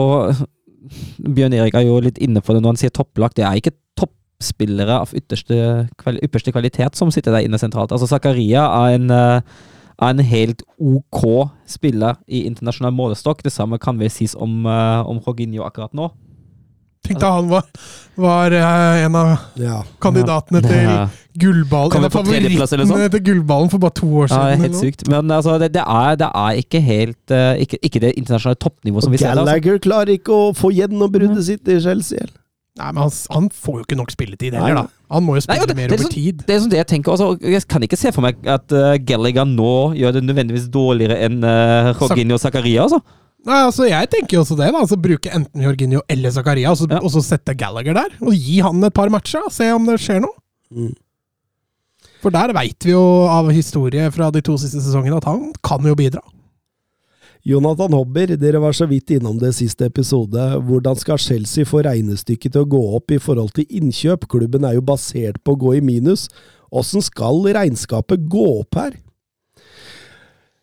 Bjørn 1.21 1.53
Erik 1.53 1.75
er 1.77 1.83
jo 1.85 1.99
litt 2.01 2.17
inne 2.17 2.41
på 2.41 2.53
det 2.55 2.61
når 2.63 2.73
han 2.73 2.79
sier 2.81 2.89
topplag. 2.89 3.35
Det 3.37 3.45
er 3.45 3.59
ikke 3.59 3.75
toppspillere 3.95 4.95
av 5.03 5.11
ytterste, 5.13 5.87
kvali- 6.01 6.23
ypperste 6.25 6.51
kvalitet 6.51 6.95
som 6.97 7.11
sitter 7.13 7.31
der 7.35 7.45
inne 7.45 7.59
sentralt. 7.61 7.91
Altså, 7.93 8.07
Zakaria 8.09 8.63
er 8.65 8.95
en, 8.95 9.11
eh, 9.11 9.41
er 10.01 10.09
en 10.09 10.17
helt 10.25 10.63
ok 10.79 11.51
spiller 11.67 12.17
i 12.27 12.41
internasjonal 12.49 12.91
målestokk. 12.97 13.43
Det 13.43 13.53
samme 13.53 13.77
kan 13.79 13.99
vel 13.99 14.09
sies 14.09 14.33
om, 14.35 14.65
eh, 14.65 15.03
om 15.07 15.19
Jorginho 15.19 15.63
akkurat 15.69 15.93
nå. 15.93 16.09
Tenk 17.01 17.17
deg 17.19 17.31
han 17.33 17.47
var, 17.49 17.63
var 18.21 18.53
eh, 18.53 19.05
en 19.07 19.15
av 19.17 19.29
Ja. 19.57 19.79
kandidatene 20.03 20.61
til 20.61 20.89
gullballen. 21.41 21.95
En 21.97 22.05
av 22.05 22.13
favorittene 22.13 23.09
til 23.15 23.23
gullballen 23.25 23.71
for 23.73 23.81
bare 23.81 23.95
to 23.97 24.05
år 24.21 24.27
Ja, 24.29 24.35
siden. 24.35 24.49
helt 24.49 24.65
eller 24.65 24.75
noe. 24.75 24.81
sykt. 24.83 25.07
Men 25.09 25.31
altså, 25.31 25.55
det, 25.59 25.71
det, 25.73 25.81
er, 25.87 26.15
det 26.21 26.27
er 26.29 26.59
ikke 26.61 26.81
helt 26.85 27.31
eh, 27.33 27.63
ikke, 27.65 27.79
ikke 27.81 28.03
det 28.05 28.13
internasjonale 28.21 28.59
toppnivået 28.61 29.03
som 29.07 29.11
vi 29.11 29.17
ser. 29.17 29.31
Gallagher 29.33 29.49
Altså. 29.49 29.63
Gallagher 29.65 29.83
klarer 29.87 30.13
ikke 30.19 30.31
å 30.37 30.51
få 30.55 30.71
gjennombruddet 30.77 31.43
sitt 31.49 31.67
i 31.67 31.79
Chelsea. 31.81 32.27
Nei, 32.79 32.87
men 32.95 33.01
han, 33.03 33.11
han 33.33 33.49
får 33.51 33.79
jo 33.81 33.83
ikke 33.83 33.97
nok 33.99 34.11
spilletid 34.13 34.53
heller, 34.55 34.77
da. 34.77 34.85
Han 35.11 35.25
må 35.25 35.33
jo 35.35 35.41
spille 35.43 35.57
Nei, 35.59 35.65
det- 35.67 35.75
mer 35.75 35.87
det 35.89 35.97
er 35.97 35.97
over 35.97 36.05
sånn- 36.07 36.13
tid. 36.13 36.43
Det 36.47 36.53
er 36.55 36.59
sånn 36.63 36.69
det 36.71 36.77
jeg 36.79 36.87
tenker. 36.93 37.11
Altså, 37.11 37.27
jeg 37.41 37.65
kan 37.67 37.81
ikke 37.83 37.97
se 37.99 38.11
for 38.15 38.21
meg 38.23 38.37
at 38.47 38.71
uh, 38.71 38.93
Gallagher 38.97 39.43
nå 39.49 39.73
gjør 39.97 40.13
det 40.15 40.23
nødvendigvis 40.29 40.69
dårligere 40.71 41.17
enn 41.25 41.41
uh, 41.43 41.91
Jorginho 41.99 42.37
Zakaria. 42.39 42.85
Altså. 42.85 43.01
Nei, 43.45 43.57
altså 43.65 43.87
Jeg 43.89 44.09
tenker 44.11 44.37
jo 44.37 44.41
også 44.43 44.55
det. 44.59 44.67
da, 44.71 44.79
altså 44.83 44.97
Bruke 45.01 45.31
enten 45.33 45.63
Jorginho 45.65 46.01
eller 46.09 46.29
Zakaria, 46.31 46.69
og 46.69 46.77
så, 46.77 46.87
Ja. 46.89 46.99
og 47.01 47.09
så 47.09 47.23
sette 47.25 47.55
Gallagher 47.57 47.93
der. 47.97 48.09
Og 48.21 48.33
gi 48.37 48.59
han 48.61 48.83
et 48.83 48.93
par 48.93 49.09
matcher, 49.09 49.41
se 49.49 49.71
om 49.73 49.85
det 49.89 49.97
skjer 49.99 50.21
noe. 50.21 50.35
Mm. 50.71 50.93
For 52.21 52.29
der 52.29 52.53
veit 52.53 52.77
vi 52.85 52.91
jo 52.93 53.01
av 53.27 53.49
historie 53.49 54.11
fra 54.13 54.29
de 54.31 54.41
to 54.45 54.53
siste 54.61 54.77
sesongene 54.79 55.17
at 55.17 55.25
han 55.25 55.51
kan 55.65 55.81
jo 55.83 55.95
bidra. 55.97 56.21
Jonathan 57.43 57.93
Hobber, 57.97 58.35
dere 58.37 58.59
var 58.61 58.71
så 58.77 58.85
vidt 58.85 59.09
innom 59.15 59.39
det 59.41 59.55
siste 59.57 59.87
episode. 59.89 60.37
Hvordan 60.61 60.95
skal 61.01 61.17
Chelsea 61.17 61.65
få 61.65 61.81
regnestykket 61.87 62.53
til 62.53 62.61
å 62.61 62.69
gå 62.69 62.81
opp 62.99 63.09
i 63.09 63.17
forhold 63.17 63.49
til 63.57 63.65
innkjøp? 63.65 64.27
Klubben 64.29 64.63
er 64.69 64.75
jo 64.77 64.81
basert 64.85 65.39
på 65.43 65.55
å 65.55 65.61
gå 65.63 65.73
i 65.79 65.81
minus. 65.81 66.27
Åssen 66.71 67.01
skal 67.01 67.41
regnskapet 67.57 68.27
gå 68.29 68.45
opp 68.61 68.77
her? 68.77 68.93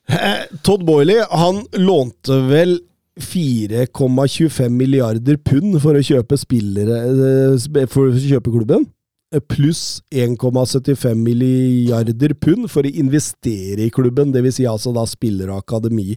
Eh, 0.09 0.57
Todd 0.63 0.85
Boiley 0.89 1.21
han 1.31 1.67
lånte 1.73 2.41
vel 2.49 2.79
4,25 3.21 4.69
milliarder 4.71 5.37
pund 5.43 5.81
for 5.83 5.99
å 5.99 6.05
kjøpe 6.05 6.39
spillere 6.39 7.01
eh, 7.11 7.89
For 7.91 8.09
å 8.09 8.15
kjøpe 8.23 8.53
klubben. 8.55 8.87
Eh, 9.35 9.43
Pluss 9.45 10.01
1,75 10.15 11.19
milliarder 11.19 12.35
pund 12.41 12.71
for 12.73 12.87
å 12.89 12.95
investere 13.05 13.85
i 13.85 13.93
klubben, 13.93 14.33
dvs. 14.33 14.61
Si 14.61 14.69
altså 14.71 14.95
da 14.97 15.05
spiller 15.09 15.53
og 15.53 15.65
akademi. 15.67 16.17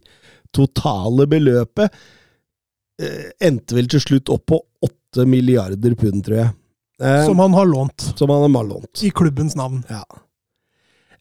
Totale 0.55 1.27
beløpet 1.31 2.01
endte 3.41 3.73
vel 3.73 3.87
til 3.89 4.01
slutt 4.03 4.29
opp 4.29 4.43
på 4.51 4.57
8 4.85 5.23
milliarder 5.25 5.95
pund, 5.97 6.19
tror 6.27 6.37
jeg. 6.37 6.51
Som 7.25 7.39
han 7.41 7.55
har 7.57 7.65
lånt. 7.65 8.11
som 8.13 8.29
han 8.29 8.53
har 8.53 8.67
lånt. 8.67 9.01
I 9.01 9.09
klubbens 9.09 9.55
navn. 9.57 9.79
Ja. 9.89 10.03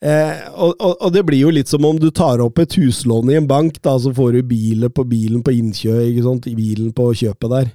Eh, 0.00 0.46
og, 0.56 0.78
og, 0.80 0.94
og 0.96 1.10
det 1.12 1.20
blir 1.28 1.42
jo 1.42 1.50
litt 1.52 1.68
som 1.68 1.84
om 1.84 1.98
du 2.00 2.08
tar 2.14 2.40
opp 2.40 2.58
et 2.62 2.72
huslån 2.80 3.32
i 3.32 3.36
en 3.36 3.48
bank, 3.48 3.82
da, 3.84 3.98
så 4.00 4.12
får 4.16 4.38
du 4.38 4.46
bilen 4.48 4.92
på 4.96 5.04
bilen 5.04 5.42
på 5.44 5.52
innkjøp, 5.52 6.06
ikke 6.08 6.24
sant? 6.24 6.48
I 6.48 6.56
bilen 6.56 6.94
på 6.96 7.10
kjøpet 7.20 7.52
der. 7.52 7.68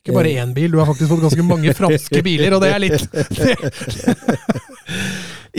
Ikke 0.00 0.16
bare 0.16 0.32
én 0.40 0.54
bil, 0.56 0.72
du 0.72 0.78
har 0.80 0.88
faktisk 0.88 1.10
fått 1.12 1.26
ganske 1.26 1.44
mange 1.44 1.74
franske 1.76 2.22
biler, 2.24 2.54
og 2.56 2.62
det 2.64 2.70
er 2.72 2.80
litt 2.80 3.04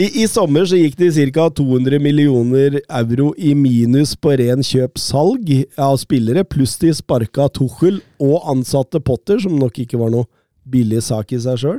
I, 0.02 0.06
I 0.22 0.24
sommer 0.26 0.66
så 0.66 0.76
gikk 0.80 0.96
det 0.98 1.12
ca. 1.36 1.44
200 1.54 2.00
millioner 2.02 2.80
euro 2.82 3.28
i 3.38 3.52
minus 3.54 4.16
på 4.18 4.32
ren 4.40 4.64
kjøp-salg 4.66 5.52
av 5.78 5.94
spillere, 6.02 6.42
pluss 6.48 6.74
de 6.82 6.90
sparka 6.96 7.46
Tuchel 7.54 8.00
og 8.18 8.42
ansatte 8.50 8.98
Potter, 9.04 9.38
som 9.44 9.54
nok 9.60 9.78
ikke 9.84 10.00
var 10.00 10.10
noe 10.12 10.26
billig 10.66 11.02
sak 11.06 11.32
i 11.36 11.38
seg 11.44 11.56
sjøl. 11.62 11.78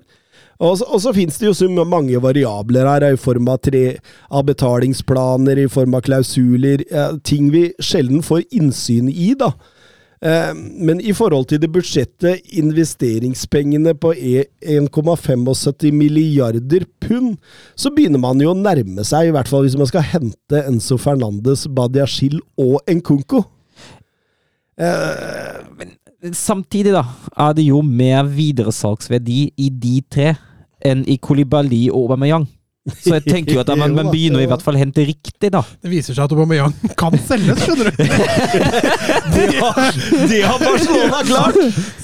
Og 0.61 0.77
så, 0.77 0.85
og 0.85 1.01
så 1.01 1.13
finnes 1.15 1.37
det 1.41 1.47
jo 1.47 1.53
så 1.57 1.67
mange 1.69 2.19
variabler 2.21 2.85
her, 2.87 3.05
i 3.13 3.19
form 3.19 3.47
av, 3.49 3.57
tre, 3.65 3.97
av 4.29 4.45
betalingsplaner, 4.45 5.63
i 5.63 5.69
form 5.71 5.95
av 5.97 6.03
klausuler, 6.05 6.83
eh, 6.91 7.15
ting 7.25 7.49
vi 7.53 7.71
sjelden 7.81 8.21
får 8.25 8.45
innsyn 8.53 9.09
i, 9.09 9.33
da. 9.39 9.49
Eh, 10.23 10.53
Men 10.53 11.01
i 11.01 11.11
forhold 11.11 11.49
til 11.49 11.59
det 11.59 11.71
budsjettet, 11.73 12.45
investeringspengene 12.55 13.95
på 13.99 14.13
e- 14.13 14.45
1,75 14.61 15.91
milliarder 15.91 16.85
pund, 17.01 17.37
så 17.75 17.91
begynner 17.91 18.21
man 18.23 18.39
jo 18.39 18.53
å 18.53 18.57
nærme 18.61 19.03
seg, 19.03 19.27
i 19.27 19.35
hvert 19.35 19.49
fall 19.51 19.65
hvis 19.65 19.75
man 19.77 19.89
skal 19.89 20.05
hente 20.13 20.63
Enzo 20.63 20.97
Fernandes, 21.01 21.65
Badiashil 21.67 22.39
og 22.57 22.79
Nkunku. 22.87 23.41
Samtidig 26.31 26.93
da, 26.95 27.03
er 27.43 27.51
det 27.57 27.65
jo 27.67 27.81
mer 27.83 28.23
videresalgsverdi 28.31 29.39
i 29.59 29.69
de 29.69 29.97
tre 30.11 30.29
enn 30.83 31.01
i 31.11 31.17
Kolibali 31.19 31.89
og 31.91 32.05
Aubameyang. 32.05 32.45
Så 32.99 33.13
jeg 33.17 33.23
tenker 33.27 33.53
jo 33.57 33.61
at 33.63 33.69
man, 33.79 33.93
man 33.95 34.09
begynner 34.11 34.39
i 34.43 34.47
hvert 34.47 34.63
fall 34.63 34.75
å 34.75 34.81
hente 34.81 35.03
riktig, 35.07 35.49
da. 35.51 35.61
Det 35.83 35.91
viser 35.91 36.15
seg 36.15 36.23
at 36.25 36.31
Aubameyang 36.35 36.73
kan 37.01 37.15
selges, 37.27 37.59
skjønner 37.65 37.91
du! 37.91 37.95
Det 39.33 39.47
har, 39.59 39.95
det 40.29 40.41
har 40.45 40.59
Barcelona 40.61 41.19
klart! 41.27 41.57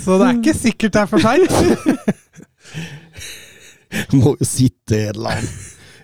Så 0.04 0.18
det 0.20 0.26
er 0.28 0.38
ikke 0.40 0.56
sikkert 0.58 0.96
det 0.96 1.02
er 1.02 1.10
for 1.12 1.20
seint. 1.24 1.52
Må 4.16 4.36
jo 4.40 4.46
sitte 4.48 4.98
et 5.00 5.16
eller 5.16 5.30
annet 5.40 5.52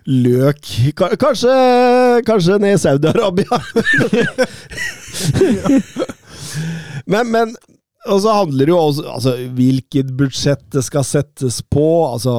løk 0.05 0.67
Ka- 0.97 1.15
Kanskje, 1.17 1.53
kanskje 2.27 2.57
ned 2.61 2.75
i 2.75 2.81
Saudi-Arabia. 2.81 3.57
men, 7.09 7.31
men 7.31 7.55
og 8.05 8.19
så 8.21 8.33
handler 8.37 8.67
det 8.67 8.73
jo 8.73 8.77
også 8.79 9.05
altså, 9.09 9.33
hvilket 9.57 10.11
budsjett 10.17 10.63
det 10.73 10.83
skal 10.85 11.05
settes 11.07 11.57
på. 11.73 11.85
altså 12.07 12.33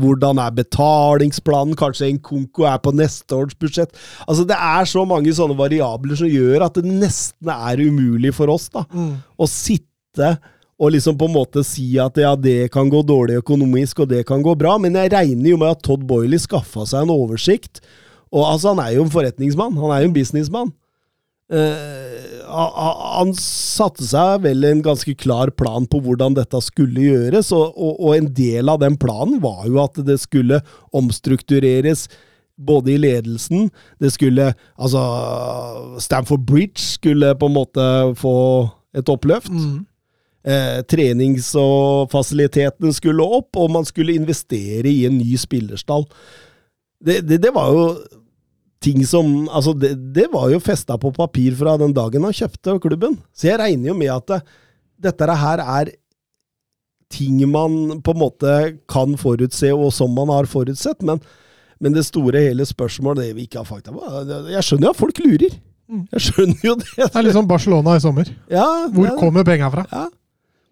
Hvordan 0.00 0.40
er 0.40 0.56
betalingsplanen? 0.56 1.76
Kanskje 1.78 2.08
en 2.08 2.20
konko 2.24 2.66
er 2.68 2.80
på 2.82 2.94
neste 2.96 3.36
års 3.36 3.56
budsjett? 3.60 3.92
altså 4.26 4.46
Det 4.48 4.56
er 4.56 4.88
så 4.88 5.04
mange 5.08 5.34
sånne 5.36 5.56
variabler 5.58 6.18
som 6.18 6.30
gjør 6.30 6.66
at 6.68 6.80
det 6.80 6.88
nesten 6.88 7.52
er 7.52 7.84
umulig 7.84 8.34
for 8.36 8.52
oss 8.54 8.70
da, 8.72 8.86
å 9.36 9.48
sitte 9.50 10.34
og 10.74 10.90
liksom 10.90 11.16
på 11.18 11.28
en 11.28 11.36
måte 11.36 11.62
si 11.66 11.92
at 12.02 12.16
ja, 12.18 12.32
det 12.34 12.72
kan 12.74 12.88
gå 12.90 13.04
dårlig 13.06 13.38
økonomisk, 13.38 14.02
og 14.02 14.10
det 14.10 14.24
kan 14.26 14.42
gå 14.42 14.56
bra. 14.58 14.74
Men 14.82 14.96
jeg 14.98 15.12
regner 15.14 15.52
jo 15.52 15.58
med 15.60 15.70
at 15.70 15.84
Todd 15.86 16.02
Boiley 16.08 16.40
skaffa 16.42 16.82
seg 16.90 17.04
en 17.06 17.12
oversikt. 17.14 17.78
Og 18.34 18.42
altså, 18.42 18.72
han 18.72 18.82
er 18.82 18.96
jo 18.96 19.04
en 19.06 19.12
forretningsmann. 19.12 19.76
Han 19.78 19.94
er 19.94 20.02
jo 20.02 20.10
en 20.10 20.16
businessmann. 20.16 20.72
Eh, 21.54 22.42
han- 22.54 23.34
satte 23.38 24.02
seg 24.06 24.42
vel 24.44 24.64
en 24.64 24.82
ganske 24.82 25.14
klar 25.18 25.50
plan 25.54 25.86
på 25.86 26.00
hvordan 26.02 26.34
dette 26.34 26.60
skulle 26.62 27.02
gjøres, 27.02 27.52
og, 27.52 27.72
og, 27.76 27.96
og 28.00 28.14
en 28.16 28.28
del 28.34 28.68
av 28.72 28.80
den 28.82 28.96
planen 29.00 29.40
var 29.42 29.64
jo 29.66 29.80
at 29.82 29.98
det 30.06 30.18
skulle 30.22 30.60
omstruktureres 30.94 32.08
både 32.54 32.92
i 32.94 32.98
ledelsen 33.02 33.68
Det 33.98 34.12
skulle 34.14 34.52
Altså, 34.78 35.00
Stamford 35.98 36.44
Bridge 36.46 36.78
skulle 36.78 37.34
på 37.34 37.48
en 37.50 37.56
måte 37.56 37.86
få 38.20 38.36
et 38.94 39.08
oppløft. 39.10 39.50
Eh, 40.46 40.82
trenings- 40.86 41.54
og 41.58 42.10
fasilitetene 42.12 42.92
skulle 42.94 43.24
opp, 43.24 43.56
og 43.56 43.70
man 43.74 43.84
skulle 43.88 44.14
investere 44.14 44.86
i 44.86 45.06
en 45.08 45.16
ny 45.18 45.34
spillerstall. 45.40 46.04
Det, 47.04 47.22
det, 47.26 47.40
det 47.42 47.50
var 47.54 47.72
jo 47.72 47.86
ting 48.84 49.00
som 49.08 49.46
Altså, 49.48 49.72
det, 49.80 49.94
det 50.16 50.26
var 50.32 50.50
jo 50.52 50.60
festa 50.60 50.98
på 51.00 51.10
papir 51.16 51.54
fra 51.56 51.76
den 51.80 51.94
dagen 51.96 52.26
han 52.28 52.34
kjøpte 52.36 52.76
klubben. 52.84 53.16
Så 53.32 53.48
jeg 53.48 53.60
regner 53.62 53.90
jo 53.92 53.98
med 53.98 54.12
at 54.12 54.26
det, 54.34 54.40
dette 55.08 55.36
her 55.40 55.62
er 55.64 55.92
ting 57.14 57.38
man 57.50 58.00
på 58.02 58.14
en 58.14 58.18
måte 58.20 58.52
kan 58.90 59.14
forutse, 59.20 59.70
og 59.74 59.92
som 59.94 60.12
man 60.16 60.32
har 60.34 60.48
forutsett, 60.50 61.02
men, 61.06 61.20
men 61.80 61.94
det 61.94 62.02
store 62.08 62.40
hele 62.42 62.64
spørsmålet, 62.66 63.28
det 63.28 63.36
vi 63.36 63.44
ikke 63.46 63.60
har 63.60 63.68
fakta 63.68 63.92
på 63.94 64.02
Jeg 64.50 64.64
skjønner 64.66 64.88
jo 64.88 64.94
at 64.94 64.98
folk 65.00 65.20
lurer. 65.22 65.54
Jeg 66.16 66.24
skjønner 66.26 66.64
jo 66.64 66.74
det. 66.80 66.88
Det 66.96 67.06
er 67.12 67.26
litt 67.26 67.36
sånn 67.36 67.48
Barcelona 67.50 67.94
i 67.98 68.02
sommer. 68.02 68.30
Ja, 68.50 68.64
Hvor 68.90 69.06
det- 69.10 69.18
kommer 69.20 69.46
penga 69.46 69.70
fra? 69.74 69.86
ja. 69.92 70.06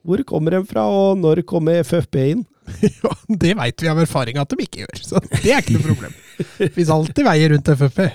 Hvor 0.02 0.18
kommer 0.26 0.50
de 0.56 0.64
fra, 0.66 0.82
og 0.90 1.20
når 1.22 1.44
kommer 1.46 1.78
FFP 1.84 2.16
inn? 2.32 2.40
Ja, 3.04 3.12
det 3.28 3.52
veit 3.58 3.82
vi 3.84 3.90
av 3.92 4.00
erfaring 4.02 4.40
at 4.42 4.50
de 4.50 4.64
ikke 4.64 4.82
gjør, 4.82 4.98
så 5.06 5.20
det 5.28 5.52
er 5.52 5.60
ikke 5.62 5.76
noe 5.76 5.84
problem. 5.92 6.16
Det 6.58 6.70
fins 6.74 6.92
alltid 6.92 7.26
veier 7.26 7.52
rundt 7.54 7.68
FFP. 7.68 8.06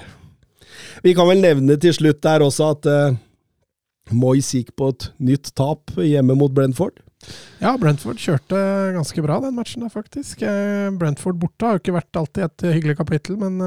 Vi 1.05 1.13
kan 1.17 1.29
vel 1.29 1.43
nevne 1.43 1.77
til 1.81 1.93
slutt 1.95 2.21
der 2.25 2.45
også 2.45 2.71
at 2.73 2.87
uh, 2.89 3.17
Moyes 4.15 4.49
gikk 4.55 4.73
på 4.79 4.89
et 4.93 5.09
nytt 5.19 5.51
tap 5.57 5.93
hjemme 5.99 6.37
mot 6.39 6.53
Brentford. 6.53 7.03
Ja, 7.59 7.73
Brentford 7.81 8.21
kjørte 8.21 8.57
ganske 8.95 9.21
bra 9.25 9.39
den 9.43 9.55
matchen 9.57 9.83
der, 9.83 9.91
faktisk. 9.91 10.43
Eh, 10.45 10.87
Brentford 10.95 11.39
borte 11.41 11.65
har 11.65 11.75
jo 11.75 11.81
ikke 11.81 11.95
vært 11.97 12.19
alltid 12.21 12.45
et 12.45 12.65
hyggelig 12.77 12.95
kapittel, 12.99 13.39
men 13.41 13.57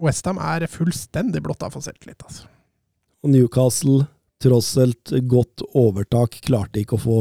Westham 0.00 0.38
er 0.40 0.68
fullstendig 0.70 1.42
blotta 1.44 1.68
for 1.74 1.84
selvtillit, 1.84 2.22
altså. 2.24 2.46
Og 3.26 3.32
Newcastle, 3.34 4.06
tross 4.40 4.70
alt 4.80 5.12
godt 5.28 5.66
overtak, 5.76 6.38
klarte 6.46 6.80
ikke 6.80 6.96
å 6.96 7.02
få 7.02 7.18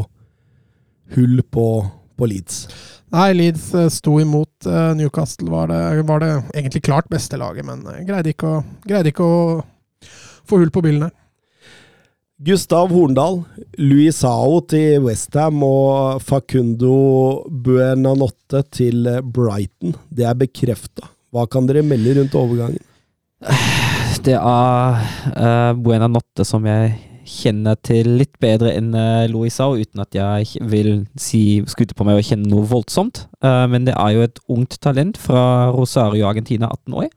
hull 1.16 1.42
på, 1.52 1.68
på 2.16 2.30
Leeds. 2.30 2.66
Nei, 3.16 3.32
Leeds 3.34 3.70
eh, 3.74 3.90
sto 3.90 4.18
imot. 4.20 4.66
eh, 4.66 4.96
Newcastle 4.96 5.50
var 5.50 5.70
det, 5.72 6.02
var 6.04 6.20
det 6.20 6.32
egentlig 6.54 6.84
klart 6.84 7.08
beste 7.10 7.40
laget, 7.40 7.64
men 7.64 7.86
eh, 7.88 8.02
greide 8.04 8.34
ikke 8.34 8.50
å, 8.58 8.64
greide 8.84 9.14
ikke 9.14 9.24
å 9.24 9.38
få 10.46 10.60
hull 10.60 10.74
på 10.74 10.84
billene 10.84 11.08
her. 11.08 11.16
Gustav 12.46 12.92
Horndal, 12.92 13.46
Luisao 13.80 14.58
til 14.68 15.06
Westham 15.06 15.64
og 15.64 16.20
Facundo 16.20 17.46
Buenanotte 17.48 18.60
til 18.76 19.08
Brighton. 19.24 19.96
Det 20.12 20.28
er 20.28 20.36
bekrefta. 20.36 21.08
Hva 21.32 21.46
kan 21.48 21.70
dere 21.70 21.86
melde 21.88 22.18
rundt 22.20 22.36
overgangen? 22.36 22.84
Det 24.26 24.36
er 24.36 25.00
uh, 25.32 25.72
Buenanotte 25.80 26.44
som 26.44 26.68
jeg 26.68 26.92
kjenner 27.26 27.76
til 27.84 28.08
litt 28.20 28.36
bedre 28.44 28.72
enn 28.78 28.94
uh, 28.96 29.26
Louisao, 29.32 29.76
uten 29.76 30.04
at 30.04 30.16
jeg 30.16 30.62
vil 30.70 31.06
si 31.20 31.62
skute 31.70 31.98
på 31.98 32.06
meg 32.08 32.20
og 32.22 32.28
kjenne 32.28 32.50
noe 32.52 32.68
voldsomt. 32.70 33.26
Eh, 33.44 33.66
men 33.72 33.88
det 33.88 33.96
er 33.98 34.14
jo 34.16 34.26
et 34.26 34.40
ungt 34.52 34.78
talent 34.84 35.18
fra 35.22 35.72
Rosario 35.74 36.28
Argentina, 36.30 36.70
18 36.72 36.98
år. 37.02 37.10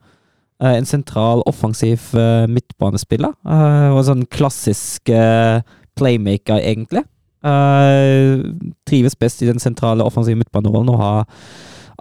Eh, 0.59 0.75
en 0.75 0.89
sentral, 0.89 1.43
offensiv 1.49 2.09
eh, 2.17 2.47
midtbanespiller. 2.51 3.33
eh, 3.47 3.89
og 3.93 4.03
sånn 4.09 4.25
klassisk 4.33 5.09
eh, 5.13 5.61
playmaker, 5.99 6.59
egentlig. 6.59 7.05
Eh, 7.39 8.41
trives 8.89 9.15
best 9.15 9.41
i 9.43 9.47
den 9.47 9.61
sentrale, 9.63 10.03
offensive 10.03 10.35
midtbanerollen 10.41 10.91
og 10.91 10.99
har 10.99 11.27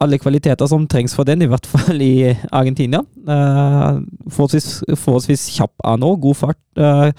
alle 0.02 0.18
kvaliteter 0.20 0.68
som 0.70 0.86
trengs 0.90 1.14
for 1.16 1.26
den, 1.28 1.42
i 1.42 1.48
hvert 1.50 1.66
fall 1.66 2.02
i 2.02 2.30
Argentina. 2.54 3.00
Uh, 3.28 4.00
forholdsvis, 4.30 4.82
forholdsvis 4.94 5.48
kjapp 5.56 5.86
er 5.86 6.00
nå, 6.00 6.14
god 6.22 6.38
fart. 6.38 6.60
Uh, 6.78 7.10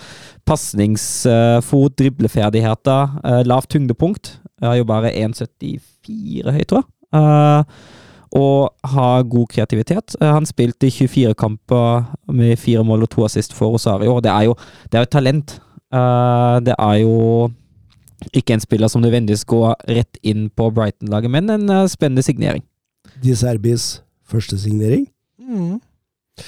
Pasningsfot, 0.47 1.95
dribleferdigheter, 1.99 3.15
uh, 3.23 3.41
lavt 3.47 3.72
tyngdepunkt. 3.76 4.38
Er 4.64 4.80
jo 4.80 4.88
bare 4.88 5.14
1,74 5.15 6.51
høy, 6.56 6.64
tror 6.68 6.84
jeg. 6.84 6.89
Uh, 7.15 7.97
og 8.39 8.91
har 8.91 9.23
god 9.26 9.47
kreativitet. 9.49 10.14
Han 10.22 10.45
spilte 10.45 10.85
i 10.85 10.93
24 10.93 11.34
kamper 11.34 12.03
med 12.30 12.60
fire 12.61 12.84
mål 12.85 13.07
og 13.07 13.10
to 13.10 13.23
assist 13.26 13.56
for 13.57 13.73
Rosario. 13.73 14.19
Det 14.22 14.30
er 14.30 14.45
jo 14.45 14.53
det 14.91 14.99
er 14.99 15.01
jo 15.07 15.10
talent. 15.15 15.56
Det 16.61 16.76
er 16.77 16.99
jo 17.01 17.49
ikke 18.35 18.53
en 18.56 18.64
spiller 18.64 18.88
som 18.91 19.01
nødvendigvis 19.03 19.45
går 19.49 19.76
rett 19.89 20.18
inn 20.22 20.49
på 20.49 20.72
Brighton-laget, 20.76 21.31
men 21.31 21.49
en 21.53 21.69
eh, 21.69 21.88
spennende 21.91 22.23
signering. 22.26 22.64
Di 23.23 23.35
Serbis 23.35 24.01
første 24.30 24.60
signering. 24.60 25.07
Mm. 25.39 25.80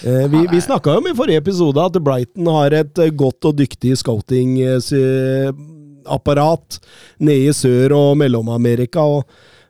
Eh, 0.06 0.28
vi 0.32 0.48
vi 0.52 0.62
snakka 0.62 0.92
jo 0.94 0.98
om 1.02 1.08
i 1.10 1.18
forrige 1.18 1.42
episode 1.42 1.84
at 1.84 2.04
Brighton 2.04 2.48
har 2.48 2.72
et 2.78 2.98
eh, 3.02 3.12
godt 3.12 3.46
og 3.50 3.58
dyktig 3.60 3.98
scouting-apparat 4.00 6.80
nede 7.20 7.46
i 7.50 7.54
Sør- 7.54 7.94
og 7.98 8.18
Mellom-Amerika. 8.18 9.02
og 9.02 9.24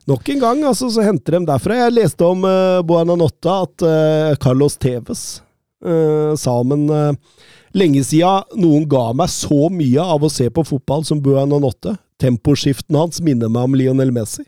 Nok 0.10 0.30
en 0.34 0.40
gang 0.42 0.64
altså, 0.66 0.90
så 0.90 1.04
henter 1.06 1.38
de 1.38 1.46
derfra. 1.46 1.76
Jeg 1.78 1.94
leste 1.94 2.26
om 2.26 2.44
uh, 2.44 2.82
Buenanotta 2.86 3.62
at 3.68 3.82
uh, 3.86 4.36
Carlos 4.42 4.78
Tevez 4.82 5.42
uh, 5.86 6.34
sa 6.40 6.52
om 6.62 6.72
en 6.76 6.90
eh, 6.90 7.14
lenge 7.74 8.04
siden 8.04 8.44
noen 8.60 8.88
ga 8.90 9.12
meg 9.14 9.30
så 9.30 9.70
mye 9.72 10.00
av 10.04 10.24
å 10.24 10.30
se 10.32 10.50
på 10.50 10.64
fotball 10.68 11.04
som 11.08 11.22
Buenanotte. 11.24 11.98
Temposkiftene 12.22 13.00
hans 13.02 13.22
minner 13.22 13.50
meg 13.50 13.64
om 13.64 13.76
Lionel 13.76 14.12
Messi. 14.12 14.44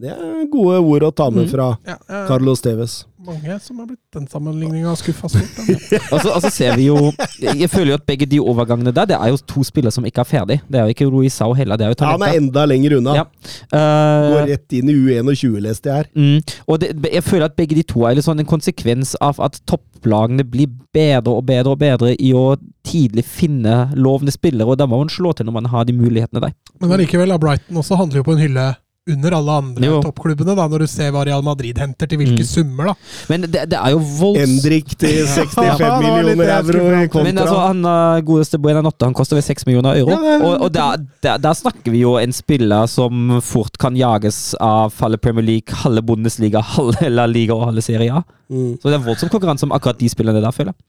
Det 0.00 0.10
er 0.10 0.46
gode 0.50 0.80
ord 0.80 1.02
å 1.06 1.14
ta 1.14 1.30
med 1.30 1.46
Mm. 1.46 1.50
fra 1.50 1.78
Ja, 1.86 1.96
ja, 2.08 2.26
Carlos 2.26 2.60
Tevez. 2.60 3.04
Mange 3.26 3.56
som 3.62 3.78
har 3.80 3.88
blitt 3.88 4.02
den 4.14 4.26
sammenligninga 4.30 4.94
skuffa 4.98 5.28
stort. 5.32 5.58
altså, 5.58 6.00
Og 6.14 6.20
så, 6.20 6.32
og 6.34 6.42
så 6.44 6.50
ser 6.52 6.76
vi 6.78 6.88
jo 6.88 7.12
Jeg 7.40 7.70
føler 7.72 7.94
jo 7.94 7.98
at 7.98 8.06
begge 8.06 8.28
de 8.30 8.40
overgangene 8.40 8.92
der, 8.94 9.08
det 9.10 9.16
er 9.18 9.32
jo 9.32 9.40
to 9.54 9.64
spillere 9.66 9.94
som 9.94 10.06
ikke 10.08 10.22
er 10.24 10.28
ferdig. 10.28 10.58
Det 10.68 10.80
er 10.80 10.88
jo 10.88 10.94
ikke 10.94 11.08
Ruisao 11.10 11.52
heller, 11.56 11.80
det 11.80 11.86
er 11.86 11.94
jo 11.94 12.10
Han 12.10 12.26
er 12.26 12.38
enda 12.40 12.66
lenger 12.68 12.98
unna. 12.98 13.16
Ja. 13.20 13.24
Uh, 13.72 14.34
Går 14.34 14.48
rett 14.52 14.76
inn 14.78 14.92
i 14.92 14.96
U21, 14.98 15.58
leste 15.64 15.90
jeg 15.90 16.02
her. 16.02 16.10
Mm, 16.14 16.54
og 16.66 16.80
det, 16.82 16.92
jeg 17.12 17.24
føler 17.24 17.48
at 17.48 17.56
begge 17.58 17.78
de 17.78 17.86
to 17.94 18.06
er 18.08 18.22
sånn 18.24 18.40
en 18.42 18.48
konsekvens 18.48 19.14
av 19.24 19.40
at 19.44 19.58
topplagene 19.68 20.46
blir 20.46 20.70
bedre 20.94 21.34
og 21.34 21.44
bedre 21.48 21.74
og 21.74 21.82
bedre 21.82 22.14
i 22.14 22.32
å 22.36 22.54
tidlig 22.84 23.24
finne 23.26 23.90
lovende 23.96 24.32
spillere, 24.34 24.68
og 24.68 24.78
da 24.78 24.86
må 24.88 25.00
man 25.00 25.12
slå 25.12 25.32
til 25.32 25.48
når 25.48 25.58
man 25.58 25.70
har 25.72 25.88
de 25.88 25.96
mulighetene 25.96 26.42
der. 26.44 26.54
Men 26.82 26.94
allikevel, 26.96 27.32
Brighton 27.40 27.80
også 27.80 27.98
handler 27.98 28.20
jo 28.20 28.26
på 28.28 28.36
en 28.36 28.42
hylle 28.44 28.66
under 29.06 29.34
alle 29.36 29.52
andre 29.60 29.84
Jo. 29.84 29.96
toppklubbene, 30.00 30.54
da, 30.56 30.64
når 30.66 30.78
du 30.80 30.86
ser 30.88 31.10
hva 31.12 31.24
Real 31.28 31.42
Madrid 31.44 31.76
henter 31.76 32.08
til 32.08 32.16
hvilke 32.22 32.40
Mm. 32.40 32.48
summer. 32.48 32.84
da. 32.86 32.94
Men 33.28 33.42
det, 33.42 33.64
det 33.68 33.76
er 33.76 33.90
jo 33.92 33.98
voldsomt 33.98 34.64
Endrik 34.64 34.94
til 34.96 35.26
65 35.26 35.80
Ja, 35.80 35.98
millioner 36.00 36.48
euro 36.56 37.02
i 37.02 37.08
kontra. 37.08 37.22
Men 37.26 37.36
altså, 37.42 37.58
han 37.66 37.84
uh, 37.84 38.20
godeste 38.24 38.58
Buena 38.58 38.80
Notte 38.80 39.04
han 39.04 39.12
koster 39.12 39.36
vel 39.36 39.42
6 39.44 39.66
millioner 39.66 39.98
euro. 40.00 40.10
Ja, 40.16 40.16
det- 40.38 40.40
og 40.46 40.62
og 40.62 40.72
der, 40.72 41.04
der, 41.22 41.36
der 41.36 41.52
snakker 41.52 41.92
vi 41.92 42.00
jo 42.00 42.16
en 42.16 42.32
spiller 42.32 42.86
som 42.88 43.40
fort 43.42 43.76
kan 43.78 43.94
jages 43.94 44.54
av 44.58 44.94
halve 44.98 45.18
Premier 45.20 45.44
League, 45.44 45.68
halve 45.84 46.00
Bundesliga, 46.02 46.60
halve 46.62 47.10
La 47.10 47.26
Liga 47.26 47.52
og 47.52 47.66
halve 47.66 47.82
Serie 47.82 48.10
A. 48.10 48.22
mm, 48.48 48.78
Så 48.80 48.88
det 48.88 48.94
er 48.94 49.04
voldsom 49.04 49.28
konkurranse 49.28 49.64
om 49.64 49.72
akkurat 49.72 49.98
de 49.98 50.08
spillerne 50.08 50.40
der, 50.40 50.50
føler 50.50 50.72
jeg. 50.72 50.80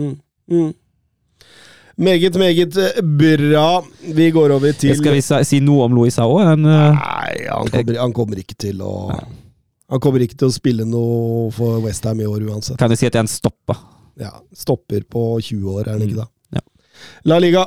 mm, 0.00 0.16
mm. 0.50 0.72
Meget, 2.00 2.36
meget 2.40 2.76
eh, 2.80 3.02
bra. 3.04 3.84
Vi 4.00 4.30
går 4.32 4.54
over 4.56 4.72
til 4.72 4.96
Skal 4.96 5.18
vi 5.18 5.20
si, 5.20 5.60
noe 5.60 5.84
om 5.84 5.92
Louis 5.98 6.16
òg? 6.16 6.32
Uh, 6.40 6.54
Nei, 6.56 7.34
han 7.44 7.68
kommer, 7.68 7.98
han 8.00 8.14
kommer 8.16 8.40
ikke 8.40 8.56
til 8.56 8.80
å 8.80 8.92
Han 9.90 10.00
kommer 10.00 10.24
ikke 10.24 10.38
til 10.40 10.48
å 10.48 10.54
spille 10.54 10.86
noe 10.88 11.50
for 11.52 11.82
Westham 11.84 12.22
i 12.22 12.28
år 12.30 12.46
uansett. 12.46 12.78
kan 12.80 12.88
du 12.88 12.96
si 12.96 13.08
at 13.08 13.16
det 13.16 13.24
en 13.24 13.28
stopper? 13.28 13.76
Ja, 14.20 14.30
Stopper 14.56 15.02
på 15.08 15.40
20 15.40 15.74
år, 15.74 15.88
er 15.88 15.96
han 15.96 16.04
ikke 16.04 16.22
da? 16.22 16.26
Ja. 16.56 16.62
La 17.28 17.38
Liga. 17.42 17.66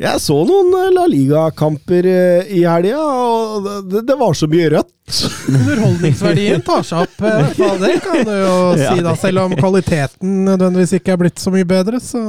Jeg 0.00 0.20
så 0.24 0.34
noen 0.48 0.72
eh, 0.78 0.92
La 0.94 1.04
Liga-kamper 1.10 2.06
eh, 2.08 2.52
i 2.56 2.62
helga, 2.64 3.00
og 3.04 3.66
det, 3.84 4.00
det, 4.08 4.16
var 4.16 4.36
så 4.36 4.46
mye 4.48 4.70
rødt. 4.72 5.16
Underholdningsverdien 5.58 6.62
tar 6.64 6.86
seg 6.88 7.04
opp, 7.04 7.18
eh, 7.28 7.50
fader, 7.58 7.98
kan 8.00 8.22
du 8.24 8.32
jo 8.32 8.54
si, 8.80 9.02
da. 9.04 9.12
Selv 9.20 9.42
om 9.44 9.56
kvaliteten 9.58 10.46
nødvendigvis 10.46 10.94
ikke 10.96 11.12
er 11.12 11.20
blitt 11.20 11.42
så 11.42 11.52
mye 11.52 11.68
bedre, 11.68 12.00
så 12.00 12.22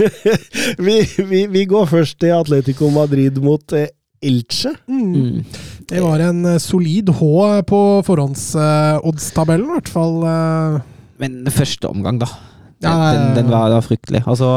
vi, 0.86 0.98
vi, 1.16 1.46
vi, 1.48 1.62
går 1.70 1.88
først 1.88 2.18
til 2.20 2.34
Atletico 2.36 2.90
Madrid 2.92 3.40
mot 3.40 3.72
Elche. 3.72 4.74
Mm. 4.84 5.06
mm. 5.14 5.62
Det 5.86 6.02
var 6.02 6.20
en 6.26 6.58
solid 6.60 7.08
H 7.14 7.30
på 7.70 7.80
forhåndsoddstabellen, 8.04 9.70
i 9.70 9.78
hvert 9.78 9.92
fall. 9.96 10.20
Men 11.22 11.40
første 11.54 11.88
omgang, 11.88 12.20
da. 12.20 12.28
Ja, 12.84 12.92
den, 13.14 13.30
den 13.38 13.50
var 13.50 13.70
var 13.72 13.84
fryktelig. 13.84 14.20
Altså, 14.28 14.48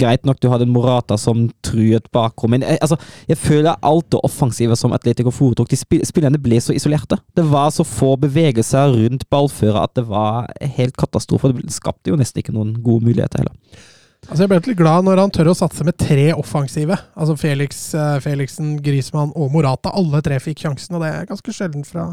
greit 0.00 0.24
nok 0.24 0.40
du 0.40 0.48
hadde 0.48 0.64
en 0.64 0.72
Morata 0.72 1.18
som 1.20 1.44
truet 1.64 2.06
bakrom, 2.14 2.54
men 2.54 2.64
jeg, 2.64 2.78
altså, 2.80 2.96
jeg 3.28 3.36
føler 3.40 3.76
alt 3.84 4.08
det 4.14 4.22
offensive 4.24 4.76
som 4.80 4.94
Atletico 4.96 5.32
foretok. 5.34 5.68
De 5.68 5.76
spil 5.76 6.04
spillerne 6.08 6.40
ble 6.40 6.60
så 6.64 6.72
isolerte. 6.72 7.20
Det 7.36 7.44
var 7.50 7.68
så 7.74 7.84
få 7.84 8.14
bevegelser 8.22 8.96
rundt 8.96 9.28
ballføret 9.32 9.82
at 9.82 9.96
det 10.00 10.06
var 10.08 10.48
helt 10.78 10.96
katastrofe. 10.96 11.52
Det 11.60 11.74
skapte 11.74 12.12
jo 12.12 12.20
nesten 12.20 12.40
ikke 12.40 12.56
noen 12.56 12.78
gode 12.84 13.04
muligheter 13.10 13.44
heller. 13.44 13.82
Altså 14.28 14.44
Jeg 14.44 14.50
ble 14.52 14.58
litt 14.70 14.78
glad 14.78 15.06
når 15.06 15.18
han 15.18 15.32
tør 15.34 15.50
å 15.50 15.56
satse 15.58 15.84
med 15.84 15.98
tre 15.98 16.28
offensive. 16.36 16.96
Altså 17.18 17.34
Felix, 17.40 17.88
eh, 17.98 18.18
Felixen, 18.22 18.76
Grismann 18.84 19.32
og 19.34 19.50
Morata. 19.52 19.90
Alle 19.98 20.22
tre 20.22 20.38
fikk 20.40 20.62
sjansen, 20.62 20.94
og 20.94 21.02
det 21.02 21.10
er 21.10 21.26
ganske 21.28 21.54
sjelden 21.54 21.82
fra, 21.84 22.12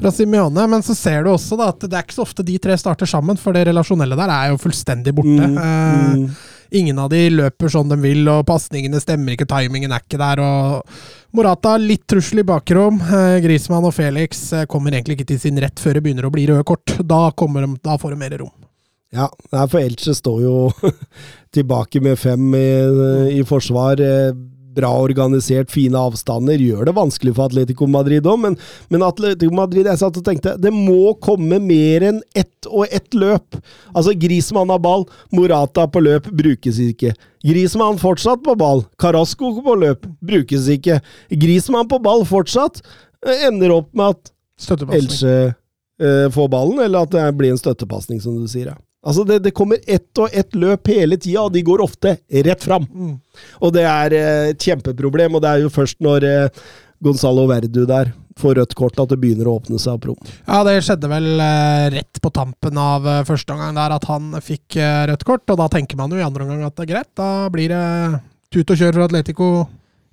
fra 0.00 0.10
Simione. 0.14 0.66
Men 0.70 0.82
så 0.82 0.94
ser 0.98 1.22
du 1.26 1.30
også 1.34 1.58
da 1.60 1.68
at 1.72 1.84
det 1.86 1.94
er 1.98 2.06
ikke 2.06 2.16
så 2.18 2.24
ofte 2.26 2.44
de 2.46 2.58
tre 2.62 2.76
starter 2.80 3.08
sammen, 3.10 3.38
for 3.40 3.54
det 3.56 3.66
relasjonelle 3.68 4.18
der 4.18 4.32
er 4.34 4.50
jo 4.52 4.60
fullstendig 4.64 5.14
borte. 5.16 5.52
Mm, 5.54 5.62
Eh, 5.64 6.18
mm. 6.18 6.26
Ingen 6.74 6.96
av 6.98 7.10
de 7.12 7.28
løper 7.30 7.70
sånn 7.70 7.90
de 7.92 7.96
vil, 8.02 8.24
og 8.32 8.46
pasningene 8.48 8.98
stemmer 8.98 9.36
ikke, 9.36 9.46
timingen 9.46 9.92
er 9.94 10.02
ikke 10.02 10.18
der. 10.18 10.40
og 10.42 11.36
Morata 11.36 11.76
litt 11.78 12.02
trussel 12.10 12.40
i 12.42 12.46
bakrom. 12.48 12.98
Eh, 13.04 13.36
Griezmann 13.44 13.84
og 13.86 13.94
Felix 13.94 14.40
eh, 14.56 14.64
kommer 14.66 14.90
egentlig 14.96 15.20
ikke 15.20 15.28
til 15.28 15.38
sin 15.44 15.60
rett 15.62 15.78
før 15.78 15.94
det 15.98 16.02
begynner 16.02 16.26
å 16.26 16.32
bli 16.34 16.48
røde 16.50 16.64
kort. 16.66 16.96
Da, 17.06 17.28
de, 17.30 17.68
da 17.84 17.98
får 18.00 18.16
de 18.16 18.18
mer 18.24 18.34
rom. 18.42 18.50
Ja, 19.14 19.28
for 19.70 19.78
Elche 19.78 20.16
står 20.18 20.40
jo 20.42 20.54
tilbake 21.54 22.00
med 22.02 22.18
fem 22.18 22.48
i, 22.58 22.66
i 23.38 23.44
forsvar. 23.46 24.00
eh, 24.02 24.32
Bra 24.74 24.90
organisert, 24.98 25.70
fine 25.72 25.98
avstander. 26.00 26.60
Gjør 26.60 26.88
det 26.88 26.96
vanskelig 26.96 27.34
for 27.36 27.48
Atletico 27.48 27.88
Madrid 27.90 28.26
òg, 28.26 28.40
men, 28.42 28.58
men 28.92 29.04
Atletico 29.06 29.54
Madrid 29.54 29.88
jeg 29.90 30.00
satt 30.00 30.18
og 30.20 30.26
tenkte, 30.26 30.56
det 30.60 30.72
må 30.74 31.14
komme 31.24 31.60
mer 31.62 32.06
enn 32.10 32.20
ett 32.36 32.68
og 32.70 32.88
ett 32.90 33.14
løp. 33.14 33.58
Altså, 33.94 34.14
Grismann 34.18 34.72
har 34.72 34.82
ball, 34.82 35.06
Morata 35.34 35.86
på 35.90 36.02
løp, 36.04 36.30
brukes 36.34 36.80
ikke. 36.82 37.14
Grismann 37.44 38.00
fortsatt 38.00 38.44
på 38.44 38.56
ball, 38.58 38.84
Carasco 39.00 39.52
på 39.64 39.76
løp, 39.80 40.08
brukes 40.24 40.70
ikke. 40.72 41.00
Grismann 41.30 41.90
på 41.90 42.00
ball 42.02 42.24
fortsatt, 42.28 42.82
eh, 43.26 43.46
ender 43.50 43.78
opp 43.80 43.92
med 43.94 44.16
at 44.16 44.30
Else 44.94 45.30
eh, 45.98 46.30
får 46.30 46.48
ballen, 46.48 46.78
eller 46.84 47.04
at 47.04 47.10
det 47.10 47.24
blir 47.38 47.50
en 47.52 47.58
støttepasning, 47.58 48.20
som 48.22 48.38
du 48.38 48.46
sier. 48.50 48.72
Ja. 48.72 48.78
Altså 49.04 49.24
det, 49.28 49.42
det 49.44 49.52
kommer 49.56 49.80
ett 49.86 50.18
og 50.20 50.32
ett 50.32 50.56
løp 50.56 50.88
hele 50.88 51.18
tida, 51.20 51.44
og 51.44 51.52
de 51.52 51.62
går 51.64 51.82
ofte 51.84 52.16
rett 52.46 52.64
fram. 52.64 52.86
Mm. 52.88 53.14
Og 53.60 53.72
det 53.76 53.84
er 53.88 54.16
eh, 54.16 54.50
et 54.54 54.68
kjempeproblem, 54.68 55.36
og 55.36 55.44
det 55.44 55.50
er 55.50 55.64
jo 55.64 55.72
først 55.72 56.00
når 56.04 56.28
eh, 56.28 56.62
Gonzalo 57.04 57.44
Verdu 57.50 57.84
der 57.90 58.14
får 58.40 58.56
rødt 58.58 58.72
kort 58.74 58.98
at 58.98 59.12
det 59.12 59.20
begynner 59.22 59.46
å 59.46 59.58
åpne 59.60 59.78
seg 59.78 59.98
opp 59.98 60.08
rom. 60.08 60.32
Ja, 60.48 60.62
det 60.66 60.78
skjedde 60.86 61.10
vel 61.12 61.28
eh, 61.36 61.84
rett 61.98 62.22
på 62.24 62.32
tampen 62.34 62.80
av 62.80 63.06
første 63.28 63.54
omgang 63.54 63.76
der 63.76 63.94
at 63.94 64.08
han 64.08 64.32
fikk 64.42 64.80
rødt 65.10 65.28
kort, 65.28 65.44
og 65.52 65.60
da 65.60 65.68
tenker 65.70 66.00
man 66.00 66.14
jo 66.14 66.22
i 66.22 66.26
andre 66.26 66.46
omgang 66.46 66.64
at 66.66 66.74
det 66.78 66.88
er 66.88 66.92
greit. 66.96 67.12
Da 67.20 67.30
blir 67.52 67.70
det 67.74 67.84
tut 68.54 68.72
og 68.72 68.80
kjør 68.80 68.96
for 68.96 69.06
Atletico. 69.06 69.50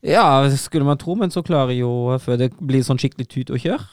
Ja, 0.06 0.28
skulle 0.58 0.86
man 0.86 1.00
tro, 1.00 1.16
men 1.16 1.32
så 1.34 1.46
klarer 1.46 1.78
jo, 1.78 2.20
før 2.22 2.40
det 2.42 2.52
blir 2.60 2.84
sånn 2.84 3.00
skikkelig 3.02 3.30
tut 3.32 3.56
og 3.56 3.64
kjør 3.64 3.90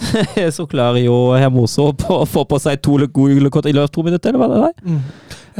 så 0.56 0.66
klarer 0.70 1.02
jo 1.04 1.16
Hermoso 1.36 1.90
å 1.92 2.22
få 2.28 2.44
på 2.48 2.60
seg 2.62 2.80
to 2.84 2.96
gule 3.12 3.50
kort 3.52 3.68
i 3.68 3.74
løpet 3.74 3.90
av 3.90 3.94
to 3.94 4.04
minutter, 4.06 4.32
eller 4.32 4.40
hva 4.40 4.48
det 4.50 4.62
er? 4.70 4.94
Mm. 4.94 5.02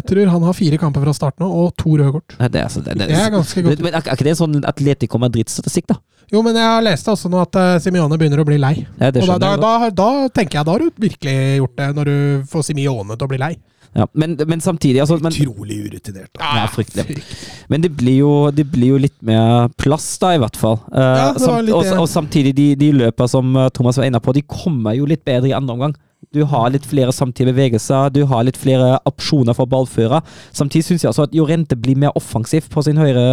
Jeg 0.00 0.06
tror 0.06 0.30
han 0.32 0.46
har 0.46 0.56
fire 0.56 0.78
kamper 0.80 1.02
fra 1.04 1.14
starten 1.16 1.46
og 1.46 1.72
to 1.78 1.96
røde 1.98 2.12
kort. 2.14 2.36
Det 2.38 2.46
er, 2.46 2.68
altså, 2.68 2.82
det, 2.84 2.94
det, 2.96 3.08
Det 3.10 3.18
er 3.18 3.32
ganske 3.34 3.64
godt. 3.66 3.82
Men 3.84 3.96
er 3.96 4.00
er 4.04 4.14
ikke 4.14 4.26
det 4.28 4.34
en 4.36 4.40
sånn 4.40 4.60
Atletico 4.70 5.20
Madrid-statistikk, 5.20 5.90
da? 5.90 5.98
Jo, 6.30 6.44
men 6.46 6.54
jeg 6.54 6.84
leste 6.86 7.10
også 7.10 7.30
nå 7.30 7.40
at 7.42 7.58
uh, 7.58 7.72
Simione 7.82 8.18
begynner 8.20 8.40
å 8.40 8.46
bli 8.46 8.58
lei. 8.62 8.76
Ja, 9.00 9.10
Og 9.10 9.26
da, 9.26 9.38
da, 9.42 9.50
da, 9.58 9.90
da 9.90 10.10
tenker 10.30 10.60
jeg 10.60 10.68
da 10.68 10.76
har 10.76 10.84
du 10.84 11.02
virkelig 11.02 11.36
gjort 11.58 11.74
det, 11.80 11.88
når 11.96 12.10
du 12.10 12.18
får 12.52 12.68
Simione 12.68 13.16
til 13.18 13.26
å 13.26 13.30
bli 13.32 13.40
lei. 13.42 13.52
Ja, 13.96 14.04
men, 14.14 14.36
men 14.46 14.60
samtidig 14.62 15.00
altså, 15.02 15.16
men, 15.18 15.34
Utrolig 15.34 15.80
urutinert. 15.88 16.30
Da. 16.38 16.50
Ja, 16.60 16.66
fryktelig. 16.70 17.24
Men 17.72 17.82
det 17.82 17.90
blir, 17.98 18.20
jo, 18.20 18.34
det 18.54 18.68
blir 18.70 18.92
jo 18.94 19.00
litt 19.02 19.16
mer 19.26 19.66
plass, 19.80 20.06
da, 20.22 20.34
i 20.36 20.38
hvert 20.42 20.58
fall. 20.60 20.78
Eh, 20.94 21.16
Ja, 21.20 21.32
samt, 21.42 21.72
og, 21.74 21.88
og 21.98 22.06
samtidig, 22.10 22.52
de, 22.54 22.68
de 22.78 22.92
løpa 23.00 23.26
som 23.30 23.50
eh, 23.58 23.66
Thomas 23.74 23.98
var 23.98 24.06
inne 24.06 24.20
på, 24.22 24.34
de 24.36 24.44
kommer 24.46 24.94
jo 24.94 25.08
litt 25.10 25.24
bedre 25.26 25.50
i 25.50 25.56
andre 25.56 25.74
omgang. 25.74 25.96
Du 26.30 26.44
har 26.46 26.68
litt 26.70 26.86
flere 26.86 27.10
samtidige 27.16 27.50
bevegelser, 27.56 28.12
du 28.14 28.22
har 28.30 28.44
litt 28.46 28.58
flere 28.60 28.92
opsjoner 29.08 29.56
for 29.56 29.66
ballfører. 29.66 30.22
Samtidig 30.54 30.86
syns 30.86 31.02
jeg 31.02 31.10
altså 31.10 31.26
at 31.26 31.34
Jorente 31.34 31.78
blir 31.80 31.98
mer 31.98 32.14
offensiv 32.18 32.68
på 32.70 32.84
sin 32.86 33.00
høyre, 33.00 33.24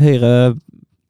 høyre 0.00 0.32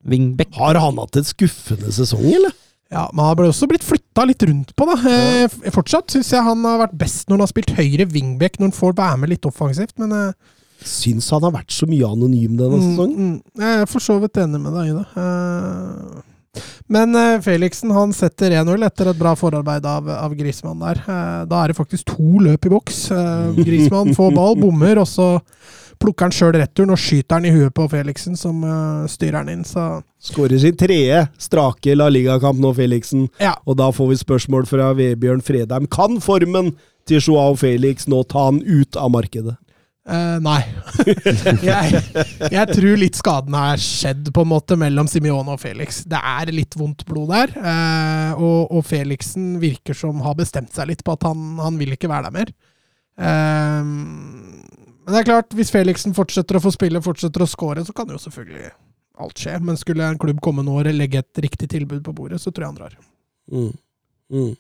Wingback. 0.09 0.51
Har 0.59 0.75
han 0.83 0.99
hatt 0.99 1.21
en 1.21 1.27
skuffende 1.29 1.93
sesong, 1.95 2.25
eller? 2.27 2.57
Ja, 2.93 3.07
Men 3.17 3.25
han 3.25 3.37
ble 3.39 3.47
også 3.49 3.69
blitt 3.71 3.85
flytta 3.87 4.27
litt 4.29 4.43
rundt 4.45 4.75
på, 4.77 4.85
da. 4.91 4.97
Eh, 5.09 5.55
fortsatt 5.73 6.13
syns 6.13 6.33
jeg 6.35 6.45
han 6.45 6.65
har 6.69 6.83
vært 6.85 6.99
best 7.01 7.25
når 7.29 7.39
han 7.39 7.45
har 7.47 7.53
spilt 7.55 7.73
høyre 7.79 8.05
wingback, 8.13 8.59
når 8.61 8.69
han 8.69 8.77
får 8.77 8.99
være 8.99 9.21
med 9.23 9.33
litt 9.33 9.49
offensivt, 9.49 9.95
men 10.03 10.13
eh, 10.19 10.35
Syns 10.83 11.29
han 11.31 11.45
har 11.47 11.53
vært 11.55 11.71
så 11.71 11.87
mye 11.87 12.09
anonym 12.11 12.57
denne 12.59 12.75
mm, 12.75 12.85
sesongen. 12.91 13.19
mm, 13.39 13.61
Jeg 13.63 13.83
er 13.85 13.87
for 13.87 14.03
så 14.03 14.17
vidt 14.19 14.41
enig 14.43 14.59
med 14.65 14.75
deg 14.75 14.89
i 14.91 14.97
det. 14.97 15.05
Eh, 15.23 16.63
Men 16.93 17.15
eh, 17.17 17.37
Felixen 17.45 17.93
han 17.95 18.11
setter 18.13 18.51
1-0 18.59 18.83
etter 18.89 19.13
et 19.13 19.21
bra 19.21 19.33
forarbeid 19.39 19.87
av, 19.87 20.11
av 20.11 20.35
Grismann 20.37 20.83
der. 20.83 20.99
Da 21.49 21.61
er 21.63 21.71
det 21.71 21.79
faktisk 21.79 22.11
to 22.11 22.43
løp 22.43 22.67
i 22.67 22.73
boks. 22.75 22.99
Grismann 23.63 24.11
får 24.19 24.35
ball, 24.35 24.59
bommer, 24.59 25.01
og 25.05 25.07
så 25.09 25.29
plukker 26.03 26.29
han 26.29 26.35
sjøl 26.35 26.57
returen 26.59 26.93
og 26.95 27.01
skyter 27.01 27.39
han 27.39 27.49
i 27.49 27.55
huet 27.55 27.75
på 27.77 27.87
Felixen, 27.93 28.37
som 28.39 28.63
uh, 28.67 29.09
styrer 29.11 29.41
han 29.41 29.53
inn. 29.53 29.65
Så 29.67 30.03
Skårer 30.23 30.61
sin 30.63 30.79
tredje 30.79 31.25
strake 31.41 31.97
La 31.97 32.09
Liga-kamp 32.13 32.61
nå, 32.63 32.75
Felixen. 32.77 33.29
ja. 33.43 33.57
Og 33.67 33.79
da 33.81 33.91
får 33.95 34.13
vi 34.13 34.23
spørsmål 34.23 34.69
fra 34.71 34.93
Vebjørn 34.99 35.43
Fredheim. 35.45 35.89
Kan 35.91 36.21
formen 36.23 36.75
til 37.09 37.23
Joao 37.23 37.57
Felix 37.59 38.09
nå 38.11 38.23
ta 38.31 38.49
han 38.51 38.63
ut 38.63 38.99
av 38.99 39.11
markedet? 39.15 39.57
Uh, 40.03 40.43
nei. 40.43 40.59
jeg, 41.63 42.01
jeg 42.51 42.65
tror 42.73 42.97
litt 42.99 43.19
skaden 43.19 43.55
har 43.55 43.79
skjedd 43.79 44.33
på 44.35 44.43
en 44.43 44.51
måte 44.51 44.75
mellom 44.79 45.07
Simione 45.11 45.55
og 45.55 45.63
Felix. 45.63 46.03
Det 46.11 46.19
er 46.19 46.51
litt 46.55 46.75
vondt 46.79 47.07
blod 47.07 47.31
der. 47.31 47.55
Uh, 47.55 48.43
og, 48.43 48.75
og 48.75 48.85
Felixen 48.89 49.57
virker 49.63 49.95
som 49.95 50.23
har 50.27 50.35
bestemt 50.39 50.75
seg 50.75 50.91
litt 50.91 51.07
på 51.07 51.15
at 51.15 51.31
han, 51.31 51.55
han 51.63 51.79
vil 51.79 51.95
ikke 51.95 52.11
være 52.11 52.31
der 52.31 52.39
mer. 52.41 52.55
Eh, 53.21 53.85
men 55.05 55.15
det 55.15 55.21
er 55.21 55.29
klart, 55.29 55.55
hvis 55.59 55.73
Felixen 55.75 56.15
fortsetter 56.15 56.59
å 56.59 56.63
få 56.63 56.73
spille, 56.75 57.03
fortsetter 57.03 57.43
å 57.43 57.51
score, 57.51 57.85
så 57.85 57.95
kan 57.97 58.11
jo 58.11 58.21
selvfølgelig 58.23 58.71
alt 59.23 59.39
skje. 59.39 59.57
Men 59.65 59.79
skulle 59.81 60.07
en 60.07 60.21
klubb 60.21 60.41
komme 60.45 60.65
nå 60.67 60.79
og 60.79 60.91
legge 60.95 61.23
et 61.23 61.43
riktig 61.43 61.71
tilbud 61.73 62.05
på 62.07 62.15
bordet, 62.17 62.41
så 62.43 62.53
tror 62.53 62.67
jeg 62.67 62.73
han 62.73 62.79
drar. 62.79 62.99
Mm. 63.53 63.73
Mm. 64.33 64.53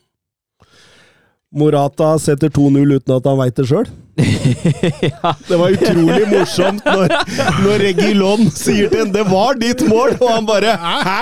Morata 1.53 2.15
setter 2.19 2.49
2-0 2.49 2.95
uten 2.97 3.13
at 3.13 3.27
han 3.29 3.37
veit 3.37 3.59
det 3.59 3.67
sjøl. 3.69 3.89
ja. 5.13 5.33
Det 5.49 5.59
var 5.61 5.75
utrolig 5.75 6.25
morsomt 6.31 6.85
når, 6.85 7.13
når 7.65 7.85
Regilon 7.87 8.49
sier 8.53 8.89
til 8.93 9.05
en 9.07 9.13
'det 9.13 9.25
var 9.29 9.61
ditt 9.61 9.85
mål', 9.89 10.17
og 10.17 10.31
han 10.33 10.49
bare 10.49 10.73
'hæ?! 10.77 11.21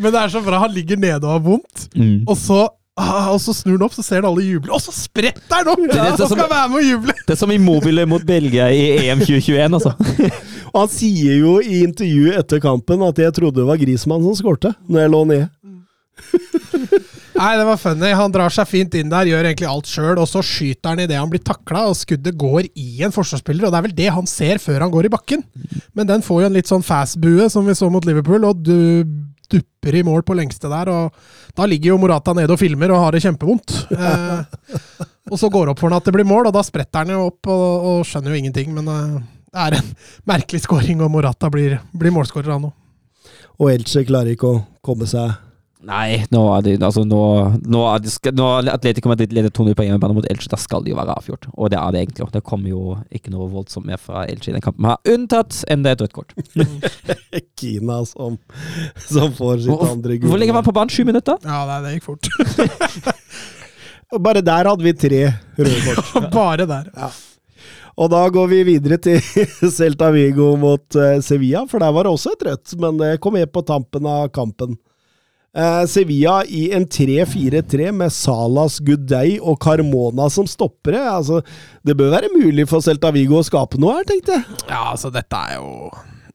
Men 0.00 0.12
det 0.12 0.22
er 0.22 0.32
så 0.32 0.40
bra. 0.44 0.62
Han 0.64 0.72
ligger 0.72 0.96
nede 0.96 1.20
og 1.20 1.32
har 1.36 1.44
vondt. 1.44 1.88
Mm. 1.94 2.24
Og 2.26 2.36
så, 2.36 2.66
ah, 2.96 3.28
og 3.32 3.40
så 3.42 3.54
snur 3.56 3.76
han 3.76 3.86
opp, 3.86 3.94
så 3.96 4.04
ser 4.04 4.22
han 4.22 4.28
alle 4.30 4.44
juble, 4.46 4.72
og 4.74 4.82
så 4.82 4.94
spretter 4.94 5.60
han 5.60 5.72
opp! 5.72 5.82
Ja, 5.92 6.08
og 6.14 6.22
skal 6.22 6.48
være 6.48 6.70
med 6.72 6.80
og 6.80 6.86
juble! 6.86 7.16
Det 7.26 7.36
er 7.36 7.40
som 7.40 7.52
Immobile 7.52 8.06
mot 8.08 8.24
Belgia 8.26 8.70
i 8.72 8.86
EM 9.06 9.22
2021, 9.24 9.78
altså. 9.80 9.92
Og 10.72 10.80
han 10.82 10.92
sier 10.92 11.40
jo 11.40 11.58
i 11.60 11.82
intervjuet 11.84 12.40
etter 12.40 12.62
kampen 12.64 13.04
at 13.06 13.20
'jeg 13.20 13.36
trodde 13.36 13.60
det 13.60 13.68
var 13.68 13.80
Grismann 13.80 14.24
som 14.24 14.38
skårte' 14.38 14.74
når 14.88 15.00
jeg 15.04 15.14
lå 15.14 15.22
nede'. 15.32 15.52
Nei, 17.36 17.52
det 17.58 17.66
var 17.68 17.76
funny. 17.76 18.10
Han 18.16 18.32
drar 18.32 18.52
seg 18.52 18.68
fint 18.68 18.94
inn 18.96 19.10
der, 19.12 19.28
gjør 19.28 19.44
egentlig 19.44 19.68
alt 19.68 19.90
sjøl, 19.90 20.16
og 20.16 20.28
så 20.30 20.40
skyter 20.44 20.94
han 20.94 21.02
idet 21.04 21.18
han 21.20 21.28
blir 21.32 21.42
takla, 21.44 21.84
og 21.90 21.98
skuddet 21.98 22.36
går 22.38 22.70
i 22.72 23.02
en 23.04 23.12
forsvarsspiller, 23.12 23.66
og 23.66 23.74
det 23.74 23.78
er 23.78 23.86
vel 23.88 23.96
det 23.98 24.10
han 24.16 24.30
ser 24.30 24.60
før 24.62 24.86
han 24.86 24.92
går 24.94 25.08
i 25.08 25.12
bakken. 25.12 25.44
Men 25.96 26.08
den 26.08 26.24
får 26.24 26.42
jo 26.42 26.48
en 26.48 26.56
litt 26.56 26.70
sånn 26.70 26.86
fast-bue, 26.86 27.50
som 27.52 27.68
vi 27.68 27.76
så 27.76 27.90
mot 27.92 28.08
Liverpool, 28.08 28.48
og 28.48 28.64
du 28.64 29.04
dupper 29.52 29.98
i 29.98 30.04
mål 30.06 30.24
på 30.26 30.36
lengste 30.38 30.70
der, 30.72 30.90
og 30.92 31.56
da 31.56 31.68
ligger 31.68 31.92
jo 31.92 32.00
Morata 32.02 32.34
nede 32.36 32.52
og 32.52 32.60
filmer 32.60 32.92
og 32.94 33.04
har 33.04 33.16
det 33.16 33.22
kjempevondt. 33.24 33.76
Eh, 33.96 35.06
og 35.30 35.40
så 35.40 35.50
går 35.50 35.66
det 35.66 35.74
opp 35.74 35.82
for 35.82 35.90
han 35.90 35.98
at 35.98 36.06
det 36.06 36.14
blir 36.16 36.28
mål, 36.28 36.50
og 36.50 36.56
da 36.56 36.64
spretter 36.66 37.04
han 37.04 37.14
jo 37.14 37.28
opp 37.30 37.50
og, 37.52 37.88
og 37.90 38.04
skjønner 38.06 38.34
jo 38.34 38.42
ingenting, 38.42 38.74
men 38.76 38.90
eh, 38.92 39.16
det 39.52 39.64
er 39.66 39.78
en 39.78 39.94
merkelig 40.32 40.64
scoring, 40.66 41.02
og 41.04 41.12
Morata 41.14 41.50
blir, 41.52 41.78
blir 41.96 42.14
målskårer, 42.14 42.52
han 42.56 42.68
òg. 42.70 42.76
Og 43.56 43.72
Elche 43.72 44.04
klarer 44.04 44.34
ikke 44.36 44.50
å 44.52 44.62
komme 44.84 45.08
seg 45.08 45.32
Nei, 45.86 46.22
nå 46.32 46.40
er 46.56 46.62
de, 46.64 46.72
altså 46.82 47.02
nå, 47.04 47.18
nå, 47.68 47.80
er 47.92 48.00
de, 48.00 48.10
skal- 48.10 48.32
nå 48.34 48.46
er 48.62 48.70
Atletico 48.72 49.10
Madrid 49.10 49.34
leder 49.36 49.52
2-0 49.54 49.74
på 49.76 49.84
hjemmebane 49.84 50.16
mot 50.16 50.24
Elche. 50.32 50.48
Da 50.50 50.56
skal 50.58 50.82
de 50.82 50.90
jo 50.94 50.96
være 50.96 51.12
avgjort. 51.18 51.44
Og 51.52 51.68
det 51.70 51.76
er 51.78 51.92
det 51.92 52.00
egentlig. 52.00 52.26
Det 52.32 52.42
kommer 52.48 52.72
jo 52.72 52.96
ikke 53.12 53.30
noe 53.34 53.46
voldsomt 53.52 53.86
mer 53.86 54.00
fra 54.00 54.24
Elche 54.26 54.50
i 54.50 54.56
den 54.56 54.64
kampen. 54.64 54.88
her, 54.88 54.96
Unntatt 55.14 55.60
enda 55.70 55.92
et 55.92 56.00
rødt 56.02 56.16
kort. 56.16 56.32
Kina 57.60 58.00
som, 58.08 58.38
som 59.04 59.36
får 59.36 59.62
sitt 59.66 59.70
Hvor, 59.74 59.84
andre 59.92 60.16
gull. 60.16 60.32
hvor 60.32 60.40
lenge 60.40 60.56
var 60.56 60.62
han 60.64 60.70
på 60.70 60.74
banen? 60.80 60.90
Sju 60.96 61.04
minutter? 61.06 61.38
Ja, 61.44 61.60
nei, 61.68 61.78
det 61.84 61.94
gikk 61.98 62.08
fort. 62.08 62.32
Og 64.16 64.20
Bare 64.22 64.42
der 64.44 64.68
hadde 64.70 64.84
vi 64.86 64.92
tre 64.96 65.22
røde 65.58 65.94
kort. 65.94 66.32
Bare 66.36 66.66
der. 66.70 66.90
Og 67.96 68.10
da 68.12 68.24
går 68.32 68.50
vi 68.52 68.58
videre 68.68 68.98
til 69.00 69.20
Celta 69.72 70.10
Vigo 70.12 70.50
mot 70.60 70.98
eh, 71.00 71.16
Sevilla, 71.24 71.62
for 71.70 71.80
der 71.82 71.94
var 71.96 72.04
det 72.06 72.12
også 72.12 72.34
et 72.36 72.44
rødt, 72.50 72.74
men 72.82 72.98
det 73.00 73.14
kom 73.24 73.34
med 73.38 73.48
på 73.54 73.62
tampen 73.66 74.04
av 74.08 74.28
kampen. 74.36 74.76
Eh, 75.56 75.84
Sevilla 75.88 76.42
i 76.44 76.66
en 76.76 76.84
3-4-3 76.86 77.92
med 77.96 78.12
Salas, 78.12 78.76
Gudei 78.84 79.38
og 79.40 79.56
Carmona 79.64 80.28
som 80.32 80.48
stoppere. 80.50 81.00
Altså, 81.08 81.40
det 81.86 81.96
bør 81.96 82.12
være 82.12 82.32
mulig 82.34 82.66
for 82.68 82.84
Celta 82.84 83.12
Vigo 83.14 83.40
å 83.40 83.46
skape 83.46 83.80
noe 83.80 83.96
her, 83.96 84.10
tenkte 84.10 84.36
jeg. 84.36 84.44
Ja, 84.68 84.90
altså, 84.92 85.12
dette 85.14 85.46
er 85.48 85.56
jo 85.56 85.70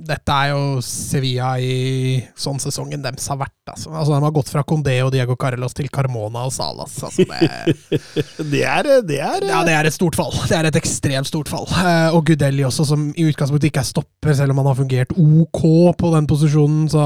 Dette 0.02 0.34
er 0.34 0.56
jo 0.56 0.80
Sevilla 0.81 1.52
i 1.61 2.15
sånn 2.34 2.57
sesongen 2.57 3.03
deres 3.03 3.27
har 3.30 3.38
vært. 3.38 3.53
Altså. 3.69 3.91
altså, 3.93 4.15
De 4.15 4.26
har 4.26 4.34
gått 4.34 4.49
fra 4.49 4.64
Condé 4.65 4.95
og 5.06 5.11
Diego 5.14 5.35
Carlos 5.38 5.77
til 5.77 5.91
Carmona 5.93 6.48
og 6.48 6.56
Salas. 6.56 6.95
Altså, 7.06 7.27
det, 7.30 7.99
Det 8.56 8.64
er, 8.65 8.89
det 9.06 9.19
er 9.22 9.45
ja, 9.45 9.60
det 9.68 9.76
er 9.77 9.85
et 9.85 9.93
stort 9.93 10.18
fall. 10.18 10.34
Det 10.49 10.57
er 10.57 10.72
et 10.72 10.80
ekstremt 10.81 11.30
stort 11.30 11.52
fall. 11.53 11.69
Eh, 11.69 12.18
og 12.18 12.26
Gudelli 12.26 12.65
også, 12.65 12.88
som 12.89 13.11
i 13.14 13.27
utgangspunktet 13.30 13.69
ikke 13.69 13.84
er 13.85 13.91
stopper, 13.91 14.34
selv 14.34 14.56
om 14.56 14.64
han 14.64 14.72
har 14.72 14.81
fungert 14.81 15.14
ok 15.14 15.61
på 16.02 16.15
den 16.18 16.31
posisjonen. 16.34 16.89
Så 16.89 17.06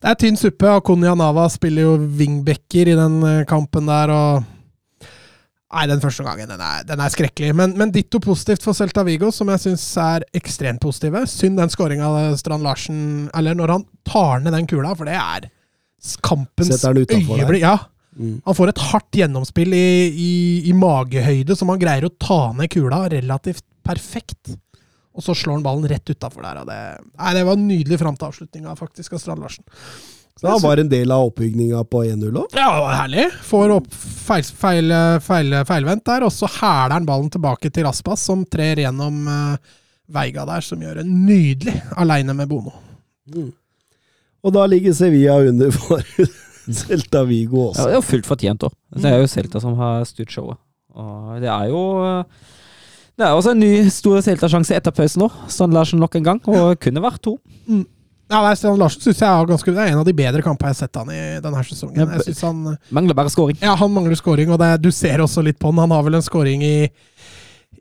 det 0.00 0.08
er 0.08 0.16
tynn 0.16 0.38
suppe. 0.40 0.68
og 0.68 0.84
Konya 0.86 1.12
Nava 1.18 1.44
spiller 1.52 1.84
jo 1.84 1.98
wingbacker 1.98 2.88
i 2.88 2.96
den 2.96 3.20
eh, 3.26 3.44
kampen 3.48 3.90
der. 3.90 4.12
og 4.14 4.48
Nei, 5.70 5.84
den 5.86 6.00
første 6.02 6.24
gangen 6.26 6.50
den 6.50 6.62
er, 6.66 6.82
den 6.88 7.02
er 7.04 7.12
skrekkelig. 7.12 7.52
Men, 7.54 7.76
men 7.78 7.92
ditto 7.94 8.18
positivt 8.22 8.64
for 8.66 8.74
Celta 8.74 9.04
Vigo, 9.06 9.28
som 9.30 9.52
jeg 9.52 9.62
syns 9.62 9.84
er 10.02 10.24
ekstremt 10.34 10.82
positive. 10.82 11.22
Synd 11.30 11.60
den 11.60 11.70
skåringa 11.70 12.08
Strand 12.40 12.66
Larsen 12.66 13.28
Eller 13.38 13.54
når 13.54 13.76
han 13.76 13.86
tar 14.08 14.42
ned 14.42 14.56
den 14.56 14.66
kula, 14.70 14.96
for 14.98 15.06
det 15.06 15.14
er 15.20 15.50
kampens 16.26 16.80
øyeblikk. 16.80 17.62
Ja. 17.62 17.76
Mm. 18.16 18.40
Han 18.48 18.56
får 18.56 18.72
et 18.72 18.82
hardt 18.90 19.20
gjennomspill 19.20 19.76
i, 19.76 19.90
i, 20.10 20.32
i 20.72 20.74
magehøyde, 20.74 21.54
som 21.56 21.70
han 21.70 21.78
greier 21.80 22.08
å 22.08 22.14
ta 22.18 22.40
ned 22.56 22.72
kula 22.72 23.04
relativt 23.12 23.62
perfekt. 23.86 24.56
Og 25.16 25.24
så 25.26 25.34
slår 25.34 25.58
han 25.58 25.66
ballen 25.66 25.88
rett 25.90 26.06
utafor 26.12 26.44
der. 26.46 26.62
Og 26.62 26.70
det, 26.70 26.78
nei, 27.18 27.34
det 27.36 27.44
var 27.48 27.58
en 27.58 27.68
nydelig 27.68 27.98
fram 28.00 28.16
til 28.18 28.30
avslutninga, 28.30 28.76
faktisk, 28.78 29.16
av 29.16 29.22
Strand 29.22 29.42
Larsen. 29.44 29.66
Så 30.40 30.48
han 30.48 30.62
var 30.62 30.80
en 30.80 30.88
del 30.88 31.10
av 31.12 31.26
oppbygninga 31.28 31.82
på 31.84 32.04
1-0 32.08 32.30
òg. 32.30 32.54
Ja, 32.56 32.68
det 32.72 32.84
var 32.86 32.94
herlig. 32.96 33.24
Får 33.44 33.74
opp 33.74 33.88
feil, 33.92 34.46
feil, 34.62 34.94
feil, 35.20 35.56
feilvendt 35.68 36.06
der, 36.08 36.24
og 36.24 36.32
så 36.32 36.48
hæler 36.48 36.94
han 36.96 37.08
ballen 37.08 37.28
tilbake 37.34 37.68
til 37.68 37.84
Raspas, 37.84 38.22
som 38.30 38.46
trer 38.48 38.80
gjennom 38.80 39.26
uh, 39.28 39.74
Veiga 40.10 40.46
der, 40.48 40.64
som 40.64 40.80
gjør 40.80 41.02
en 41.02 41.10
nydelig 41.26 41.74
aleine 42.00 42.32
med 42.38 42.48
Bono. 42.48 42.72
Og 44.40 44.54
da 44.56 44.64
ligger 44.70 44.96
Sevilla 44.96 45.36
under 45.44 45.74
for 45.74 46.00
Celta 46.80 47.26
Vigo 47.28 47.66
også. 47.66 47.82
Ja, 47.82 47.90
det 47.90 47.92
er 47.92 47.98
jo 47.98 48.06
fullt 48.06 48.30
fortjent 48.30 48.64
òg. 48.64 48.78
Det 48.96 49.12
er 49.12 49.20
jo 49.20 49.28
Celta 49.34 49.60
som 49.60 49.76
har 49.76 50.06
styrt 50.08 50.32
showet. 50.32 50.60
Og 50.96 51.36
det 51.42 51.50
er 51.52 51.68
jo 51.70 51.82
Det 53.20 53.26
er 53.28 53.36
også 53.36 53.52
en 53.52 53.60
ny 53.60 53.72
stor 53.92 54.22
Celta-sjanse 54.24 54.72
etter 54.78 54.94
pausen 54.96 55.20
nå. 55.20 55.26
Strand 55.52 55.74
Larsen 55.76 56.00
nok 56.00 56.14
en 56.16 56.24
gang, 56.24 56.38
og 56.48 56.78
kunne 56.80 57.02
vært 57.04 57.20
to. 57.26 57.34
Ja, 57.68 58.38
nei, 58.40 58.54
Strand 58.56 58.80
Larsen 58.80 59.02
synes 59.04 59.20
jeg 59.20 59.28
er, 59.28 59.48
ganske, 59.50 59.74
det 59.76 59.82
er 59.82 59.90
en 59.92 60.00
av 60.00 60.06
de 60.08 60.14
bedre 60.16 60.40
kampene 60.46 60.70
jeg 60.70 60.78
har 60.78 60.86
sett 60.86 60.96
han 60.96 61.10
i 61.12 61.18
denne 61.44 61.64
sesongen. 61.68 62.00
Jeg 62.14 62.24
synes 62.30 62.40
han, 62.46 62.62
Mangler 62.96 63.18
bare 63.18 63.32
scoring. 63.34 63.58
ja, 63.60 63.74
han 63.76 63.92
mangler 63.92 64.16
scoring, 64.16 64.52
og 64.54 64.60
det, 64.62 64.70
du 64.80 64.88
ser 64.94 65.20
også 65.20 65.44
litt 65.44 65.58
på 65.60 65.68
han. 65.68 65.82
Han 65.84 65.92
har 65.98 66.06
vel 66.06 66.16
en 66.16 66.24
scoring 66.24 66.64
i, 66.64 66.88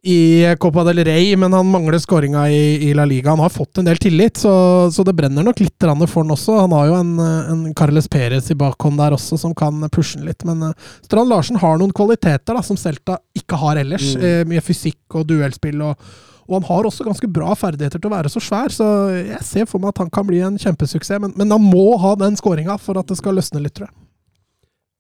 i 0.04 0.56
Copa 0.60 0.84
del 0.88 1.04
Rey, 1.04 1.36
men 1.36 1.54
han 1.54 1.68
mangler 1.68 2.00
scoringa 2.00 2.46
i, 2.50 2.90
i 2.90 2.94
La 2.96 3.06
Liga. 3.06 3.34
Han 3.34 3.44
har 3.44 3.52
fått 3.52 3.82
en 3.82 3.90
del 3.90 3.98
tillit, 4.00 4.38
så, 4.38 4.54
så 4.94 5.04
det 5.04 5.16
brenner 5.18 5.44
nok 5.44 5.60
litt 5.60 5.76
for 5.80 6.22
han 6.22 6.32
også. 6.32 6.56
Han 6.62 6.76
har 6.76 6.88
jo 6.88 6.96
en, 7.00 7.12
en 7.20 7.66
Carles 7.76 8.08
Perez 8.08 8.50
i 8.52 8.58
bakhånd 8.60 9.00
der 9.00 9.16
også, 9.18 9.38
som 9.38 9.56
kan 9.56 9.84
pushe 9.92 10.20
han 10.20 10.30
litt. 10.30 10.46
Men 10.48 10.64
eh, 10.70 10.90
Strand 11.04 11.30
Larsen 11.30 11.60
har 11.60 11.78
noen 11.78 11.94
kvaliteter 11.96 12.56
da, 12.56 12.64
som 12.64 12.80
Celta 12.80 13.20
ikke 13.36 13.60
har 13.60 13.82
ellers. 13.82 14.16
Mm. 14.16 14.26
Eh, 14.26 14.42
mye 14.50 14.64
fysikk 14.64 15.20
og 15.20 15.28
duellspill. 15.30 15.82
og 15.84 16.28
og 16.50 16.56
han 16.56 16.66
har 16.66 16.88
også 16.90 17.06
ganske 17.06 17.28
bra 17.30 17.54
ferdigheter 17.54 18.02
til 18.02 18.10
å 18.10 18.16
være 18.16 18.30
så 18.34 18.42
svær, 18.42 18.74
så 18.74 18.86
jeg 19.14 19.46
ser 19.46 19.68
for 19.70 19.78
meg 19.78 19.92
at 19.94 20.00
han 20.02 20.10
kan 20.10 20.26
bli 20.26 20.40
en 20.42 20.58
kjempesuksess. 20.58 21.22
Men, 21.22 21.36
men 21.38 21.54
han 21.54 21.62
må 21.62 21.92
ha 22.02 22.16
den 22.18 22.40
skåringa 22.40 22.80
for 22.82 22.98
at 22.98 23.12
det 23.12 23.20
skal 23.20 23.38
løsne 23.38 23.62
litt, 23.62 23.76
tror 23.78 23.86
jeg. 23.86 24.09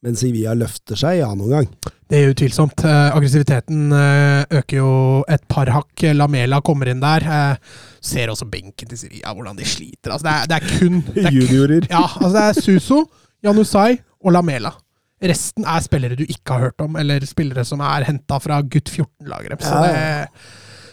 Men 0.05 0.15
Sevilla 0.15 0.53
løfter 0.55 0.95
seg, 0.99 1.17
ja, 1.19 1.27
noen 1.35 1.51
gang. 1.51 1.93
Det 2.09 2.17
er 2.17 2.31
utvilsomt. 2.31 2.85
Eh, 2.87 3.07
aggressiviteten 3.11 3.91
eh, 3.93 4.59
øker 4.61 4.79
jo 4.79 4.91
et 5.27 5.43
par 5.51 5.69
hakk. 5.75 6.05
Lamela 6.15 6.61
kommer 6.65 6.89
inn 6.89 7.01
der. 7.03 7.25
Eh, 7.27 7.81
ser 7.99 8.31
også 8.31 8.47
benken 8.49 8.87
til 8.89 9.01
Sevilla, 9.01 9.33
hvordan 9.35 9.59
de 9.59 9.67
sliter. 9.67 10.13
Altså, 10.15 10.23
det, 10.25 10.35
er, 10.35 10.47
det 10.47 10.57
er 10.57 10.79
kun 10.79 11.01
det 11.17 11.25
er, 11.25 11.35
Juniorer. 11.35 11.89
Ja, 11.91 12.05
altså 12.07 12.31
det 12.37 12.45
er 12.45 12.61
Suso, 12.63 13.01
Janusai 13.43 13.99
og 14.23 14.33
Lamela. 14.37 14.71
Resten 15.19 15.67
er 15.67 15.83
spillere 15.83 16.15
du 16.15 16.23
ikke 16.23 16.55
har 16.55 16.69
hørt 16.69 16.81
om, 16.85 16.95
eller 16.95 17.25
spillere 17.27 17.65
som 17.67 17.83
er 17.83 18.07
henta 18.07 18.39
fra 18.39 18.61
gutt 18.63 18.87
14-lageret. 18.93 19.67
Så 19.67 19.81
det, 19.83 19.97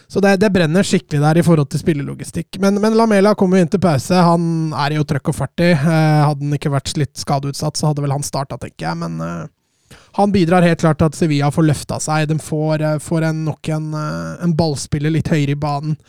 Så 0.07 0.21
det, 0.23 0.37
det 0.39 0.49
brenner 0.55 0.85
skikkelig 0.87 1.19
der 1.19 1.39
i 1.41 1.43
forhold 1.43 1.67
til 1.71 1.81
spillelogistikk. 1.81 2.57
Men, 2.63 2.79
men 2.83 2.95
Lamela 2.95 3.33
kommer 3.35 3.59
jo 3.59 3.65
inn 3.65 3.71
til 3.73 3.81
pause. 3.83 4.15
Han 4.23 4.71
er 4.71 4.95
jo 4.95 5.03
trøkk 5.07 5.33
og 5.33 5.35
fart 5.35 5.63
i. 5.63 5.73
Eh, 5.75 6.23
hadde 6.23 6.45
han 6.45 6.55
ikke 6.55 6.71
vært 6.71 6.93
litt 6.99 7.19
skadeutsatt, 7.19 7.75
så 7.75 7.91
hadde 7.91 8.05
vel 8.05 8.15
han 8.15 8.23
starta, 8.25 8.55
tenker 8.61 8.87
jeg. 8.87 8.99
Men 9.03 9.19
eh, 9.23 9.97
han 10.17 10.31
bidrar 10.31 10.65
helt 10.65 10.79
klart 10.79 11.01
til 11.01 11.11
at 11.11 11.19
Sevilla 11.19 11.51
får 11.51 11.67
løfta 11.67 11.99
seg. 12.03 12.29
De 12.31 12.39
får, 12.39 12.85
eh, 12.87 12.99
får 13.03 13.27
en, 13.33 13.43
nok 13.49 13.73
en, 13.75 13.91
eh, 13.99 14.31
en 14.47 14.55
ballspiller 14.57 15.13
litt 15.13 15.33
høyere 15.33 15.57
i 15.57 15.59
banen. 15.59 15.99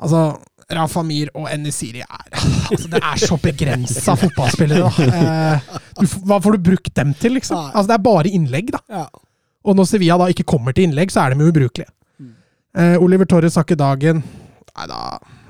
Altså, 0.00 0.24
Rafa 0.72 1.02
Mir 1.04 1.28
og 1.34 1.48
Enesiri 1.50 2.00
er 2.00 2.26
altså, 2.32 2.88
Det 2.88 3.00
er 3.02 3.20
så 3.20 3.36
begrensa 3.42 4.14
fotballspillere, 4.22 4.88
da. 4.88 5.08
Eh, 5.20 5.80
du, 6.00 6.06
hva 6.24 6.40
får 6.40 6.56
du 6.56 6.68
brukt 6.70 6.92
dem 6.96 7.12
til, 7.20 7.36
liksom? 7.36 7.68
Altså, 7.68 7.88
det 7.92 7.98
er 7.98 8.06
bare 8.08 8.32
innlegg, 8.32 8.72
da. 8.78 8.80
Ja. 8.88 9.06
Og 9.68 9.76
når 9.76 9.90
Sevilla 9.90 10.16
da 10.16 10.30
ikke 10.32 10.48
kommer 10.48 10.72
til 10.72 10.88
innlegg, 10.88 11.12
så 11.12 11.26
er 11.26 11.34
de 11.36 11.44
ubrukelige. 11.50 11.92
Eh, 12.78 12.96
Oliver 13.02 13.26
Torres 13.26 13.56
har 13.58 13.66
ikke 13.66 13.78
dagen. 13.78 14.22
Nei, 14.70 14.86
da, 14.86 14.98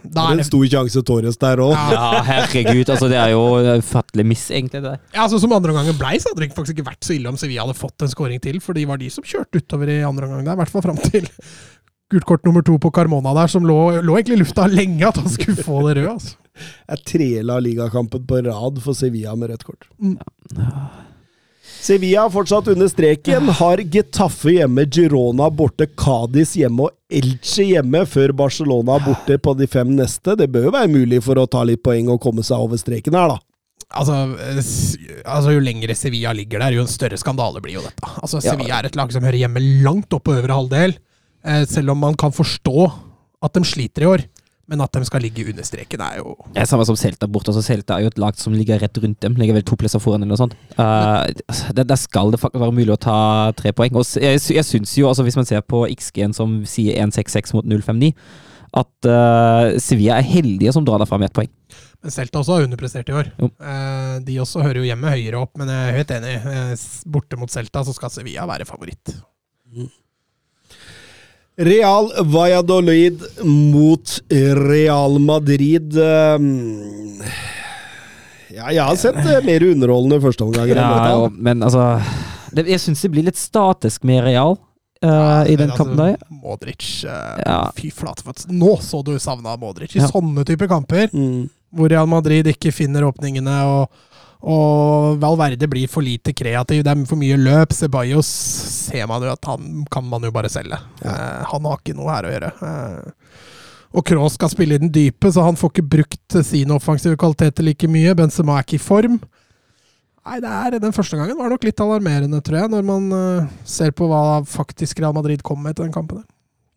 da 0.01 0.09
Det 0.09 0.23
er 0.23 0.39
er 0.39 0.43
en 0.43 0.49
stor 0.49 0.69
sjanse 0.73 1.03
Torres 1.07 1.37
der 1.41 1.61
òg. 1.61 1.75
Ja. 1.77 1.89
Ja, 1.93 2.23
herregud. 2.25 2.89
Altså, 2.89 3.11
det 3.13 3.19
er 3.21 3.35
jo 3.35 3.43
ufattelig 3.83 4.25
miss, 4.27 4.47
egentlig. 4.51 4.81
det 4.81 4.95
der. 4.95 5.03
Ja, 5.15 5.27
altså 5.27 5.41
Som 5.43 5.53
andre 5.53 5.75
omgangen 5.75 5.99
blei, 6.01 6.17
så 6.19 6.33
hadde 6.33 6.47
det 6.47 6.55
faktisk 6.57 6.79
ikke 6.79 6.89
vært 6.89 7.05
så 7.05 7.17
ille 7.17 7.29
om 7.29 7.37
Sevilla 7.41 7.67
hadde 7.67 7.77
fått 7.79 8.07
en 8.07 8.13
skåring 8.13 8.41
til, 8.41 8.61
for 8.65 8.79
de 8.79 8.87
var 8.89 9.01
de 9.03 9.11
som 9.13 9.27
kjørte 9.27 9.61
utover 9.61 9.93
i 9.93 10.01
andre 10.07 10.31
omgang 10.31 10.47
der, 10.49 10.57
i 10.57 10.63
hvert 10.63 10.73
fall 10.73 10.87
fram 10.89 11.01
til 11.05 11.29
gult 12.11 12.27
kort 12.27 12.47
nummer 12.49 12.65
to 12.67 12.75
på 12.83 12.91
Carmona 12.91 13.35
der, 13.37 13.53
som 13.53 13.67
lå, 13.69 13.77
lå 14.03 14.17
egentlig 14.17 14.41
i 14.41 14.43
lufta 14.43 14.65
lenge 14.67 15.05
at 15.07 15.21
han 15.21 15.29
skulle 15.31 15.63
få 15.63 15.85
det 15.87 16.01
røde. 16.01 16.17
altså. 16.17 16.37
Jeg 16.91 17.05
trela 17.07 17.61
ligakampen 17.63 18.25
på 18.29 18.41
rad 18.49 18.81
for 18.83 18.97
Sevilla 18.97 19.37
med 19.39 19.53
rødt 19.53 19.69
kort. 19.69 19.87
Mm. 20.01 20.17
Sevilla 21.81 22.27
fortsatt 22.31 22.69
under 22.69 22.89
streken. 22.89 23.49
Har 23.57 23.81
Getafe 23.93 24.53
hjemme, 24.59 24.85
Girona 24.93 25.49
borte, 25.51 25.87
Cádiz 25.97 26.53
hjemme 26.59 26.89
og 26.89 26.97
Elche 27.11 27.65
hjemme, 27.71 28.03
før 28.07 28.35
Barcelona 28.37 28.99
borte 29.03 29.39
på 29.41 29.55
de 29.59 29.69
fem 29.71 29.95
neste. 29.97 30.37
Det 30.37 30.51
bør 30.53 30.69
jo 30.69 30.75
være 30.77 30.91
mulig 30.93 31.23
for 31.25 31.41
å 31.41 31.47
ta 31.51 31.65
litt 31.67 31.83
poeng 31.83 32.11
og 32.13 32.21
komme 32.23 32.45
seg 32.47 32.61
over 32.61 32.81
streken 32.81 33.17
her, 33.17 33.33
da. 33.33 33.39
Altså, 33.91 34.15
altså 35.25 35.55
Jo 35.57 35.63
lengre 35.65 35.97
Sevilla 35.99 36.31
ligger 36.37 36.63
der, 36.63 36.77
jo 36.77 36.85
en 36.85 36.91
større 36.91 37.19
skandale 37.19 37.63
blir 37.65 37.81
jo 37.81 37.87
dette. 37.87 38.11
Altså 38.21 38.39
Ja. 38.39 38.53
Sevilla 38.53 38.79
er 38.79 38.87
et 38.91 38.99
lag 39.01 39.11
som 39.11 39.25
hører 39.27 39.41
hjemme 39.41 39.63
langt 39.83 40.13
opp 40.15 40.29
på 40.29 40.37
øvre 40.37 40.55
halvdel, 40.61 40.95
eh, 41.45 41.65
selv 41.65 41.97
om 41.97 41.99
man 41.99 42.15
kan 42.15 42.31
forstå 42.31 42.93
at 43.43 43.57
de 43.57 43.65
sliter 43.65 44.05
i 44.05 44.11
år. 44.13 44.25
Men 44.71 44.85
at 44.85 44.95
de 44.95 45.03
skal 45.09 45.25
ligge 45.25 45.43
under 45.51 45.67
streken, 45.67 46.03
er 46.05 46.21
jo 46.21 46.37
Det 46.55 46.63
er 46.63 46.69
samme 46.71 46.85
som 46.87 46.99
Celta 46.99 47.27
borte. 47.27 47.51
Altså, 47.51 47.65
Celta 47.67 47.97
er 47.97 48.05
jo 48.05 48.13
et 48.13 48.21
lag 48.23 48.37
som 48.39 48.55
ligger 48.55 48.79
rett 48.79 49.01
rundt 49.03 49.19
dem. 49.25 49.35
Ligger 49.41 49.59
vel 49.59 49.67
to 49.67 49.79
plasser 49.81 50.03
foran 50.03 50.23
eller 50.23 50.37
noe 50.37 50.39
sånt. 50.39 50.55
Uh, 50.79 51.27
der, 51.75 51.89
der 51.91 51.99
skal 51.99 52.31
det 52.31 52.39
faktisk 52.39 52.63
være 52.63 52.77
mulig 52.77 52.95
å 52.95 53.01
ta 53.01 53.17
tre 53.59 53.75
poeng. 53.75 53.99
Og 53.99 54.07
jeg, 54.23 54.39
jeg 54.55 54.67
syns 54.69 54.95
jo, 54.95 55.09
altså 55.11 55.27
hvis 55.27 55.39
man 55.41 55.49
ser 55.49 55.65
på 55.67 55.83
XG-en 55.91 56.37
som 56.37 56.61
sier 56.71 57.03
1-6-6 57.03 57.57
mot 57.59 57.67
0-5-9, 57.67 58.13
at 58.79 59.11
uh, 59.11 59.75
Sevilla 59.83 60.21
er 60.21 60.29
heldige 60.31 60.77
som 60.77 60.87
drar 60.87 61.03
derfra 61.03 61.19
med 61.19 61.33
ett 61.33 61.39
poeng. 61.41 61.51
Men 62.01 62.15
Celta 62.15 62.41
også 62.41 62.61
har 62.61 62.69
underprestert 62.69 63.11
i 63.11 63.17
år. 63.17 63.33
Jo. 63.37 63.51
Eh, 63.61 64.15
de 64.25 64.39
også 64.41 64.63
hører 64.65 64.81
jo 64.81 64.87
hjemme 64.89 65.11
høyere 65.13 65.43
opp, 65.43 65.53
men 65.61 65.69
jeg 65.69 65.89
er 65.91 65.99
helt 65.99 66.15
enig. 66.17 66.37
Borte 67.13 67.37
mot 67.37 67.53
Celta 67.53 67.83
så 67.85 67.93
skal 67.93 68.13
Sevilla 68.15 68.47
være 68.49 68.65
favoritt. 68.69 69.13
Real 71.57 72.13
Valladolid 72.25 73.23
mot 73.45 74.21
Real 74.31 75.19
Madrid. 75.19 75.93
Um, 75.97 77.23
Ja, 78.51 78.67
jeg 78.75 78.83
har 78.83 78.97
sett 78.99 79.17
eh, 79.23 79.39
mer 79.47 79.63
underholdende 79.63 80.19
førsteomganger 80.21 80.77
Ja, 80.77 81.29
men 81.31 81.63
altså 81.63 81.85
det, 82.53 82.65
Jeg 82.69 82.81
syns 82.83 83.01
det 83.07 83.11
blir 83.15 83.25
litt 83.29 83.39
statisk 83.39 84.03
med 84.05 84.25
Real 84.27 84.57
uh, 85.05 85.45
i 85.49 85.55
den 85.57 85.71
kampen 85.71 85.95
altså, 85.95 86.19
der. 86.19 86.41
Modric 86.43 86.89
uh, 87.07 87.39
Ja. 87.47 87.61
Fy 87.77 87.93
flate, 87.95 88.25
for 88.27 88.35
nå 88.53 88.75
så 88.85 89.01
du 89.07 89.15
savna 89.23 89.55
Modric. 89.57 89.95
I 89.97 90.03
Ja. 90.03 90.11
sånne 90.11 90.45
typer 90.45 90.69
kamper, 90.69 91.07
Mm. 91.15 91.49
hvor 91.73 91.89
Real 91.89 92.11
Madrid 92.11 92.51
ikke 92.51 92.73
finner 92.75 93.07
åpningene, 93.07 93.55
og, 93.71 93.89
og 94.41 95.19
Valverde 95.21 95.69
blir 95.69 95.89
for 95.93 96.05
lite 96.05 96.33
kreativ. 96.33 96.83
Det 96.85 96.93
er 96.93 97.03
for 97.09 97.21
mye 97.21 97.37
løp. 97.37 97.75
Ceballos 97.77 98.29
ser 98.89 99.09
man 99.11 99.25
jo 99.27 99.33
at 99.35 99.49
han 99.51 99.83
kan 99.93 100.07
man 100.09 100.25
jo 100.25 100.33
bare 100.33 100.49
selge. 100.53 100.79
Eh, 101.05 101.43
han 101.51 101.69
har 101.69 101.81
ikke 101.81 101.97
noe 101.99 102.15
her 102.15 102.29
å 102.29 102.33
gjøre. 102.33 102.53
Eh, 102.71 103.51
og 103.91 104.07
Kroos 104.07 104.39
skal 104.39 104.53
spille 104.53 104.79
i 104.79 104.81
den 104.81 104.93
dype, 104.95 105.33
så 105.35 105.45
han 105.45 105.59
får 105.59 105.75
ikke 105.75 105.91
brukt 105.97 106.39
sine 106.47 106.77
offensive 106.77 107.19
kvaliteter 107.21 107.67
like 107.67 107.91
mye. 107.91 108.15
Benzema 108.17 108.57
er 108.57 108.65
ikke 108.65 108.79
i 108.79 108.85
form. 108.85 109.19
Nei, 110.31 110.39
det 110.45 110.51
er, 110.53 110.79
Den 110.79 110.95
første 110.95 111.19
gangen 111.19 111.39
var 111.39 111.51
nok 111.51 111.65
litt 111.67 111.81
alarmerende, 111.81 112.41
tror 112.45 112.63
jeg, 112.63 112.73
når 112.73 112.87
man 112.87 113.13
eh, 113.17 113.53
ser 113.69 113.93
på 113.97 114.09
hva 114.09 114.41
faktisk 114.47 115.01
Real 115.03 115.17
Madrid 115.17 115.43
kom 115.45 115.61
med 115.65 115.77
til 115.77 115.89
den 115.89 115.95
kampen. 115.97 116.23
der. 116.23 116.29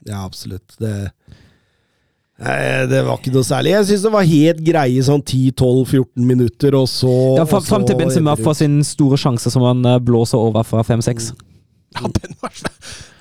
Ja, 0.09 0.25
absolutt. 0.25 0.75
Det, 0.81 1.11
Nei, 2.43 2.59
det 2.91 2.99
var 3.07 3.19
ikke 3.21 3.31
noe 3.33 3.47
særlig. 3.47 3.71
Jeg 3.71 3.87
syns 3.87 4.03
det 4.03 4.11
var 4.13 4.27
helt 4.27 4.61
greie 4.65 5.05
sånn 5.05 5.23
10-12-14 5.23 6.27
minutter, 6.27 6.75
og 6.75 6.89
så 6.91 7.13
Ja, 7.37 7.45
og 7.45 7.49
fram, 7.51 7.63
så 7.63 7.75
fram 7.75 7.87
til 7.87 7.99
Benzema 7.99 8.35
får 8.39 8.59
sin 8.59 8.77
store 8.87 9.19
sjanse 9.21 9.51
som 9.53 9.63
han 9.67 9.83
eh, 9.87 10.01
blåser 10.03 10.41
over 10.41 10.67
fra 10.67 10.83
5-6. 10.83 11.31
Ja, 11.93 12.09
den 12.19 12.37
var 12.41 12.61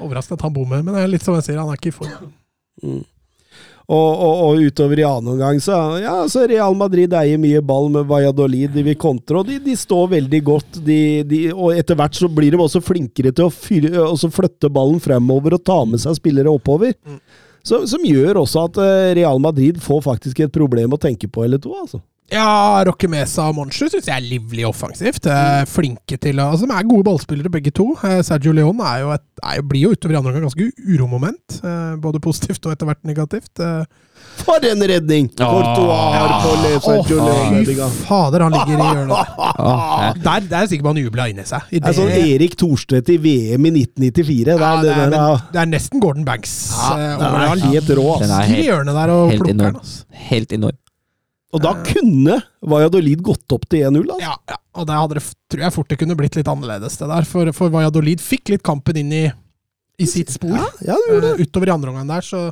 overraskende 0.03 0.41
at 0.41 0.47
han 0.49 0.55
bommer, 0.57 0.83
men 0.83 0.97
det 0.97 1.05
er 1.05 1.11
litt 1.13 1.25
som 1.27 1.37
jeg 1.39 1.47
sier, 1.47 1.61
han 1.61 1.71
er 1.71 1.79
ikke 1.79 1.93
i 1.93 1.99
form. 2.01 2.31
Mm. 2.83 3.03
Og, 3.93 4.09
og, 4.09 4.35
og 4.47 4.61
utover 4.63 5.01
i 5.03 5.05
annen 5.05 5.33
omgang, 5.35 5.59
så 5.61 5.77
ja, 6.01 6.15
så 6.31 6.47
Real 6.49 6.77
Madrid 6.79 7.13
eier 7.19 7.41
mye 7.41 7.61
ball 7.67 7.91
med 7.93 8.07
Valladolid. 8.09 8.71
De 8.73 8.85
vil 8.87 8.99
kontre, 8.99 9.41
og 9.41 9.49
de, 9.51 9.59
de 9.63 9.75
står 9.77 10.13
veldig 10.15 10.43
godt. 10.47 10.81
De, 10.87 10.99
de, 11.29 11.41
og 11.53 11.75
etter 11.77 11.99
hvert 11.99 12.17
så 12.17 12.31
blir 12.33 12.55
de 12.55 12.63
også 12.63 12.83
flinkere 12.83 13.35
til 13.35 13.51
å 13.51 13.53
fyre, 13.53 14.07
flytte 14.33 14.71
ballen 14.73 15.03
fremover 15.03 15.59
og 15.59 15.65
ta 15.67 15.83
med 15.89 16.03
seg 16.03 16.17
spillere 16.19 16.55
oppover. 16.55 16.95
Mm. 17.03 17.19
Så, 17.67 17.85
som 17.91 18.03
gjør 18.07 18.43
også 18.43 18.67
at 18.69 18.81
eh, 18.83 19.11
Real 19.21 19.43
Madrid 19.43 19.79
får 19.83 20.03
faktisk 20.07 20.43
et 20.43 20.55
problem 20.55 20.95
å 20.95 21.01
tenke 21.01 21.31
på 21.31 21.45
eller 21.47 21.63
to. 21.63 21.75
altså. 21.79 22.03
Ja, 22.33 22.81
Roque 22.89 23.11
Mesa 23.13 23.45
og 23.51 23.59
Monchu 23.59 23.91
syns 23.91 24.07
jeg 24.09 24.15
er 24.15 24.25
livlig 24.25 24.65
offensivt. 24.65 25.27
Er 25.29 25.67
flinke 25.69 26.17
til 26.17 26.41
å 26.41 26.49
altså, 26.55 26.69
De 26.71 26.77
er 26.79 26.89
gode 26.89 27.05
ballspillere, 27.05 27.53
begge 27.53 27.75
to. 27.77 27.91
Eh, 28.09 28.23
Sergio 28.25 28.55
Leon 28.57 28.81
er 28.81 29.03
jo 29.03 29.13
et, 29.13 29.27
er 29.45 29.67
blir 29.69 29.87
jo 29.87 29.93
utover 29.93 30.17
i 30.17 30.21
andre 30.21 30.33
omgang 30.33 30.47
ganske 30.49 30.71
uromoment. 30.95 31.59
Eh, 31.61 31.93
både 32.01 32.23
positivt 32.25 32.65
og 32.65 32.75
etter 32.75 32.89
hvert 32.89 33.05
negativt. 33.09 33.53
Eh, 34.33 34.43
For 34.43 34.65
en 34.67 34.83
redning! 34.91 35.29
Courtois 35.39 36.15
har 36.17 36.33
på 36.43 36.53
Le- 36.63 36.81
Sergio 36.83 37.19
Åh, 37.21 37.29
Leon-redninga. 37.29 37.89
fy 37.93 38.05
fader, 38.09 38.41
han 38.47 38.53
ligger 38.57 38.73
i 38.75 38.89
hjørnet 38.89 39.15
der. 39.39 40.21
Der, 40.25 40.47
der 40.51 40.59
er 40.65 40.71
sikkert 40.73 40.89
man 40.89 41.01
jubla 41.03 41.27
inni 41.31 41.45
seg. 41.47 41.69
I 41.71 41.79
Det 41.79 41.93
er 41.93 41.99
sånn 42.01 42.13
Erik 42.17 42.57
Thorstvedt 42.59 43.13
i 43.15 43.19
VM 43.23 43.69
i 43.71 43.75
1994. 43.85 44.45
Det 44.49 44.55
er, 44.57 44.63
ja, 44.63 44.71
det, 44.83 44.91
er, 44.91 45.03
der, 45.03 45.11
men, 45.17 45.43
det 45.55 45.63
er 45.63 45.71
nesten 45.77 46.03
Gordon 46.03 46.25
Banks. 46.29 46.55
Ja, 46.75 46.93
eh, 46.97 47.19
den 47.23 47.27
er. 47.29 47.49
Han 47.53 47.67
helt 47.71 47.93
rå, 48.01 48.07
Den 48.23 48.31
er 48.39 48.49
helt, 48.53 48.93
der 48.93 49.15
og 49.17 49.35
helt 49.35 49.53
enorm. 49.55 49.77
Altså. 49.83 50.05
helt 50.33 50.57
enorm. 50.59 50.79
Og 51.53 51.61
da 51.61 51.75
kunne 51.85 52.39
Valladolid 52.65 53.21
gått 53.23 53.53
opp 53.53 53.67
til 53.69 53.83
1-0. 53.85 53.99
Altså. 54.09 54.23
Ja, 54.25 54.37
ja, 54.49 54.57
og 54.81 54.87
det 54.89 54.95
hadde 54.97 55.19
det, 55.19 55.25
tror 55.53 55.65
jeg 55.67 55.75
fort 55.75 55.91
det 55.93 55.99
kunne 56.01 56.17
blitt 56.17 56.39
litt 56.39 56.49
annerledes, 56.49 56.97
det 56.97 57.09
der. 57.11 57.27
For, 57.29 57.51
for 57.53 57.69
Valladolid 57.75 58.23
fikk 58.25 58.55
litt 58.55 58.63
kampen 58.65 58.97
inn 59.03 59.13
i, 59.13 59.27
i 60.01 60.07
sitt 60.09 60.33
spor. 60.33 60.55
Ja, 60.57 60.71
ja, 60.95 60.97
det 61.11 61.19
det. 61.27 61.35
Uh, 61.37 61.43
utover 61.45 61.69
i 61.69 61.75
andre 61.75 61.93
omgang 61.93 62.09
der, 62.09 62.25
så 62.25 62.47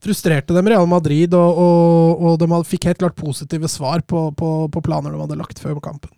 frustrerte 0.00 0.56
dem 0.56 0.70
Real 0.70 0.88
Madrid, 0.88 1.34
og, 1.36 1.60
og, 1.60 2.24
og 2.24 2.40
de 2.40 2.62
fikk 2.68 2.88
helt 2.90 3.02
klart 3.02 3.18
positive 3.18 3.68
svar 3.70 4.04
på, 4.06 4.30
på, 4.36 4.54
på 4.72 4.84
planer 4.84 5.12
de 5.14 5.20
hadde 5.22 5.38
lagt 5.40 5.60
før 5.62 5.78
kampen. 5.84 6.12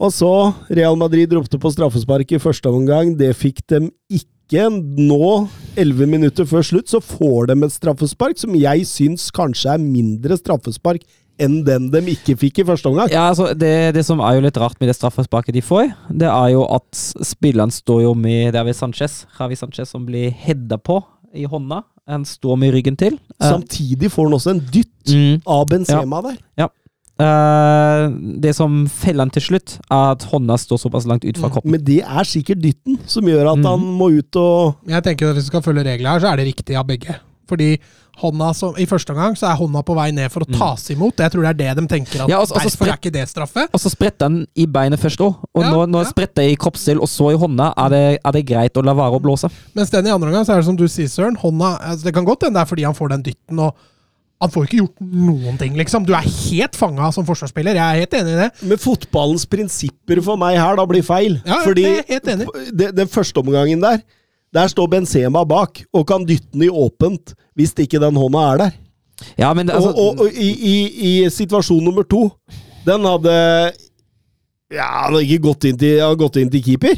Og 0.00 0.12
så 0.16 0.32
Real 0.72 0.96
Madrid 0.96 1.32
ropte 1.36 1.60
på 1.60 1.72
straffespark 1.74 2.32
i 2.32 2.40
første 2.40 2.70
omgang. 2.72 3.12
Det 3.20 3.34
fikk 3.36 3.60
dem 3.68 3.90
ikke. 4.08 4.30
Nå, 4.50 5.26
elleve 5.78 6.08
minutter 6.10 6.48
før 6.48 6.64
slutt, 6.66 6.88
så 6.90 6.98
får 7.04 7.52
de 7.52 7.54
et 7.62 7.74
straffespark 7.74 8.40
som 8.40 8.56
jeg 8.58 8.88
syns 8.88 9.28
kanskje 9.30 9.76
er 9.76 9.84
mindre 9.84 10.34
straffespark 10.40 11.04
enn 11.40 11.60
den 11.64 11.86
de 11.92 12.00
ikke 12.12 12.34
fikk 12.40 12.58
i 12.62 12.66
første 12.68 12.90
omgang. 12.90 13.12
Ja, 13.12 13.28
altså, 13.30 13.52
det, 13.56 13.94
det 13.96 14.04
som 14.08 14.20
er 14.24 14.36
jo 14.36 14.44
litt 14.44 14.58
rart 14.60 14.76
med 14.80 14.90
det 14.90 14.96
straffesparket 14.98 15.56
de 15.56 15.62
får, 15.64 15.92
det 16.10 16.28
er 16.28 16.50
jo 16.54 16.64
at 16.66 17.04
spilleren 17.30 17.72
står 17.72 18.04
jo 18.08 18.16
med 18.18 18.56
er 18.58 18.72
Sanchez, 18.76 19.22
Javi 19.38 19.56
Sanchez 19.60 19.94
som 19.94 20.04
blir 20.08 20.34
heada 20.42 20.80
på 20.80 21.00
i 21.30 21.46
hånda. 21.48 21.84
Han 22.10 22.26
står 22.26 22.58
med 22.58 22.74
ryggen 22.74 22.98
til. 22.98 23.16
Eh, 23.38 23.46
Samtidig 23.46 24.10
får 24.12 24.28
han 24.28 24.36
også 24.38 24.54
en 24.56 24.62
dytt 24.74 25.14
mm. 25.14 25.42
av 25.46 25.66
Benzema 25.70 26.22
der. 26.26 26.38
Eh, 27.20 28.04
det 28.40 28.54
som 28.56 28.84
feller 28.88 29.26
han 29.26 29.32
til 29.34 29.44
slutt, 29.44 29.76
er 29.90 30.14
at 30.14 30.24
hånda 30.30 30.56
står 30.60 30.80
såpass 30.80 31.08
langt 31.08 31.26
ut 31.26 31.36
fra 31.36 31.50
koppen. 31.50 31.52
kroppen. 31.52 31.74
Men 31.76 31.84
det 31.84 32.00
er 32.00 32.28
sikkert 32.28 32.62
dytten 32.64 33.00
som 33.10 33.28
gjør 33.28 33.52
at 33.52 33.60
mm. 33.60 33.66
han 33.68 33.88
må 33.98 34.12
ut 34.16 34.40
og 34.40 34.88
Jeg 34.88 35.04
tenker 35.04 35.28
at 35.28 35.36
Hvis 35.36 35.48
vi 35.48 35.52
skal 35.52 35.64
følge 35.66 35.84
reglene 35.84 36.14
her, 36.14 36.22
så 36.22 36.32
er 36.32 36.40
det 36.40 36.48
riktig 36.48 36.78
av 36.80 36.86
begge. 36.88 37.18
Fordi 37.50 37.74
hånda 38.20 38.50
som, 38.56 38.74
I 38.78 38.84
første 38.88 39.14
omgang 39.14 39.36
så 39.38 39.48
er 39.48 39.58
hånda 39.58 39.80
på 39.86 39.94
vei 39.96 40.10
ned 40.14 40.30
for 40.32 40.44
å 40.44 40.48
tas 40.50 40.84
imot. 40.92 41.20
Jeg 41.24 41.32
tror 41.32 41.46
det 41.46 41.50
er 41.52 41.58
det 41.60 41.70
de 41.80 41.86
tenker. 41.90 42.24
at 42.24 42.32
Ja, 42.32 42.40
også, 42.42 42.56
altså 42.58 42.72
Derfor 42.74 42.90
er 42.92 42.98
ikke 43.00 43.12
det 43.14 43.26
straffe. 43.30 43.66
Og 43.72 43.80
så 43.82 43.92
spretter 43.92 44.28
han 44.28 44.40
i 44.54 44.66
beinet 44.70 45.00
først 45.02 45.22
òg. 45.24 45.38
Og 45.56 45.64
Ja, 45.64 45.70
nå, 45.72 45.86
nå 45.90 46.02
ja. 46.04 46.10
spretter 46.10 46.48
i 46.50 46.56
kroppsdel 46.60 47.00
og 47.00 47.08
så 47.10 47.30
i 47.34 47.38
hånda, 47.40 47.72
er 47.86 47.94
det, 47.94 48.02
er 48.24 48.36
det 48.36 48.44
greit 48.48 48.76
å 48.76 48.84
la 48.84 48.94
være 48.98 49.20
å 49.20 49.22
blåse. 49.24 49.50
Mens 49.78 49.92
den 49.94 50.06
i 50.10 50.12
andre 50.14 50.28
omgang, 50.32 50.44
så 50.44 50.56
er 50.56 50.60
det 50.62 50.68
som 50.68 50.76
du 50.76 50.86
sier, 50.88 51.08
Søren. 51.08 51.38
Hånda, 51.40 51.78
altså 51.92 52.04
Det 52.10 52.14
kan 52.18 52.28
godt 52.28 52.44
hende 52.46 52.58
det 52.60 52.66
er 52.66 52.70
fordi 52.74 52.86
han 52.88 52.98
får 52.98 53.14
den 53.16 53.24
dytten, 53.30 53.64
og 53.64 53.88
han 54.40 54.52
får 54.52 54.68
ikke 54.68 54.78
gjort 54.78 55.02
noen 55.04 55.58
ting, 55.60 55.74
liksom. 55.76 56.06
Du 56.08 56.14
er 56.16 56.24
helt 56.24 56.76
fanga 56.78 57.10
som 57.12 57.26
forsvarsspiller. 57.28 57.76
Jeg 57.76 57.84
er 57.84 58.04
helt 58.06 58.14
enig 58.20 58.32
i 58.32 58.38
det. 58.38 58.46
Men 58.70 58.80
fotballens 58.80 59.44
prinsipper 59.48 60.22
for 60.24 60.40
meg 60.40 60.56
her 60.56 60.78
da 60.80 60.86
blir 60.88 61.04
feil. 61.04 61.36
Ja, 61.44 61.58
Fordi 61.66 61.84
jeg 61.84 62.04
er 62.06 62.08
helt 62.14 62.30
enig. 62.32 62.94
den 62.96 63.10
første 63.12 63.42
omgangen 63.42 63.84
der 63.84 64.00
Der 64.54 64.70
står 64.70 64.88
Benzema 64.90 65.44
bak 65.46 65.82
og 65.94 66.06
kan 66.08 66.24
dytte 66.26 66.48
den 66.52 66.66
i 66.66 66.70
åpent 66.70 67.34
hvis 67.58 67.74
ikke 67.78 68.00
den 68.02 68.16
hånda 68.18 68.46
er 68.52 68.62
der. 68.64 68.78
Ja, 69.38 69.52
men 69.54 69.68
det, 69.68 69.74
altså, 69.76 69.90
og, 69.90 70.20
og, 70.20 70.24
og 70.26 70.32
i, 70.32 70.48
i, 70.48 70.76
i 71.06 71.10
situasjon 71.30 71.84
nummer 71.84 72.06
to 72.08 72.30
Den 72.86 73.04
hadde 73.04 73.34
Ja, 74.72 74.86
han 74.86 75.12
hadde 75.12 75.26
ikke 75.26 75.42
gått 75.50 75.66
inn 75.68 75.78
til, 75.78 76.00
gått 76.16 76.38
inn 76.40 76.50
til 76.50 76.62
keeper. 76.64 76.96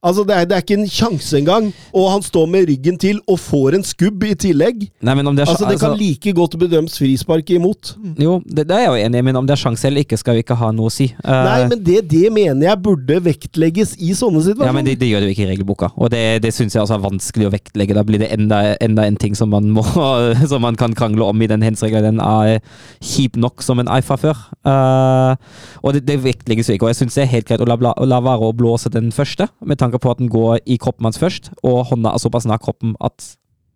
Altså, 0.00 0.22
det 0.24 0.32
er, 0.32 0.46
det 0.48 0.54
er 0.56 0.62
ikke 0.64 0.78
en 0.80 0.88
sjanse 0.88 1.36
engang. 1.36 1.66
Og 1.92 2.06
han 2.08 2.22
står 2.24 2.46
med 2.48 2.70
ryggen 2.70 2.96
til 3.00 3.18
og 3.28 3.36
får 3.42 3.76
en 3.76 3.82
skubb 3.84 4.22
i 4.24 4.32
tillegg. 4.32 4.86
nei, 5.04 5.14
men 5.18 5.28
om 5.28 5.36
det 5.36 5.44
er, 5.44 5.50
Altså, 5.50 5.66
det 5.68 5.76
kan 5.80 5.92
altså, 5.92 6.00
like 6.00 6.32
godt 6.32 6.56
bedømmes 6.58 6.96
frispark 6.96 7.50
imot. 7.52 7.92
Jo, 8.16 8.38
det, 8.46 8.64
det 8.70 8.76
er 8.78 8.86
jeg 8.86 8.88
jo 8.88 9.00
enig 9.04 9.20
i, 9.20 9.24
men 9.28 9.36
om 9.36 9.48
det 9.48 9.52
er 9.58 9.60
sjanse 9.60 9.84
eller 9.88 10.06
ikke, 10.06 10.16
skal 10.16 10.38
vi 10.38 10.44
ikke 10.44 10.56
ha 10.56 10.70
noe 10.72 10.88
å 10.88 10.94
si. 10.94 11.10
Uh, 11.20 11.34
Nei, 11.44 11.58
men 11.68 11.82
det, 11.84 11.98
det 12.08 12.30
mener 12.32 12.70
jeg 12.70 12.80
burde 12.86 13.18
vektlegges 13.26 13.92
i 14.00 14.14
sånne 14.16 14.40
situasjoner. 14.46 14.70
Ja, 14.70 14.76
men 14.78 14.88
det, 14.88 14.96
det 15.02 15.10
gjør 15.10 15.20
det 15.20 15.28
jo 15.28 15.34
ikke 15.34 15.44
i 15.44 15.50
regelboka, 15.50 15.92
og 16.00 16.12
det, 16.14 16.22
det 16.46 16.54
syns 16.56 16.78
jeg 16.78 16.84
også 16.86 16.96
er 16.96 17.04
vanskelig 17.04 17.50
å 17.50 17.52
vektlegge. 17.52 17.98
Da 17.98 18.06
blir 18.08 18.24
det 18.24 18.30
enda, 18.32 18.62
enda 18.80 19.04
en 19.04 19.20
ting 19.20 19.36
som 19.36 19.52
man, 19.52 19.68
må, 19.76 19.84
som 20.52 20.64
man 20.64 20.80
kan 20.80 20.96
krangle 20.96 21.28
om 21.28 21.44
i 21.44 21.50
den 21.50 21.66
hensregelen. 21.66 22.16
Den 22.16 22.24
er 22.24 22.64
kjip 23.04 23.36
nok 23.36 23.60
som 23.66 23.84
en 23.84 23.92
IFA 24.00 24.16
før. 24.24 24.42
Uh, 24.64 25.36
og 25.84 25.98
det, 25.98 26.06
det 26.08 26.22
vektlegges 26.24 26.72
jo 26.72 26.78
ikke, 26.78 26.88
og 26.88 26.94
jeg 26.94 27.02
syns 27.02 27.20
det 27.20 27.26
er 27.26 27.32
helt 27.36 27.52
greit 27.52 27.60
å 27.60 27.68
la, 27.68 27.76
la, 27.84 27.94
la 28.08 28.24
være 28.24 28.48
å 28.48 28.56
blåse 28.56 28.88
den 28.92 29.12
første, 29.12 29.50
med 29.60 29.76
tanke 29.76 29.89
på 29.98 30.12
at 30.12 30.20
den 30.20 30.30
går 30.30 30.60
i 30.66 30.76
kroppen 30.76 31.08
hans 31.08 31.18
først, 31.18 31.50
og 31.66 31.86
hånda 31.90 32.12
er 32.12 32.22
såpass 32.22 32.46
nær 32.46 32.62
kroppen 32.62 32.94
at 33.00 33.34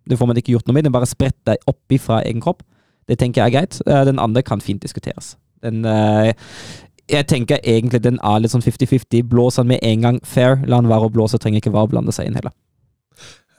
det 0.09 0.19
får 0.21 0.29
man 0.29 0.37
ikke 0.37 0.53
gjort 0.53 0.69
noe 0.69 0.77
med. 0.77 0.85
Den 0.85 0.95
bare 0.95 1.09
spretter 1.09 1.57
opp 1.67 1.93
ifra 1.93 2.21
egen 2.29 2.43
kropp. 2.45 2.63
Det 3.09 3.19
tenker 3.19 3.43
jeg 3.43 3.51
er 3.51 3.57
greit. 3.57 3.81
Eh, 3.87 4.05
den 4.05 4.21
andre 4.21 4.43
kan 4.45 4.61
fint 4.61 4.83
diskuteres. 4.85 5.35
Den 5.65 5.85
eh, 5.89 6.35
jeg 7.11 7.27
tenker 7.29 7.61
egentlig 7.65 8.01
den 8.05 8.19
er 8.25 8.41
litt 8.41 8.53
sånn 8.53 8.65
50-50. 8.65 9.25
Blås 9.29 9.59
han 9.61 9.69
med 9.69 9.83
en 9.85 10.05
gang 10.05 10.21
fair, 10.25 10.61
la 10.69 10.81
han 10.81 10.89
være 10.89 11.09
å 11.09 11.13
blåse, 11.13 11.41
trenger 11.41 11.61
ikke 11.61 11.73
være 11.75 11.89
å 11.89 11.93
blande 11.93 12.15
seg 12.17 12.29
inn 12.29 12.39
heller. 12.39 12.55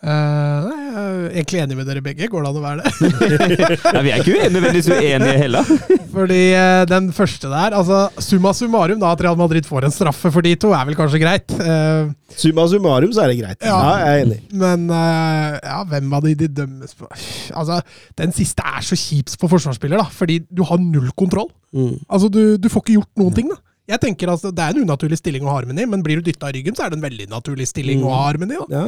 Uh, 0.06 0.66
nei, 0.70 0.85
egentlig 1.32 1.60
enig 1.64 1.76
med 1.80 1.88
dere 1.90 2.02
begge. 2.06 2.28
Går 2.32 2.46
det 2.46 2.50
an 2.52 2.60
å 2.60 2.64
være 2.64 2.84
det? 2.84 2.92
Nei, 3.96 4.02
vi 4.06 4.12
er 4.14 4.22
ikke 4.24 4.50
nødvendigvis 4.54 4.90
uenige 4.94 5.36
heller. 5.42 5.72
Fordi 6.16 6.40
eh, 6.56 6.84
den 6.90 7.10
første 7.16 7.50
der 7.52 7.76
altså 7.76 8.00
Summa 8.24 8.54
summarum, 8.56 9.00
da, 9.02 9.12
at 9.16 9.24
Real 9.26 9.38
Madrid 9.40 9.68
får 9.68 9.88
en 9.90 9.94
straffe 9.96 10.32
for 10.32 10.46
de 10.46 10.54
to, 10.62 10.72
er 10.78 10.88
vel 10.88 10.98
kanskje 11.00 11.22
greit. 11.24 11.56
Eh, 11.60 12.10
Summa 12.40 12.66
summarum 12.72 13.12
så 13.16 13.26
er 13.26 13.34
det 13.34 13.40
greit. 13.42 13.60
Ja, 13.68 13.76
Ja. 13.76 13.92
jeg 14.00 14.08
er 14.22 14.26
enig. 14.26 14.40
men 14.66 14.88
eh, 14.96 15.60
ja, 15.66 15.82
hvem 15.92 16.16
av 16.20 16.26
de 16.30 16.36
de 16.46 16.48
dømmes 16.62 16.96
på 16.98 17.08
Altså, 17.56 17.82
Den 18.18 18.34
siste 18.36 18.64
er 18.66 18.84
så 18.86 18.98
kjip 19.00 19.36
på 19.42 19.50
forsvarsspiller, 19.52 20.00
da, 20.02 20.08
fordi 20.12 20.40
du 20.50 20.64
har 20.68 20.80
null 20.82 21.12
kontroll. 21.18 21.50
Mm. 21.76 21.98
Altså, 22.08 22.30
du, 22.32 22.56
du 22.58 22.70
får 22.72 22.86
ikke 22.86 23.00
gjort 23.02 23.12
noen 23.22 23.36
ting, 23.38 23.52
da. 23.52 23.60
Jeg 23.86 24.02
tenker 24.02 24.32
altså, 24.34 24.50
Det 24.56 24.64
er 24.64 24.74
en 24.74 24.88
unaturlig 24.88 25.20
stilling 25.20 25.44
å 25.46 25.52
ha 25.52 25.60
armen 25.62 25.78
i, 25.78 25.86
men 25.86 26.02
blir 26.02 26.18
du 26.18 26.26
dytta 26.32 26.50
i 26.50 26.56
ryggen, 26.58 26.74
så 26.78 26.88
er 26.88 26.94
det 26.94 26.98
en 26.98 27.06
veldig 27.06 27.28
naturlig 27.30 27.68
stilling 27.70 28.02
å 28.02 28.14
ha 28.16 28.24
armen 28.32 28.50
i. 28.56 28.58
Da. 28.64 28.66
Ja. 28.74 28.86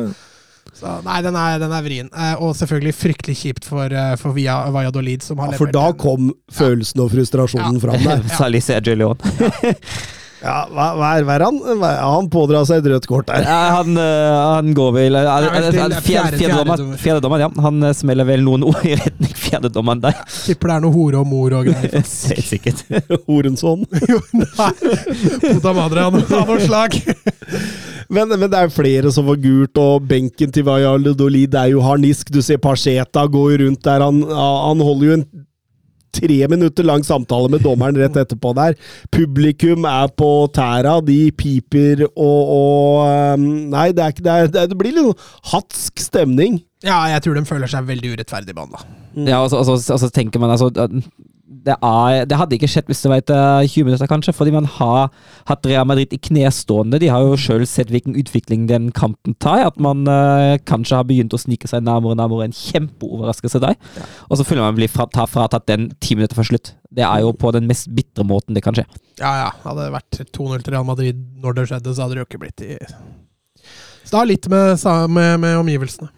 Så, 0.74 0.98
nei, 1.06 1.22
den 1.26 1.36
er, 1.36 1.60
den 1.60 1.72
er 1.72 1.82
vrien. 1.86 2.10
Eh, 2.14 2.36
og 2.44 2.56
selvfølgelig 2.60 2.94
fryktelig 2.98 3.38
kjipt 3.42 3.66
for, 3.66 3.86
eh, 3.94 4.16
for 4.22 4.36
Via 4.38 4.60
Valladolid, 4.74 5.24
som 5.24 5.38
har 5.40 5.52
Ja, 5.54 5.58
for 5.58 5.72
da 5.72 5.92
kom 5.94 6.34
følelsen 6.52 7.02
og 7.06 7.12
frustrasjonen 7.12 7.80
Ja. 7.80 7.86
fram 7.88 8.04
der. 8.04 8.24
Særlig 8.38 8.64
Sergio 8.64 8.96
Leon. 8.96 9.18
Ja, 10.38 10.68
hva, 10.70 10.84
hva 10.94 11.08
er 11.18 11.24
hva 11.26 11.36
er 11.40 11.44
han? 11.48 11.56
Hva 11.82 11.88
Han 12.14 12.28
pådrar 12.30 12.66
seg 12.70 12.84
et 12.84 12.90
rødt 12.92 13.08
kort 13.10 13.26
der. 13.32 13.42
Ja, 13.42 13.56
han, 13.80 13.96
eh, 13.98 14.34
han 14.54 14.68
går 14.78 14.92
vel 14.94 15.18
eh, 15.18 15.26
eh, 15.26 15.48
til 15.48 15.56
eh, 15.58 15.72
fjerde- 15.74 16.02
Fjerde 16.06 16.38
fjerdedommer. 16.38 16.78
fjerdedommer. 16.78 17.00
Fjerdedommer, 17.02 17.44
ja. 17.46 17.50
Han 17.66 17.88
smeller 17.98 18.28
vel 18.30 18.44
noen 18.46 18.68
ord 18.70 18.86
i 18.86 18.94
retning 19.00 19.34
fjerdedommeren 19.34 20.04
der. 20.06 20.20
Tipper 20.46 20.70
det 20.70 20.76
er 20.78 20.86
noe 20.86 20.94
hore 20.94 21.24
og 21.24 21.28
mor 21.32 21.56
og 21.58 21.72
greier. 21.72 21.90
Helt 21.98 22.52
sikkert. 22.52 22.86
Horensson. 23.30 23.86
Jo, 24.14 24.22
nei. 24.38 24.70
Puta 25.42 25.74
madre 25.76 26.06
av 26.06 26.16
noe, 26.20 26.44
noe 26.46 26.60
slag. 26.64 27.00
Men, 28.14 28.30
men 28.38 28.46
det 28.52 28.62
er 28.62 28.72
flere 28.72 29.10
som 29.12 29.26
får 29.28 29.42
gult, 29.44 29.82
og 29.82 30.06
benken 30.08 30.54
til 30.56 30.64
Valladolid 30.70 31.58
er 31.60 31.74
jo 31.74 31.82
harnisk. 31.84 32.30
Du 32.32 32.40
ser 32.46 32.62
Pacheta 32.64 33.26
går 33.28 33.58
rundt 33.66 33.82
der. 33.90 34.06
Han, 34.06 34.22
han 34.30 34.86
holder 34.86 35.10
jo 35.10 35.18
en 35.18 35.26
tre 36.18 36.40
minutter 36.52 36.88
lang 36.88 37.06
samtale 37.06 37.52
med 37.54 37.64
dommeren 37.66 37.98
rett 38.00 38.18
etterpå 38.20 38.54
der. 38.58 38.78
Publikum 39.14 39.88
er 39.90 40.12
på 40.18 40.32
tæra, 40.56 40.98
de 41.06 41.20
piper 41.38 42.06
og, 42.10 42.54
og 42.58 43.38
um, 43.38 43.48
Nei, 43.72 43.90
det, 43.96 44.04
er 44.04 44.16
ikke, 44.16 44.26
det, 44.26 44.36
er, 44.48 44.70
det, 44.72 44.78
blir 44.80 44.96
litt 44.96 45.08
sånn 45.08 45.54
hatsk 45.54 46.02
stemning. 46.02 46.62
Ja, 46.86 47.00
jeg 47.14 47.24
tror 47.26 47.38
de 47.38 47.48
føler 47.48 47.72
seg 47.72 47.88
veldig 47.88 48.16
urettferdig 48.16 48.56
behandla. 48.58 48.84
Ja, 49.18 49.42
altså, 49.42 49.62
altså, 49.62 49.78
og 49.78 49.82
så, 49.82 49.96
og 49.96 50.04
så 50.04 50.12
tenker 50.14 50.42
man 50.42 50.54
altså 50.54 50.70
det, 51.68 51.76
er, 51.84 52.26
det 52.30 52.38
hadde 52.40 52.56
ikke 52.56 52.70
skjedd 52.72 52.88
hvis 52.88 53.02
det 53.04 53.10
var 53.12 53.22
etter 53.22 53.68
20 53.68 53.88
minutter, 53.88 54.10
kanskje, 54.10 54.34
fordi 54.36 54.54
man 54.56 54.68
har 54.78 55.10
hatt 55.50 55.68
Real 55.68 55.88
Madrid 55.90 56.14
i 56.16 56.20
knestående. 56.30 57.00
De 57.02 57.10
har 57.12 57.26
jo 57.26 57.40
sjøl 57.40 57.66
sett 57.68 57.92
hvilken 57.92 58.16
utvikling 58.20 58.68
den 58.70 58.90
kampen 58.96 59.36
tar. 59.44 59.66
At 59.68 59.80
man 59.84 60.06
uh, 60.08 60.56
kanskje 60.70 61.00
har 61.00 61.08
begynt 61.10 61.36
å 61.36 61.42
snike 61.42 61.70
seg 61.70 61.84
nærmere 61.84 62.16
og 62.16 62.22
nærmere. 62.22 62.48
En 62.48 62.56
kjempeoverraskelse 62.56 63.62
der. 63.64 63.76
Og 64.30 64.40
så 64.40 64.48
føler 64.48 64.64
man 64.64 64.78
blir 64.80 64.92
fra, 64.92 65.10
ta, 65.12 65.28
fratatt 65.30 65.68
den 65.68 65.90
ti 66.04 66.16
minutter 66.16 66.40
før 66.40 66.52
slutt. 66.54 66.74
Det 66.94 67.04
er 67.04 67.26
jo 67.26 67.34
på 67.36 67.52
den 67.56 67.68
mest 67.70 67.92
bitre 67.96 68.24
måten 68.28 68.56
det 68.56 68.64
kan 68.66 68.78
skje. 68.78 68.88
Ja, 69.20 69.34
ja. 69.44 69.52
Hadde 69.66 69.90
det 69.90 69.96
vært 69.98 70.22
2-0 70.32 70.64
til 70.64 70.78
Real 70.78 70.88
Madrid 70.88 71.20
når 71.44 71.60
det 71.60 71.68
skjedde, 71.74 71.94
så 71.94 72.06
hadde 72.06 72.16
det 72.16 72.24
jo 72.24 72.30
ikke 72.30 72.42
blitt 72.46 72.64
i 72.64 72.78
Så 72.80 74.14
det 74.14 74.22
har 74.22 74.32
litt 74.32 74.48
med, 74.52 74.88
med, 75.12 75.36
med 75.44 75.60
omgivelsene. 75.66 76.10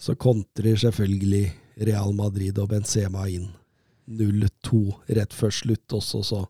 Så 0.00 0.16
kontrer 0.18 0.80
selvfølgelig 0.80 1.46
Real 1.86 2.14
Madrid 2.16 2.58
og 2.58 2.72
Benzema 2.72 3.28
inn. 3.30 3.50
0-2 4.10 4.80
rett 5.16 5.36
før 5.36 5.54
slutt 5.54 5.94
også, 5.96 6.22
så 6.24 6.46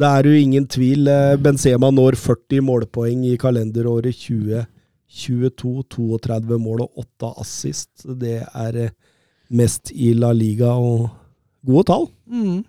Det 0.00 0.06
er 0.06 0.24
jo 0.28 0.32
ingen 0.38 0.66
tvil. 0.66 1.08
eh, 1.08 1.36
Benzema 1.36 1.90
når 1.90 2.16
40 2.16 2.62
målpoeng 2.62 3.24
i 3.26 3.36
kalenderåret 3.36 4.14
2022. 4.14 5.82
32 5.90 6.58
mål 6.58 6.84
og 6.86 7.02
8 7.02 7.34
assist. 7.42 7.90
Det 8.06 8.46
er 8.46 8.76
eh, 8.76 8.90
mest 9.50 9.90
i 9.92 10.12
La 10.14 10.32
Liga, 10.32 10.72
og 10.72 11.10
gode 11.66 11.84
tall. 11.90 12.08
Mm. 12.30 12.64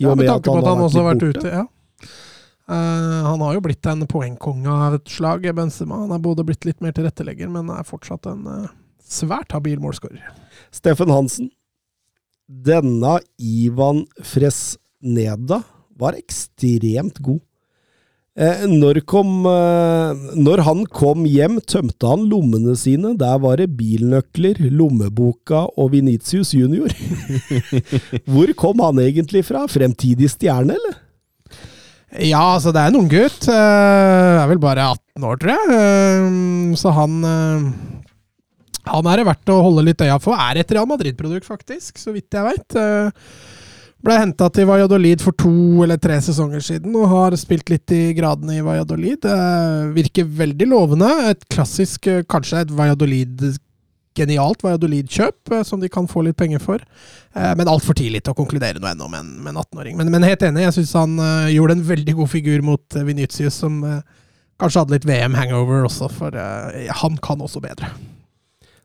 Ja, 0.00 0.10
og 0.10 0.16
med 0.16 0.24
med 0.24 0.30
tanke 0.32 0.48
på 0.48 0.58
at 0.58 0.70
han 0.70 0.84
også 0.86 1.02
har 1.02 1.14
vært 1.14 1.28
ute. 1.28 1.48
ja. 1.48 1.66
Uh, 2.70 3.26
han 3.26 3.42
har 3.42 3.56
jo 3.56 3.60
blitt 3.64 3.86
en 3.90 4.06
poengkonge 4.08 4.70
av 4.70 4.94
et 4.96 5.10
slag, 5.10 5.44
Benzema. 5.54 5.98
Han 6.06 6.14
er 6.14 6.22
både 6.22 6.44
blitt 6.46 6.64
litt 6.64 6.80
mer 6.80 6.94
tilrettelegger, 6.96 7.50
men 7.50 7.68
er 7.74 7.84
fortsatt 7.84 8.28
en 8.30 8.46
uh, 8.46 8.70
svært 9.02 9.52
habil 9.52 9.82
målskårer. 9.82 10.30
Steffen 10.72 11.10
Hansen. 11.12 11.50
Denne 12.48 13.18
Ivan 13.38 14.04
Fresneda 14.22 15.62
var 15.98 16.18
ekstremt 16.18 17.20
god. 17.22 17.40
Eh, 18.32 18.64
når, 18.64 19.02
kom, 19.04 19.44
eh, 19.44 20.20
når 20.40 20.62
han 20.64 20.86
kom 20.88 21.26
hjem, 21.28 21.58
tømte 21.68 22.08
han 22.08 22.24
lommene 22.30 22.74
sine. 22.80 23.12
Der 23.20 23.36
var 23.42 23.60
det 23.60 23.74
bilnøkler, 23.76 24.60
lommeboka 24.72 25.66
og 25.76 25.92
Venitius 25.92 26.54
junior. 26.56 26.92
Hvor 28.32 28.54
kom 28.56 28.80
han 28.80 29.02
egentlig 29.04 29.44
fra? 29.50 29.66
Fremtidig 29.68 30.32
stjerne, 30.32 30.78
eller? 30.80 31.00
Ja, 32.20 32.54
altså, 32.54 32.72
det 32.72 32.80
er 32.80 32.92
en 32.92 33.00
unggutt. 33.00 33.46
Uh, 33.48 34.40
er 34.42 34.48
vel 34.50 34.60
bare 34.60 34.90
18 34.92 35.28
år, 35.28 35.38
tror 35.40 35.52
jeg. 35.52 35.76
Eh, 35.76 36.74
så 36.80 36.92
han 36.92 37.22
eh, 37.24 37.70
Han 38.90 39.08
er 39.10 39.20
det 39.20 39.28
verdt 39.28 39.52
å 39.54 39.62
holde 39.62 39.84
litt 39.86 40.02
øya 40.02 40.18
for. 40.22 40.38
Er 40.38 40.60
et 40.60 40.72
Real 40.74 40.88
Madrid-produkt, 40.90 41.46
faktisk, 41.48 42.00
så 42.00 42.14
vidt 42.14 42.34
jeg 42.34 42.46
veit. 42.48 42.78
ble 44.02 44.16
henta 44.18 44.48
til 44.50 44.66
Valladolid 44.66 45.22
for 45.22 45.36
to 45.38 45.84
eller 45.84 46.00
tre 46.02 46.16
sesonger 46.18 46.64
siden 46.66 46.96
og 46.98 47.06
har 47.12 47.36
spilt 47.38 47.70
litt 47.70 47.94
i 47.94 48.10
gradene 48.18 48.58
i 48.58 48.64
Valladolid. 48.66 49.22
Eh, 49.22 49.92
virker 49.94 50.26
veldig 50.26 50.66
lovende. 50.72 51.10
Et 51.30 51.44
klassisk, 51.46 52.08
eh, 52.10 52.24
kanskje 52.26 52.64
et 52.64 52.74
Valladolid 52.74 53.54
genialt 54.18 54.62
Valladolid-kjøp, 54.62 55.52
eh, 55.52 55.62
som 55.62 55.80
de 55.80 55.88
kan 55.88 56.08
få 56.08 56.24
litt 56.26 56.36
penger 56.36 56.60
for. 56.62 56.82
Eh, 57.34 57.52
men 57.56 57.70
altfor 57.70 57.96
tidlig 57.96 58.22
til 58.24 58.34
å 58.34 58.38
konkludere 58.38 58.80
noe 58.80 58.92
ennå 58.92 59.08
med 59.10 59.48
en, 59.48 59.56
18-åring. 59.56 59.96
Men, 59.96 60.10
men 60.12 60.26
helt 60.26 60.42
enig, 60.46 60.66
jeg 60.66 60.78
syns 60.80 60.96
han 60.98 61.18
eh, 61.18 61.52
gjorde 61.56 61.78
en 61.78 61.86
veldig 61.92 62.16
god 62.20 62.32
figur 62.32 62.64
mot 62.66 62.98
Venitius, 63.08 63.60
som 63.64 63.82
eh, 63.88 64.00
kanskje 64.60 64.84
hadde 64.84 64.98
litt 64.98 65.08
VM-hangover 65.08 65.86
også, 65.88 66.10
for 66.12 66.36
eh, 66.36 66.90
han 67.02 67.16
kan 67.24 67.42
også 67.44 67.62
bedre. 67.64 67.92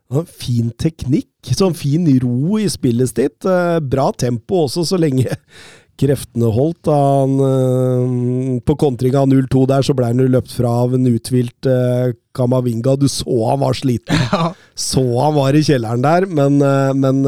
Fin 0.08 0.70
teknikk, 0.80 1.50
sånn 1.52 1.74
fin 1.76 2.06
ro 2.22 2.56
i 2.56 2.64
spillet 2.72 3.10
sitt. 3.12 3.44
Eh, 3.44 3.76
Bra 3.84 4.08
tempo 4.16 4.62
også, 4.64 4.86
så 4.88 4.96
lenge 4.96 5.26
kreftene 6.00 6.48
holdt. 6.54 6.88
Han, 6.88 7.34
eh, 7.44 8.54
på 8.64 8.76
kontringa 8.80 9.26
0-2 9.28 9.66
der, 9.68 9.84
så 9.84 9.92
ble 9.98 10.08
han 10.08 10.22
jo 10.22 10.30
løpt 10.32 10.54
fra 10.56 10.70
av 10.86 10.94
en 10.96 11.04
uthvilt 11.10 11.68
eh, 11.68 12.14
Kamavinga. 12.38 12.94
Du 12.96 13.04
så 13.12 13.36
han 13.50 13.60
var 13.60 13.76
sliten. 13.76 14.16
Ja, 14.32 14.54
Så 14.72 15.02
han 15.18 15.34
var 15.36 15.58
i 15.58 15.60
kjelleren 15.66 16.04
der, 16.06 16.24
men, 16.24 16.56
men 17.02 17.20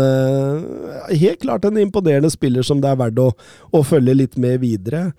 helt 1.11 1.41
klart 1.43 1.67
en 1.69 1.81
imponerende 1.83 2.31
spiller 2.33 2.65
som 2.65 2.81
det 2.81 2.93
er 2.93 3.01
verdt 3.01 3.21
å, 3.21 3.27
å 3.77 3.83
følge 3.85 4.15
litt 4.23 4.39
med 4.41 4.61
videre. 4.63 5.11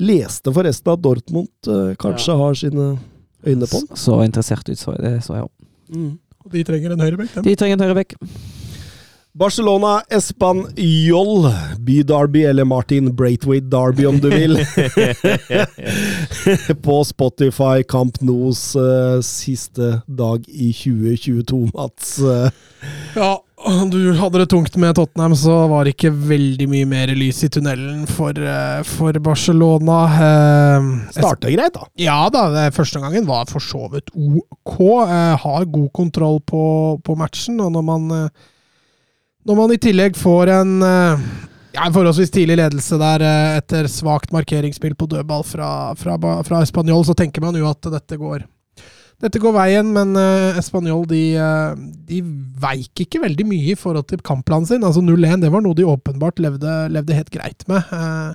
Leste 0.00 0.54
forresten 0.54 0.94
at 0.94 1.02
Dortmund 1.04 1.50
kanskje 1.66 1.96
kanskje 2.00 2.38
har 2.38 2.56
sine 2.60 2.88
øyne 3.44 3.68
på 3.68 3.82
den. 3.82 3.98
Så 3.98 4.20
interessert 4.24 4.70
ut, 4.70 4.78
så 4.78 4.94
det 5.02 5.18
så 5.26 5.36
jeg 5.40 5.48
òg. 5.48 6.16
Og 6.48 6.56
de 6.56 6.64
trenger 6.64 6.94
en 6.94 7.04
høyrebekk, 7.04 7.34
dem. 7.36 7.44
De 7.44 7.54
trenger 7.58 7.78
en 7.78 7.84
høyrebekk. 7.84 8.16
Barcelona 9.38 10.00
Espanjol, 10.10 11.44
by-derby, 11.86 12.40
eller 12.48 12.64
Martin 12.66 13.12
Braithwaite 13.14 13.68
Derby 13.70 14.06
om 14.08 14.18
du 14.18 14.28
vil. 14.32 14.58
På 16.86 17.04
Spotify 17.06 17.84
Camp 17.86 18.18
Nos 18.20 18.72
uh, 18.76 19.20
siste 19.22 20.00
dag 20.08 20.48
i 20.48 20.72
2022, 20.72 21.68
Mats. 21.76 22.16
Uh, 22.18 22.48
ja, 23.14 23.36
du 23.92 24.12
hadde 24.16 24.40
det 24.40 24.48
tungt 24.50 24.76
med 24.80 24.96
Tottenham, 24.96 25.34
så 25.36 25.54
var 25.70 25.84
det 25.84 25.94
ikke 25.96 26.12
veldig 26.12 26.68
mye 26.70 26.88
mer 26.88 27.12
lys 27.16 27.42
i 27.44 27.50
tunnelen 27.52 28.06
for, 28.10 28.36
uh, 28.36 28.80
for 28.86 29.16
Barcelona. 29.22 29.98
Starta 31.14 31.52
greit, 31.52 31.76
da. 31.76 31.88
Ja 32.00 32.20
da, 32.32 32.46
første 32.74 33.02
gangen 33.02 33.28
var 33.28 33.48
for 33.50 33.64
så 33.64 33.86
vidt 33.92 34.12
ok. 34.14 34.78
har 35.44 35.68
god 35.68 35.90
kontroll 35.92 36.40
på, 36.40 36.62
på 37.04 37.18
matchen, 37.18 37.60
og 37.60 37.72
når 37.76 37.86
man 37.86 38.08
når 39.48 39.56
man 39.56 39.72
i 39.72 39.80
tillegg 39.80 40.16
får 40.18 40.50
en 40.52 40.74
ja, 40.82 41.84
en 41.84 41.94
forholdsvis 41.94 42.32
tidlig 42.34 42.58
ledelse 42.58 42.98
der 43.00 43.24
etter 43.60 43.88
svakt 43.88 44.32
markeringsspill 44.34 44.96
på 44.98 45.08
dødball 45.12 45.44
fra, 45.46 45.70
fra, 45.96 46.18
fra 46.44 46.62
Spanjol, 46.68 47.04
så 47.06 47.16
tenker 47.16 47.44
man 47.44 47.56
jo 47.56 47.68
at 47.70 47.90
dette 47.92 48.18
går 48.20 48.44
dette 49.18 49.40
går 49.42 49.54
veien, 49.56 49.88
men 49.90 50.14
uh, 50.14 50.58
Español 50.60 51.02
de, 51.10 51.22
uh, 51.42 51.74
de 52.06 52.20
veik 52.62 53.02
ikke 53.02 53.22
veldig 53.24 53.46
mye 53.50 53.72
i 53.72 53.78
forhold 53.78 54.06
til 54.12 54.22
kampplanen 54.22 54.68
sin. 54.68 54.84
Altså 54.86 55.02
0-1 55.02 55.42
det 55.42 55.50
var 55.50 55.64
noe 55.64 55.74
de 55.74 55.86
åpenbart 55.88 56.38
levde, 56.42 56.74
levde 56.94 57.16
helt 57.16 57.32
greit 57.34 57.66
med. 57.70 57.90
Uh, 57.90 58.30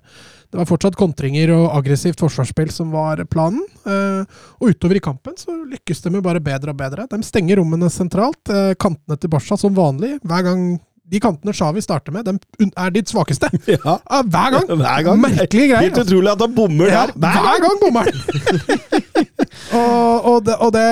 det 0.51 0.59
var 0.59 0.67
fortsatt 0.69 0.99
kontringer 0.99 1.53
og 1.55 1.69
aggressivt 1.79 2.19
forsvarsspill 2.21 2.69
som 2.69 2.91
var 2.93 3.23
planen. 3.25 3.63
og 3.89 4.67
utover 4.69 4.99
i 4.99 5.01
kampen 5.01 5.33
så 5.33 5.49
lykkes 5.49 6.03
de 6.03 6.11
med 6.13 6.21
bare 6.21 6.43
bedre 6.45 6.69
og 6.69 6.77
bedre. 6.77 7.07
De 7.09 7.25
stenger 7.25 7.57
rommene 7.57 7.89
sentralt. 7.89 8.51
kantene 8.77 9.17
til 9.17 9.31
Barca 9.33 9.57
som 9.57 9.73
vanlig. 9.73 10.19
Hver 10.21 10.45
gang 10.45 10.61
de 11.13 11.21
kantene 11.21 11.53
Shawi 11.55 11.83
starter 11.83 12.13
med, 12.15 12.25
de 12.27 12.69
er 12.69 12.93
ditt 12.95 13.11
svakeste. 13.11 13.49
Ja. 13.73 13.97
Hver 14.29 14.53
gang! 14.53 14.67
Hver 14.83 15.05
gang. 15.05 15.19
Merkelige 15.21 15.69
greier. 15.71 15.87
Helt 15.87 16.01
utrolig 16.03 16.31
at 16.33 16.41
han 16.43 16.53
bommer 16.55 16.91
ja. 16.91 17.03
Hver, 17.13 17.39
hver 17.45 17.61
gang 17.63 17.79
bommer 17.81 18.07
han! 18.07 18.17
og, 19.79 20.27
og, 20.29 20.37
det, 20.45 20.57
og 20.61 20.73
det 20.75 20.85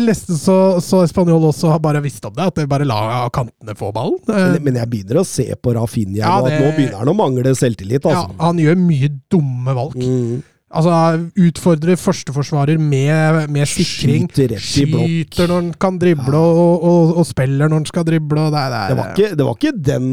leste 0.00 0.36
så, 0.38 0.58
så 0.84 1.02
Spanjol 1.08 1.48
også 1.50 1.72
har 1.72 1.80
bare 1.84 2.02
visst 2.04 2.24
om 2.28 2.34
det, 2.36 2.50
at 2.50 2.60
de 2.60 2.66
bare 2.70 2.86
la 2.88 3.28
kantene 3.34 3.76
få 3.78 3.90
ballen. 3.94 4.18
Men, 4.28 4.58
men 4.66 4.80
jeg 4.82 4.92
begynner 4.92 5.22
å 5.22 5.26
se 5.28 5.46
på 5.56 5.74
Rafinha 5.76 6.20
ja, 6.20 6.36
nå, 6.36 6.50
at 6.50 6.60
nå 6.60 6.74
begynner 6.76 7.02
han 7.02 7.12
å 7.12 7.16
mangle 7.16 7.54
selvtillit. 7.58 8.04
Altså. 8.04 8.28
Ja, 8.28 8.44
han 8.48 8.62
gjør 8.62 8.78
mye 8.82 9.12
dumme 9.32 9.76
valg. 9.78 9.98
Mm. 9.98 10.38
Altså, 10.68 10.94
Utfordrer 11.40 11.96
førsteforsvarer 11.96 12.80
med, 12.80 13.46
med 13.48 13.68
sikring. 13.70 14.26
Skyter 14.28 14.56
rett 14.56 14.74
i 14.76 14.84
blokk. 14.90 15.06
Skyter 15.08 15.48
når 15.48 15.62
han 15.62 15.70
kan 15.80 16.00
drible, 16.00 16.34
ja. 16.34 16.64
og, 16.64 16.82
og, 16.84 17.14
og, 17.16 17.28
spiller 17.28 17.70
når 17.70 17.82
han 17.82 17.88
skal 17.88 18.04
drible. 18.08 18.48
Det, 18.52 18.64
det, 18.74 18.82
det, 18.90 18.98
var 18.98 19.14
ikke, 19.14 19.30
det, 19.32 19.46
var 19.48 19.54
ikke, 19.56 19.72
den 19.88 20.10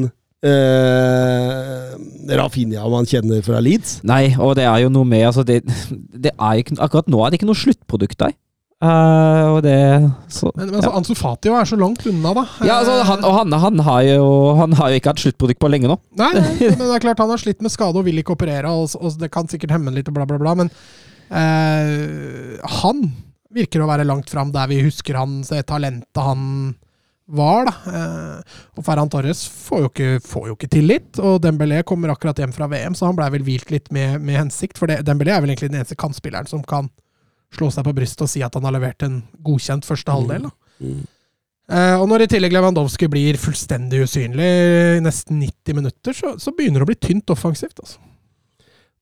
uh, 0.47 2.39
Rafinha 2.39 2.87
man 2.93 3.09
kjenner 3.09 3.43
fra 3.45 3.59
Leeds. 3.63 3.99
Nei, 4.07 4.29
og 4.39 4.55
det 4.59 4.65
er 4.69 4.85
jo 4.85 4.93
noe 4.95 5.07
med 5.11 5.27
altså 5.27 5.43
det, 5.43 5.61
er 6.31 6.61
ikke, 6.61 6.79
Akkurat 6.79 7.11
nå 7.11 7.19
er 7.19 7.33
det 7.33 7.41
ikke 7.41 7.51
noe 7.51 7.63
sluttprodukt 7.65 8.19
der. 8.23 8.35
Uh, 8.83 9.61
det, 9.63 10.11
så, 10.27 10.49
men, 10.51 10.67
men 10.67 10.75
altså, 10.75 10.89
ja. 10.89 10.97
Ansu 10.99 11.13
Fati 11.15 11.47
er 11.47 11.67
så 11.69 11.77
langt 11.79 12.03
unna, 12.09 12.33
da. 12.35 12.43
Ja, 12.67 12.81
altså, 12.81 12.97
han, 13.07 13.23
og 13.23 13.37
han, 13.37 13.55
han, 13.63 13.83
har 13.87 14.01
jo, 14.03 14.25
han, 14.59 14.75
har 14.75 14.91
jo, 14.91 14.99
ikke 14.99 15.13
hatt 15.13 15.23
sluttprodukt 15.23 15.61
på 15.63 15.69
lenge 15.71 15.87
nå. 15.87 15.95
Nei, 16.19 16.33
men 16.59 16.81
det 16.81 16.89
er 16.97 17.05
klart 17.05 17.23
han 17.23 17.31
har 17.31 17.39
slitt 17.39 17.63
med 17.63 17.71
skade 17.71 18.01
og 18.01 18.07
vil 18.07 18.19
ikke 18.19 18.35
operere, 18.35 18.73
og, 18.75 18.91
og 18.99 19.15
det 19.21 19.31
kan 19.31 19.47
sikkert 19.51 19.77
hemme 19.77 19.95
litt, 19.95 20.11
og 20.11 20.17
bla, 20.17 20.27
bla, 20.27 20.39
bla. 20.41 20.57
Men 20.59 20.73
uh, 21.31 22.59
han 22.81 23.05
virker 23.55 23.85
å 23.85 23.87
være 23.87 24.07
langt 24.07 24.33
fram 24.33 24.51
der 24.51 24.67
vi 24.67 24.81
husker 24.83 25.21
han, 25.21 25.39
det 25.47 25.63
talentet 25.71 26.19
han 26.19 26.75
var. 27.31 27.71
da. 27.71 27.95
Og 28.75 28.83
Ferran 28.85 29.09
Torres 29.09 29.45
får 29.47 29.85
jo, 29.85 29.93
ikke, 29.93 30.09
får 30.27 30.49
jo 30.51 30.57
ikke 30.59 30.69
tillit, 30.75 31.23
og 31.23 31.39
Dembélé 31.41 31.79
kommer 31.87 32.11
akkurat 32.11 32.43
hjem 32.43 32.53
fra 32.53 32.67
VM, 32.69 32.93
så 32.93 33.07
han 33.07 33.15
blei 33.17 33.31
vel 33.33 33.47
hvilt 33.47 33.71
litt 33.73 33.87
med, 33.95 34.19
med 34.19 34.43
hensikt. 34.43 34.75
For 34.77 34.91
det, 34.91 34.99
Dembélé 35.07 35.33
er 35.33 35.41
vel 35.41 35.55
egentlig 35.55 35.71
den 35.71 35.79
eneste 35.79 35.97
kantspilleren 35.97 36.51
som 36.51 36.61
kan 36.67 36.91
slå 37.55 37.71
seg 37.73 37.87
på 37.87 37.95
brystet 37.95 38.27
og 38.27 38.31
si 38.31 38.43
at 38.45 38.55
han 38.57 38.67
har 38.67 38.75
levert 38.75 39.05
en 39.07 39.21
godkjent 39.45 39.87
første 39.87 40.11
mm. 40.11 40.15
halvdel. 40.15 40.49
Mm. 40.79 41.03
Uh, 41.65 41.97
og 41.97 42.05
når 42.11 42.25
i 42.25 42.29
tillegg 42.29 42.53
Lewandowski 42.53 43.07
blir 43.09 43.39
fullstendig 43.41 44.03
usynlig 44.05 44.45
i 44.45 45.01
nesten 45.01 45.39
90 45.41 45.77
minutter, 45.79 46.13
så, 46.13 46.35
så 46.37 46.53
begynner 46.53 46.83
det 46.83 46.85
å 46.85 46.91
bli 46.91 46.99
tynt 47.07 47.33
offensivt. 47.33 47.81
altså. 47.81 47.97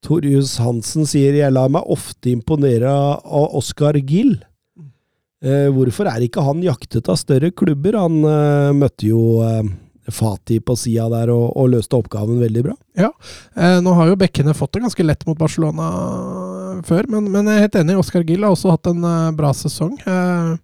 Torjus 0.03 0.55
Hansen 0.63 1.07
sier 1.07 1.35
jeg 1.35 1.55
lar 1.55 1.71
meg 1.71 1.87
ofte 1.91 2.31
imponere 2.31 2.91
av 2.91 3.57
Oskar 3.59 3.99
Gill. 3.99 4.37
Uh, 5.43 5.67
hvorfor 5.75 6.07
er 6.07 6.23
ikke 6.23 6.43
han 6.45 6.63
jaktet 6.63 7.11
av 7.11 7.19
større 7.19 7.51
klubber? 7.51 7.99
Han 7.99 8.21
uh, 8.23 8.71
møtte 8.75 9.11
jo 9.11 9.41
Fati 10.03 10.57
på 10.59 10.75
sida 10.75 11.05
der 11.11 11.29
og, 11.31 11.45
og, 11.55 11.69
løste 11.71 11.95
oppgaven 11.95 12.39
veldig 12.41 12.63
bra. 12.65 12.73
Ja, 12.99 13.07
nå 13.79 13.93
har 13.95 14.09
jo 14.09 14.17
bekkene 14.19 14.51
fått 14.51 14.73
det 14.75 14.81
ganske 14.83 15.05
lett 15.05 15.23
mot 15.23 15.39
Barcelona 15.39 15.85
før, 16.87 17.07
men, 17.11 17.29
men, 17.31 17.47
jeg 17.49 17.59
er 17.59 17.65
helt 17.67 17.79
enig. 17.81 17.97
Oscar 17.99 18.25
Gill 18.27 18.45
har 18.45 18.53
også 18.53 18.73
hatt 18.73 18.89
en 18.91 19.03
uh, 19.05 19.31
bra 19.35 19.51
sesong. 19.55 19.95
Uh, 20.07 20.55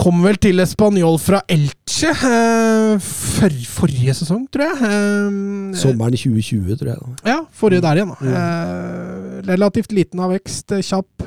kom 0.00 0.22
vel 0.24 0.38
til 0.40 0.62
Español 0.62 1.18
fra 1.20 1.42
Elche 1.50 2.12
uh, 2.14 2.94
for, 3.02 3.56
forrige 3.74 4.14
sesong, 4.20 4.46
tror 4.52 4.68
jeg. 4.70 4.92
Sommeren 5.80 6.16
2020, 6.16 6.76
tror 6.80 6.92
jeg. 6.92 7.14
Ja, 7.26 7.40
forrige 7.52 7.84
der 7.84 8.02
igjen. 8.02 8.14
Mm. 8.20 9.46
relativt 9.50 9.96
liten 9.96 10.22
av 10.22 10.34
vekst, 10.34 10.76
kjapp. 10.86 11.26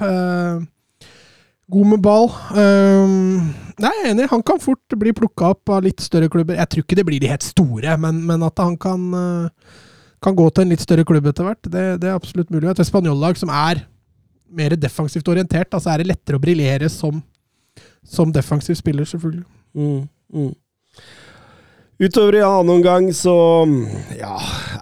God 1.73 1.87
med 1.89 2.03
ball. 2.03 2.27
nei, 2.53 3.93
jeg 3.95 4.03
er 4.03 4.11
enig. 4.11 4.27
Han 4.29 4.43
kan 4.45 4.59
fort 4.61 4.97
bli 4.99 5.13
plukka 5.15 5.53
opp 5.55 5.71
av 5.73 5.85
litt 5.85 6.03
større 6.03 6.29
klubber. 6.29 6.59
Jeg 6.59 6.69
tror 6.69 6.85
ikke 6.85 6.99
det 6.99 7.07
blir 7.07 7.23
de 7.23 7.31
helt 7.31 7.45
store, 7.45 7.97
men, 7.97 8.21
men 8.27 8.45
at 8.45 8.61
han 8.61 8.77
kan 8.77 9.09
kan 10.23 10.35
gå 10.37 10.45
til 10.49 10.63
en 10.63 10.73
litt 10.73 10.83
større 10.83 11.05
klubb 11.07 11.27
etter 11.29 11.47
hvert. 11.47 11.67
Det, 11.67 11.83
det, 12.01 12.09
er 12.09 12.15
absolutt 12.15 12.51
mulig. 12.53 12.69
Et 12.71 12.87
spanjollag 12.87 13.39
som 13.39 13.51
er 13.53 13.83
mer 14.53 14.75
defensivt 14.77 15.29
orientert, 15.31 15.73
altså 15.73 15.91
er 15.91 16.01
det 16.01 16.11
lettere 16.11 16.37
å 16.37 16.43
briljere 16.43 16.89
som, 16.91 17.19
som 18.05 18.31
defensiv 18.33 18.77
spiller, 18.79 19.07
selvfølgelig. 19.09 19.45
Mm, 19.73 20.03
mm. 20.33 20.51
Utover 22.03 22.35
i 22.35 22.41
annen 22.43 22.69
omgang 22.73 23.05
så 23.15 23.33
ja, 24.17 24.33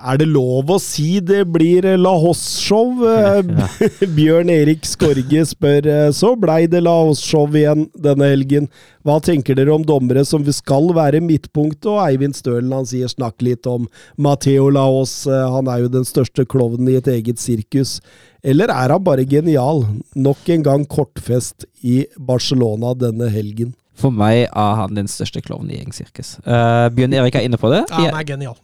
er 0.09 0.17
det 0.17 0.25
lov 0.31 0.71
å 0.73 0.77
si 0.81 1.19
det 1.21 1.43
blir 1.53 1.85
La 1.99 2.13
Hoss-show? 2.17 3.03
Bjørn 4.15 4.49
Erik 4.49 4.87
Skorge 4.89 5.43
spør 5.45 5.89
så 6.17 6.31
blei 6.39 6.63
det 6.71 6.81
La 6.81 6.95
Hoss-show 7.03 7.51
igjen 7.53 7.83
denne 7.93 8.31
helgen. 8.31 8.69
Hva 9.05 9.19
tenker 9.21 9.59
dere 9.59 9.75
om 9.75 9.85
dommere 9.85 10.23
som 10.25 10.47
skal 10.49 10.89
være 10.97 11.21
midtpunktet? 11.21 11.91
Og 11.91 11.99
Eivind 12.07 12.39
Stølen 12.39 12.73
han 12.73 12.89
sier 12.89 13.11
snakk 13.11 13.43
litt 13.45 13.69
om 13.69 13.85
Matheo 14.17 14.71
Laos. 14.73 15.13
Han 15.29 15.69
er 15.69 15.83
jo 15.83 15.91
den 15.93 16.07
største 16.07 16.47
klovnen 16.49 16.89
i 16.89 16.97
et 16.97 17.11
eget 17.11 17.43
sirkus. 17.43 17.99
Eller 18.41 18.73
er 18.73 18.95
han 18.95 19.05
bare 19.05 19.27
genial? 19.29 19.85
Nok 20.17 20.49
en 20.55 20.65
gang 20.65 20.89
kortfest 20.89 21.69
i 21.85 22.01
Barcelona 22.17 22.95
denne 22.97 23.29
helgen. 23.29 23.75
For 24.01 24.13
meg 24.13 24.47
er 24.47 24.77
han 24.79 24.97
den 24.97 25.09
største 25.11 25.43
klovnen 25.45 25.71
i 25.71 25.79
gjengsirkus. 25.79 26.35
Uh, 26.45 26.87
Bjørn 26.95 27.13
Erik 27.17 27.37
er 27.37 27.45
inne 27.47 27.59
på 27.61 27.71
det. 27.73 27.83
Ja, 27.91 28.09
han 28.09 28.17
er 28.17 28.25
genial. 28.27 28.57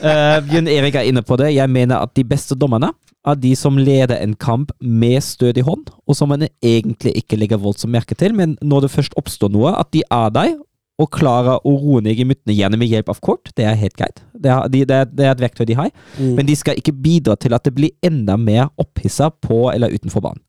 uh, 0.00 0.38
Bjørn 0.50 0.70
Erik 0.70 0.98
er 0.98 1.10
inne 1.10 1.22
på 1.26 1.38
det. 1.40 1.52
Jeg 1.54 1.70
mener 1.70 2.02
at 2.02 2.14
de 2.18 2.26
beste 2.26 2.58
dommerne 2.58 2.92
er 3.26 3.36
de 3.36 3.52
som 3.58 3.76
leder 3.76 4.16
en 4.16 4.34
kamp 4.40 4.72
med 4.80 5.20
stødig 5.24 5.64
hånd, 5.66 5.90
og 6.08 6.16
som 6.16 6.32
man 6.32 6.46
egentlig 6.64 7.12
ikke 7.20 7.38
legger 7.38 7.60
voldsomt 7.60 7.92
merke 7.92 8.16
til, 8.16 8.34
men 8.36 8.56
når 8.62 8.86
det 8.86 8.94
først 8.94 9.16
oppstår 9.20 9.52
noe, 9.52 9.74
at 9.76 9.90
de 9.92 10.02
er 10.08 10.34
der 10.34 10.54
og 11.00 11.08
klarer 11.14 11.62
å 11.64 11.72
roe 11.80 12.02
ned 12.04 12.18
gemyttene 12.18 12.56
gjerne 12.56 12.76
med 12.80 12.90
hjelp 12.90 13.08
av 13.12 13.20
kort. 13.24 13.52
Det 13.56 13.64
er 13.64 13.78
helt 13.80 13.96
greit. 13.96 14.20
Det 14.36 14.50
er, 14.52 14.68
de, 14.68 14.82
det 14.88 14.96
er, 14.96 15.08
det 15.08 15.26
er 15.26 15.32
et 15.32 15.42
verktøy 15.46 15.64
de 15.68 15.76
har. 15.78 15.88
Mm. 16.18 16.34
Men 16.36 16.48
de 16.48 16.56
skal 16.58 16.76
ikke 16.80 16.92
bidra 16.92 17.38
til 17.40 17.56
at 17.56 17.64
det 17.64 17.72
blir 17.76 17.94
enda 18.04 18.36
mer 18.40 18.68
opphissa 18.80 19.30
på 19.32 19.62
eller 19.72 19.94
utenfor 19.94 20.24
banen. 20.26 20.42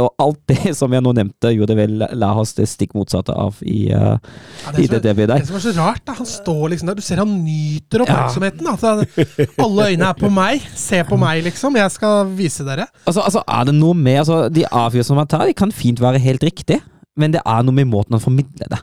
Og 0.00 0.22
alt 0.22 0.40
det 0.50 0.74
som 0.80 0.92
jeg 0.92 1.04
nå 1.04 1.12
nevnte, 1.16 1.52
gjorde 1.54 1.76
vel 1.78 2.04
la 2.18 2.30
oss 2.40 2.54
det 2.58 2.68
stikk 2.70 2.94
motsatte 2.96 3.34
av 3.36 3.60
i, 3.62 3.86
uh, 3.92 4.16
ja, 4.16 4.74
det, 4.76 4.84
i 4.84 4.88
det 4.92 5.14
der. 5.16 5.34
Det 5.34 5.48
som 5.48 5.58
er 5.58 5.64
så 5.64 5.74
rart, 5.76 6.02
da, 6.06 6.16
han 6.18 6.28
står 6.28 6.64
liksom 6.74 6.90
der, 6.90 6.98
du 6.98 7.04
ser 7.04 7.22
han 7.22 7.36
nyter 7.44 8.04
oppmerksomheten. 8.06 8.66
Ja. 8.66 8.74
Altså, 8.76 9.46
alle 9.66 9.88
øynene 9.92 10.10
er 10.10 10.18
på 10.20 10.32
meg. 10.32 10.66
Se 10.76 11.02
på 11.06 11.20
meg, 11.20 11.44
liksom. 11.46 11.78
Jeg 11.80 11.94
skal 11.94 12.34
vise 12.36 12.66
dere. 12.66 12.88
Altså, 13.04 13.24
altså 13.24 13.44
er 13.46 13.68
det 13.68 13.76
noe 13.76 13.96
med 13.96 14.20
altså, 14.24 14.46
De 14.52 14.66
avgjørelsene 14.66 15.20
man 15.20 15.30
tar, 15.30 15.46
de 15.48 15.56
kan 15.56 15.72
fint 15.74 16.02
være 16.02 16.22
helt 16.22 16.44
riktig, 16.46 16.80
men 17.16 17.34
det 17.34 17.42
er 17.44 17.64
noe 17.64 17.76
med 17.76 17.88
måten 17.90 18.16
han 18.16 18.24
formidler 18.24 18.70
det. 18.72 18.82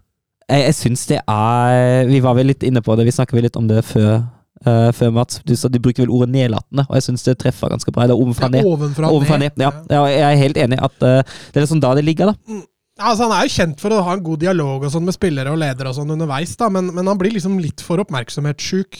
Jeg, 0.49 0.65
jeg 0.67 0.75
syns 0.75 1.05
det 1.07 1.19
er 1.29 2.07
Vi 2.09 2.19
var 2.23 2.35
vel 2.35 2.49
litt 2.51 2.65
inne 2.67 2.81
på 2.83 2.95
det, 2.99 3.05
vi 3.07 3.13
snakket 3.15 3.37
vel 3.37 3.47
litt 3.47 3.59
om 3.59 3.69
det 3.69 3.83
før 3.87 4.23
uh, 4.67 4.89
før, 4.95 5.13
Mats. 5.15 5.39
Du, 5.45 5.53
du, 5.55 5.79
bruker 5.79 6.05
vel 6.05 6.13
ordet 6.13 6.33
nedlatende, 6.33 6.85
og 6.89 6.97
jeg 6.97 7.07
syns 7.07 7.25
det 7.27 7.37
treffer 7.41 7.73
ganske 7.73 7.93
bra. 7.93 8.05
Eller 8.07 8.19
ovenfra 8.19 8.49
ned. 8.51 8.67
Ovenfra 8.67 9.09
ovenfra 9.13 9.39
ned. 9.41 9.57
Ja, 9.61 9.71
ja, 9.91 10.03
jeg 10.11 10.27
er 10.27 10.43
helt 10.43 10.61
enig 10.65 10.79
at 10.83 10.95
uh, 11.01 11.19
det 11.23 11.59
er 11.59 11.65
liksom 11.65 11.83
da 11.83 11.95
det 11.97 12.05
ligger, 12.07 12.33
da. 12.33 12.37
Mm. 12.49 12.63
Altså, 13.01 13.25
han 13.25 13.33
er 13.33 13.47
jo 13.47 13.55
kjent 13.55 13.79
for 13.81 13.93
å 13.93 14.03
ha 14.05 14.13
en 14.13 14.25
god 14.25 14.43
dialog 14.43 14.83
og 14.85 14.91
sånn 14.93 15.07
med 15.07 15.15
spillere 15.15 15.49
og 15.49 15.57
ledere 15.57 15.89
og 15.89 15.97
sånn 15.97 16.13
underveis, 16.13 16.53
da, 16.59 16.69
men, 16.69 16.91
men, 16.93 17.07
han 17.09 17.17
blir 17.17 17.33
liksom 17.33 17.55
litt 17.61 17.81
for 17.81 18.03
oppmerksomhetssjuk 18.03 18.99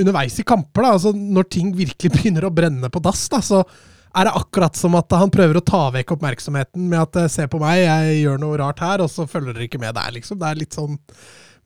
underveis 0.00 0.38
i 0.40 0.46
kamper. 0.46 0.86
da, 0.86 0.94
altså 0.96 1.12
Når 1.12 1.50
ting 1.52 1.74
virkelig 1.76 2.12
begynner 2.16 2.48
å 2.48 2.54
brenne 2.54 2.90
på 2.92 3.02
dass, 3.04 3.26
da, 3.32 3.42
så 3.44 3.60
er 4.16 4.28
det 4.28 4.36
akkurat 4.38 4.78
som 4.78 4.96
at 4.96 5.12
han 5.12 5.32
prøver 5.32 5.58
å 5.58 5.64
ta 5.66 5.82
vekk 5.92 6.14
oppmerksomheten 6.16 6.86
med 6.88 7.02
at 7.02 7.18
eh, 7.20 7.28
'se 7.28 7.44
på 7.52 7.60
meg, 7.60 7.82
jeg 7.82 8.22
gjør 8.22 8.40
noe 8.40 8.60
rart 8.62 8.80
her', 8.80 9.04
og 9.04 9.12
så 9.12 9.26
følger 9.28 9.52
dere 9.52 9.66
ikke 9.68 9.82
med 9.82 9.92
der, 9.98 10.14
liksom. 10.16 10.40
Det 10.40 10.48
er 10.48 10.62
litt 10.62 10.76
sånn 10.76 10.96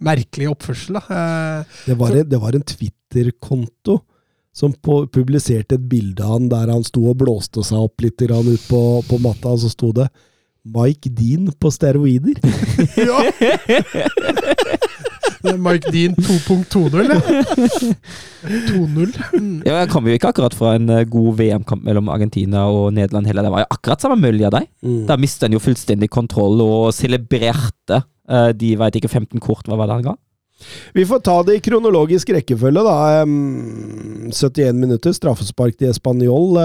merkelig 0.05 0.49
oppførsel. 0.53 0.99
da. 0.99 1.03
Eh, 1.11 1.81
Det 1.91 1.97
var, 2.01 2.17
en, 2.17 2.29
det 2.29 2.41
var 2.41 2.57
en 2.57 2.63
Twitter-konto 2.67 4.01
som 4.53 4.73
på, 4.75 5.05
publiserte 5.13 5.77
et 5.79 5.85
bilde 5.89 6.25
av 6.27 6.35
han 6.39 6.49
der 6.51 6.73
han 6.73 6.83
sto 6.85 7.05
og 7.13 7.21
blåste 7.23 7.63
seg 7.65 7.79
opp 7.87 8.03
litt 8.03 8.19
grann 8.19 8.49
ut 8.51 8.65
på, 8.69 8.81
på 9.07 9.19
matta, 9.23 9.53
og 9.55 9.61
så 9.63 9.71
sto 9.71 9.93
det 9.95 10.09
Mike 10.67 11.09
Dean 11.17 11.47
på 11.57 11.71
steroider. 11.73 12.37
ja! 13.09 13.23
Mike 15.57 15.89
Dean 15.95 16.13
2.20, 16.21 17.01
eller? 17.01 17.21
2-0. 18.69 19.15
Mm. 19.33 19.63
Ja, 19.65 19.79
Jeg 19.81 19.89
kom 19.93 20.05
jo 20.09 20.17
ikke 20.19 20.29
akkurat 20.35 20.53
fra 20.57 20.75
en 20.77 20.91
eh, 20.93 21.07
god 21.09 21.39
VM-kamp 21.39 21.85
mellom 21.87 22.11
Argentina 22.13 22.67
og 22.69 22.91
Nederland 22.93 23.31
heller. 23.31 23.47
Det 23.47 23.53
var 23.55 23.65
jo 23.65 23.71
akkurat 23.79 24.05
samme 24.05 24.19
mølja 24.21 24.51
deg. 24.53 24.69
Mm. 24.85 24.99
Da 25.09 25.17
mistet 25.21 25.47
han 25.49 25.57
jo 25.57 25.63
fullstendig 25.65 26.11
kontroll 26.13 26.61
og 26.65 26.91
celebrerte 26.97 28.03
de 28.57 28.75
vet 28.79 28.97
ikke 29.01 29.11
15 29.11 29.41
kort, 29.43 29.67
hva 29.67 29.77
var 29.81 29.87
det 29.91 29.97
han 30.01 30.09
ga? 30.11 30.17
Vi 30.95 31.07
får 31.09 31.23
ta 31.25 31.39
det 31.49 31.55
i 31.57 31.63
kronologisk 31.65 32.29
rekkefølge, 32.37 32.83
da. 32.85 33.25
71 33.25 34.77
minutter, 34.77 35.15
straffespark 35.17 35.79
til 35.81 35.89
Español. 35.89 36.59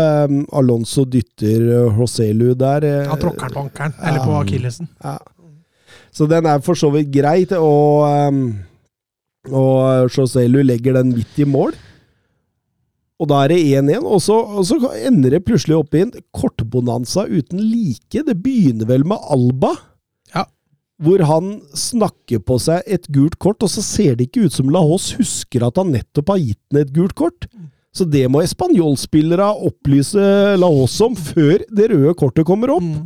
Alonso 0.52 1.06
dytter 1.08 1.88
Roselu 1.96 2.52
der. 2.60 2.84
Ja, 2.90 3.06
Han 3.14 3.22
tråkker 3.22 3.48
han 3.48 3.56
på 3.56 3.64
ankelen, 3.64 3.94
eller 4.04 4.20
på 4.26 4.34
Ja. 4.36 4.42
akillesen. 4.44 4.90
Ja. 5.04 5.18
Så 6.12 6.28
den 6.28 6.46
er 6.46 6.60
for 6.64 6.76
så 6.76 6.92
vidt 6.92 7.10
greit, 7.12 7.52
og, 7.56 8.04
og 9.52 10.10
Joselu 10.12 10.62
legger 10.64 10.94
den 11.00 11.14
midt 11.16 11.40
i 11.40 11.46
mål. 11.48 11.74
Og 13.20 13.30
da 13.32 13.44
er 13.46 13.48
det 13.54 13.62
1-1, 13.64 14.04
og, 14.04 14.20
så- 14.20 14.44
og 14.60 14.66
så 14.68 14.76
ender 15.08 15.30
det 15.38 15.46
plutselig 15.46 15.78
opp 15.78 15.94
i 15.96 16.02
en 16.04 16.12
kortbonanza 16.36 17.24
uten 17.32 17.60
like. 17.64 18.24
Det 18.28 18.36
begynner 18.44 18.86
vel 18.86 19.06
med 19.08 19.18
Alba. 19.32 19.72
Hvor 21.04 21.22
han 21.28 21.56
snakker 21.76 22.40
på 22.48 22.56
seg 22.64 22.86
et 22.88 23.08
gult 23.12 23.36
kort, 23.42 23.64
og 23.66 23.72
så 23.72 23.84
ser 23.84 24.16
det 24.16 24.30
ikke 24.30 24.46
ut 24.48 24.56
som 24.56 24.70
Lahos 24.72 25.10
husker 25.18 25.66
at 25.68 25.80
han 25.82 25.92
nettopp 25.92 26.32
har 26.32 26.40
gitt 26.40 26.62
ham 26.72 26.82
et 26.82 26.94
gult 26.96 27.16
kort. 27.20 27.48
Så 27.96 28.08
det 28.08 28.26
må 28.32 28.42
Español-spillere 28.44 29.50
opplyse 29.68 30.24
Lahos 30.60 30.96
om 31.04 31.16
før 31.16 31.64
det 31.72 31.92
røde 31.92 32.16
kortet 32.20 32.48
kommer 32.48 32.74
opp. 32.76 32.84
Mm. 32.84 33.06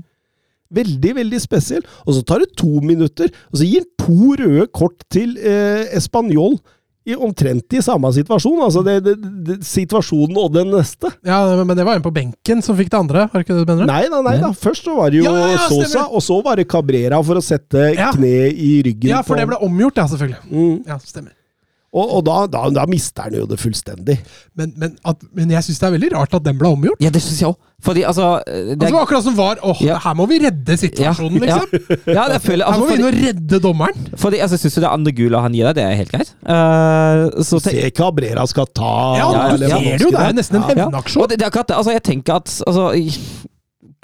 Veldig, 0.79 1.15
veldig 1.17 1.41
spesiell. 1.41 1.85
Og 2.05 2.17
så 2.17 2.23
tar 2.25 2.43
det 2.43 2.53
to 2.57 2.81
minutter, 2.85 3.29
og 3.49 3.61
så 3.61 3.65
gir 3.65 3.85
han 3.85 4.05
to 4.05 4.35
røde 4.41 4.67
kort 4.73 5.01
til 5.13 5.33
eh, 5.37 5.89
Español 5.97 6.59
i 7.07 7.15
omtrent 7.15 7.73
i 7.73 7.81
samme 7.81 8.11
situasjon. 8.13 8.59
Altså 8.65 8.83
det, 8.85 8.97
det, 9.05 9.13
det, 9.47 9.57
situasjonen 9.65 10.37
og 10.37 10.51
den 10.53 10.69
neste. 10.73 11.11
Ja, 11.25 11.39
men 11.63 11.77
det 11.77 11.85
var 11.87 11.97
en 11.97 12.05
på 12.05 12.11
benken 12.13 12.61
som 12.65 12.77
fikk 12.77 12.91
det 12.91 12.99
andre, 12.99 13.25
var 13.31 13.39
det 13.41 13.47
ikke 13.47 13.57
det 13.57 13.65
du 13.65 13.71
mener? 13.73 13.89
Nei 13.89 14.03
da, 14.11 14.21
nei 14.25 14.35
da. 14.41 14.51
Først 14.57 14.85
så 14.89 14.95
var 14.99 15.09
det 15.13 15.21
jo 15.23 15.27
Ja, 15.29 15.47
ja, 15.55 15.65
Sosa, 15.71 16.05
og 16.11 16.21
så 16.25 16.39
var 16.45 16.59
det 16.59 16.67
Cabrera 16.69 17.21
for 17.25 17.39
å 17.39 17.43
sette 17.45 17.89
Ja. 17.95 18.11
kne 18.15 18.51
i 18.51 18.71
ryggen. 18.85 19.09
Ja, 19.13 19.23
for 19.25 19.39
det 19.39 19.47
ble 19.49 19.57
omgjort, 19.65 19.97
ja, 20.01 20.07
selvfølgelig. 20.11 20.43
mm. 20.51 20.77
Ja, 20.91 20.99
stemmer. 21.03 21.33
Og, 21.89 22.05
og 22.19 22.25
da, 22.27 22.33
da, 22.53 22.67
da 22.69 22.83
mister 22.85 23.25
han 23.25 23.33
jo 23.33 23.47
det 23.49 23.57
fullstendig. 23.57 24.19
Men, 24.59 24.73
men, 24.77 24.91
at, 25.09 25.23
men 25.33 25.49
jeg 25.55 25.65
syns 25.65 25.79
det 25.81 25.87
er 25.87 25.93
veldig 25.95 26.09
rart 26.13 26.35
at 26.37 26.43
den 26.45 26.59
ble 26.59 26.69
omgjort. 26.75 26.99
Ja, 27.01 27.09
det 27.09 27.21
synes 27.25 27.39
jeg 27.41 27.49
også. 27.49 27.65
Fordi 27.81 28.01
altså 28.03 28.25
det, 28.45 28.75
Altså, 28.75 28.91
var 28.93 29.05
akkurat 29.07 29.23
som 29.23 29.35
var 29.37 29.61
åh, 29.63 29.81
Ja. 29.87 29.95
her 30.03 30.13
må 30.19 30.25
vi 30.27 30.37
redde 30.43 30.75
situasjonen, 30.77 31.39
ja, 31.47 31.61
liksom. 31.63 32.03
ja, 32.11 32.25
det 32.27 32.41
føler 32.43 32.65
Her 32.67 32.73
altså, 32.73 32.81
må 32.83 32.89
vi 32.91 32.97
inn 32.99 33.05
og 33.07 33.17
redde 33.23 33.59
dommeren. 33.63 34.07
fordi 34.19 34.41
altså, 34.43 34.59
syns 34.59 34.75
jo 34.77 34.83
det 34.83 34.91
andre 34.91 35.13
gule 35.15 35.41
han 35.41 35.55
gir 35.55 35.69
deg, 35.69 35.79
det 35.79 35.85
er 35.87 35.95
helt 36.01 36.11
greit. 36.13 36.33
Uh, 36.43 37.41
så 37.47 37.61
Se 37.63 37.89
Cabrera 37.95 38.43
skal 38.51 38.67
ta 38.75 38.91
Ja, 39.17 39.29
ja, 39.31 39.47
du 39.55 39.63
ja, 39.65 39.79
ser 39.79 39.97
det 39.97 40.03
jo, 40.05 40.11
det 40.13 40.25
er 40.27 40.35
nesten 40.43 40.59
en 40.61 40.67
Ja. 40.75 40.83
hevnaksjon. 40.85 41.25
Det, 41.31 41.39
det 41.39 41.47
er 41.47 41.53
akkurat 41.53 41.71
det. 41.71 41.79
Altså, 41.79 41.95
jeg 41.95 42.03
tenker 42.11 42.37
at 42.43 42.53
altså, 42.67 42.89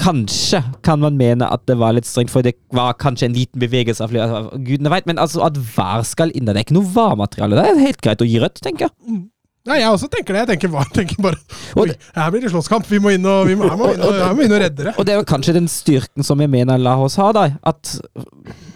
Kanskje 0.02 0.60
kan 0.86 1.00
man 1.00 1.16
mene 1.20 1.48
at 1.48 1.64
det 1.70 1.78
var 1.80 1.96
litt 1.96 2.08
strengt, 2.08 2.34
for 2.34 2.46
det 2.46 2.56
var 2.76 2.98
kanskje 3.00 3.30
en 3.30 3.38
liten 3.38 3.62
bevegelse 3.62 4.04
av 4.04 4.12
flere 4.12 4.42
Gudene 4.66 4.92
vet, 4.92 5.08
men 5.08 5.22
altså, 5.22 5.44
at 5.48 5.58
VAR 5.76 6.04
skal 6.08 6.34
inn 6.36 6.46
der, 6.48 6.58
det 6.58 6.66
er 6.66 6.68
ikke 6.68 6.78
noe 6.80 6.92
VAR-materiale. 6.96 7.58
Det 7.58 7.64
er 7.70 7.82
helt 7.86 8.04
greit 8.04 8.24
å 8.24 8.28
gi 8.28 8.42
rødt, 8.44 8.60
tenker 8.66 8.90
jeg. 8.90 9.24
Nei, 9.66 9.80
jeg 9.82 9.90
også 9.90 10.08
tenker 10.14 10.36
det. 10.36 10.42
Jeg 10.44 10.50
tenker, 10.54 10.72
bare- 10.76 10.92
tenker 10.94 11.22
bare 11.26 11.40
Oi, 11.82 11.88
her 12.14 12.30
blir 12.34 12.44
det 12.44 12.52
slåsskamp. 12.54 12.86
Vi 12.90 13.00
må 13.02 13.16
inn 13.16 13.26
og, 13.26 13.48
vi 13.50 13.56
må, 13.58 13.66
må 13.74 13.90
vi 13.90 13.96
inn 13.98 14.04
og, 14.06 14.36
må 14.38 14.46
inn 14.46 14.54
og 14.54 14.62
redde 14.62 14.86
det. 14.90 14.94
Og 14.94 15.08
det 15.08 15.16
er 15.16 15.20
jo 15.22 15.28
kanskje 15.28 15.56
den 15.58 15.70
styrken 15.72 16.26
som 16.28 16.42
jeg 16.44 16.52
mener 16.54 16.78
Lahos 16.82 17.18
har, 17.18 17.34
da. 17.34 17.48
At 17.66 17.96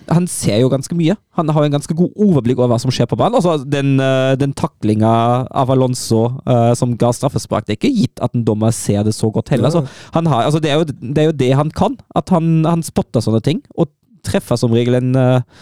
han 0.10 0.26
ser 0.26 0.58
jo 0.64 0.72
ganske 0.74 0.96
mye. 0.98 1.14
Han 1.38 1.52
har 1.54 1.68
en 1.68 1.76
ganske 1.76 1.94
god 1.94 2.18
overblikk 2.18 2.58
over 2.58 2.72
hva 2.74 2.80
som 2.82 2.90
skjer 2.94 3.06
på 3.12 3.20
banen. 3.20 3.38
Altså, 3.38 3.60
den, 3.70 4.00
uh, 4.02 4.34
den 4.40 4.56
taklinga 4.58 5.12
av 5.46 5.70
Alonso 5.76 6.24
uh, 6.50 6.74
som 6.78 6.98
ga 6.98 7.12
straffespark, 7.14 7.68
det 7.68 7.76
er 7.76 7.82
ikke 7.84 7.94
gitt 7.94 8.24
at 8.26 8.34
en 8.34 8.48
dommer 8.48 8.74
ser 8.74 9.06
det 9.06 9.14
så 9.18 9.30
godt 9.34 9.54
heller. 9.54 9.70
Altså, 9.70 9.86
han 10.18 10.32
har, 10.32 10.48
altså, 10.50 10.64
det, 10.64 10.74
er 10.74 10.82
jo, 10.82 10.90
det 10.90 11.22
er 11.22 11.30
jo 11.30 11.38
det 11.44 11.52
han 11.62 11.70
kan. 11.70 12.00
At 12.18 12.34
han, 12.34 12.64
han 12.66 12.82
spotter 12.86 13.22
sånne 13.22 13.44
ting, 13.46 13.62
og 13.78 13.94
treffer 14.26 14.58
som 14.60 14.74
regel 14.76 14.98
en 14.98 15.14
eh, 15.16 15.62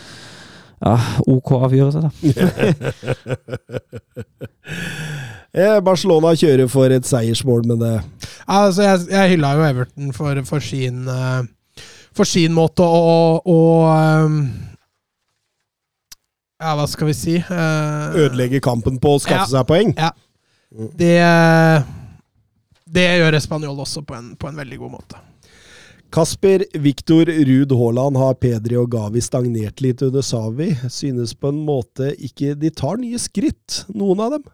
ja, 0.84 0.96
OK 1.28 1.52
avgjørelse, 1.68 2.02
da. 2.06 2.12
Eh, 5.58 5.78
Barcelona 5.82 6.34
kjører 6.38 6.68
for 6.70 6.92
et 6.94 7.08
seiersmål, 7.08 7.64
men 7.66 7.80
det 7.82 7.94
Altså, 8.52 8.84
jeg, 8.84 9.06
jeg 9.10 9.32
hylla 9.32 9.54
jo 9.56 9.64
Everton 9.66 10.12
for, 10.14 10.42
for 10.46 10.62
sin 10.62 11.08
eh, 11.10 11.48
For 12.14 12.28
sin 12.28 12.54
måte 12.54 12.84
å, 12.86 13.40
å 13.42 13.58
ehm, 13.90 14.36
Ja, 16.62 16.76
hva 16.78 16.86
skal 16.92 17.10
vi 17.10 17.16
si? 17.18 17.38
Ødelegge 17.40 18.62
kampen 18.62 19.00
på 19.02 19.16
å 19.16 19.24
skaffe 19.24 19.48
seg 19.54 19.66
poeng. 19.70 19.96
Ja. 19.98 20.12
Det 21.00 21.18
Det 22.86 23.08
gjør 23.22 23.40
Español 23.40 23.82
også 23.82 24.04
på 24.06 24.20
en, 24.20 24.36
på 24.36 24.52
en 24.52 24.62
veldig 24.62 24.84
god 24.84 24.96
måte. 25.00 25.24
Kasper, 26.18 26.66
Viktor, 26.74 27.26
Ruud 27.26 27.72
Haaland 27.78 28.18
har 28.18 28.38
Pedri 28.42 28.74
og 28.80 28.88
Gavi 28.90 29.22
stagnert 29.22 29.84
litt 29.86 30.00
under 30.02 30.24
Savi. 30.26 30.72
Synes 30.90 31.36
på 31.38 31.52
en 31.52 31.60
måte 31.62 32.08
ikke 32.26 32.56
de 32.58 32.72
tar 32.74 32.98
nye 32.98 33.20
skritt, 33.22 33.84
noen 33.94 34.24
av 34.26 34.34
dem. 34.34 34.48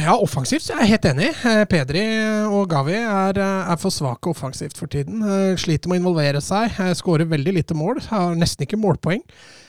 Ja, 0.00 0.14
offensivt 0.16 0.70
er 0.72 0.80
jeg 0.80 0.94
helt 0.94 1.10
enig. 1.10 1.28
Eh, 1.44 1.60
Pedri 1.68 2.06
og 2.48 2.72
Gavi 2.72 2.96
er, 3.02 3.36
eh, 3.36 3.68
er 3.68 3.76
for 3.76 3.92
svake 3.92 4.32
offensivt 4.32 4.80
for 4.80 4.88
tiden. 4.88 5.20
Eh, 5.20 5.60
Sliter 5.60 5.92
med 5.92 6.00
å 6.00 6.02
involvere 6.06 6.40
seg. 6.40 6.72
Skårer 6.96 7.28
veldig 7.28 7.52
lite 7.60 7.76
mål. 7.76 8.00
Har 8.08 8.34
nesten 8.34 8.64
ikke 8.64 8.80
målpoeng. 8.80 9.20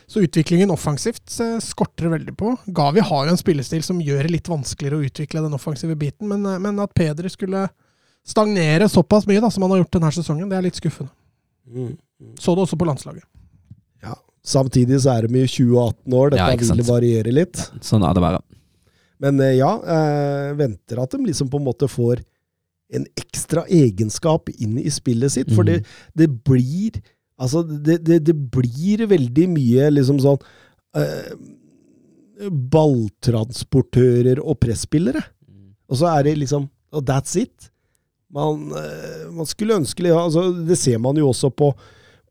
Så 0.08 0.24
utviklingen 0.24 0.72
offensivt 0.72 1.36
skorter 1.60 2.08
veldig 2.08 2.38
på. 2.40 2.58
Gavi 2.72 3.04
har 3.04 3.26
jo 3.26 3.32
en 3.36 3.44
spillestil 3.44 3.84
som 3.84 4.00
gjør 4.00 4.24
det 4.24 4.32
litt 4.32 4.48
vanskeligere 4.48 5.02
å 5.02 5.04
utvikle 5.04 5.44
den 5.44 5.60
offensive 5.60 6.00
biten, 6.00 6.30
men, 6.30 6.44
men 6.62 6.80
at 6.80 6.96
Pedri 6.96 7.28
skulle 7.28 7.68
stagnere 8.28 8.88
såpass 8.92 9.28
mye 9.30 9.42
da, 9.44 9.50
som 9.52 9.66
han 9.66 9.76
har 9.76 9.84
gjort 9.84 9.96
denne 9.98 10.12
sesongen, 10.16 10.50
det 10.52 10.58
er 10.58 10.66
litt 10.68 10.80
skuffende. 10.80 11.12
Så 12.40 12.56
det 12.56 12.66
også 12.66 12.78
på 12.80 12.88
landslaget. 12.88 13.24
Ja. 14.04 14.16
Samtidig 14.46 15.02
så 15.04 15.18
er 15.18 15.28
de 15.28 15.42
i 15.44 15.48
20 15.48 15.78
og 15.80 15.94
18 15.94 16.18
år. 16.20 16.34
Dette 16.34 16.52
Ja, 16.52 16.76
vil 16.76 16.86
variere 16.88 17.34
litt. 17.36 17.64
Sånn 17.84 18.04
er 18.08 18.16
det 18.16 18.24
bare. 18.24 18.40
Men 19.24 19.40
eh, 19.44 19.58
ja, 19.60 19.72
eh, 19.80 20.54
venter 20.60 21.00
at 21.04 21.12
de 21.16 21.24
liksom 21.28 21.50
på 21.52 21.60
en 21.60 21.68
måte 21.68 21.88
får 21.92 22.24
en 22.94 23.06
ekstra 23.18 23.64
egenskap 23.72 24.50
inn 24.54 24.78
i 24.80 24.92
spillet 24.94 25.32
sitt. 25.34 25.52
For 25.56 25.64
det, 25.68 25.82
det 26.16 26.30
blir 26.46 27.02
Altså, 27.42 27.64
det, 27.66 27.96
det, 28.06 28.20
det 28.28 28.36
blir 28.54 29.02
veldig 29.10 29.48
mye 29.50 29.88
liksom 29.90 30.20
sånn 30.22 30.38
eh, 30.96 31.32
Balltransportører 32.72 34.42
og 34.44 34.60
presspillere. 34.62 35.22
Og 35.90 36.00
så 36.00 36.12
er 36.14 36.28
det 36.28 36.36
liksom 36.44 36.70
Og 36.94 37.02
that's 37.10 37.34
it. 37.42 37.72
Man, 38.34 38.64
eh, 38.80 39.28
man 39.30 39.46
skulle 39.46 39.76
ønske 39.78 40.08
altså, 40.10 40.48
Det 40.66 40.78
ser 40.80 40.98
man 41.04 41.18
jo 41.22 41.28
også 41.30 41.52
på, 41.54 41.68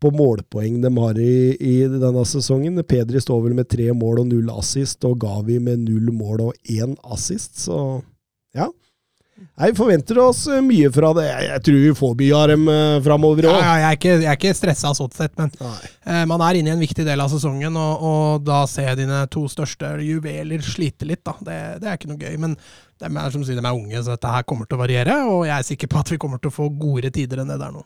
på 0.03 0.11
målpoeng 0.19 0.81
de 0.83 0.91
har 0.99 1.19
i, 1.23 1.35
i 1.63 1.75
denne 1.87 2.25
sesongen. 2.27 2.83
Pedri 2.89 3.21
står 3.23 3.45
vel 3.45 3.55
med 3.55 3.69
tre 3.71 3.93
mål 3.95 4.25
og 4.25 4.31
null 4.33 4.51
assist, 4.59 5.05
og 5.07 5.21
Gavi 5.23 5.61
med 5.63 5.85
null 5.87 6.11
mål 6.13 6.49
og 6.49 6.55
én 6.75 6.97
assist, 7.15 7.61
så 7.69 8.01
ja. 8.57 8.67
Nei, 9.59 9.73
forventer 9.75 10.19
oss 10.23 10.45
eh, 10.53 10.61
mye 10.63 10.91
fra 10.95 11.09
det. 11.17 11.25
Jeg, 11.27 11.47
jeg 11.49 11.63
tror 11.67 11.79
vi 11.83 11.95
får 11.99 12.13
mye 12.21 12.35
av 12.39 12.51
dem 12.53 12.69
eh, 12.71 12.99
framover 13.03 13.47
Ja, 13.49 13.55
òg. 13.55 13.63
ja, 13.65 13.73
jeg 13.81 13.87
er 13.89 13.97
ikke, 13.99 14.13
jeg 14.13 14.29
er 14.31 14.39
ikke 14.39 14.53
stressa 14.59 14.93
sånn 14.99 15.15
sett, 15.17 15.33
men 15.41 15.51
Eh, 16.03 16.25
Man 16.27 16.43
er 16.43 16.59
inne 16.59 16.71
i 16.73 16.75
en 16.75 16.83
viktig 16.83 17.05
del 17.07 17.21
av 17.23 17.31
sesongen, 17.31 17.77
og, 17.79 18.03
og 18.07 18.45
da 18.47 18.65
ser 18.71 18.89
jeg 18.91 19.05
dine 19.05 19.21
to 19.31 19.45
største 19.51 19.93
juveler 20.03 20.63
slite 20.67 21.07
litt. 21.07 21.23
da. 21.27 21.35
Det, 21.47 21.59
det 21.83 21.89
er 21.91 21.99
ikke 21.99 22.11
noe 22.11 22.19
gøy. 22.23 22.37
Men 22.43 22.57
de 23.03 23.11
er 23.11 23.33
som 23.35 23.43
sier, 23.45 23.59
de 23.59 23.67
er 23.67 23.77
unge, 23.77 24.03
så 24.03 24.15
dette 24.15 24.31
her 24.31 24.45
kommer 24.47 24.69
til 24.69 24.79
å 24.79 24.83
variere. 24.83 25.17
Og 25.29 25.47
jeg 25.49 25.57
er 25.57 25.67
sikker 25.67 25.91
på 25.91 26.03
at 26.03 26.13
vi 26.15 26.21
kommer 26.23 26.43
til 26.43 26.53
å 26.53 26.55
få 26.55 26.69
godere 26.71 27.13
tider 27.15 27.43
enn 27.43 27.51
det 27.51 27.59
der 27.63 27.75
nå. 27.75 27.83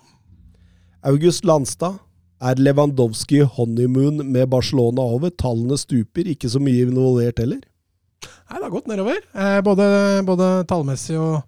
August 1.07 1.47
Landstad. 1.49 2.03
Er 2.37 2.59
Lewandowski 2.61 3.39
honeymoon 3.49 4.21
med 4.29 4.51
Barcelona 4.53 5.01
over? 5.01 5.31
Tallene 5.33 5.79
stuper, 5.81 6.27
ikke 6.29 6.51
så 6.53 6.61
mye 6.61 6.83
involvert 6.85 7.41
heller. 7.41 7.63
Nei, 8.27 8.59
det 8.59 8.67
har 8.67 8.75
gått 8.75 8.91
nedover. 8.91 9.23
Eh, 9.33 9.61
både, 9.65 9.87
både 10.29 10.51
tallmessig 10.69 11.17
og, 11.17 11.39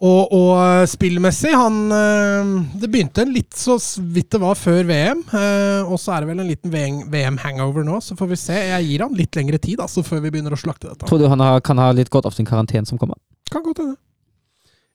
og, 0.00 0.32
og 0.32 0.50
eh, 0.56 0.86
spillmessig. 0.88 1.50
Han, 1.52 1.80
eh, 1.92 2.52
det 2.80 2.88
begynte 2.88 3.26
litt 3.28 3.56
så 3.56 3.76
vidt 4.00 4.30
det 4.32 4.40
var 4.40 4.56
før 4.56 4.80
VM, 4.88 5.22
eh, 5.36 5.80
og 5.84 6.00
så 6.00 6.14
er 6.14 6.24
det 6.24 6.30
vel 6.30 6.40
en 6.40 6.48
liten 6.48 6.72
VM-hangover 7.12 7.84
nå. 7.84 7.98
Så 8.04 8.16
får 8.16 8.30
vi 8.30 8.38
se. 8.40 8.56
Jeg 8.56 8.86
gir 8.88 9.04
han 9.04 9.18
litt 9.18 9.36
lengre 9.36 9.60
tid 9.60 9.82
altså, 9.84 10.04
før 10.06 10.24
vi 10.24 10.32
begynner 10.32 10.56
å 10.56 10.60
slakte 10.60 10.88
dette. 10.88 11.08
Tror 11.08 11.20
du 11.20 11.28
han 11.28 11.44
har, 11.44 11.60
kan 11.64 11.80
ha 11.82 11.90
litt 11.96 12.12
godt 12.12 12.30
av 12.30 12.36
sin 12.36 12.48
karantene 12.48 12.88
som 12.88 13.00
kommer? 13.00 13.20
Kan 13.52 13.66
godt 13.66 13.84
hende. 13.84 14.00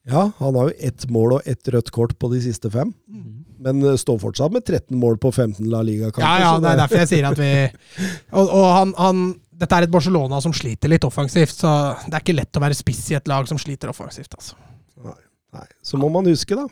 Ja, 0.06 0.28
han 0.38 0.58
har 0.58 0.68
jo 0.70 0.76
ett 0.86 1.08
mål 1.10 1.38
og 1.38 1.48
ett 1.50 1.66
rødt 1.70 1.90
kort 1.94 2.14
på 2.18 2.30
de 2.30 2.42
siste 2.42 2.70
fem. 2.70 2.92
Mm. 3.06 3.32
Men 3.62 3.86
står 3.98 4.20
fortsatt 4.22 4.54
med 4.54 4.66
13 4.66 4.94
mål 4.98 5.18
på 5.22 5.30
15 5.32 5.66
La 5.70 5.86
Liga-kamper. 5.86 6.26
Ja, 6.26 6.50
ja, 6.50 6.52
det 6.62 6.72
er 6.72 6.82
derfor 6.82 7.02
jeg 7.02 7.10
sier 7.10 7.26
at 7.30 7.40
vi 7.40 7.50
Og, 8.38 8.44
og 8.44 8.68
han, 8.74 8.92
han 9.00 9.26
Dette 9.56 9.78
er 9.78 9.86
et 9.86 9.94
Barcelona 9.94 10.38
som 10.42 10.54
sliter 10.54 10.90
litt 10.92 11.06
offensivt, 11.06 11.56
så 11.62 11.72
det 12.06 12.14
er 12.14 12.22
ikke 12.22 12.36
lett 12.42 12.58
å 12.58 12.62
være 12.62 12.78
spiss 12.78 13.06
i 13.14 13.18
et 13.18 13.30
lag 13.30 13.46
som 13.50 13.58
sliter 13.58 13.90
offensivt. 13.90 14.34
altså. 14.34 14.58
Nei, 15.04 15.66
så 15.84 15.98
må 16.00 16.08
man 16.12 16.26
huske, 16.28 16.56
da. 16.58 16.66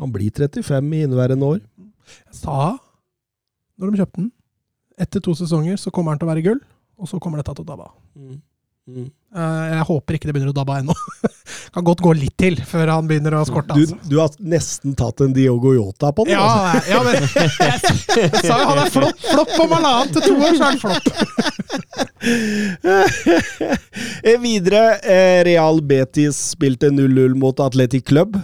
Han 0.00 0.12
blir 0.14 0.30
35 0.30 0.92
i 0.96 1.02
inneværende 1.06 1.46
år. 1.56 1.64
Jeg 2.10 2.38
sa 2.42 2.76
når 3.80 3.92
de 3.94 4.02
kjøpte 4.02 4.20
den, 4.20 4.30
etter 5.00 5.22
to 5.24 5.32
sesonger 5.38 5.78
så 5.80 5.92
kommer 5.94 6.12
han 6.12 6.20
til 6.20 6.28
å 6.28 6.32
være 6.34 6.44
gull, 6.44 6.58
og 7.00 7.08
så 7.08 7.20
kommer 7.22 7.40
dette 7.40 7.54
til 7.56 7.64
å 7.64 7.68
dabbe 7.70 7.86
av. 7.88 7.94
Mm. 8.12 8.40
Eh, 8.90 9.66
Jeg 9.70 9.84
håper 9.86 10.16
ikke 10.16 10.26
det 10.26 10.32
begynner 10.34 10.50
å 10.50 10.56
dabbe 10.56 10.72
av 10.74 10.80
ennå. 10.82 10.94
kan 11.74 11.84
godt 11.86 12.00
gå 12.02 12.10
litt 12.18 12.34
til 12.40 12.56
før 12.66 12.90
han 12.90 13.06
begynner 13.10 13.36
å 13.38 13.44
skorte. 13.46 13.76
Du, 13.76 13.82
Altså. 13.84 13.98
du 14.10 14.16
har 14.18 14.30
nesten 14.42 14.96
tatt 14.98 15.20
en 15.22 15.34
Diogo 15.36 15.70
Yota 15.76 16.10
på 16.16 16.24
den. 16.26 16.34
Ja, 16.34 16.46
altså. 16.48 16.90
ja, 16.90 16.98
men 17.06 17.14
jeg, 17.20 17.28
jeg 18.16 18.42
sa 18.48 18.56
jo 18.58 18.66
han 18.72 18.80
er 18.82 18.90
flopp, 18.96 19.20
flopp 19.28 19.52
om 19.66 19.74
halvannet 19.76 20.10
til 20.16 20.22
to 20.26 20.34
år, 20.40 20.52
så 20.56 20.62
er 20.62 20.70
han 20.70 20.80
flopp. 20.82 21.06
Eh, 24.20 24.36
Videre, 24.42 24.98
eh, 25.08 25.38
Real 25.46 25.78
Betis 25.80 26.36
spilte 26.52 26.90
0-0 26.92 27.32
mot 27.40 27.60
Athletic 27.64 28.04
Club. 28.10 28.36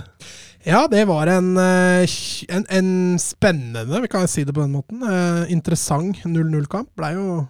Ja, 0.66 0.86
det 0.90 1.02
var 1.10 1.28
en, 1.30 1.50
en, 1.60 2.64
en 2.78 2.88
spennende, 3.22 4.00
vi 4.02 4.08
kan 4.10 4.24
si 4.30 4.42
det 4.48 4.54
på 4.56 4.64
den 4.64 4.72
måten, 4.74 5.04
interessant 5.52 6.24
0-0-kamp. 6.24 6.88
Blei 6.98 7.12
jo, 7.14 7.42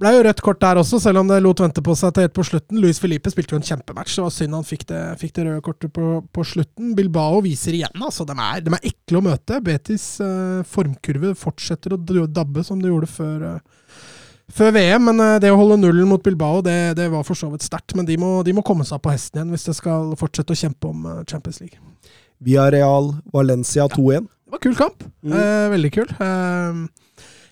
ble 0.00 0.12
jo 0.16 0.22
rødt 0.26 0.42
kort 0.44 0.60
der 0.62 0.80
også, 0.80 1.00
selv 1.02 1.22
om 1.22 1.28
det 1.30 1.40
lot 1.44 1.60
vente 1.62 1.82
på 1.84 1.94
seg 1.98 2.14
til 2.16 2.26
helt 2.26 2.36
på 2.36 2.44
slutten. 2.46 2.80
Luis 2.82 3.00
Felipe 3.02 3.32
spilte 3.32 3.54
jo 3.54 3.60
en 3.60 3.66
kjempematch, 3.66 4.16
det 4.16 4.24
var 4.26 4.34
synd 4.34 4.56
han 4.56 4.66
fikk 4.66 4.86
det, 4.90 5.02
fikk 5.20 5.34
det 5.36 5.48
røde 5.48 5.64
kortet 5.66 5.92
på, 5.96 6.12
på 6.32 6.46
slutten. 6.54 6.94
Bilbao 6.98 7.42
viser 7.44 7.76
igjen, 7.76 8.00
altså. 8.00 8.26
De 8.28 8.36
er, 8.36 8.64
de 8.64 8.72
er 8.76 8.88
ekle 8.92 9.20
å 9.20 9.26
møte. 9.28 9.60
Betis 9.64 10.06
eh, 10.24 10.62
formkurve 10.68 11.34
fortsetter 11.38 11.96
å 11.96 12.00
dabbe 12.26 12.64
som 12.66 12.80
det 12.80 12.92
gjorde 12.92 13.12
før. 13.12 13.46
eh, 13.54 14.08
før 14.54 14.72
VM, 14.74 15.04
men 15.10 15.22
eh, 15.22 15.36
det 15.42 15.52
å 15.52 15.58
holde 15.60 15.78
nullen 15.80 16.08
mot 16.10 16.22
Bilbao, 16.22 16.62
det, 16.64 16.96
det 16.98 17.08
var 17.12 17.24
for 17.26 17.38
så 17.38 17.50
vidt 17.52 17.66
sterkt. 17.66 17.94
Men 17.98 18.08
de 18.08 18.16
må, 18.20 18.40
de 18.46 18.54
må 18.56 18.64
komme 18.66 18.86
seg 18.88 19.02
på 19.02 19.12
hesten 19.12 19.40
igjen 19.40 19.54
hvis 19.54 19.68
de 19.68 19.76
skal 19.76 20.14
fortsette 20.20 20.56
å 20.56 20.60
kjempe 20.64 20.90
om 20.90 21.06
eh, 21.06 21.22
Champions 21.30 21.60
League. 21.62 21.78
Via 22.40 22.70
Real 22.72 23.12
Valencia 23.34 23.86
2-1. 23.92 24.26
Det 24.26 24.56
var 24.56 24.64
kul 24.64 24.76
kamp. 24.78 25.04
Mm. 25.22 25.36
Eh, 25.36 25.66
veldig 25.76 25.92
kul. 25.94 26.14
Eh, 26.26 26.80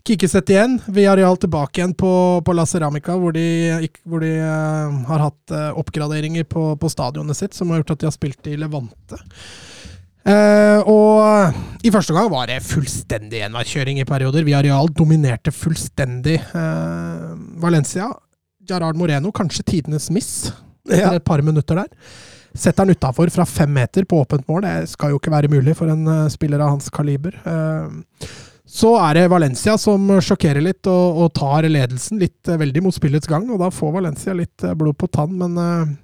Kikesett 0.09 0.49
igjen. 0.51 0.79
Villarreal 0.87 1.37
tilbake 1.37 1.83
igjen 1.83 1.93
på, 1.93 2.11
på 2.45 2.53
La 2.57 2.65
Ceramica, 2.67 3.13
hvor 3.21 3.35
de, 3.37 3.89
hvor 4.09 4.23
de 4.25 4.31
uh, 4.41 5.03
har 5.11 5.21
hatt 5.27 5.53
uh, 5.53 5.77
oppgraderinger 5.77 6.47
på, 6.49 6.63
på 6.81 6.89
stadionet 6.89 7.37
sitt, 7.37 7.53
som 7.53 7.69
har 7.69 7.83
gjort 7.83 7.93
at 7.93 8.01
de 8.01 8.09
har 8.09 8.15
spilt 8.15 8.49
i 8.49 8.55
Levante. 8.57 9.19
Uh, 10.29 10.81
og 10.89 11.85
i 11.85 11.93
første 11.93 12.17
gang 12.17 12.31
var 12.33 12.49
det 12.49 12.63
fullstendig 12.65 13.45
enveiskjøring 13.51 14.01
i 14.01 14.09
perioder. 14.09 14.49
Villarreal 14.49 14.89
dominerte 14.97 15.53
fullstendig 15.53 16.39
Valencia. 17.61 18.09
Gerard 18.69 18.97
Moreno, 18.97 19.33
kanskje 19.33 19.67
tidenes 19.75 20.09
miss 20.13 20.33
Ja. 20.89 21.13
et 21.13 21.25
par 21.25 21.45
minutter 21.45 21.83
der. 21.83 21.93
Setter 22.57 22.87
han 22.87 22.97
utafor 22.97 23.29
fra 23.29 23.45
fem 23.45 23.77
meter 23.77 24.09
på 24.09 24.25
åpent 24.25 24.49
mål. 24.49 24.65
Det 24.65 24.91
skal 24.97 25.13
jo 25.13 25.21
ikke 25.21 25.37
være 25.37 25.53
mulig 25.53 25.77
for 25.77 25.93
en 25.93 26.09
spiller 26.33 26.65
av 26.65 26.79
hans 26.79 26.89
kaliber. 26.89 27.37
Eh, 27.45 28.29
så 28.69 28.91
er 29.01 29.17
det 29.17 29.29
Valencia 29.33 29.79
som 29.81 30.03
sjokkerer 30.21 30.61
litt 30.61 30.87
og, 30.93 31.23
og 31.25 31.31
tar 31.39 31.65
ledelsen 31.71 32.21
litt 32.21 32.51
eh, 32.53 32.59
veldig 32.61 32.83
mot 32.85 32.95
spillets 32.95 33.29
gang. 33.31 33.47
Og 33.55 33.63
da 33.63 33.71
får 33.73 33.95
Valencia 33.97 34.35
litt 34.37 34.65
eh, 34.67 34.75
blod 34.77 34.99
på 35.01 35.09
tann, 35.09 35.33
men 35.41 35.57
uh, 35.57 35.95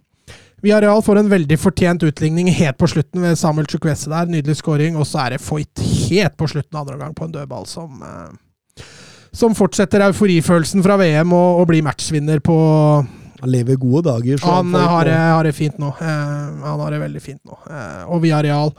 Villarreal 0.64 1.02
får 1.04 1.20
en 1.20 1.28
veldig 1.28 1.58
fortjent 1.60 2.06
utligning 2.08 2.48
helt 2.56 2.78
på 2.80 2.88
slutten 2.88 3.20
ved 3.20 3.36
Samuel 3.36 3.68
Chukwese 3.68 4.08
der. 4.08 4.30
Nydelig 4.32 4.56
scoring. 4.62 4.96
Og 4.96 5.04
så 5.10 5.20
er 5.26 5.34
det 5.36 5.42
Foyt 5.44 5.82
helt 6.08 6.38
på 6.40 6.48
slutten 6.48 6.78
av 6.78 6.86
andre 6.86 6.96
omgang 6.96 7.12
på 7.18 7.28
en 7.28 7.34
dødball 7.36 7.68
som 7.68 8.00
uh, 8.00 8.32
som 9.34 9.50
fortsetter 9.58 10.04
euforifølelsen 10.06 10.82
fra 10.84 10.94
VM 11.00 11.32
og, 11.34 11.60
og 11.60 11.64
blir 11.66 11.82
matchvinner 11.82 12.38
på 12.44 12.54
Han 13.42 13.50
lever 13.50 13.76
gode 13.82 14.04
dager. 14.06 14.38
så 14.38 14.52
han 14.60 14.70
eh, 14.78 14.84
har, 14.92 15.04
det- 15.08 15.16
har 15.18 15.44
det 15.44 15.52
fint 15.58 15.76
nå. 15.82 15.90
Uh, 15.98 16.62
han 16.62 16.80
har 16.80 16.94
det 16.94 17.00
veldig 17.02 17.22
fint 17.22 17.42
nå. 17.44 17.58
Uh, 17.66 18.04
og 18.14 18.22
Villarreal 18.22 18.70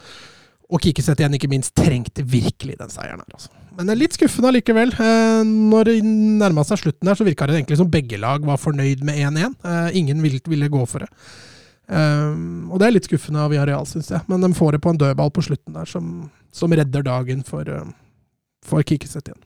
og 0.65 0.81
Kikiset 0.81 1.19
igjen, 1.21 1.35
ikke 1.37 1.51
minst, 1.51 1.75
trengte 1.77 2.23
virkelig 2.25 2.79
den 2.79 2.89
seieren 2.89 3.19
her. 3.21 3.35
Altså. 3.35 3.51
Men 3.75 3.89
det 3.89 3.95
er 3.95 3.99
litt 3.99 4.15
skuffende 4.15 4.51
allikevel. 4.51 4.93
Eh, 4.93 5.41
når 5.45 5.89
det 5.89 5.95
nærma 6.05 6.63
seg 6.67 6.81
slutten 6.81 7.09
der, 7.09 7.17
så 7.17 7.27
virka 7.27 7.47
det 7.49 7.57
egentlig 7.57 7.79
som 7.81 7.91
begge 7.91 8.19
lag 8.21 8.45
var 8.47 8.61
fornøyd 8.61 9.03
med 9.07 9.19
1-1. 9.19 9.57
Eh, 9.67 9.89
ingen 9.99 10.23
ville, 10.23 10.71
gå 10.71 10.83
for 10.89 11.03
det. 11.03 11.09
Eh, 11.91 12.31
og 12.69 12.79
det 12.79 12.87
er 12.87 12.95
litt 12.95 13.09
skuffende 13.09 13.43
av 13.43 13.51
Villarreal, 13.53 13.87
syns 13.89 14.13
jeg. 14.13 14.23
Men 14.31 14.45
de 14.45 14.53
får 14.55 14.75
det 14.77 14.83
på 14.85 14.93
en 14.93 15.01
dødball 15.01 15.33
på 15.35 15.43
slutten 15.49 15.75
der, 15.75 15.89
som, 15.89 16.29
som 16.55 16.75
redder 16.75 17.05
dagen 17.05 17.43
for, 17.47 17.69
for 18.65 18.85
Kikiset 18.87 19.27
igjen. 19.27 19.44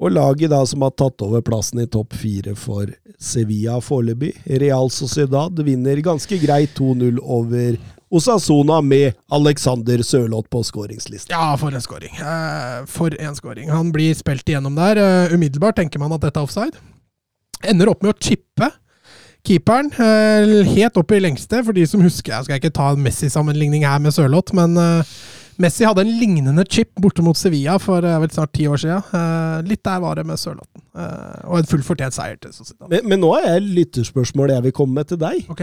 Og 0.00 0.10
laget 0.10 0.50
da 0.50 0.62
som 0.66 0.82
har 0.82 0.94
tatt 0.96 1.22
over 1.22 1.42
plassen 1.44 1.82
i 1.82 1.88
topp 1.90 2.14
fire 2.18 2.54
for 2.58 2.90
Sevilla 3.22 3.78
foreløpig, 3.84 4.32
Real 4.62 4.90
Sociedad, 4.90 5.58
vinner 5.62 6.00
ganske 6.02 6.38
greit 6.42 6.72
2-0 6.78 7.20
over 7.22 7.76
Osasona 8.12 8.80
med 8.84 9.14
Alexander 9.32 10.02
Sørloth 10.04 10.50
på 10.52 10.60
skåringslisten. 10.68 11.32
Ja, 11.32 11.54
for 11.56 11.72
en 11.72 11.80
scoring. 11.80 12.16
Eh, 12.20 12.84
for 12.86 13.14
en 13.20 13.36
skåring. 13.36 13.70
Han 13.70 13.92
blir 13.92 14.14
spilt 14.14 14.48
igjennom 14.48 14.76
der. 14.76 15.00
Eh, 15.00 15.34
umiddelbart 15.34 15.78
tenker 15.80 16.02
man 16.02 16.12
at 16.12 16.24
dette 16.24 16.40
er 16.40 16.48
offside. 16.48 16.76
Ender 17.64 17.92
opp 17.92 18.02
med 18.02 18.12
å 18.12 18.18
chippe 18.20 18.68
keeperen 19.46 19.88
eh, 19.96 20.60
helt 20.74 20.98
opp 21.00 21.14
i 21.14 21.22
lengste. 21.22 21.62
For 21.64 21.76
de 21.76 21.86
som 21.88 22.04
husker, 22.04 22.34
jeg 22.34 22.48
skal 22.48 22.60
ikke 22.60 22.74
ta 22.74 22.90
en 22.92 23.06
Messi-sammenligning 23.06 23.86
her 23.88 24.02
med 24.02 24.12
Sørloth, 24.14 24.52
men 24.56 24.76
Messi 25.60 25.84
hadde 25.84 26.00
en 26.06 26.12
lignende 26.18 26.64
chip 26.70 26.90
borte 27.00 27.22
mot 27.22 27.36
Sevilla 27.36 27.74
for 27.82 28.04
eh, 28.06 28.18
vel 28.22 28.30
snart 28.32 28.52
ti 28.56 28.64
år 28.70 28.80
siden. 28.80 29.02
Eh, 29.14 29.58
litt 29.68 29.82
der 29.84 30.00
var 30.00 30.16
det 30.16 30.24
med 30.26 30.40
Sørlotten. 30.40 30.82
Eh, 30.96 31.42
og 31.50 31.58
en 31.60 31.68
full 31.68 31.82
fortjent 31.86 32.16
seier 32.16 32.38
til 32.40 32.52
Sociedad. 32.56 32.88
Men, 32.90 33.04
men 33.12 33.20
nå 33.22 33.34
er 33.38 33.46
jeg 33.58 33.66
lytterspørsmålet 33.76 34.56
jeg 34.56 34.66
vil 34.70 34.72
komme 34.80 34.96
med 35.00 35.10
til 35.12 35.20
deg. 35.20 35.44
Ok. 35.52 35.62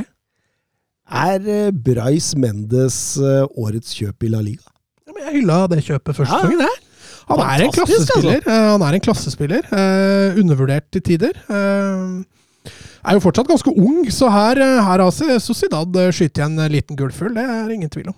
Er 1.09 1.41
eh, 1.49 1.71
Bryce 1.73 2.37
Mendes 2.37 2.99
eh, 3.17 3.47
årets 3.57 3.95
kjøp 3.97 4.27
i 4.27 4.31
La 4.35 4.43
Liga? 4.45 4.67
Ja, 5.07 5.15
men 5.15 5.25
jeg 5.25 5.39
hylla 5.39 5.63
det 5.73 5.81
kjøpet 5.87 6.19
første 6.21 6.37
Ja. 6.37 6.43
gangen, 6.45 6.61
jeg. 6.67 6.85
Han 7.29 7.41
er 7.45 7.61
en 7.65 7.73
klassespiller. 7.73 7.89
altså. 7.89 8.13
klassespiller. 8.13 8.45
Eh, 8.49 8.67
han 8.73 8.83
er 8.85 8.93
en 8.99 9.05
klassespiller. 9.05 9.67
eh, 9.73 10.39
undervurdert 10.43 10.87
til 10.93 11.01
tider. 11.09 11.41
Eh, 11.49 12.71
er 13.09 13.17
jo 13.17 13.21
fortsatt 13.25 13.47
ganske 13.49 13.73
ung, 13.73 14.05
så 14.13 14.29
her, 14.33 14.59
her 14.61 15.01
har 15.01 15.11
Sociedad 15.41 15.97
skutt 16.13 16.37
igjen 16.41 16.57
en 16.59 16.71
liten 16.73 16.97
gullfugl. 16.99 17.33
Det 17.37 17.45
er 17.49 17.69
ingen 17.73 17.89
tvil 17.89 18.09
om. 18.13 18.17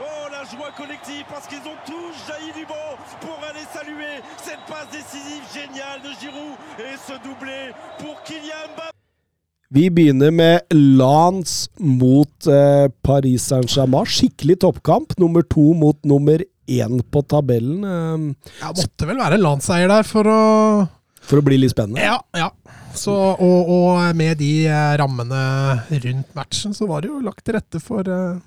Oh, 0.00 0.28
la 0.30 0.42
joie 0.50 0.70
collective 0.76 1.24
parce 1.28 1.46
qu'ils 1.48 1.64
ont 1.72 1.78
tous 1.86 2.14
jailli 2.28 2.52
du 2.54 2.64
banc 2.66 2.90
pour 3.20 3.36
aller 3.48 3.66
saluer 3.74 4.14
cette 4.46 4.62
passe 4.70 4.90
décisive 4.92 5.42
géniale 5.52 6.00
de 6.06 6.10
Giroud 6.20 6.54
et 6.78 6.94
ce 7.06 7.14
doublé 7.24 7.72
pour 7.98 8.14
Kylian 8.22 8.68
Mbappé. 8.74 8.94
Vi 9.70 9.90
begynner 9.90 10.30
med 10.30 10.60
Lance 10.72 11.68
mot 11.78 12.30
eh, 12.46 12.86
Paris 13.02 13.38
Saint-Germain. 13.38 14.04
Skikkelig 14.08 14.56
toppkamp. 14.62 15.12
Nummer 15.18 15.42
to 15.42 15.74
mot 15.74 15.98
nummer 16.08 16.40
én 16.68 17.02
på 17.10 17.22
tabellen. 17.28 17.82
Eh, 17.84 18.52
Ja, 18.62 18.70
måtte 18.72 19.08
vel 19.10 19.18
være 19.20 19.36
en 19.36 19.44
landsseier 19.44 19.90
der 19.90 20.06
for 20.08 20.24
å 20.30 20.40
for 21.28 21.42
å 21.42 21.44
bli 21.44 21.58
litt 21.60 21.74
spennende. 21.74 22.00
Ja, 22.00 22.16
ja. 22.38 22.46
Så, 22.96 23.12
og, 23.12 23.68
og 23.68 24.14
med 24.16 24.38
de 24.40 24.52
eh, 24.70 24.94
rammene 24.96 25.42
rundt 25.90 26.30
matchen, 26.38 26.72
så 26.72 26.86
var 26.88 27.02
det 27.04 27.10
jo 27.10 27.18
lagt 27.20 27.44
til 27.44 27.58
rette 27.58 27.82
for 27.84 28.08
eh, 28.08 28.38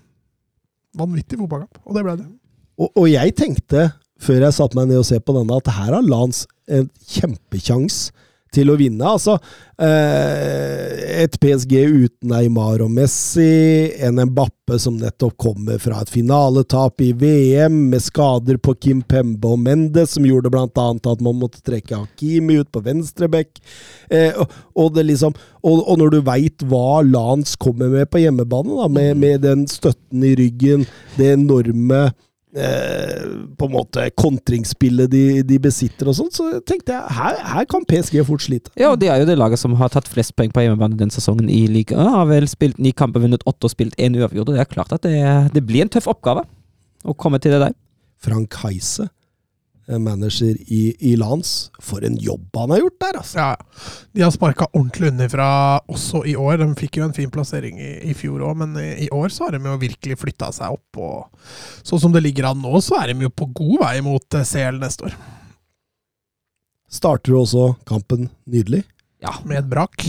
vanvittig 0.97 1.39
fotballkamp. 1.39 1.81
Og 1.85 1.97
det 1.97 2.05
ble 2.05 2.15
det. 2.19 2.27
Og, 2.81 2.89
og 2.89 3.05
jeg 3.11 3.35
tenkte, 3.37 3.89
før 4.21 4.45
jeg 4.47 4.57
satte 4.57 4.77
meg 4.77 4.89
ned 4.89 5.01
og 5.01 5.07
så 5.07 5.19
på 5.21 5.35
denne, 5.37 5.59
at 5.61 5.73
her 5.75 5.95
har 5.97 6.05
Lance 6.05 6.47
en 6.71 6.89
kjempekjangs 7.13 8.03
til 8.53 8.71
å 8.71 8.77
vinne. 8.79 9.07
Altså, 9.07 9.37
eh, 9.79 11.21
et 11.23 11.37
PSG 11.41 11.75
uten 11.87 12.31
Neymar 12.31 12.83
og 12.83 12.91
Messi, 12.93 13.91
en 14.03 14.21
Mbappe 14.27 14.77
som 14.79 14.97
nettopp 14.99 15.37
kommer 15.41 15.79
fra 15.81 16.01
et 16.03 16.11
finaletap 16.11 17.01
i 17.03 17.11
VM, 17.17 17.77
med 17.91 18.03
skader 18.03 18.59
på 18.61 18.75
Kim 18.79 19.01
Pembe 19.01 19.53
og 19.53 19.61
Mendes, 19.63 20.15
som 20.15 20.27
gjorde 20.27 20.51
annet 20.51 21.07
at 21.07 21.23
man 21.23 21.39
måtte 21.39 21.63
trekke 21.65 22.03
Hakimi 22.03 22.59
ut 22.61 22.71
på 22.71 22.83
venstrebekk. 22.85 23.61
Eh, 24.09 24.35
og, 24.75 24.97
liksom, 24.97 25.35
og, 25.63 25.85
og 25.85 26.01
når 26.01 26.15
du 26.15 26.19
veit 26.27 26.67
hva 26.67 27.01
Lance 27.05 27.57
kommer 27.59 27.91
med 27.93 28.11
på 28.11 28.23
hjemmebane, 28.23 28.75
da, 28.81 28.89
med, 28.91 29.15
med 29.21 29.45
den 29.45 29.65
støtten 29.71 30.25
i 30.27 30.35
ryggen, 30.39 30.85
det 31.17 31.33
enorme 31.37 32.09
eh, 32.55 33.25
på 33.57 33.67
en 33.67 33.73
måte 33.73 34.07
kontringsspillet 34.19 35.11
de, 35.11 35.23
de 35.47 35.59
besitter 35.61 36.09
og 36.11 36.17
sånn, 36.17 36.31
så 36.33 36.47
tenkte 36.67 36.95
jeg 36.95 37.17
her, 37.17 37.39
her 37.53 37.67
kan 37.71 37.85
PSG 37.87 38.21
fort 38.27 38.45
slite. 38.45 38.73
Ja, 38.79 38.91
og 38.93 38.99
det 39.01 39.11
er 39.11 39.21
jo 39.21 39.29
det 39.29 39.37
laget 39.39 39.61
som 39.61 39.75
har 39.79 39.93
tatt 39.93 40.09
flest 40.11 40.35
poeng 40.37 40.53
på 40.53 40.65
hjemmebane 40.65 40.99
den 40.99 41.13
sesongen 41.13 41.49
i 41.51 41.63
ligaen. 41.71 42.11
Har 42.15 42.27
vel 42.31 42.47
spilt 42.51 42.81
ni 42.81 42.93
kamper, 42.95 43.23
vunnet 43.23 43.45
åtte 43.49 43.69
og 43.69 43.73
spilt 43.73 43.97
én 44.01 44.17
uavgjort. 44.19 44.49
Og 44.49 44.57
det 44.57 44.65
er 44.65 44.71
klart 44.71 44.95
at 44.95 45.07
det, 45.07 45.21
det 45.55 45.65
blir 45.67 45.85
en 45.85 45.93
tøff 45.93 46.09
oppgave 46.11 46.45
å 47.03 47.17
komme 47.17 47.41
til 47.41 47.55
det 47.55 47.63
der. 47.65 47.77
Frank 48.21 48.53
Heise, 48.61 49.07
manager 49.99 50.55
i, 50.71 50.95
i 51.11 51.15
Lans, 51.19 51.71
for 51.83 52.05
en 52.05 52.15
jobb 52.21 52.47
han 52.55 52.71
har 52.71 52.79
gjort 52.83 52.97
der, 53.03 53.17
altså. 53.19 53.39
Ja, 53.39 54.05
De 54.15 54.23
har 54.23 54.31
sparka 54.31 54.67
ordentlig 54.71 55.11
underfra 55.11 55.49
også 55.91 56.23
i 56.29 56.35
år. 56.39 56.61
De 56.61 56.69
fikk 56.79 57.01
jo 57.01 57.07
en 57.07 57.15
fin 57.17 57.31
plassering 57.33 57.79
i, 57.81 57.91
i 58.11 58.15
fjor 58.17 58.45
òg, 58.47 58.55
men 58.63 58.77
i, 58.79 59.07
i 59.07 59.09
år 59.11 59.33
så 59.33 59.47
har 59.49 59.57
de 59.57 59.63
jo 59.65 59.75
virkelig 59.81 60.19
flytta 60.21 60.51
seg 60.55 60.77
opp. 60.77 61.01
Og 61.01 61.85
sånn 61.87 62.05
som 62.05 62.15
det 62.15 62.23
ligger 62.23 62.51
an 62.51 62.61
nå, 62.63 62.73
så 62.85 63.01
er 63.01 63.11
de 63.11 63.27
jo 63.27 63.33
på 63.33 63.49
god 63.57 63.77
vei 63.83 63.95
mot 64.05 64.39
eh, 64.39 64.47
CL 64.47 64.79
neste 64.81 65.09
år. 65.09 65.19
Starter 66.91 67.31
jo 67.35 67.43
også 67.45 67.69
kampen 67.87 68.29
nydelig. 68.45 68.83
Ja, 69.23 69.37
Med 69.45 69.61
et 69.61 69.69
brak. 69.71 70.03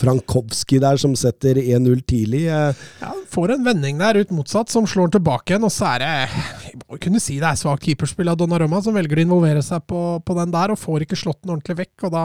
Frankowski 0.00 0.78
der 0.82 0.96
som 1.00 1.12
setter 1.18 1.60
1-0 1.60 2.00
tidlig. 2.08 2.46
eh, 2.48 2.74
Ja, 3.02 3.12
Får 3.30 3.52
en 3.54 3.64
vending 3.64 3.98
der 4.00 4.16
ut 4.24 4.32
motsatt, 4.34 4.72
som 4.72 4.86
slår 4.90 5.12
tilbake 5.14 5.52
igjen. 5.54 5.64
Og 5.68 5.70
så 5.70 5.86
er 5.94 6.02
det 6.02 6.42
Vi 6.72 6.80
må 6.88 6.98
kunne 7.04 7.20
si 7.22 7.36
det 7.38 7.46
er 7.52 7.60
svakt 7.60 7.84
keeperspill 7.86 8.28
av 8.32 8.36
Donnarumma, 8.40 8.80
som 8.82 8.96
velger 8.96 9.20
å 9.20 9.26
involvere 9.28 9.62
seg 9.62 9.84
på, 9.86 10.00
på 10.24 10.36
den 10.40 10.50
der, 10.54 10.72
og 10.74 10.80
får 10.80 11.04
ikke 11.06 11.18
slått 11.20 11.42
den 11.44 11.54
ordentlig 11.54 11.76
vekk. 11.84 12.08
Og 12.08 12.14
da, 12.16 12.24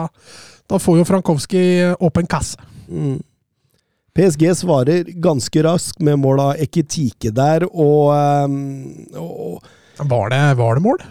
da 0.72 0.80
får 0.82 0.98
jo 1.02 1.08
Frankowski 1.12 1.62
åpen 2.00 2.26
kasse. 2.26 2.58
Mm. 2.90 3.20
PSG 4.16 4.46
svarer 4.56 5.04
ganske 5.20 5.62
raskt 5.66 6.00
med 6.00 6.16
mål 6.22 6.40
av 6.40 6.60
Ekitike 6.64 7.28
der, 7.36 7.66
og, 7.68 8.14
eh, 8.16 9.20
og 9.20 10.08
Var 10.08 10.32
det, 10.32 10.40
var 10.58 10.74
det 10.80 10.82
mål? 10.84 11.04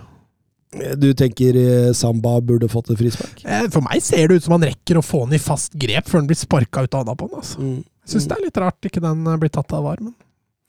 Du 0.99 1.07
tenker 1.17 1.55
eh, 1.59 1.91
Samba 1.95 2.35
burde 2.43 2.67
fått 2.71 2.89
et 2.91 2.99
frispark? 2.99 3.43
Eh, 3.47 3.67
For 3.73 3.85
meg 3.85 4.03
ser 4.03 4.27
det 4.27 4.39
ut 4.39 4.45
som 4.47 4.57
han 4.57 4.65
rekker 4.67 4.99
å 4.99 5.03
få 5.05 5.23
den 5.25 5.37
i 5.37 5.41
fast 5.41 5.75
grep 5.79 6.09
før 6.11 6.21
den 6.23 6.29
blir 6.31 6.39
sparka 6.39 6.83
ut 6.85 6.93
av 6.97 7.03
handa 7.05 7.15
på 7.19 7.29
den. 7.31 7.39
Altså. 7.41 7.61
Mm. 7.63 7.79
Syns 8.05 8.27
det 8.29 8.35
er 8.37 8.43
litt 8.45 8.59
rart 8.61 8.89
ikke 8.89 9.03
den 9.03 9.23
eh, 9.27 9.39
blir 9.41 9.53
tatt 9.55 9.73
av 9.75 9.87
var, 9.87 10.03
men 10.03 10.13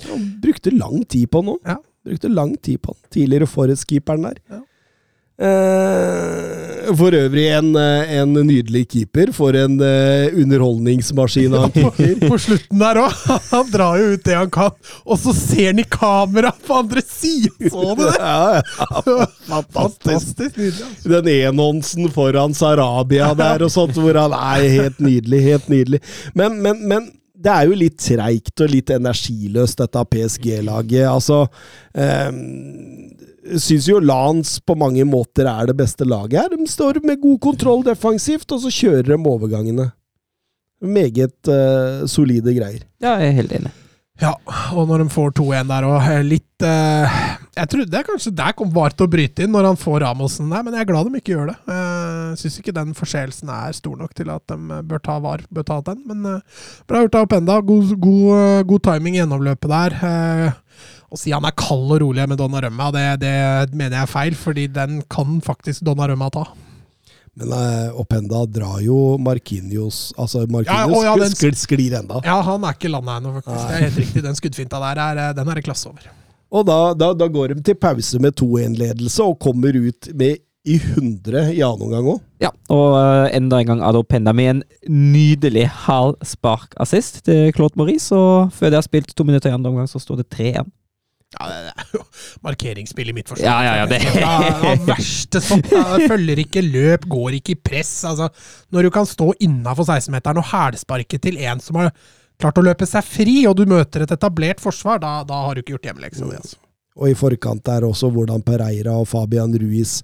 Han 0.07 0.25
brukte 0.43 0.71
lang 0.77 1.05
tid 1.09 1.31
på 1.33 1.41
den 1.43 1.55
òg. 1.57 1.61
Ja. 1.65 1.79
Brukte 2.07 2.29
lang 2.31 2.55
tid 2.63 2.83
på 2.85 2.95
den. 2.95 3.03
Tidligere 3.17 3.49
Forest-keeperen 3.51 4.27
der. 4.29 4.41
Ja. 4.53 4.63
Eh, 5.47 6.66
for 6.99 7.17
øvrig 7.17 7.47
en, 7.57 7.73
eh, 7.81 8.13
en 8.21 8.33
nydelig 8.47 8.85
keeper. 8.93 9.33
For 9.37 9.57
en 9.59 9.79
eh, 9.83 10.35
underholdningsmaskin 10.37 11.55
av 11.57 11.67
en 11.69 11.75
på, 11.75 11.93
keeper. 11.97 12.31
på 12.31 12.39
slutten 12.47 12.83
der 12.83 13.03
òg! 13.03 13.19
Han 13.53 13.71
drar 13.73 14.01
jo 14.01 14.13
ut 14.15 14.25
det 14.27 14.37
han 14.37 14.51
kan, 14.53 14.73
og 15.05 15.19
så 15.21 15.33
ser 15.37 15.71
han 15.71 15.81
i 15.81 15.87
kamera 15.89 16.51
på 16.67 16.79
andre 16.81 17.03
siden! 17.03 17.71
Så 17.73 17.95
du 17.97 18.03
det? 18.05 18.15
Ja, 18.21 18.61
ja. 18.61 18.63
Fantastisk. 19.47 19.77
Fantastisk 19.77 20.57
nydelig. 20.57 20.89
Altså. 20.89 21.13
Den 21.13 21.31
enhåndsen 21.33 22.11
foran 22.15 22.57
Sarabia 22.57 23.33
der 23.39 23.67
og 23.67 23.73
sånt, 23.73 23.99
hvor 24.01 24.19
han 24.19 24.35
er 24.37 24.67
helt 24.77 25.01
nydelig. 25.03 25.43
Helt 25.47 25.71
nydelig. 25.73 26.03
Men, 26.35 26.61
men, 26.63 26.83
men 26.89 27.09
det 27.47 27.53
er 27.53 27.69
jo 27.69 27.77
litt 27.79 27.99
treigt 28.03 28.63
og 28.65 28.73
litt 28.73 28.91
energiløst, 28.91 29.79
dette 29.79 30.03
PSG-laget. 30.11 31.05
Altså 31.07 31.45
eh, 31.95 32.33
Syns 33.63 33.87
jo 33.87 34.01
Lance 34.03 34.59
på 34.67 34.75
mange 34.79 35.05
måter 35.07 35.47
er 35.47 35.71
det 35.71 35.77
beste 35.79 36.09
laget 36.09 36.41
her. 36.41 36.57
De 36.57 36.67
står 36.71 36.99
med 37.07 37.23
god 37.23 37.39
kontroll 37.45 37.85
defensivt, 37.87 38.51
og 38.51 38.65
så 38.65 38.73
kjører 38.75 39.13
de 39.13 39.21
overgangene. 39.21 39.93
Meget 40.83 41.53
eh, 41.53 42.03
solide 42.11 42.53
greier. 42.57 42.83
ja 43.01 43.15
jeg 43.23 43.31
er 43.31 43.39
helt 43.39 43.55
enig. 43.61 43.75
Ja, 44.21 44.33
og 44.73 44.89
når 44.89 45.05
de 45.05 45.13
får 45.13 45.35
2-1 45.37 45.71
der 45.71 45.87
òg, 45.87 46.07
litt 46.25 46.65
eh, 46.65 47.19
Jeg 47.57 47.71
trodde 47.73 48.01
kanskje 48.05 48.31
der 48.37 48.53
kom 48.53 48.69
VAR 48.75 48.93
til 48.93 49.07
å 49.07 49.11
bryte 49.11 49.45
inn 49.47 49.53
når 49.55 49.71
han 49.71 49.79
får 49.81 50.03
Ramosen 50.05 50.51
der, 50.53 50.65
men 50.67 50.75
jeg 50.77 50.85
er 50.85 50.89
glad 50.91 51.09
de 51.09 51.21
ikke 51.23 51.33
gjør 51.33 51.47
det. 51.53 51.57
Jeg 51.73 52.41
syns 52.43 52.59
ikke 52.61 52.75
den 52.77 52.91
forseelsen 52.99 53.49
er 53.55 53.73
stor 53.79 53.97
nok 53.97 54.13
til 54.19 54.29
at 54.35 54.45
de 54.53 54.81
bør 54.91 55.01
ta 55.07 55.15
VAR, 55.25 55.45
bør 55.49 55.65
ta 55.71 55.79
den. 55.87 56.03
Men 56.11 56.27
eh, 56.35 56.67
bra 56.91 57.01
gjort 57.07 57.17
av 57.17 57.25
Openda. 57.31 57.57
God, 57.65 57.95
god, 58.03 58.27
eh, 58.37 58.61
god 58.69 58.85
timing 58.91 59.17
i 59.17 59.23
gjennomløpet 59.23 59.73
der. 59.73 59.97
Eh, 60.11 60.61
Å 61.07 61.17
si 61.17 61.31
han 61.33 61.45
er 61.49 61.55
kald 61.57 61.95
og 61.95 62.01
rolig 62.03 62.25
med 62.29 62.37
Donnarumma, 62.43 62.91
det, 62.93 63.05
det 63.23 63.33
mener 63.73 63.95
jeg 64.01 64.03
er 64.05 64.11
feil, 64.11 64.35
fordi 64.37 64.65
den 64.75 65.01
kan 65.09 65.39
faktisk 65.41 65.85
Donnarumma 65.87 66.29
ta. 66.35 66.43
Men 67.37 67.53
uh, 67.53 67.97
Openda 68.01 68.43
drar 68.49 68.79
jo 68.81 69.17
Marquinhos 69.21 70.11
Altså, 70.17 70.47
Markinios 70.49 70.93
Ja, 70.97 71.03
ja, 71.11 71.17
den- 71.21 71.35
sklir, 71.37 71.57
sklir 71.61 71.97
enda. 71.99 72.21
Ja, 72.25 72.39
han 72.43 72.65
er 72.65 72.77
ikke 72.77 72.89
landa 72.93 73.17
ennå, 73.21 73.35
faktisk. 73.39 73.65
Det 73.69 73.77
er 73.77 73.85
helt 73.87 73.99
riktig. 74.03 74.23
Den 74.25 74.39
skuddfinta 74.41 74.81
der, 74.87 75.03
er, 75.09 75.21
eh, 75.29 75.35
den 75.37 75.49
er 75.53 75.61
det 75.61 75.65
klasse 75.69 75.89
over. 75.93 76.09
Og 76.55 76.67
da, 76.69 76.77
da, 76.95 77.13
da 77.19 77.27
går 77.33 77.55
de 77.57 77.63
til 77.67 77.75
pause 77.81 78.21
med 78.23 78.37
2-1-ledelse 78.39 79.25
og 79.25 79.39
kommer 79.43 79.75
ut 79.77 80.11
med 80.15 80.39
i 80.67 80.77
100 80.83 81.53
i 81.55 81.61
annen 81.63 81.83
omgang 81.87 82.07
òg. 82.11 82.23
Ja, 82.43 82.49
og 82.75 82.97
eh, 82.99 83.37
enda 83.39 83.61
en 83.63 83.69
gang 83.69 83.83
Ado 83.87 84.01
Penda 84.03 84.33
med 84.35 84.49
en 84.51 84.63
nydelig 84.91 85.69
halv 85.87 86.17
sparkassist 86.27 87.21
til 87.29 87.53
Claude 87.55 87.79
Maurice. 87.79 88.11
Og 88.15 88.51
før 88.55 88.73
de 88.73 88.79
har 88.81 88.87
spilt 88.87 89.13
to 89.15 89.27
minutter 89.29 89.51
i 89.53 89.55
andre 89.55 89.71
omgang, 89.71 89.87
så 89.91 90.03
står 90.03 90.23
det 90.25 90.27
3-1. 90.35 90.67
Ja, 91.37 91.47
det 91.51 91.71
er 91.75 91.89
jo 91.95 92.03
markeringsspill 92.47 93.11
i 93.11 93.15
mitt 93.15 93.29
forsvar. 93.31 93.47
Ja, 93.47 93.57
ja, 93.67 93.73
ja, 93.83 93.87
det- 93.91 94.03
ja, 94.23 94.75
verste 94.89 95.43
sånt. 95.43 95.67
Følger 96.07 96.39
ikke 96.43 96.63
løp, 96.67 97.07
går 97.11 97.39
ikke 97.41 97.55
i 97.57 97.61
press. 97.67 97.93
Altså, 98.09 98.29
når 98.73 98.87
du 98.87 98.93
kan 98.95 99.07
stå 99.11 99.33
innafor 99.43 99.87
16-meteren 99.91 100.39
og 100.43 100.51
hælsparke 100.51 101.19
til 101.23 101.39
en 101.43 101.61
som 101.63 101.79
har 101.83 101.91
klart 102.41 102.59
å 102.61 102.65
løpe 102.67 102.87
seg 102.89 103.05
fri, 103.07 103.37
og 103.49 103.57
du 103.57 103.65
møter 103.71 104.05
et 104.05 104.13
etablert 104.17 104.61
forsvar, 104.63 105.01
da, 105.03 105.19
da 105.27 105.43
har 105.47 105.55
du 105.57 105.63
ikke 105.65 105.77
gjort 105.77 105.91
hjemmeleksa 105.91 106.25
di. 106.31 106.37
Altså. 106.41 106.57
Og 106.97 107.11
i 107.13 107.17
forkant 107.19 107.69
er 107.69 107.85
også 107.85 108.09
hvordan 108.13 108.43
Pereira 108.45 108.95
og 108.97 109.09
Fabian 109.11 109.53
Ruiz 109.61 109.99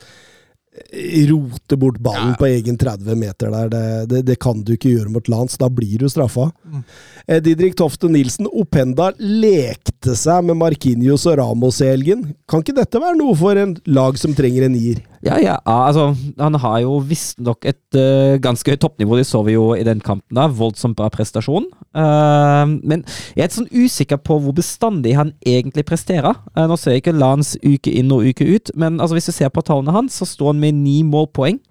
eh, 0.93 1.27
roter 1.31 1.77
bort 1.81 2.01
ballen 2.05 2.35
Ja. 2.35 2.39
på 2.41 2.49
egen 2.51 2.77
30 2.81 3.17
meter 3.17 3.53
der. 3.53 3.69
Det, 3.73 3.85
det, 4.11 4.21
det 4.29 4.39
kan 4.41 4.61
du 4.65 4.75
ikke 4.75 4.93
gjøre 4.93 5.13
mot 5.13 5.29
Lance. 5.33 5.57
Da 5.61 5.69
blir 5.73 5.99
du 6.05 6.09
straffa. 6.13 6.51
Mm. 6.69 6.83
Eh, 7.27 7.41
Didrik 7.45 7.77
Tofte 7.81 8.09
Nilsen, 8.13 8.49
Openda 8.53 9.11
lekte 9.21 10.17
seg 10.19 10.45
med 10.49 10.61
Markinios 10.61 11.25
og 11.31 11.39
Ramos 11.41 11.81
i 11.85 11.89
helgen. 11.93 12.27
Kan 12.49 12.65
ikke 12.65 12.77
dette 12.81 13.01
være 13.01 13.17
noe 13.21 13.37
for 13.41 13.57
en 13.61 13.77
lag 13.89 14.21
som 14.21 14.37
trenger 14.37 14.69
en 14.69 14.77
nier? 14.77 15.01
Ja, 15.23 15.37
ja, 15.39 15.57
altså, 15.71 16.09
han 16.39 16.57
har 16.59 16.81
jo 16.83 16.97
visstnok 17.07 17.67
et 17.71 17.95
uh, 17.95 18.41
ganske 18.43 18.73
høyt 18.73 18.81
toppnivå, 18.83 19.15
det 19.21 19.27
så 19.29 19.45
vi 19.47 19.55
jo 19.55 19.69
i 19.77 19.85
den 19.87 20.01
kampen. 20.03 20.35
da, 20.35 20.49
Voldsomt 20.51 20.97
bra 20.99 21.07
prestasjon. 21.15 21.69
Uh, 21.95 22.67
men 22.83 23.05
jeg 23.37 23.45
er 23.45 23.47
litt 23.47 23.55
sånn 23.55 23.71
usikker 23.71 24.19
på 24.19 24.41
hvor 24.43 24.57
bestandig 24.57 25.15
han 25.15 25.31
egentlig 25.47 25.87
presterer. 25.87 26.35
Uh, 26.57 26.67
nå 26.67 26.79
ser 26.81 26.97
jeg 26.97 27.05
ikke 27.05 27.15
Lans 27.15 27.55
uke 27.63 27.95
inn 27.95 28.11
og 28.11 28.27
uke 28.27 28.49
ut, 28.51 28.75
men 28.75 28.99
altså, 28.99 29.15
hvis 29.15 29.31
du 29.31 29.37
ser 29.37 29.55
på 29.55 29.63
tallene 29.63 29.95
hans, 29.95 30.19
så 30.19 30.27
står 30.27 30.57
han 30.57 30.65
med 30.65 30.83
ni 30.83 30.99
målpoeng. 31.07 31.63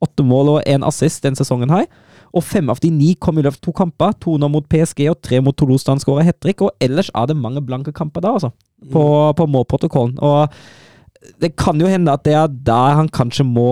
Åtte 0.00 0.24
mål 0.24 0.54
og 0.54 0.70
én 0.70 0.86
assist 0.86 1.26
den 1.26 1.36
sesongen 1.36 1.72
her. 1.72 1.84
Og 2.32 2.44
fem 2.46 2.70
av 2.72 2.78
de 2.80 2.88
ni 2.94 3.12
kom 3.20 3.36
i 3.36 3.42
løpet 3.44 3.58
av 3.58 3.66
to 3.66 3.74
kamper. 3.76 4.14
To 4.24 4.36
nå 4.40 4.48
mot 4.48 4.64
PSG 4.70 5.10
og 5.10 5.18
tre 5.20 5.42
mot 5.44 5.56
Toulouse 5.56 5.84
da 5.84 5.92
han 5.92 6.00
skåra 6.00 6.24
hat 6.24 6.38
trick. 6.40 6.62
Og 6.64 6.72
ellers 6.80 7.10
er 7.12 7.26
det 7.28 7.36
mange 7.36 7.60
blanke 7.64 7.92
kamper 7.92 8.24
da, 8.24 8.36
altså. 8.38 8.52
På, 8.92 9.02
på 9.36 9.46
målprotokollen. 9.50 10.16
Og 10.24 10.54
det 11.40 11.52
kan 11.60 11.80
jo 11.80 11.88
hende 11.88 12.12
at 12.12 12.24
det 12.24 12.34
er 12.36 12.48
der 12.48 12.96
han 12.96 13.10
kanskje 13.12 13.44
må 13.44 13.70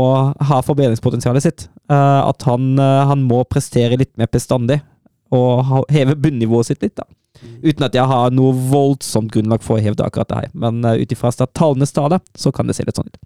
ha 0.51 0.61
forbedringspotensialet 0.65 1.47
sitt. 1.47 1.69
Uh, 1.89 2.29
at 2.29 2.45
han, 2.45 2.75
uh, 2.77 3.07
han 3.09 3.25
må 3.25 3.41
prestere 3.49 3.97
litt 4.01 4.13
mer 4.21 4.29
bestandig, 4.33 4.83
og 5.33 5.65
ha, 5.69 5.81
heve 5.93 6.17
bunnivået 6.21 6.69
sitt 6.69 6.85
litt. 6.85 6.97
da. 6.99 7.09
Uten 7.63 7.87
at 7.87 7.97
jeg 7.97 8.05
har 8.11 8.35
noe 8.35 8.53
voldsomt 8.69 9.33
grunnlag 9.33 9.65
for 9.65 9.79
å 9.79 9.83
heve 9.83 9.97
det 9.97 10.05
akkurat 10.05 10.29
det 10.29 10.43
her. 10.43 10.55
Men 10.67 10.85
uh, 10.85 10.97
ut 11.01 11.17
ifra 11.17 11.33
at 11.33 11.57
tallene 11.57 11.89
står 11.89 12.17
der, 12.17 12.25
så 12.37 12.53
kan 12.53 12.69
det 12.69 12.77
se 12.77 12.85
litt 12.85 13.01
sånn 13.01 13.09
ut. 13.09 13.21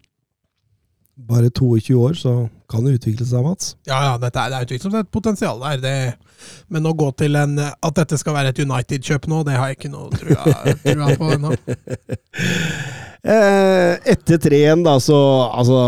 Bare 1.28 1.50
22 1.50 1.98
år, 1.98 2.14
så 2.16 2.32
kan 2.70 2.86
det 2.86 2.96
utvikle 2.96 3.26
seg, 3.28 3.42
Mats. 3.44 3.74
Ja, 3.86 3.98
ja, 4.06 4.14
dette 4.22 4.38
er, 4.38 4.52
det 4.52 4.58
er 4.58 4.66
utvilsomt 4.68 4.96
et 5.02 5.10
potensial 5.12 5.60
der. 5.60 5.82
Det, 5.82 6.46
men 6.72 6.88
å 6.88 6.94
gå 6.96 7.10
til 7.20 7.36
en 7.38 7.58
At 7.60 7.98
dette 7.98 8.16
skal 8.18 8.38
være 8.38 8.54
et 8.54 8.62
United-kjøp 8.62 9.28
nå, 9.30 9.42
det 9.46 9.58
har 9.58 9.70
jeg 9.70 9.82
ikke 9.82 9.92
noe 9.92 10.08
trua, 10.14 10.74
trua 10.86 11.14
på 11.18 11.32
ennå. 11.36 11.56
Eh, 13.22 13.92
etter 14.12 14.38
3-1, 14.38 14.82
da, 14.82 14.96
så 15.00 15.16
Altså 15.54 15.78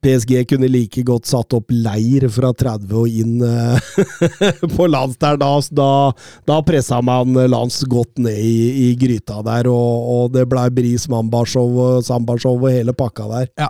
PSG 0.00 0.46
kunne 0.48 0.68
like 0.72 1.02
godt 1.04 1.28
satt 1.28 1.52
opp 1.54 1.68
leir 1.70 2.24
fra 2.32 2.50
30 2.56 2.94
og 2.96 3.18
inn 3.20 3.42
eh, 3.44 3.90
på 4.76 4.86
Lans 4.88 5.18
der. 5.20 5.36
Da, 5.40 5.50
da, 5.76 5.90
da 6.48 6.56
pressa 6.64 7.02
man 7.04 7.36
Lans 7.52 7.82
godt 7.84 8.22
ned 8.24 8.40
i, 8.40 8.88
i 8.88 8.94
gryta 8.98 9.42
der, 9.44 9.68
og, 9.68 10.08
og 10.14 10.32
det 10.34 10.46
blei 10.50 10.70
Bris 10.72 11.04
Mamba-show 11.12 11.76
og 11.84 12.08
Samba-show 12.08 12.56
og 12.56 12.72
hele 12.72 12.96
pakka 12.96 13.28
der. 13.34 13.52
Ja. 13.60 13.68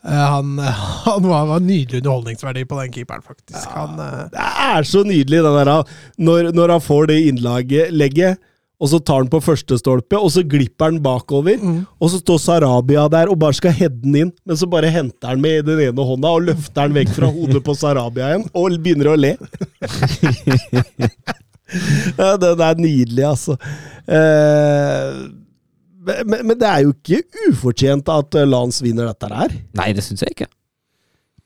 Han, 0.00 0.56
han 1.04 1.28
var, 1.28 1.44
var 1.52 1.60
nydelig 1.60 2.00
underholdningsverdi 2.00 2.64
på 2.64 2.80
den 2.80 2.94
keeperen, 2.96 3.22
faktisk. 3.26 3.68
Han, 3.76 4.00
eh, 4.00 4.22
Det 4.32 4.46
er 4.72 4.88
så 4.88 5.04
nydelig, 5.04 5.42
det 5.44 5.56
der, 5.60 5.96
når, 6.24 6.54
når 6.56 6.78
han 6.78 6.88
får 6.88 7.12
det 7.12 7.20
innlaget, 7.34 7.92
legget, 7.92 8.40
og 8.80 8.88
så 8.88 8.96
tar 9.04 9.18
han 9.20 9.28
på 9.28 9.42
første 9.44 9.76
stolpe, 9.76 10.16
og 10.16 10.30
så 10.32 10.40
glipper 10.48 10.88
han 10.88 11.02
bakover. 11.04 11.58
Og 12.00 12.08
så 12.12 12.16
står 12.22 12.38
Sarabia 12.40 13.02
der 13.12 13.28
og 13.28 13.36
bare 13.42 13.52
skal 13.58 13.74
heade 13.76 13.98
den 14.00 14.14
inn, 14.22 14.30
men 14.48 14.56
så 14.56 14.64
bare 14.72 14.88
henter 14.94 15.34
han 15.34 15.42
med 15.44 15.68
den 15.68 15.82
ene 15.90 16.06
hånda 16.08 16.30
og 16.38 16.46
løfter 16.48 16.88
den 16.88 16.96
vekk 16.96 17.12
fra 17.18 17.28
hodet 17.34 17.60
på 17.66 17.74
Sarabia 17.76 18.30
igjen, 18.32 18.46
og 18.56 18.78
begynner 18.80 19.12
å 19.12 19.18
le. 19.20 19.34
ja, 22.20 22.30
den 22.40 22.64
er 22.64 22.80
nydelig, 22.80 23.24
altså. 23.34 23.58
Eh, 24.08 25.12
Men, 26.00 26.46
men, 26.48 26.56
det 26.56 26.64
er 26.64 26.80
jo 26.86 26.94
ikke 26.96 27.20
ufortjent 27.50 28.08
at 28.08 28.32
Lance 28.48 28.80
vinner 28.82 29.04
dette 29.10 29.28
her. 29.28 29.52
Nei, 29.76 29.90
det 29.92 30.00
syns 30.06 30.22
jeg 30.24 30.32
ikke. 30.32 30.46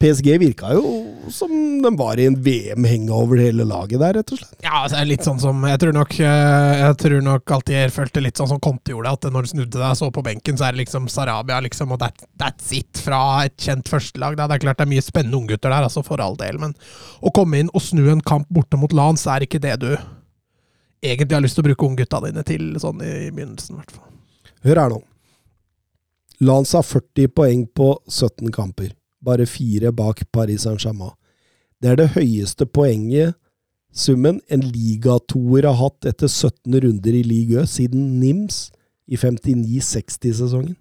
PSG 0.00 0.38
virka 0.40 0.72
jo 0.74 0.84
som 1.32 1.50
de 1.82 1.90
var 1.96 2.18
i 2.20 2.26
en 2.26 2.36
VM-hangover 2.42 3.40
hele 3.40 3.64
laget 3.64 4.00
der, 4.00 4.16
rett 4.18 4.32
og 4.34 4.40
slett. 4.40 4.56
Ja, 4.64 4.82
altså, 4.82 4.98
det 4.98 5.08
litt 5.08 5.26
sånn 5.26 5.40
som 5.40 5.62
Jeg 5.68 5.80
tror 5.80 5.94
nok 5.96 6.16
eh, 6.20 6.72
Jeg 6.80 6.96
tror 7.00 7.22
nok 7.24 7.54
Altier 7.56 7.92
følte 7.94 8.22
litt 8.24 8.40
sånn 8.40 8.50
som 8.50 8.60
Conte 8.64 8.92
gjorde, 8.92 9.14
at 9.16 9.28
når 9.32 9.46
du 9.46 9.52
snudde 9.54 9.78
deg 9.78 9.86
og 9.88 9.98
så 10.00 10.10
på 10.14 10.24
benken, 10.26 10.58
så 10.60 10.68
er 10.68 10.76
det 10.76 10.84
liksom 10.84 11.08
Sarabia 11.12 11.60
liksom, 11.64 11.94
og 11.94 12.02
that, 12.02 12.26
that's 12.40 12.72
it 12.76 13.00
fra 13.00 13.20
et 13.46 13.56
kjent 13.60 13.88
førstelag. 13.90 14.36
Det 14.38 14.48
er 14.48 14.64
klart 14.66 14.82
det 14.82 14.88
er 14.88 14.92
mye 14.92 15.04
spennende 15.04 15.40
unggutter 15.40 15.72
der, 15.72 15.86
altså 15.88 16.04
for 16.06 16.22
all 16.24 16.36
del, 16.40 16.60
men 16.60 16.76
å 17.24 17.32
komme 17.34 17.62
inn 17.62 17.72
og 17.72 17.84
snu 17.84 18.04
en 18.12 18.24
kamp 18.24 18.50
borte 18.52 18.80
mot 18.80 18.92
Lance 18.94 19.30
er 19.30 19.46
ikke 19.46 19.62
det 19.62 19.78
du 19.84 19.90
egentlig 21.04 21.36
har 21.36 21.44
lyst 21.44 21.58
til 21.58 21.64
å 21.64 21.68
bruke 21.70 21.88
unggutta 21.88 22.20
dine 22.24 22.44
til, 22.46 22.72
sånn 22.80 23.02
i 23.04 23.14
begynnelsen, 23.30 23.76
i 23.76 23.80
hvert 23.80 23.96
fall. 23.96 24.10
Hør 24.64 24.80
her 24.80 24.94
nå. 24.94 25.00
Lance 26.44 26.76
har 26.76 26.86
40 26.86 27.32
poeng 27.36 27.66
på 27.76 27.94
17 28.08 28.52
kamper. 28.54 28.92
Bare 29.24 29.46
fire 29.48 29.92
bak 29.92 30.24
Paris 30.32 30.66
Saint-Germain. 30.66 31.14
Det 31.82 31.90
er 31.92 32.00
det 32.00 32.12
høyeste 32.14 32.66
poenget 32.66 33.34
summen 33.94 34.40
en 34.50 34.62
ligatoer 34.74 35.68
har 35.68 35.76
hatt 35.78 36.08
etter 36.10 36.30
17 36.30 36.80
runder 36.82 37.14
i 37.14 37.22
Ligue 37.22 37.62
Ø 37.62 37.66
siden 37.70 38.18
Nims 38.20 38.72
i 39.06 39.16
59-60-sesongen. 39.20 40.74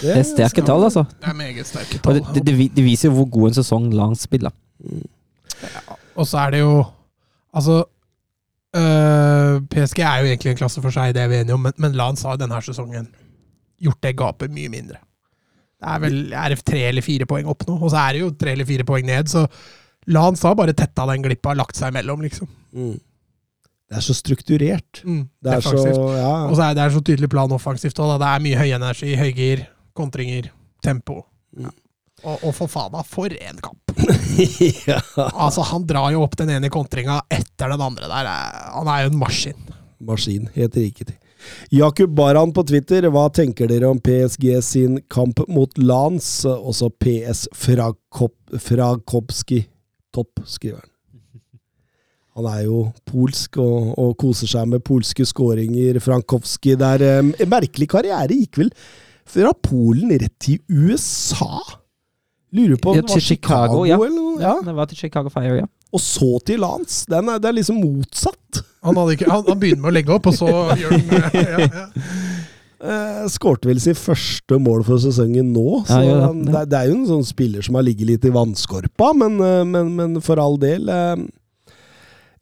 Det 0.00 0.12
er 0.12 0.22
sterke 0.26 0.62
tall, 0.66 0.86
altså. 0.88 1.04
Det 1.20 1.30
er 1.30 1.36
meget 1.38 1.66
sterke 1.68 1.98
tall. 2.02 2.22
det, 2.34 2.42
det, 2.46 2.54
det 2.76 2.84
viser 2.84 3.08
jo 3.10 3.14
hvor 3.20 3.28
god 3.30 3.50
en 3.50 3.58
sesong 3.58 3.90
Lance 3.94 4.26
spiller. 4.26 4.54
Og 6.16 6.26
så 6.26 6.38
er 6.46 6.50
det 6.50 6.60
jo 6.60 6.84
Altså 7.56 7.84
øh, 8.76 9.62
PSG 9.72 9.98
er 9.98 10.16
jo 10.18 10.26
egentlig 10.26 10.50
en 10.50 10.56
klasse 10.56 10.82
for 10.82 10.92
seg, 10.92 11.14
det 11.14 11.22
er 11.22 11.28
vi 11.28 11.38
enige 11.40 11.54
om, 11.54 11.60
men, 11.64 11.72
men 11.80 11.92
Lance 11.96 12.28
har 12.28 12.36
denne 12.36 12.58
sesongen 12.62 13.08
gjort 13.80 14.02
det 14.02 14.16
gapet 14.16 14.52
mye 14.52 14.68
mindre. 14.68 15.00
Det 15.76 15.88
er 15.92 15.98
vel 16.00 16.20
er 16.32 16.54
det 16.54 16.62
tre 16.64 16.84
eller 16.88 17.04
fire 17.04 17.26
poeng 17.28 17.48
opp 17.52 17.66
nå, 17.68 17.74
og 17.76 17.90
så 17.92 18.00
er 18.06 18.16
det 18.16 18.22
jo 18.22 18.30
tre 18.40 18.54
eller 18.56 18.68
fire 18.68 18.86
poeng 18.88 19.06
ned, 19.08 19.28
så 19.28 19.44
Lans 20.14 20.42
har 20.46 20.54
bare 20.54 20.72
tetta 20.76 21.02
den 21.10 21.24
glippa, 21.24 21.50
lagt 21.58 21.74
seg 21.76 21.90
imellom, 21.90 22.20
liksom. 22.22 22.46
Mm. 22.76 22.94
Det 23.86 23.96
er 23.98 24.04
så 24.06 24.14
strukturert. 24.14 25.00
Mm, 25.06 25.24
Det 25.42 25.56
er 25.56 25.62
så 25.62 25.74
ja. 26.14 26.30
Og 26.46 26.54
så 26.58 26.62
er 26.68 26.76
det 26.78 26.84
er 26.84 26.94
så 26.94 27.02
tydelig 27.02 27.28
plan 27.30 27.52
offensivt 27.54 27.98
òg. 28.02 28.16
Det 28.22 28.28
er 28.28 28.44
mye 28.44 28.60
høy 28.60 28.70
energi, 28.74 29.12
høygir, 29.18 29.64
kontringer, 29.98 30.48
tempo. 30.82 31.20
Mm. 31.58 31.70
Og, 32.24 32.38
og 32.48 32.54
for 32.56 32.70
faen, 32.70 32.94
da, 32.94 33.02
for 33.06 33.34
en 33.34 33.60
kamp! 33.62 33.92
ja. 34.90 35.00
Altså, 35.26 35.66
Han 35.70 35.84
drar 35.86 36.10
jo 36.14 36.22
opp 36.24 36.34
den 36.38 36.54
ene 36.54 36.70
kontringa 36.72 37.20
etter 37.30 37.74
den 37.74 37.82
andre 37.84 38.08
der. 38.10 38.30
Han 38.78 38.90
er 38.90 39.04
jo 39.04 39.12
en 39.12 39.20
maskin. 39.20 39.74
Maskin, 40.06 40.48
helt 40.56 40.78
riktig. 40.78 41.18
Jakub 41.74 42.12
Baran 42.16 42.52
på 42.54 42.64
Twitter, 42.68 43.08
hva 43.12 43.26
tenker 43.34 43.70
dere 43.70 43.90
om 43.90 44.00
PSG 44.02 44.50
sin 44.64 45.00
kamp 45.12 45.42
mot 45.48 45.78
Lans? 45.78 46.28
Også 46.46 46.90
PS 46.90 47.46
Frakopski. 47.56 49.64
Topp, 50.14 50.44
skriver 50.48 50.80
han. 50.80 50.92
Han 52.36 52.46
er 52.50 52.66
jo 52.66 52.82
polsk 53.08 53.56
og, 53.64 53.94
og 53.96 54.10
koser 54.20 54.50
seg 54.50 54.68
med 54.68 54.84
polske 54.84 55.24
skåringer. 55.24 55.96
Frankowski 56.04 56.74
der 56.76 57.00
En 57.22 57.32
merkelig 57.48 57.88
karriere 57.88 58.36
gikk 58.36 58.60
vel 58.60 58.72
fra 59.26 59.54
Polen 59.56 60.12
rett 60.20 60.34
til 60.42 60.60
USA? 60.68 61.62
Lurer 62.56 62.78
på 62.78 62.92
om 62.92 62.98
det 62.98 63.06
var 63.08 63.16
til 63.16 63.24
Chicago, 63.24 63.80
ja. 63.88 63.96
ja. 64.40 64.52
Det 64.64 64.74
var 64.76 64.88
til 64.90 65.00
Chicago 65.00 65.32
Fire, 65.32 65.64
ja. 65.64 65.66
Og 65.92 66.02
så 66.02 66.36
til 66.46 66.62
Lance. 66.62 67.04
Den 67.10 67.32
er, 67.32 67.40
det 67.42 67.50
er 67.50 67.58
liksom 67.58 67.80
motsatt. 67.80 68.62
Han, 68.86 68.96
hadde 69.02 69.16
ikke, 69.18 69.28
han, 69.30 69.44
han 69.50 69.58
begynner 69.62 69.82
med 69.84 69.90
å 69.90 69.96
legge 69.98 70.14
opp, 70.16 70.26
og 70.30 70.34
så 70.38 70.50
gjør 70.78 70.94
han 70.94 71.06
ja, 71.34 71.66
ja. 71.66 71.86
Eh, 72.86 73.22
Skårte 73.32 73.66
vel 73.70 73.78
sin 73.80 73.96
første 73.98 74.58
mål 74.62 74.82
for 74.86 75.00
sesongen 75.02 75.48
nå. 75.54 75.62
Så 75.88 75.96
Ja, 75.96 76.02
ja, 76.04 76.14
det. 76.18 76.24
han- 76.26 76.42
det, 76.44 76.54
er- 76.60 76.66
det 76.70 76.78
er 76.78 76.90
jo 76.90 76.96
en 76.98 77.06
sånn 77.08 77.24
spiller 77.26 77.64
som 77.64 77.74
har 77.78 77.86
ligget 77.86 78.06
litt 78.10 78.24
i 78.28 78.32
vannskorpa, 78.34 79.08
men, 79.16 79.38
eh, 79.40 79.64
men, 79.64 79.94
men 79.96 80.20
for 80.20 80.38
all 80.42 80.58
del 80.60 80.88
eh, 80.92 81.16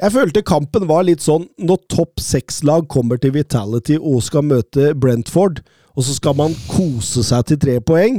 Jeg 0.03 0.11
følte 0.13 0.43
kampen 0.45 0.89
var 0.91 1.05
litt 1.07 1.23
sånn 1.23 1.47
når 1.63 1.79
topp 1.89 2.19
seks-lag 2.21 2.89
kommer 2.91 3.17
til 3.23 3.31
Vitality 3.37 3.97
og 3.97 4.21
skal 4.27 4.43
møte 4.43 4.91
Brentford, 4.99 5.63
og 5.95 6.03
så 6.03 6.17
skal 6.19 6.35
man 6.35 6.53
kose 6.69 7.23
seg 7.23 7.47
til 7.47 7.61
tre 7.63 7.79
poeng, 7.81 8.19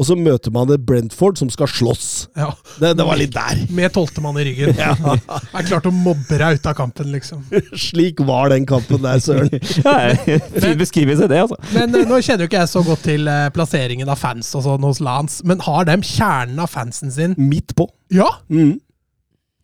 og 0.00 0.06
så 0.08 0.16
møter 0.16 0.52
man 0.54 0.70
et 0.72 0.84
Brentford 0.86 1.36
som 1.40 1.50
skal 1.52 1.68
slåss. 1.70 2.28
ja. 2.38 2.50
Det, 2.80 2.94
det 2.98 3.04
var 3.06 3.18
litt 3.20 3.34
der. 3.34 3.64
Med 3.74 3.92
tolvtemann 3.94 4.38
i 4.40 4.46
ryggen. 4.48 4.76
Er 5.56 5.66
klart 5.68 5.86
å 5.86 5.92
mobbe 5.94 6.38
deg 6.40 6.58
ut 6.58 6.68
av 6.68 6.76
kampen, 6.78 7.10
liksom. 7.12 7.42
Slik 7.88 8.22
var 8.26 8.50
den 8.52 8.66
kampen 8.68 9.02
der, 9.04 9.20
Søren. 9.22 9.52
ja 9.84 10.14
fin 10.62 10.78
beskrivelse, 10.80 11.28
det, 11.30 11.42
altså. 11.44 11.58
Men 11.74 11.94
eh, 11.96 12.06
nå 12.08 12.20
kjenner 12.24 12.46
jo 12.46 12.50
ikke 12.50 12.62
jeg 12.62 12.72
så 12.72 12.84
godt 12.86 13.04
til 13.06 13.28
eh, 13.30 13.50
plasseringen 13.54 14.08
av 14.12 14.20
fans 14.20 14.48
og 14.58 14.64
sånn 14.66 14.86
hos 14.86 15.02
Lance, 15.04 15.44
men 15.48 15.62
har 15.66 15.86
dem 15.88 16.04
kjernen 16.06 16.62
av 16.62 16.72
fansen 16.72 17.12
sin 17.12 17.36
Midt 17.38 17.76
på. 17.78 17.86
Ja! 18.12 18.28
Mm. 18.52 18.78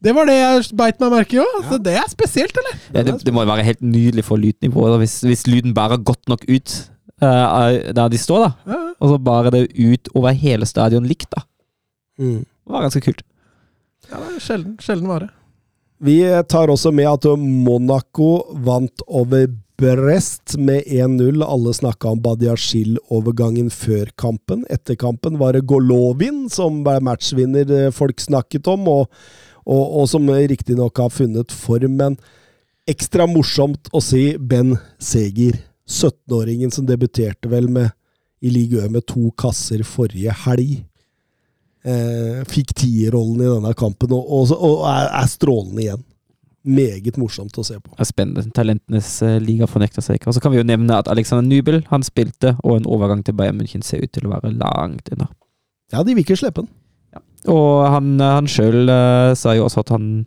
Det 0.05 0.13
var 0.15 0.29
det 0.31 0.37
jeg 0.37 0.77
beit 0.79 1.01
meg 1.03 1.11
merke 1.11 1.35
i 1.35 1.41
òg. 1.43 1.57
Ja. 1.65 1.79
Det 1.83 1.97
er 1.99 2.07
spesielt, 2.11 2.55
eller? 2.61 2.77
Ja, 2.93 3.03
det, 3.07 3.17
det 3.27 3.35
må 3.35 3.43
jo 3.43 3.51
være 3.51 3.67
helt 3.67 3.83
nydelig 3.83 4.23
for 4.29 4.39
lydnivået 4.39 5.01
hvis, 5.03 5.17
hvis 5.27 5.47
lyden 5.51 5.75
bare 5.75 5.99
er 5.99 6.05
godt 6.07 6.31
nok 6.31 6.45
ut 6.47 6.77
eh, 7.21 7.93
der 7.93 8.13
de 8.13 8.21
står, 8.21 8.47
da. 8.47 8.75
Ja. 8.75 8.83
Og 8.99 9.13
så 9.13 9.19
bare 9.23 9.55
det 9.55 9.65
ut 9.79 10.11
over 10.15 10.35
hele 10.35 10.67
stadion 10.67 11.07
likt, 11.07 11.31
da. 11.35 11.45
Mm. 12.19 12.45
Det 12.45 12.75
var 12.75 12.87
ganske 12.87 13.05
kult. 13.05 13.23
Ja, 14.09 14.19
det 14.19 14.37
er 14.37 14.43
sjelden, 14.43 14.77
sjelden 14.83 15.11
vare. 15.11 15.31
Vi 15.99 16.21
tar 16.49 16.71
også 16.71 16.93
med 16.95 17.09
at 17.11 17.27
Monaco 17.39 18.45
vant 18.65 19.03
over 19.07 19.49
Brest 19.79 20.57
med 20.59 20.83
1-0. 20.87 21.45
Alle 21.45 21.75
snakka 21.75 22.09
om 22.09 22.23
Badiashil-overgangen 22.23 23.71
før 23.71 24.11
kampen. 24.19 24.65
Etter 24.71 24.99
kampen 24.99 25.39
var 25.39 25.55
det 25.55 25.69
Golovin 25.71 26.49
som 26.51 26.81
ble 26.87 26.97
matchvinner 27.07 27.71
eh, 27.71 27.93
folk 27.95 28.19
snakket 28.19 28.67
om, 28.71 28.89
og, 28.91 29.07
og, 29.63 29.85
og 30.01 30.09
som 30.11 30.27
riktignok 30.27 30.99
har 30.99 31.15
funnet 31.15 31.55
form. 31.55 31.95
Men 32.01 32.19
ekstra 32.91 33.29
morsomt 33.31 33.91
å 33.95 34.03
si 34.03 34.33
Ben 34.39 34.75
Seger, 34.99 35.61
17-åringen 35.89 36.71
som 36.75 36.87
debuterte 36.87 37.51
vel 37.51 37.71
med, 37.73 37.91
i 38.45 38.53
Ligue 38.55 38.85
Ø 38.85 38.91
med 38.93 39.03
to 39.09 39.33
kasser 39.41 39.83
forrige 39.83 40.31
helg 40.45 40.77
eh, 41.89 42.45
fikk 42.49 42.75
tierrollen 42.79 43.43
i 43.43 43.49
denne 43.49 43.73
kampen, 43.79 44.13
og, 44.15 44.29
og, 44.31 44.55
og 44.55 44.85
er, 44.91 45.09
er 45.23 45.31
strålende 45.31 45.85
igjen. 45.85 46.05
Meget 46.69 47.17
morsomt 47.17 47.57
å 47.57 47.65
se 47.65 47.79
på. 47.81 47.95
Det 47.95 48.05
er 48.05 48.11
spennende. 48.11 48.51
Talentenes 48.55 49.11
eh, 49.25 49.39
liga 49.41 49.69
fornekter 49.71 50.05
seg 50.05 50.19
ikke. 50.19 50.29
Og 50.31 50.37
så 50.37 50.43
kan 50.45 50.53
vi 50.53 50.61
jo 50.61 50.67
nevne 50.69 50.99
at 51.01 51.09
Alexander 51.09 51.47
Nybel 51.47 51.81
han 51.89 52.05
spilte, 52.05 52.57
og 52.61 52.81
en 52.81 52.89
overgang 52.91 53.23
til 53.25 53.37
Bayern 53.39 53.61
München 53.61 53.85
ser 53.87 54.05
ut 54.05 54.13
til 54.15 54.29
å 54.29 54.35
være 54.35 54.53
langt 54.59 55.09
unna. 55.15 55.31
Ja, 55.95 56.03
de 56.05 56.13
vil 56.13 56.27
ikke 56.27 56.37
virker 56.37 56.67
Ja. 57.15 57.23
Og 57.49 57.87
han, 57.89 58.19
han 58.21 58.51
sjøl 58.51 58.91
sa 59.39 59.55
jo 59.57 59.65
også 59.65 59.81
at 59.87 59.95
han 59.95 60.27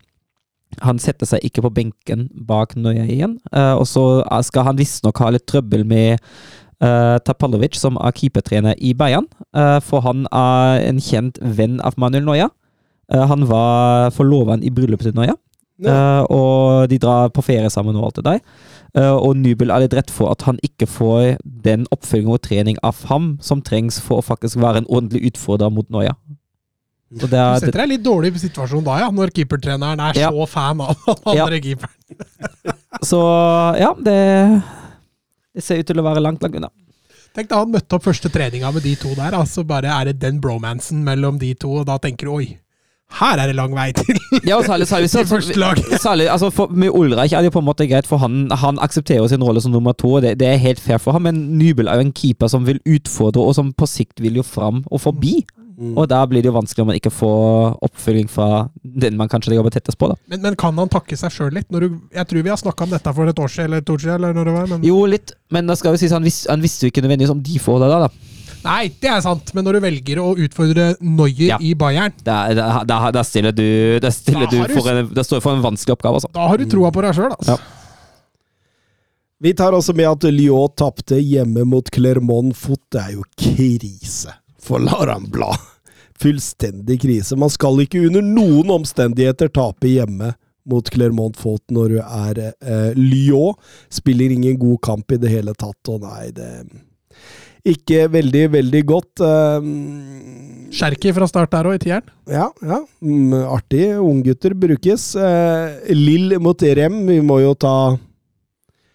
han 0.79 0.99
setter 1.03 1.27
seg 1.27 1.43
ikke 1.43 1.65
på 1.65 1.73
benken 1.81 2.29
bak 2.47 2.77
Nøya 2.79 3.05
igjen. 3.05 3.37
Uh, 3.51 3.75
og 3.75 3.85
så 3.89 4.23
skal 4.47 4.69
han 4.69 4.79
visstnok 4.79 5.19
ha 5.23 5.33
litt 5.35 5.47
trøbbel 5.51 5.83
med 5.87 6.17
uh, 6.83 7.19
Tapalovic, 7.27 7.75
som 7.79 7.99
er 7.99 8.15
keepertrener 8.15 8.79
i 8.79 8.95
Bayern. 8.97 9.27
Uh, 9.51 9.79
for 9.83 10.05
han 10.07 10.25
er 10.31 10.87
en 10.87 11.03
kjent 11.03 11.41
venn 11.41 11.79
av 11.83 11.99
Manuel 12.01 12.27
Nøya. 12.29 12.49
Eh, 13.13 13.27
han 13.27 13.47
var 13.47 14.11
forloven 14.15 14.63
i 14.63 14.71
bryllupet 14.71 15.11
til 15.11 15.17
Nøya. 15.17 15.37
Eh, 15.81 16.23
og 16.29 16.89
de 16.91 16.99
drar 17.01 17.31
på 17.33 17.41
ferie 17.41 17.69
sammen 17.73 17.97
og 17.97 18.05
alt 18.05 18.19
det 18.19 18.25
der. 18.25 18.39
Eh, 19.01 19.15
og 19.15 19.37
Nubel 19.37 19.71
er 19.71 19.81
litt 19.81 19.95
redd 19.97 20.11
for 20.13 20.29
at 20.31 20.45
han 20.45 20.59
ikke 20.63 20.85
får 20.85 21.39
den 21.41 21.87
oppfølging 21.91 22.29
og 22.29 22.43
trening 22.45 22.77
av 22.83 22.99
ham 23.09 23.37
som 23.41 23.63
trengs 23.65 23.97
for 24.01 24.21
å 24.21 24.25
faktisk 24.25 24.61
være 24.61 24.83
en 24.83 24.89
ordentlig 24.89 25.31
utfordrer 25.31 25.73
mot 25.73 25.89
Neuer. 25.89 26.13
Så 27.11 27.27
det 27.27 27.31
Du 27.31 27.35
er, 27.43 27.59
setter 27.59 27.81
deg 27.83 27.89
litt 27.91 28.03
dårlig 28.05 28.29
i 28.35 28.39
situasjon 28.45 28.83
da, 28.87 28.99
ja, 29.03 29.09
når 29.11 29.33
keepertreneren 29.35 29.99
er 29.99 30.19
Ja. 30.19 30.29
så 30.31 30.45
fan 30.47 30.79
av 30.81 30.95
den 31.05 31.35
Ja. 31.35 31.43
andre 31.45 31.59
keeperen. 31.59 31.97
Så 33.07 33.17
ja, 33.79 33.93
det, 33.97 34.15
det 35.55 35.63
ser 35.63 35.79
ut 35.81 35.87
til 35.89 35.99
å 35.99 36.03
være 36.05 36.21
langt, 36.23 36.41
langt 36.43 36.55
unna. 36.59 36.69
Tenk 37.35 37.47
da 37.49 37.61
han 37.61 37.71
møtte 37.71 37.95
opp 37.95 38.03
første 38.03 38.29
treninga 38.31 38.71
med 38.75 38.83
de 38.83 38.91
to 38.99 39.13
der, 39.15 39.31
altså 39.37 39.63
bare 39.67 39.87
er 39.87 40.09
det 40.11 40.17
den 40.19 40.41
bromansen 40.43 40.99
mellom 41.07 41.39
de 41.39 41.53
to, 41.55 41.71
og 41.81 41.85
da 41.87 41.95
tenker 42.03 42.27
du 42.27 42.33
oi, 42.35 42.49
her 43.21 43.39
er 43.43 43.47
det 43.51 43.55
lang 43.57 43.73
vei 43.75 43.89
til 43.95 44.19
Ja, 44.47 44.59
særlig, 44.63 44.87
særlig, 44.87 45.09
til 45.11 45.97
særlig 45.99 46.27
altså 46.31 46.47
for, 46.51 46.67
Med 46.71 46.91
Ulreich 46.95 47.33
er 47.35 47.41
det 47.43 47.49
jo 47.49 47.55
på 47.57 47.63
en 47.63 47.67
måte 47.67 47.87
greit, 47.89 48.07
for 48.07 48.21
han, 48.23 48.45
han 48.51 48.79
aksepterer 48.83 49.27
sin 49.31 49.43
rolle 49.43 49.59
som 49.63 49.71
nummer 49.75 49.91
to. 49.99 50.13
og 50.19 50.21
Det, 50.23 50.37
det 50.39 50.47
er 50.47 50.61
helt 50.63 50.79
fair 50.79 50.99
for 50.99 51.11
ham, 51.15 51.23
men 51.27 51.41
Nybel 51.59 51.87
er 51.91 51.99
jo 51.99 52.05
en 52.07 52.13
keeper 52.15 52.47
som 52.51 52.67
vil 52.67 52.79
utfordre, 52.87 53.43
og 53.43 53.55
som 53.57 53.73
på 53.75 53.87
sikt 53.87 54.19
vil 54.23 54.39
jo 54.39 54.43
fram 54.47 54.83
og 54.91 55.01
forbi. 55.03 55.41
Og 55.97 56.05
da 56.11 56.19
blir 56.29 56.43
det 56.43 56.49
jo 56.51 56.55
vanskelig 56.55 56.83
om 56.83 56.89
man 56.91 56.97
ikke 56.99 57.11
får 57.13 57.77
oppfølging 57.87 58.27
fra 58.29 58.47
den 58.83 59.17
man 59.17 59.29
kanskje 59.31 59.55
jobber 59.57 59.73
tettest 59.73 59.97
på. 59.97 60.11
da. 60.11 60.15
Men, 60.29 60.41
men 60.45 60.55
kan 60.59 60.77
han 60.77 60.89
takke 60.93 61.17
seg 61.17 61.33
sjøl 61.33 61.53
litt? 61.57 61.69
Når 61.73 61.85
du, 61.87 61.95
jeg 62.13 62.27
tror 62.29 62.43
vi 62.45 62.51
har 62.53 62.59
snakka 62.61 62.85
om 62.87 62.93
dette 62.93 63.13
for 63.17 63.31
et 63.31 63.39
år 63.41 63.49
siden, 63.49 63.71
eller 63.71 63.81
to 63.87 63.95
år 63.97 64.03
siden, 64.05 64.15
eller 64.19 64.35
når 64.37 64.45
det 64.51 64.53
var. 64.59 64.67
Men, 64.75 64.83
Jo, 64.85 64.99
litt, 65.09 65.33
men 65.49 65.65
da 65.71 65.75
skal 65.79 65.95
vi 65.95 66.03
si 66.03 66.11
han, 66.13 66.23
vis, 66.27 66.43
han 66.51 66.61
visste 66.61 66.85
jo 66.85 66.93
ikke 66.93 67.01
nødvendigvis 67.05 67.33
om 67.33 67.41
de 67.41 67.57
forholdene 67.63 67.97
da. 67.97 68.07
da. 68.11 68.37
Nei, 68.61 68.91
det 69.01 69.09
er 69.09 69.21
sant, 69.25 69.47
men 69.57 69.65
når 69.65 69.79
du 69.79 69.83
velger 69.87 70.19
å 70.21 70.27
utfordre 70.37 70.91
Noyer 71.01 71.47
Ja. 71.55 71.57
i 71.65 71.71
Bayern, 71.73 72.13
Da, 72.21 72.35
da, 72.53 72.67
da, 72.85 72.99
da 73.15 73.23
stiller 73.25 73.55
du, 73.57 73.97
da 74.03 74.11
stiller 74.13 74.45
Da 74.45 74.67
du 74.67 74.75
for 74.77 74.91
en, 74.91 75.07
da 75.17 75.23
står 75.25 75.41
du 75.41 75.45
for 75.47 75.57
en 75.57 75.63
vanskelig 75.65 75.95
oppgave, 75.97 76.19
altså. 76.21 76.29
da 76.35 76.45
har 76.51 76.61
du 76.61 76.67
troa 76.69 76.91
på 76.93 77.01
deg 77.01 77.15
sjøl, 77.17 77.33
altså. 77.33 77.57
Ja. 77.57 77.77
Vi 79.41 79.55
tar 79.57 79.73
også 79.73 79.95
med 79.97 80.05
at 80.05 80.27
Lyon 80.29 80.69
tapte 80.77 81.17
hjemme 81.17 81.63
mot 81.65 81.87
Clermont 81.89 82.53
Foot. 82.53 82.83
Det 82.93 83.01
er 83.01 83.15
jo 83.15 83.23
krise 83.41 84.35
for 84.61 84.77
Laurent 84.77 85.31
Blad. 85.33 85.57
Fullstendig 86.21 86.99
krise. 87.01 87.37
Man 87.39 87.51
skal 87.51 87.81
ikke 87.83 88.03
under 88.07 88.23
noen 88.25 88.69
omstendigheter 88.77 89.49
tape 89.53 89.89
hjemme 89.89 90.33
mot 90.69 90.89
Clermont 90.93 91.37
Fault 91.39 91.63
når 91.73 91.95
du 91.95 91.99
er 92.01 92.41
eh, 92.45 92.91
Lyon. 92.97 93.57
Spiller 93.89 94.33
ingen 94.33 94.59
god 94.61 94.81
kamp 94.85 95.11
i 95.15 95.19
det 95.21 95.31
hele 95.33 95.55
tatt, 95.57 95.79
og 95.89 96.05
nei, 96.05 96.29
det 96.35 96.51
Ikke 97.65 98.07
veldig, 98.13 98.45
veldig 98.57 98.83
godt. 98.89 99.23
Eh, 99.25 99.69
Cherky 100.77 101.13
fra 101.17 101.27
start 101.29 101.51
der 101.53 101.71
òg, 101.71 101.79
i 101.79 101.83
tieren. 101.87 102.13
ja, 102.29 102.47
ja. 102.61 102.81
Mm, 103.01 103.33
artig. 103.49 103.85
Unggutter 103.99 104.53
brukes. 104.53 105.15
Eh, 105.15 105.93
Lill 105.97 106.37
mot 106.39 106.61
Rem. 106.61 107.01
Vi 107.09 107.21
må 107.25 107.41
jo 107.41 107.55
ta 107.55 107.75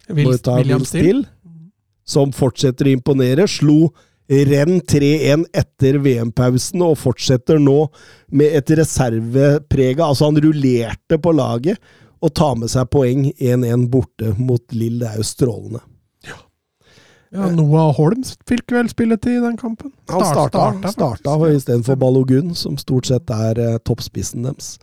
Vil, 0.08 0.24
må 0.24 0.36
jo 0.36 0.44
ta 0.46 0.60
William 0.60 0.86
Will 0.94 1.26
som 2.06 2.30
fortsetter 2.30 2.86
å 2.86 2.94
imponere. 2.94 3.48
Slo 3.50 3.90
renn 4.28 4.80
3-1 4.80 5.46
etter 5.54 6.00
VM-pausen 6.02 6.82
og 6.86 6.98
fortsetter 6.98 7.60
nå 7.62 7.86
med 8.34 8.56
et 8.58 8.72
reserveprega. 8.80 10.08
Altså, 10.08 10.30
han 10.30 10.40
rullerte 10.42 11.20
på 11.22 11.34
laget 11.36 11.78
og 12.24 12.32
tar 12.34 12.56
med 12.58 12.72
seg 12.72 12.88
poeng 12.90 13.28
1-1 13.36 13.86
borte 13.92 14.32
mot 14.38 14.62
Lill. 14.74 14.98
Det 15.02 15.12
er 15.12 15.20
jo 15.20 15.28
strålende. 15.28 15.84
Ja, 17.34 17.48
Noah 17.52 17.90
Holm 17.96 18.22
fikk 18.48 18.70
vel 18.72 18.88
spilletid 18.88 19.40
i 19.40 19.42
den 19.42 19.56
kampen. 19.60 19.90
Han 20.08 20.22
starta, 20.24 20.70
starta, 20.72 20.92
starta, 20.94 21.48
istedenfor 21.50 21.98
Balogun, 22.00 22.54
som 22.54 22.78
stort 22.80 23.10
sett 23.10 23.30
er 23.34 23.58
eh, 23.60 23.78
toppspissen 23.84 24.46
deres. 24.46 24.76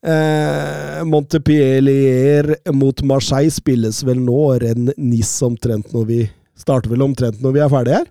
Eh, 0.00 1.00
Montepellier 1.08 2.54
mot 2.72 3.02
Marseille 3.04 3.52
spilles 3.52 4.04
vel 4.06 4.20
nå, 4.22 4.38
renn 4.62 4.92
Nis 4.96 5.32
omtrent 5.44 5.90
når 5.96 6.06
vi 6.08 6.20
starter 6.56 6.92
vel 6.92 7.04
omtrent 7.04 7.40
når 7.42 7.56
vi 7.56 7.64
er 7.64 7.72
ferdige 7.72 8.00
her. 8.02 8.08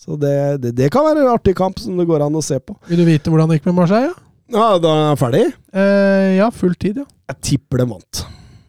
Så 0.00 0.16
det, 0.16 0.34
det, 0.62 0.72
det 0.78 0.88
kan 0.92 1.04
være 1.04 1.20
en 1.26 1.32
artig 1.34 1.52
kamp 1.58 1.78
som 1.82 1.98
det 2.00 2.06
går 2.08 2.24
an 2.24 2.38
å 2.38 2.42
se 2.44 2.56
på. 2.62 2.76
Vil 2.88 3.02
du 3.02 3.06
vite 3.08 3.32
hvordan 3.32 3.50
det 3.50 3.58
gikk 3.58 3.68
med 3.68 3.76
Marseille? 3.82 4.08
Ja? 4.10 4.26
Ja, 4.50 4.78
Da 4.82 4.92
er 4.96 5.02
jeg 5.12 5.18
ferdig. 5.20 5.42
Eh, 5.76 6.28
ja, 6.40 6.48
full 6.50 6.72
tid, 6.74 7.02
ja. 7.02 7.06
Jeg 7.30 7.40
tipper 7.50 7.82
de 7.82 7.86
vant. 7.92 8.22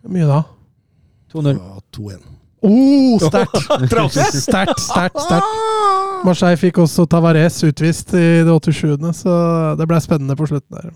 Hvor 0.03 0.13
Mye 0.13 0.27
da? 0.29 0.41
2-0. 1.33 1.55
Ja, 1.55 1.79
2-1. 1.95 2.27
Oh, 2.61 3.15
sterkt! 3.29 3.55
sterkt, 4.37 4.83
sterkt, 4.83 5.21
sterkt. 5.23 5.55
Marseille 6.27 6.59
fikk 6.61 6.77
også 6.83 7.07
Tavares 7.09 7.57
utvist 7.65 8.13
i 8.13 8.43
det 8.45 8.53
87., 8.53 9.07
så 9.23 9.37
det 9.79 9.87
ble 9.89 9.97
spennende 10.03 10.37
på 10.37 10.45
slutten 10.51 10.77
der. 10.77 10.91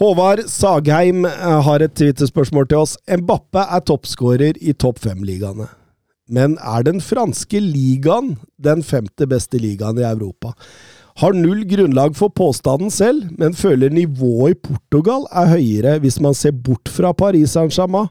Håvard 0.00 0.46
Sagheim 0.48 1.26
eh, 1.28 1.58
har 1.66 1.84
et 1.84 1.92
Twitter-spørsmål 1.98 2.70
til 2.70 2.80
oss. 2.86 2.94
Mbappe 3.04 3.66
er 3.66 3.84
toppskårer 3.84 4.56
i 4.62 4.72
topp 4.72 5.02
fem-ligaene. 5.04 5.68
Men 6.30 6.56
er 6.62 6.84
den 6.86 7.00
franske 7.02 7.60
ligaen 7.60 8.36
den 8.62 8.82
femte 8.86 9.26
beste 9.30 9.58
ligaen 9.58 9.98
i 9.98 10.06
Europa? 10.06 10.52
Har 11.20 11.34
null 11.36 11.64
grunnlag 11.68 12.14
for 12.16 12.32
påstanden 12.32 12.90
selv, 12.90 13.26
men 13.38 13.56
føler 13.56 13.92
nivået 13.92 14.54
i 14.54 14.60
Portugal 14.68 15.26
er 15.28 15.50
høyere 15.50 15.98
hvis 16.00 16.20
man 16.24 16.36
ser 16.36 16.54
bort 16.56 16.88
fra 16.88 17.12
Paris 17.12 17.56
Saint-Germain. 17.56 18.08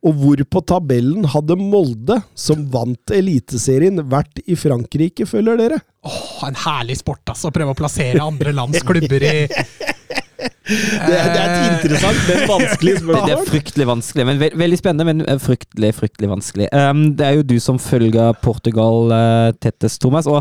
Og 0.00 0.16
hvor 0.16 0.40
på 0.48 0.62
tabellen 0.64 1.26
hadde 1.28 1.58
Molde, 1.60 2.16
som 2.32 2.62
vant 2.72 3.12
Eliteserien, 3.12 4.00
vært 4.08 4.40
i 4.48 4.56
Frankrike, 4.56 5.26
føler 5.28 5.60
dere? 5.60 5.82
Åh, 6.08 6.38
en 6.48 6.56
herlig 6.56 6.96
sport, 7.02 7.20
altså. 7.28 7.50
Å 7.50 7.54
prøve 7.54 7.74
å 7.74 7.76
plassere 7.76 8.24
andre 8.24 8.54
lands 8.56 8.80
klubber 8.88 9.26
i 9.28 9.34
Det, 10.40 11.14
er- 11.16 11.30
det 11.34 11.40
er 11.40 11.54
et 11.54 11.72
interessant, 11.76 12.20
men 12.28 12.42
vanskelig 12.48 12.94
Det, 13.00 13.20
det 13.28 13.32
er 13.36 13.44
fryktelig 13.48 13.86
vanskelig, 13.90 14.26
men 14.28 14.38
ve 14.40 14.50
veldig 14.60 14.78
spennende, 14.80 15.06
men 15.10 15.22
eh, 15.28 15.38
fryktelig, 15.42 15.90
fryktelig 15.98 16.30
vanskelig. 16.30 16.68
Um, 16.72 17.02
det 17.18 17.26
er 17.26 17.38
jo 17.40 17.46
du 17.52 17.56
som 17.60 17.78
følger 17.82 18.32
Portugal 18.44 19.10
uh, 19.12 19.50
tettest, 19.60 20.00
Thomas, 20.04 20.26
og 20.30 20.40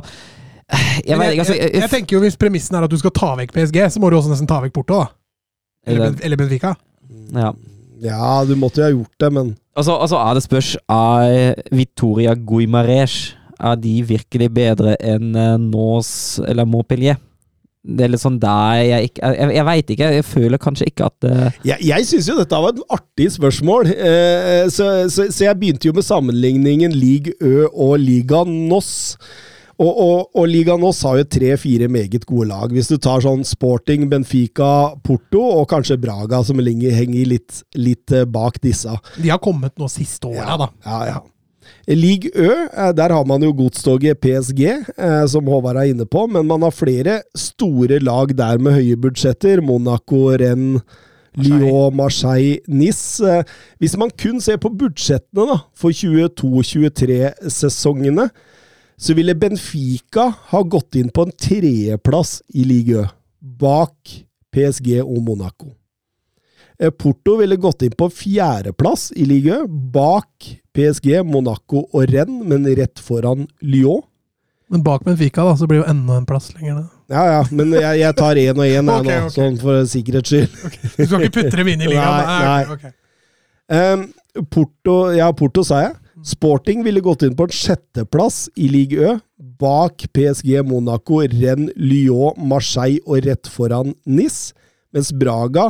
eh, 0.71 0.99
jeg 1.07 1.17
vet 1.19 1.31
jeg, 1.33 1.39
altså 1.45 1.57
jeg, 1.57 1.71
jeg 1.81 1.89
tenker 1.89 2.17
jo 2.17 2.23
Hvis 2.25 2.37
premissen 2.39 2.77
er 2.77 2.85
at 2.87 2.91
du 2.93 2.97
skal 3.01 3.11
ta 3.15 3.33
vekk 3.41 3.55
PSG, 3.57 3.81
så 3.95 3.99
må 4.03 4.09
du 4.13 4.17
også 4.19 4.31
nesten 4.35 4.47
ta 4.49 4.61
vekk 4.63 4.73
Porto. 4.79 5.01
da. 5.01 5.09
Eller, 5.87 6.05
Eller- 6.11 6.25
eller 6.29 6.37
Benfica. 6.43 6.75
ja. 7.35 7.51
Ja, 7.99 8.45
du 8.47 8.53
måtte 8.55 8.79
jo 8.79 8.85
ha 8.85 8.91
gjort 8.93 9.15
det, 9.19 9.27
men 9.35 9.47
Altså, 9.75 9.91
altså 9.99 10.15
er 10.23 10.37
det 10.37 10.43
spørs 10.45 10.69
Er 10.87 11.57
Victoria 11.75 12.31
Guimarães 12.33 13.33
Er 13.59 13.75
de 13.75 13.91
virkelig 14.07 14.47
bedre 14.55 14.93
enn 15.03 15.33
eh, 15.35 15.57
Nås 15.59 16.39
eller 16.47 16.63
Montpellier? 16.63 17.17
Det 17.79 18.03
er 18.03 18.11
litt 18.11 18.21
sånn 18.21 18.39
der 18.41 18.81
jeg 18.83 19.09
ikke 19.09 19.29
Jeg, 19.37 19.51
jeg 19.55 19.65
veit 19.69 19.91
ikke. 19.93 20.07
Jeg 20.17 20.25
føler 20.27 20.61
kanskje 20.61 20.87
ikke 20.91 21.05
at 21.07 21.27
uh... 21.29 21.45
Jeg, 21.63 21.79
jeg 21.87 22.07
syns 22.09 22.27
jo 22.27 22.35
dette 22.39 22.63
var 22.65 22.73
et 22.73 22.81
artig 22.97 23.29
spørsmål, 23.37 23.93
eh, 23.93 24.65
så, 24.73 24.89
så, 25.11 25.29
så 25.31 25.45
jeg 25.47 25.59
begynte 25.61 25.87
jo 25.87 25.95
med 25.95 26.07
sammenligningen 26.07 26.95
Ligue 26.95 27.37
Ø 27.39 27.69
og 27.69 27.95
Liga 28.03 28.43
Noss. 28.47 29.15
Og, 29.79 29.87
og, 29.87 30.27
og 30.35 30.47
Liga 30.51 30.75
Noss 30.75 31.05
har 31.07 31.21
jo 31.21 31.27
tre-fire 31.31 31.87
meget 31.91 32.25
gode 32.27 32.49
lag. 32.51 32.73
Hvis 32.75 32.91
du 32.91 32.97
tar 32.99 33.23
sånn 33.23 33.45
Sporting, 33.47 34.09
Benfica, 34.11 34.91
Porto 35.07 35.39
og 35.39 35.69
kanskje 35.71 36.01
Braga, 36.03 36.43
som 36.43 36.59
henger 36.59 36.97
henger 36.99 37.31
litt, 37.31 37.61
litt 37.79 38.11
eh, 38.11 38.27
bak 38.27 38.59
disse. 38.65 38.91
De 39.15 39.31
har 39.31 39.39
kommet 39.43 39.79
nå 39.79 39.87
siste 39.91 40.27
åra, 40.27 40.59
da. 40.59 40.73
Ja, 40.83 40.99
ja. 41.13 41.21
Ligue 41.97 42.29
Ø, 42.35 42.67
eh, 42.69 42.91
der 42.93 43.09
har 43.09 43.25
man 43.25 43.41
jo 43.41 43.49
godstoget 43.57 44.19
PSG, 44.21 44.61
eh, 44.97 45.25
som 45.27 45.47
Håvard 45.49 45.77
er 45.81 45.89
inne 45.89 46.05
på, 46.05 46.27
men 46.29 46.45
man 46.45 46.61
har 46.61 46.71
flere 46.75 47.21
store 47.33 47.97
lag 47.99 48.27
der 48.37 48.57
med 48.61 48.73
høye 48.77 48.95
budsjetter. 49.01 49.57
Monaco, 49.65 50.29
Rennes, 50.37 50.81
Lyon, 51.39 51.95
Marseille, 51.95 52.59
Nice. 52.67 53.23
Eh, 53.25 53.43
Hvis 53.79 53.97
man 53.97 54.09
kun 54.11 54.39
ser 54.41 54.57
på 54.61 54.69
budsjettene 54.69 55.45
da, 55.49 55.57
for 55.73 55.89
22-23-sesongene, 55.89 58.29
så 58.99 59.13
ville 59.15 59.35
Benfica 59.39 60.29
ha 60.51 60.61
gått 60.61 60.95
inn 60.99 61.09
på 61.09 61.21
en 61.25 61.31
tredjeplass 61.31 62.41
i 62.53 62.63
Ligue 62.67 63.01
Ø, 63.01 63.07
bak 63.41 63.95
PSG 64.53 65.01
og 65.01 65.23
Monaco. 65.23 65.78
Eh, 66.79 66.89
Porto 66.95 67.35
ville 67.41 67.57
gått 67.59 67.83
inn 67.83 67.95
på 67.97 68.07
fjerdeplass 68.13 69.09
i 69.19 69.25
Ligue 69.27 69.65
bak 69.67 70.47
PSG, 70.75 71.19
Monaco 71.27 71.83
og 71.91 72.05
Rennes, 72.07 72.45
men 72.47 72.67
rett 72.79 73.01
foran 73.03 73.47
Lyon. 73.59 74.05
Men 74.69 74.83
bak 74.85 75.03
Benfica 75.03 75.43
da, 75.43 75.55
så 75.57 75.67
blir 75.67 75.81
jo 75.81 75.87
enda 75.89 76.19
en 76.19 76.27
plass 76.29 76.51
lenger 76.53 76.77
ned. 76.77 76.89
Ja, 77.09 77.23
ja, 77.25 77.39
men 77.51 77.73
jeg, 77.73 78.03
jeg 78.03 78.15
tar 78.19 78.37
én 78.37 78.59
og 78.61 78.67
én 78.69 78.91
okay, 78.93 78.99
Ok, 79.01 79.09
nå, 79.09 79.25
ok. 79.25 79.33
sånn 79.35 79.57
for 79.59 79.87
sikkerhets 79.89 80.29
skyld. 80.29 80.59
Du 80.93 81.01
skal 81.01 81.25
ikke 81.25 81.35
putte 81.39 81.59
dem 81.59 81.71
inn 81.73 81.83
i 81.83 81.89
ligaen? 81.89 82.29
Nei, 82.29 82.59
nei. 82.69 82.93
Um, 83.69 84.05
Porto, 84.53 84.95
ja, 85.17 85.31
Porto 85.35 85.65
sa 85.65 85.81
jeg. 85.87 85.97
Sporting 86.29 86.83
ville 86.85 87.01
gått 87.03 87.25
inn 87.25 87.35
på 87.37 87.47
en 87.47 87.55
sjetteplass 87.55 88.43
i 88.59 88.69
Ligue 88.71 89.15
Ø, 89.15 89.17
bak 89.59 90.05
PSG, 90.15 90.59
Monaco, 90.67 91.21
Rennes, 91.23 91.73
Lyon, 91.79 92.37
Marseille 92.51 93.01
og 93.07 93.23
rett 93.25 93.49
foran 93.51 93.93
Nis, 94.05 94.49
mens 94.93 95.11
Braga 95.15 95.69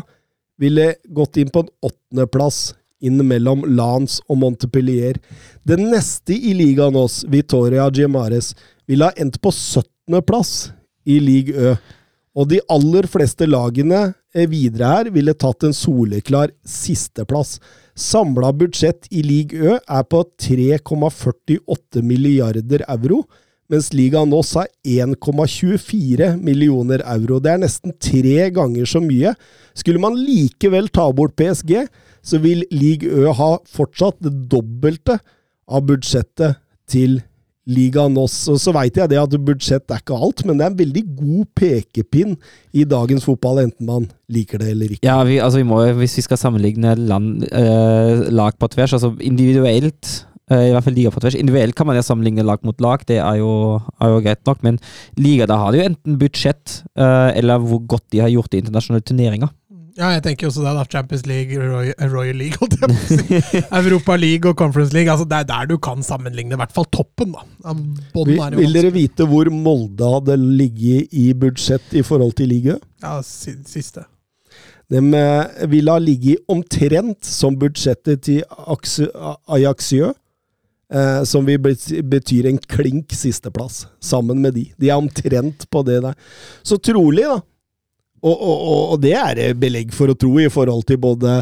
ville 0.60 0.94
gått 1.15 1.40
inn 1.40 1.52
på 1.53 1.64
en 1.64 1.72
åttendeplass 1.90 2.73
inn 2.99 3.22
mellom 3.27 3.64
Lans 3.77 4.19
og 4.27 4.41
Montepellier. 4.41 5.19
Den 5.64 5.88
neste 5.94 6.36
i 6.36 6.53
ligaen 6.57 6.98
oss, 6.99 7.22
Vitoria 7.31 7.88
Giamares, 7.94 8.53
ville 8.90 9.07
ha 9.07 9.15
endt 9.22 9.40
på 9.41 9.53
17. 9.53 10.19
plass 10.27 10.72
i 11.07 11.19
league 11.23 11.56
Ø. 11.56 11.76
Og 12.40 12.48
de 12.52 12.60
aller 12.72 13.07
fleste 13.10 13.48
lagene 13.49 14.14
eh, 14.36 14.48
videre 14.49 14.90
her 14.91 15.10
ville 15.14 15.34
tatt 15.34 15.65
en 15.65 15.76
soleklar 15.76 16.52
sisteplass. 16.68 17.57
Samla 17.99 18.52
budsjett 18.56 19.10
i 19.11 19.23
league 19.26 19.57
Ø 19.57 19.77
er 19.80 20.06
på 20.07 20.23
3,48 20.44 22.03
milliarder 22.06 22.86
euro, 22.88 23.23
mens 23.70 23.91
ligaen 23.94 24.32
nå 24.32 24.41
har 24.56 24.70
1,24 24.84 26.36
millioner 26.41 27.04
euro. 27.06 27.40
Det 27.40 27.54
er 27.54 27.64
nesten 27.64 27.94
tre 28.02 28.50
ganger 28.56 28.90
så 28.90 29.02
mye. 29.04 29.36
Skulle 29.78 30.02
man 30.02 30.18
likevel 30.18 30.90
ta 30.94 31.08
bort 31.14 31.38
PSG, 31.40 31.86
så 32.26 32.41
vil 32.44 32.66
Ligue 32.74 33.10
Ø 33.10 33.32
ha 33.34 33.52
fortsatt 33.70 34.20
det 34.26 34.34
dobbelte 34.52 35.20
av 35.70 35.86
budsjettet 35.88 36.60
til 36.90 37.20
ligaen 37.70 38.18
også. 38.18 38.58
Så 38.60 38.74
veit 38.76 38.98
jeg 38.98 39.12
det 39.12 39.20
at 39.22 39.36
budsjett 39.46 39.94
er 39.94 40.02
ikke 40.02 40.18
alt, 40.18 40.44
men 40.48 40.58
det 40.58 40.66
er 40.66 40.72
en 40.74 40.80
veldig 40.80 41.04
god 41.20 41.50
pekepinn 41.60 42.36
i 42.74 42.86
dagens 42.90 43.28
fotball, 43.28 43.62
enten 43.68 43.90
man 43.90 44.08
liker 44.32 44.62
det 44.62 44.72
eller 44.74 44.96
ikke. 44.96 45.06
Ja, 45.06 45.20
vi, 45.28 45.38
altså 45.44 45.62
vi 45.62 45.68
må, 45.70 45.82
hvis 46.00 46.18
vi 46.20 46.26
skal 46.26 46.41
sammenligne 46.41 46.96
land, 46.98 47.46
eh, 47.52 48.26
lag 48.34 48.58
på 48.60 48.72
tvers, 48.74 48.98
altså 48.98 49.14
individuelt 49.22 50.16
i 50.50 50.74
hvert 50.74 50.86
fall 50.88 50.98
liga 50.98 51.12
på 51.14 51.22
tvers. 51.22 51.38
Individuelt 51.38 51.78
kan 51.78 51.90
man 51.90 52.00
jo 52.00 52.06
sammenligne 52.06 52.46
lag 52.46 52.64
mot 52.66 52.82
lag, 52.82 53.06
det 53.10 53.20
er 53.22 53.40
jo, 53.42 53.52
er 54.02 54.14
jo 54.14 54.22
greit 54.26 54.42
nok. 54.50 54.64
Men 54.66 54.80
liga, 55.20 55.48
da 55.50 55.60
har 55.62 55.72
de 55.72 55.82
jo 55.82 55.88
enten 55.92 56.20
budsjett 56.22 56.82
eh, 56.98 57.30
eller 57.40 57.62
hvor 57.64 57.84
godt 57.96 58.08
de 58.16 58.24
har 58.24 58.34
gjort 58.34 58.56
i 58.56 58.64
internasjonale 58.64 59.06
turneringer. 59.06 59.54
Ja, 60.00 60.14
jeg 60.16 60.24
tenker 60.24 60.48
også 60.48 60.64
det. 60.64 60.74
da, 60.78 60.86
Champions 60.88 61.26
League, 61.28 61.56
Royal, 61.60 61.96
Royal 62.12 62.38
League, 62.40 62.56
holdt 62.62 62.78
jeg 62.78 62.88
på 62.88 62.96
å 62.96 63.18
si. 63.20 63.40
Europa 63.82 64.16
League 64.20 64.48
og 64.48 64.56
Conference 64.60 64.96
League. 64.96 65.12
altså 65.12 65.28
Det 65.28 65.42
er 65.42 65.50
der 65.50 65.68
du 65.74 65.76
kan 65.82 66.06
sammenligne 66.06 66.56
i 66.56 66.62
hvert 66.62 66.76
fall 66.76 66.88
toppen. 66.94 67.34
da. 67.36 67.44
Vil, 68.16 68.38
er 68.38 68.56
jo 68.56 68.62
vil 68.62 68.78
dere 68.78 68.94
vite 68.96 69.28
hvor 69.28 69.52
Molde 69.52 70.14
hadde 70.14 70.40
ligget 70.40 71.12
i 71.12 71.32
budsjett 71.36 71.98
i 72.00 72.06
forhold 72.06 72.38
til 72.40 72.52
liga? 72.54 72.78
Ja, 73.04 73.20
siste. 73.24 74.06
De 74.90 75.02
eh, 75.20 75.68
ville 75.70 75.94
ha 75.94 76.02
ligget 76.02 76.48
omtrent 76.50 77.28
som 77.28 77.60
budsjettet 77.60 78.24
til 78.26 78.42
Ajaxiø, 78.50 80.14
eh, 80.94 81.22
som 81.24 81.45
vi 81.45 81.57
betyr 81.57 82.49
en 82.49 82.57
klink 82.57 83.14
sisteplass, 83.16 83.86
sammen 83.99 84.41
med 84.41 84.57
de. 84.57 84.66
De 84.78 84.90
er 84.90 84.99
omtrent 84.99 85.68
på 85.70 85.84
det 85.88 86.02
der. 86.06 86.18
Så 86.64 86.80
trolig, 86.82 87.26
da, 87.28 87.40
og, 88.20 88.36
og, 88.36 88.61
og, 88.94 88.95
det 89.03 89.16
er 89.16 89.36
det 89.38 89.49
belegg 89.61 89.94
for 89.95 90.11
å 90.11 90.18
tro 90.20 90.34
i 90.41 90.49
forhold 90.52 90.88
til 90.90 90.99
både 91.02 91.40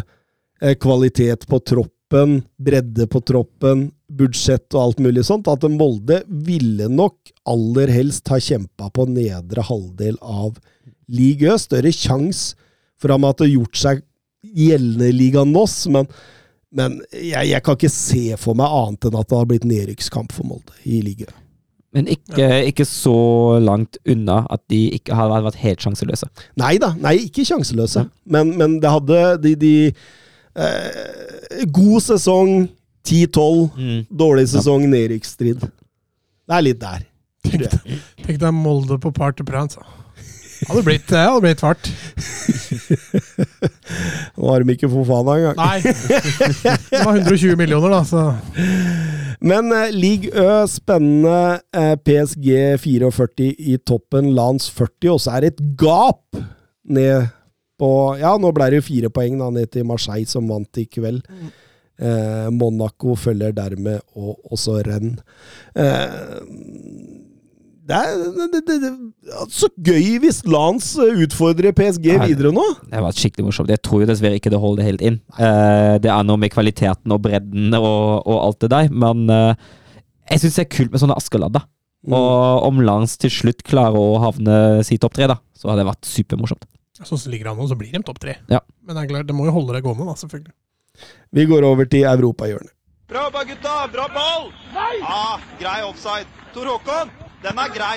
eh, 0.62 0.76
kvalitet 0.78 1.48
på 1.50 1.60
troppen, 1.66 2.42
bredde 2.62 3.08
på 3.10 3.22
troppen, 3.26 3.88
budsjett 4.08 4.70
og 4.76 4.84
alt 4.84 5.02
mulig 5.04 5.26
sånt, 5.28 5.50
at 5.52 5.66
Molde 5.72 6.22
ville 6.28 6.88
nok 6.92 7.34
aller 7.50 7.92
helst 7.92 8.30
ha 8.32 8.40
kjempa 8.40 8.92
på 8.94 9.08
nedre 9.10 9.66
halvdel 9.68 10.20
av 10.22 10.60
Ligue 11.12 11.52
Ø. 11.52 11.58
Større 11.60 11.92
sjanse 11.96 12.56
for 12.98 13.14
ham 13.14 13.28
at 13.28 13.42
det 13.42 13.52
gjort 13.52 13.78
seg 13.78 14.04
gjeldende 14.48 15.10
i 15.12 15.16
ligaen 15.16 15.52
Moss, 15.54 15.82
men, 15.92 16.08
men 16.78 17.02
jeg, 17.12 17.50
jeg 17.50 17.64
kan 17.66 17.78
ikke 17.78 17.92
se 17.94 18.24
for 18.40 18.58
meg 18.58 18.72
annet 18.80 19.10
enn 19.10 19.20
at 19.20 19.30
det 19.32 19.40
har 19.40 19.50
blitt 19.50 19.68
nedrykkskamp 19.68 20.34
for 20.36 20.48
Molde 20.50 20.78
i 20.86 21.02
ligaen. 21.06 21.36
Men 21.96 22.10
ikke, 22.12 22.46
ikke 22.68 22.86
så 22.86 23.58
langt 23.64 23.98
unna 24.06 24.42
at 24.54 24.62
de 24.70 24.84
ikke 24.98 25.16
hadde 25.18 25.40
vært 25.48 25.60
helt 25.64 25.82
sjanseløse. 25.82 26.28
Nei 26.60 26.76
da, 26.84 26.92
nei, 27.00 27.16
ikke 27.26 27.46
sjanseløse. 27.48 28.04
Men, 28.30 28.52
men 28.60 28.76
det 28.84 28.92
hadde 28.92 29.22
de, 29.42 29.54
de 29.58 29.74
eh, 29.88 31.64
God 31.74 32.04
sesong 32.06 32.52
10-12, 33.08 34.04
dårlig 34.20 34.50
sesong 34.52 34.86
nedrykksstrid. 34.92 35.64
Det 35.64 36.58
er 36.60 36.66
litt 36.68 36.82
der. 36.84 37.08
tror 37.48 37.64
jeg. 37.66 38.02
Tenk 38.26 38.42
deg 38.44 38.56
Molde 38.56 39.00
på 39.02 39.14
par 39.16 39.34
til 39.36 39.48
Prance. 39.48 39.82
Hadde 40.68 40.84
blitt, 40.84 41.06
det 41.10 41.20
hadde 41.22 41.42
blitt 41.46 41.62
fart. 41.64 41.88
Nå 44.38 44.50
har 44.52 44.64
de 44.64 44.74
ikke 44.76 44.90
Fofana 44.92 45.38
engang. 45.40 45.58
Nei. 45.60 45.80
Det 45.82 47.02
var 47.04 47.14
120 47.16 47.56
millioner, 47.60 47.94
da, 47.94 48.02
så 48.08 48.24
Men 49.48 49.72
eh, 49.76 49.92
League 49.94 50.32
Ø, 50.34 50.66
spennende. 50.72 51.60
Eh, 51.76 51.94
PSG 52.04 52.50
44 52.84 53.52
i 53.74 53.78
toppen, 53.86 54.32
Lans 54.38 54.70
40, 54.74 55.12
og 55.14 55.22
så 55.24 55.38
er 55.38 55.46
det 55.48 55.54
et 55.56 55.64
gap 55.80 56.40
ned 56.88 57.30
på 57.78 57.92
Ja, 58.18 58.32
nå 58.42 58.50
ble 58.58 58.72
det 58.74 58.80
jo 58.82 58.88
fire 58.88 59.10
poeng 59.14 59.38
da, 59.38 59.52
ned 59.54 59.70
til 59.74 59.86
Marseille, 59.86 60.26
som 60.30 60.48
vant 60.50 60.80
i 60.82 60.88
kveld. 60.90 61.22
Eh, 61.98 62.48
Monaco 62.54 63.14
følger 63.18 63.54
dermed, 63.58 64.02
og 64.18 64.52
også 64.54 64.80
Rennes. 64.86 65.22
Eh, 65.78 66.42
det 67.88 67.96
er 67.96 68.18
det, 68.52 68.62
det, 68.68 68.76
det, 68.84 68.90
så 69.54 69.70
gøy 69.80 70.18
hvis 70.24 70.42
Lans 70.50 70.90
utfordrer 71.00 71.76
PSG 71.76 72.10
Nei. 72.10 72.28
videre 72.34 72.52
nå! 72.56 72.66
Det 72.84 72.98
har 72.98 73.06
vært 73.06 73.22
skikkelig 73.22 73.48
morsomt. 73.48 73.72
Jeg 73.72 73.84
tror 73.86 74.04
jo 74.04 74.10
dessverre 74.10 74.40
ikke 74.40 74.52
det 74.52 74.60
holder 74.60 74.88
helt 74.90 75.04
inn. 75.08 75.22
Uh, 75.38 75.96
det 76.04 76.12
er 76.12 76.28
noe 76.28 76.42
med 76.42 76.52
kvaliteten 76.52 77.16
og 77.16 77.24
bredden 77.24 77.72
og, 77.80 78.28
og 78.28 78.38
alt 78.42 78.60
det 78.66 78.72
der, 78.76 78.92
men 78.92 79.26
uh, 79.32 79.56
jeg 80.28 80.44
syns 80.44 80.60
det 80.60 80.66
er 80.66 80.72
kult 80.76 80.92
med 80.92 81.04
sånne 81.04 81.18
Askeladder. 81.20 81.68
Og 82.08 82.68
om 82.68 82.80
Lans 82.84 83.18
til 83.20 83.32
slutt 83.34 83.64
klarer 83.68 83.98
å 84.00 84.20
havne 84.24 84.84
si 84.88 85.00
topp 85.02 85.16
tre, 85.18 85.28
da, 85.32 85.40
så 85.58 85.72
hadde 85.72 85.84
det 85.84 85.90
vært 85.90 86.08
supermorsomt. 86.08 86.68
sånn 87.00 87.20
som 87.20 87.32
ligger 87.34 87.52
an 87.52 87.60
nå, 87.60 87.68
så 87.72 87.78
blir 87.80 87.92
de 87.96 88.04
topp 88.06 88.20
tre. 88.24 88.38
Ja. 88.52 88.62
Men 88.84 88.96
det 88.96 89.06
er 89.06 89.14
klart, 89.14 89.28
det 89.30 89.36
må 89.36 89.48
jo 89.48 89.56
holde 89.56 89.76
deg 89.76 89.88
gående, 89.88 90.08
da, 90.08 90.16
selvfølgelig. 90.20 90.56
Vi 91.36 91.46
går 91.50 91.68
over 91.68 91.88
til 91.90 92.08
europahjørnet. 92.08 92.74
Bra 93.08 93.28
jobba, 93.28 93.44
gutta! 93.48 93.76
Bra 93.92 94.08
ball! 94.12 94.50
Nei! 94.76 94.96
Ah, 95.08 95.40
grei 95.60 95.80
offside. 95.88 96.28
Tor 96.56 96.68
Håkon, 96.68 97.12
den 97.44 97.58
er 97.64 97.74
grei. 97.76 97.96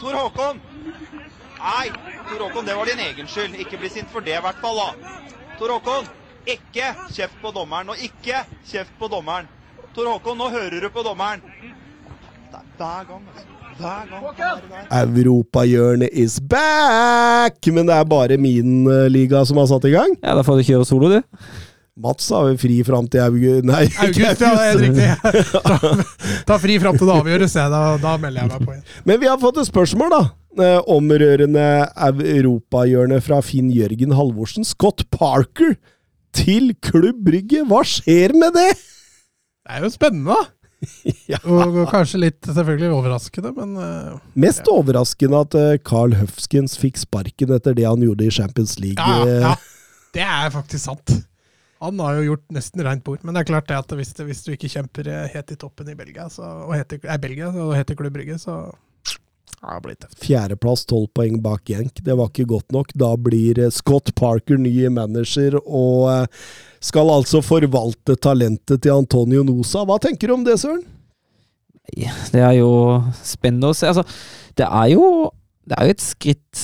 Tor 0.00 0.14
Håkon! 0.18 0.60
Nei, 1.64 1.86
Tor 2.28 2.44
Håkon, 2.44 2.66
det 2.68 2.76
var 2.76 2.90
din 2.90 3.02
egen 3.06 3.30
skyld. 3.30 3.56
Ikke 3.62 3.78
bli 3.80 3.88
sint 3.92 4.10
for 4.12 4.20
det, 4.24 4.36
i 4.38 4.44
hvert 4.44 4.60
fall. 4.62 4.80
da. 4.82 5.14
Tor 5.58 5.72
Håkon, 5.76 6.08
ikke 6.46 6.92
kjeft 7.14 7.40
på 7.42 7.52
dommeren. 7.56 7.88
Og 7.94 8.04
ikke 8.04 8.44
kjeft 8.68 8.94
på 9.00 9.08
dommeren. 9.12 9.48
Tor 9.94 10.10
Håkon, 10.12 10.38
nå 10.38 10.50
hører 10.52 10.80
du 10.84 10.90
på 10.92 11.02
dommeren. 11.06 11.42
Er 12.54 12.62
hver 12.78 13.04
gang, 13.08 13.26
altså. 13.34 13.50
Europahjørnet 14.94 16.12
is 16.12 16.36
back! 16.40 17.58
Men 17.66 17.88
det 17.88 17.94
er 17.96 18.04
bare 18.06 18.36
min 18.38 18.84
eh, 18.86 19.08
liga 19.10 19.40
som 19.46 19.58
har 19.58 19.66
satt 19.70 19.86
i 19.88 19.94
gang. 19.94 20.14
Ja, 20.22 20.36
Da 20.38 20.44
får 20.46 20.60
du 20.60 20.68
kjøre 20.68 20.86
solo, 20.86 21.10
du. 21.10 21.18
Mats 21.94 22.26
har 22.34 22.48
vel 22.48 22.56
fri 22.58 22.80
fram 22.82 23.06
til 23.06 23.22
august 23.22 23.66
Nei, 23.68 23.84
August, 24.02 24.40
ja, 24.42 24.50
det 24.50 24.64
er 24.66 24.80
riktig. 24.82 25.10
Ta, 25.54 25.90
ta 26.48 26.56
fri 26.58 26.78
fram 26.82 26.96
til 26.98 27.06
det 27.06 27.18
avgjøres, 27.20 27.52
jeg. 27.54 27.70
Da, 27.70 27.82
da 28.02 28.14
melder 28.18 28.42
jeg 28.42 28.50
meg 28.50 28.64
på 28.66 28.72
igjen. 28.74 28.86
Men 29.06 29.20
vi 29.22 29.28
har 29.30 29.38
fått 29.42 29.60
et 29.62 29.68
spørsmål, 29.68 30.10
da. 30.10 30.22
eh, 30.58 30.80
Omrørende 30.90 31.66
europahjørnet 32.34 33.22
fra 33.22 33.38
Finn 33.46 33.68
Jørgen 33.70 34.14
Halvorsen. 34.18 34.66
Scott 34.66 35.04
Parker 35.14 35.76
til 36.34 36.72
Klubb 36.82 37.20
Brygge. 37.28 37.62
Hva 37.70 37.84
skjer 37.86 38.34
med 38.42 38.56
det?! 38.58 38.72
Det 39.64 39.76
er 39.78 39.86
jo 39.86 39.90
spennende, 39.94 40.34
da. 40.34 40.50
Ja. 41.30 41.38
Og, 41.48 41.78
kanskje 41.88 42.18
litt 42.26 42.44
selvfølgelig 42.44 42.90
overraskende, 42.92 43.54
men 43.56 43.78
uh, 43.78 44.18
Mest 44.36 44.66
overraskende 44.68 45.38
at 45.46 45.54
eh, 45.56 45.76
Carl 45.80 46.12
Hufskins 46.18 46.74
fikk 46.76 46.98
sparken 47.00 47.54
etter 47.56 47.78
det 47.78 47.86
han 47.88 48.02
gjorde 48.04 48.26
i 48.26 48.34
Champions 48.34 48.74
League. 48.82 48.98
ja, 48.98 49.38
ja. 49.46 49.54
Det 50.14 50.26
er 50.26 50.50
faktisk 50.54 50.84
sant. 50.90 51.14
Han 51.82 52.00
har 52.00 52.18
jo 52.18 52.30
gjort 52.30 52.44
nesten 52.54 52.84
rent 52.86 53.04
bord. 53.04 53.22
Men 53.24 53.34
det 53.34 53.44
er 53.44 53.50
klart 53.50 53.68
det 53.68 53.76
at 53.76 53.94
hvis, 53.98 54.14
det, 54.16 54.26
hvis 54.28 54.42
du 54.46 54.52
ikke 54.54 54.70
kjemper 54.72 55.10
eh, 55.10 55.28
helt 55.34 55.52
i 55.52 55.58
toppen 55.60 55.90
i 55.90 55.98
Belgia, 55.98 56.28
så, 56.32 56.46
og 56.68 56.74
heter, 56.76 57.02
er 57.02 57.22
Belgia 57.22 57.50
og 57.50 57.74
heter 57.76 57.98
Klubb 57.98 58.14
Brygge, 58.14 58.38
så 58.40 58.62
ja, 59.64 59.74
det 59.74 59.82
blir 59.86 59.96
tøft. 59.96 60.18
Fjerdeplass, 60.20 60.84
tolv 60.88 61.08
poeng 61.16 61.38
bak 61.44 61.64
Genk. 61.68 62.00
Det 62.04 62.16
var 62.18 62.28
ikke 62.30 62.48
godt 62.50 62.74
nok. 62.74 62.92
Da 63.00 63.14
blir 63.20 63.60
eh, 63.62 63.72
Scott 63.72 64.12
Parker 64.18 64.60
ny 64.60 64.74
manager 64.92 65.56
og 65.64 66.10
eh, 66.12 66.42
skal 66.84 67.12
altså 67.12 67.40
forvalte 67.44 68.18
talentet 68.20 68.84
til 68.84 68.92
Antonio 68.92 69.44
Nosa. 69.46 69.86
Hva 69.88 69.96
tenker 70.02 70.28
du 70.28 70.36
om 70.36 70.44
det, 70.44 70.58
Søren? 70.60 70.84
Det 71.84 72.40
er 72.40 72.54
jo 72.58 72.70
spennende 73.24 73.72
å 73.72 73.76
se. 73.76 73.88
Altså, 73.90 74.04
det 74.56 74.64
er 74.64 74.94
jo 74.94 75.30
Det 75.64 75.76
er 75.76 75.88
jo 75.88 75.94
et 75.94 76.04
skritt 76.04 76.62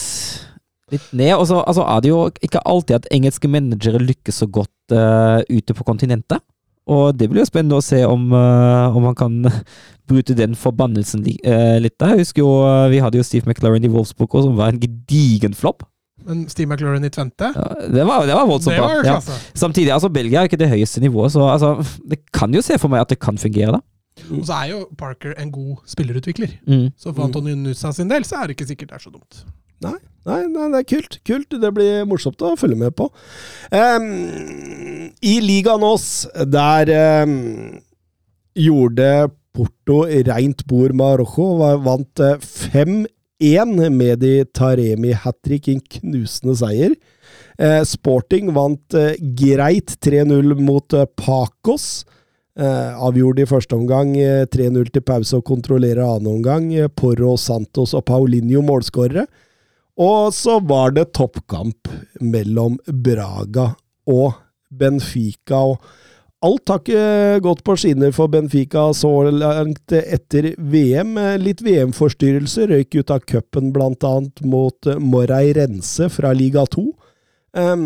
litt 0.95 1.11
ned. 1.17 1.35
Og 1.37 1.47
så 1.51 1.61
altså, 1.63 1.85
er 1.87 2.05
det 2.05 2.13
jo 2.13 2.23
ikke 2.43 2.63
alltid 2.69 3.01
at 3.01 3.11
engelske 3.15 3.51
managere 3.51 4.03
lykkes 4.03 4.43
så 4.43 4.49
godt 4.51 4.95
uh, 4.95 5.41
ute 5.51 5.77
på 5.77 5.87
kontinentet. 5.87 6.43
Og 6.91 7.15
det 7.15 7.29
blir 7.31 7.45
jo 7.45 7.51
spennende 7.51 7.79
å 7.79 7.85
se 7.85 8.01
om, 8.09 8.31
uh, 8.35 8.97
om 8.97 9.07
han 9.11 9.19
kan 9.19 9.39
bryte 10.11 10.35
den 10.35 10.57
forbannelsen 10.59 11.23
eh, 11.29 11.77
litt. 11.79 11.95
da. 12.01 12.11
Jeg 12.11 12.25
husker 12.25 12.43
jo 12.43 12.51
vi 12.91 12.99
hadde 12.99 13.21
jo 13.21 13.27
Steve 13.27 13.47
McLaren 13.47 13.85
i 13.87 13.93
Wolfsburg 13.93 14.35
som 14.43 14.57
var 14.59 14.73
en 14.73 14.81
gedigen 14.83 15.55
flopp. 15.55 15.85
Men 16.27 16.43
Steve 16.51 16.69
McLaurin 16.69 17.05
i 17.07 17.11
Tvente, 17.11 17.53
Ja, 17.55 17.69
det, 17.89 18.03
var, 18.05 18.27
det 18.27 18.35
var 18.35 18.49
voldsomt 18.49 18.77
bra. 18.77 18.99
Ja. 19.07 19.21
Samtidig, 19.55 19.93
altså 19.95 20.11
Belgia 20.13 20.43
er 20.43 20.51
ikke 20.51 20.61
det 20.61 20.69
høyeste 20.69 21.01
nivået, 21.01 21.33
så 21.33 21.47
altså, 21.49 21.77
det 22.11 22.21
kan 22.35 22.53
jo 22.55 22.63
se 22.65 22.77
for 22.79 22.93
meg 22.93 23.07
at 23.07 23.15
det 23.15 23.21
kan 23.23 23.39
fungere, 23.41 23.79
da. 23.79 23.81
Og 24.29 24.45
så 24.45 24.59
er 24.59 24.73
jo 24.75 24.83
Parker 24.99 25.33
en 25.41 25.53
god 25.55 25.81
spillerutvikler. 25.89 26.59
Mm. 26.67 26.91
Så 26.99 27.15
for 27.15 27.25
Antonio 27.25 27.57
Nusa 27.57 27.93
sin 27.97 28.11
del, 28.11 28.27
så 28.29 28.41
er 28.43 28.51
det 28.51 28.59
ikke 28.59 28.69
sikkert 28.69 28.93
det 28.93 28.99
er 28.99 29.05
så 29.07 29.13
dumt. 29.15 29.45
Nei, 29.81 29.99
nei, 30.29 30.41
nei, 30.53 30.69
det 30.73 30.81
er 30.83 30.89
kult. 30.95 31.19
Kult. 31.27 31.59
Det 31.63 31.73
blir 31.77 32.09
morsomt 32.09 32.43
å 32.45 32.57
følge 32.61 32.79
med 32.81 32.97
på. 32.99 33.09
Um, 33.73 35.11
I 35.25 35.37
ligaen 35.45 35.85
oss, 35.87 36.27
der 36.53 36.93
um, 37.25 37.81
gjorde 38.59 39.31
Porto 39.57 40.03
rent 40.29 40.67
bord 40.71 40.95
Marokko. 40.97 41.49
Vant 41.85 42.23
eh, 42.23 42.39
5-1 42.73 43.89
med 43.91 44.21
de 44.23 44.35
Taremi 44.55 45.17
hat 45.17 45.41
trick, 45.47 45.71
en 45.73 45.83
knusende 45.99 46.59
seier. 46.61 46.95
Uh, 47.61 47.83
Sporting 47.89 48.53
vant 48.57 48.97
uh, 48.97 49.13
greit 49.37 49.97
3-0 50.05 50.55
mot 50.61 50.97
uh, 50.97 51.09
Pacos. 51.19 51.91
Eh, 52.61 53.05
avgjorde 53.07 53.45
i 53.45 53.49
første 53.49 53.77
omgang 53.77 54.11
eh, 54.19 54.43
3-0 54.51 54.91
til 54.93 55.05
pause 55.07 55.39
og 55.39 55.47
kontrollerer 55.49 56.03
annen 56.03 56.35
omgang. 56.35 56.67
Eh, 56.75 56.91
Porro, 56.93 57.37
Santos 57.39 57.95
og 57.97 58.05
Paulinho 58.11 58.61
målskårere. 58.67 59.25
Og 60.01 60.33
så 60.33 60.57
var 60.65 60.95
det 60.97 61.11
toppkamp 61.17 61.91
mellom 62.25 62.79
Braga 62.87 63.75
og 64.09 64.39
Benfica. 64.71 65.61
og 65.61 65.83
Alt 66.41 66.73
har 66.73 66.81
ikke 66.81 67.41
gått 67.45 67.61
på 67.67 67.75
skinner 67.77 68.15
for 68.17 68.33
Benfica 68.33 68.87
så 68.97 69.11
langt 69.29 69.93
etter 69.93 70.55
VM. 70.57 71.19
Litt 71.43 71.61
VM-forstyrrelse 71.67 72.65
røyk 72.71 72.97
ut 72.97 73.13
av 73.13 73.27
cupen 73.29 73.75
bl.a. 73.75 74.15
mot 74.49 74.91
Moray 75.05 75.53
Rense 75.59 76.09
fra 76.09 76.33
liga 76.33 76.65
2. 76.65 76.87
Em, 77.61 77.85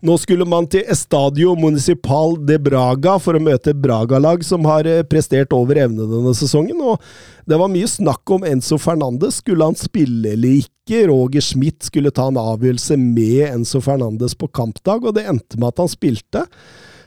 nå 0.00 0.16
skulle 0.20 0.46
man 0.48 0.64
til 0.70 0.86
Estadio 0.88 1.52
Municipal 1.58 2.38
de 2.48 2.56
Braga 2.62 3.18
for 3.20 3.36
å 3.36 3.42
møte 3.42 3.74
Braga-lag 3.76 4.44
som 4.46 4.64
har 4.68 4.88
eh, 4.88 5.02
prestert 5.04 5.52
over 5.56 5.80
evne 5.82 6.06
denne 6.08 6.32
sesongen. 6.36 6.80
og 6.80 7.02
Det 7.48 7.58
var 7.60 7.72
mye 7.72 7.88
snakk 7.90 8.32
om 8.32 8.46
Enzo 8.48 8.78
Fernandes. 8.80 9.42
Skulle 9.42 9.68
han 9.68 9.76
spille 9.78 10.32
eller 10.32 10.62
ikke? 10.62 11.04
Roger 11.10 11.44
Schmidt 11.44 11.84
skulle 11.86 12.12
ta 12.16 12.30
en 12.30 12.40
avgjørelse 12.40 12.96
med 13.00 13.44
Enzo 13.50 13.82
Fernandes 13.84 14.34
på 14.34 14.48
kampdag, 14.48 15.04
og 15.04 15.18
det 15.18 15.26
endte 15.28 15.60
med 15.60 15.74
at 15.74 15.84
han 15.84 15.92
spilte. 15.92 16.46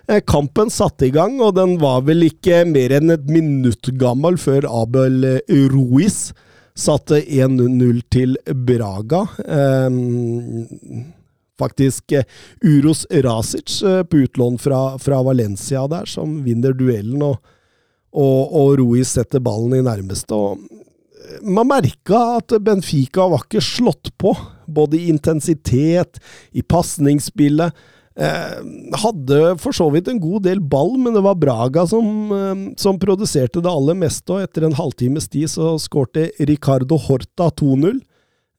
Eh, 0.07 0.21
Kampen 0.27 0.69
satte 0.73 1.09
i 1.09 1.13
gang, 1.15 1.39
og 1.41 1.55
den 1.57 1.79
var 1.81 2.05
vel 2.05 2.27
ikke 2.29 2.61
mer 2.69 2.93
enn 2.99 3.13
et 3.15 3.25
minutt 3.31 3.89
gammel 3.99 4.37
før 4.37 4.69
Abel 4.69 5.23
eh, 5.33 5.67
Ruiz 5.73 6.27
satte 6.77 7.21
1-0 7.21 8.01
til 8.13 8.37
Braga. 8.67 9.25
Em, 9.45 10.65
faktisk 11.59 12.15
eh, 12.17 12.27
Uros 12.63 13.05
Rasic 13.11 13.81
eh, 13.83 14.03
på 14.03 14.25
utlån 14.25 14.59
fra, 14.61 14.83
fra 15.01 15.21
Valencia 15.25 15.87
der, 15.91 16.09
som 16.09 16.39
vinner 16.45 16.73
duellen. 16.77 17.21
og 17.21 17.41
og, 18.13 18.53
og 18.53 18.75
Ruiz 18.81 19.15
setter 19.15 19.41
ballen 19.43 19.79
i 19.79 19.85
nærmeste. 19.85 20.37
og 20.37 20.61
eh, 20.61 21.41
Man 21.41 21.71
merka 21.71 22.21
at 22.37 22.53
Benfica 22.63 23.27
var 23.31 23.47
ikke 23.47 23.63
slått 23.63 24.13
på, 24.21 24.35
både 24.69 24.99
i 24.99 25.09
intensitet, 25.11 26.21
i 26.53 26.61
pasningsspillet. 26.61 27.73
Eh, 28.13 28.57
hadde 29.01 29.39
for 29.57 29.73
så 29.73 29.87
vidt 29.89 30.11
en 30.11 30.21
god 30.21 30.45
del 30.45 30.61
ball, 30.61 30.93
men 31.01 31.15
det 31.17 31.23
var 31.25 31.39
Braga 31.41 31.87
som, 31.89 32.07
eh, 32.37 32.65
som 32.77 33.01
produserte 33.01 33.63
det 33.63 33.73
aller 33.73 33.97
meste, 33.97 34.29
og 34.35 34.45
etter 34.45 34.67
en 34.67 34.77
halvtimes 34.77 35.29
tid 35.33 35.49
så 35.55 35.73
skårte 35.81 36.29
Ricardo 36.45 36.99
Horta 37.01 37.49
2-0. 37.49 38.03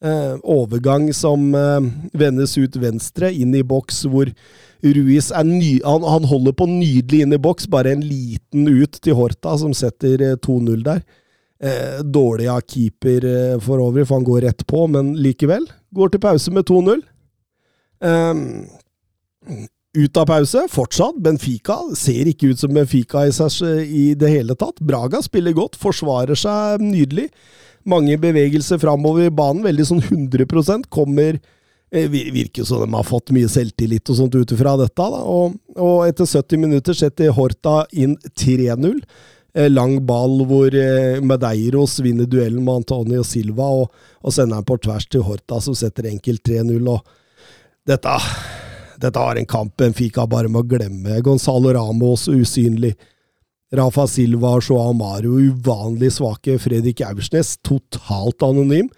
Eh, 0.02 0.36
overgang 0.42 1.06
som 1.14 1.54
eh, 1.54 1.80
vendes 2.12 2.58
ut 2.58 2.76
venstre, 2.76 3.30
inn 3.32 3.54
i 3.54 3.62
boks, 3.64 4.02
hvor 4.10 4.28
Ruiz 4.84 5.30
er 5.32 5.46
ny, 5.48 5.78
han, 5.84 6.04
han 6.04 6.26
holder 6.28 6.52
på 6.58 6.66
nydelig 6.68 7.22
inn 7.24 7.32
i 7.32 7.40
boks, 7.40 7.70
bare 7.72 7.94
en 7.94 8.02
liten 8.04 8.66
ut 8.68 8.98
til 9.00 9.16
Horta, 9.16 9.54
som 9.60 9.72
setter 9.76 10.20
eh, 10.20 10.34
2-0 10.44 10.82
der. 10.84 11.00
Eh, 11.64 12.02
dårlig 12.04 12.50
av 12.52 12.66
keeper 12.68 13.24
eh, 13.30 13.56
for 13.64 13.80
øvrig, 13.80 14.04
for 14.08 14.18
han 14.18 14.28
går 14.28 14.44
rett 14.48 14.66
på, 14.68 14.84
men 14.92 15.14
likevel. 15.24 15.64
Går 15.94 16.12
til 16.12 16.24
pause 16.26 16.52
med 16.52 16.68
2-0. 16.68 17.00
Eh, 18.04 19.64
ut 19.94 20.20
av 20.20 20.28
pause, 20.28 20.66
fortsatt. 20.68 21.16
Benfica 21.24 21.78
ser 21.96 22.28
ikke 22.28 22.52
ut 22.52 22.60
som 22.60 22.74
Benfica 22.74 23.24
i, 23.24 23.32
seg, 23.32 23.86
i 23.86 24.06
det 24.18 24.32
hele 24.34 24.58
tatt. 24.58 24.82
Braga 24.84 25.22
spiller 25.24 25.56
godt, 25.56 25.78
forsvarer 25.80 26.36
seg 26.36 26.82
nydelig. 26.84 27.30
Mange 27.84 28.16
bevegelser 28.20 28.80
framover 28.80 29.28
i 29.28 29.34
banen, 29.34 29.64
veldig 29.66 29.86
sånn 29.88 30.02
100% 30.02 30.88
kommer 30.92 31.36
eh, 31.92 32.08
Virker 32.08 32.64
som 32.64 32.80
de 32.80 32.88
har 32.94 33.06
fått 33.06 33.32
mye 33.36 33.50
selvtillit 33.50 34.08
og 34.08 34.18
sånt 34.18 34.34
ut 34.38 34.54
ifra 34.56 34.76
dette. 34.80 34.96
Da. 34.96 35.20
Og, 35.20 35.58
og 35.76 36.06
etter 36.08 36.28
70 36.28 36.62
minutter 36.64 36.96
setter 36.96 37.34
Horta 37.36 37.82
inn 37.92 38.16
3-0. 38.40 39.02
Eh, 39.54 39.68
Lang 39.70 40.00
ball 40.06 40.40
hvor 40.48 40.74
eh, 40.74 41.20
Medeiros 41.22 41.98
vinner 42.02 42.26
duellen 42.30 42.64
med 42.64 42.82
Antonio 42.82 43.22
Silva, 43.26 43.68
og, 43.84 44.06
og 44.24 44.34
sender 44.34 44.58
den 44.58 44.66
på 44.70 44.80
tvers 44.82 45.06
til 45.06 45.26
Horta, 45.26 45.60
som 45.62 45.76
setter 45.78 46.08
enkelt 46.10 46.42
3-0. 46.48 46.80
og 46.88 47.04
dette, 47.84 48.16
dette 48.96 49.20
var 49.20 49.36
en 49.36 49.46
kamp 49.46 49.82
en 49.84 49.94
fikk 49.94 50.18
av 50.22 50.30
bare 50.32 50.48
med 50.48 50.64
å 50.64 50.68
glemme. 50.68 51.20
Gonzalo 51.20 51.74
Ramos 51.76 52.30
usynlig. 52.32 52.94
Rafa 53.74 54.06
Silva 54.06 54.58
Joao 54.62 54.92
Mario 54.92 55.40
uvanlig 55.40 56.12
svake. 56.12 56.58
Fredrik 56.62 57.00
Aursnes 57.00 57.56
totalt 57.62 58.42
anonym. 58.42 58.88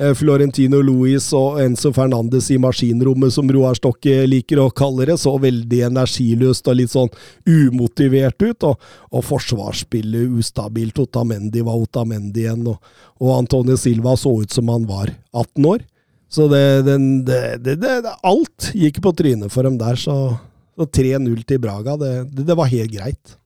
Eh, 0.00 0.12
Florentino 0.14 0.82
Luis 0.84 1.30
og 1.36 1.56
Enzo 1.60 1.88
Fernandes 1.96 2.50
i 2.52 2.58
maskinrommet, 2.60 3.32
som 3.32 3.48
Roar 3.48 3.78
Stokke 3.78 4.26
liker 4.28 4.60
å 4.60 4.68
kalle 4.76 5.06
det, 5.08 5.16
så 5.22 5.32
veldig 5.40 5.80
energiløst 5.88 6.68
og 6.68 6.76
litt 6.76 6.92
sånn 6.92 7.08
umotivert 7.48 8.40
ut. 8.44 8.66
Og, 8.68 8.90
og 9.12 9.24
forsvarsspillet 9.24 10.36
ustabilt. 10.36 11.00
Otamendi 11.00 11.64
var 11.64 11.80
Otamendi 11.80 12.44
igjen, 12.44 12.66
og, 12.72 12.96
og 13.20 13.38
Antonio 13.38 13.78
Silva 13.80 14.16
så 14.20 14.34
ut 14.42 14.52
som 14.52 14.72
han 14.72 14.84
var 14.88 15.14
18 15.32 15.70
år. 15.72 15.86
Så 16.28 16.48
det, 16.52 16.66
den, 16.88 17.24
det, 17.24 17.40
det, 17.64 17.78
det, 17.80 18.16
Alt 18.26 18.72
gikk 18.76 19.00
på 19.00 19.14
trynet 19.16 19.52
for 19.54 19.64
dem 19.64 19.78
der, 19.80 19.96
så, 19.96 20.36
så 20.76 20.88
3-0 20.88 21.44
til 21.48 21.60
Braga, 21.62 21.96
det 21.96 22.56
var 22.58 22.72
helt 22.72 22.92
greit. 22.92 23.36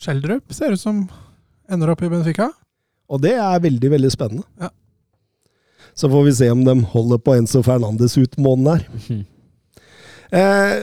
Schjelderup 0.00 0.52
ser 0.54 0.72
ut 0.74 0.80
som 0.80 1.02
ender 1.70 1.92
opp 1.92 2.02
i 2.02 2.10
Benfica. 2.10 2.50
Og 3.10 3.20
det 3.22 3.34
er 3.36 3.62
veldig, 3.62 3.90
veldig 3.96 4.12
spennende. 4.12 4.46
Ja. 4.60 4.70
Så 5.94 6.08
får 6.10 6.24
vi 6.24 6.32
se 6.38 6.48
om 6.50 6.62
de 6.64 6.76
holder 6.92 7.20
på 7.20 7.34
Enzo 7.36 7.62
Fernandes 7.66 8.16
ut 8.18 8.38
måneden 8.40 8.72
her. 8.72 8.88
Mhm. 8.94 9.26
Eh, 10.30 10.82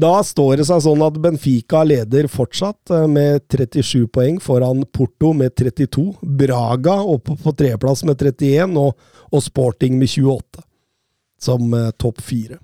da 0.00 0.22
står 0.24 0.56
det 0.56 0.64
seg 0.70 0.80
sånn 0.80 1.02
at 1.04 1.18
Benfica 1.20 1.82
leder 1.84 2.30
fortsatt 2.32 2.92
eh, 2.96 3.02
med 3.12 3.42
37 3.52 4.06
poeng 4.08 4.38
foran 4.40 4.86
Porto 4.88 5.34
med 5.36 5.52
32. 5.52 6.14
Braga 6.22 6.94
oppe 7.04 7.36
på 7.36 7.52
tredjeplass 7.52 8.06
med 8.08 8.16
31, 8.16 8.72
og, 8.80 8.96
og 9.28 9.44
Sporting 9.44 9.98
med 10.00 10.08
28 10.08 10.64
som 11.44 11.74
eh, 11.76 11.90
topp 12.00 12.24
fire. 12.24 12.56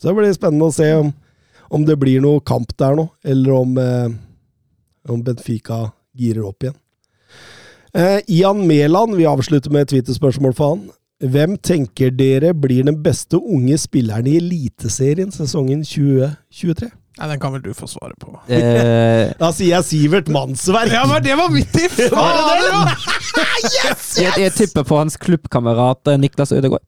Så 0.00 0.08
det 0.08 0.16
blir 0.16 0.32
spennende 0.32 0.70
å 0.70 0.74
se 0.74 0.88
om, 0.96 1.12
om 1.68 1.84
det 1.84 1.98
blir 2.00 2.24
noe 2.24 2.40
kamp 2.40 2.72
der 2.80 2.96
nå, 2.96 3.10
eller 3.24 3.52
om, 3.58 3.76
eh, 3.76 4.08
om 5.08 5.22
Benfica 5.24 5.90
girer 6.16 6.44
opp 6.48 6.64
igjen. 6.64 6.76
Eh, 7.94 8.20
Ian 8.28 8.64
Mæland, 8.66 9.14
vi 9.18 9.26
avslutter 9.28 9.70
med 9.70 9.86
et 9.86 9.88
Twitter-spørsmål 9.94 10.54
for 10.56 10.74
han. 10.74 10.84
Hvem 11.24 11.56
tenker 11.62 12.10
dere 12.10 12.50
blir 12.58 12.84
den 12.84 12.98
beste 13.04 13.38
unge 13.38 13.76
spilleren 13.78 14.26
i 14.26 14.36
Eliteserien 14.40 15.30
sesongen 15.32 15.84
2023? 15.86 16.90
Nei, 17.14 17.28
Den 17.30 17.38
kan 17.38 17.52
vel 17.54 17.62
du 17.62 17.70
få 17.78 17.86
svaret 17.86 18.18
på. 18.18 18.32
Eh, 18.50 19.30
Da 19.40 19.52
sier 19.54 19.76
jeg 19.76 19.86
Sivert 19.86 20.28
Mannsverk! 20.34 20.90
Ja, 20.90 21.04
men 21.06 21.22
det 21.22 21.36
var 21.38 21.52
mitt 21.54 21.70
tips! 21.76 22.00
faren! 22.10 22.90
yes, 23.78 24.16
det, 24.16 24.24
jeg, 24.24 24.32
jeg 24.42 24.52
tipper 24.58 24.82
på 24.88 24.98
hans 24.98 25.16
klubbkamerat 25.22 26.10
eh, 26.10 26.18
Niklas 26.18 26.52
Ødegaard. 26.52 26.82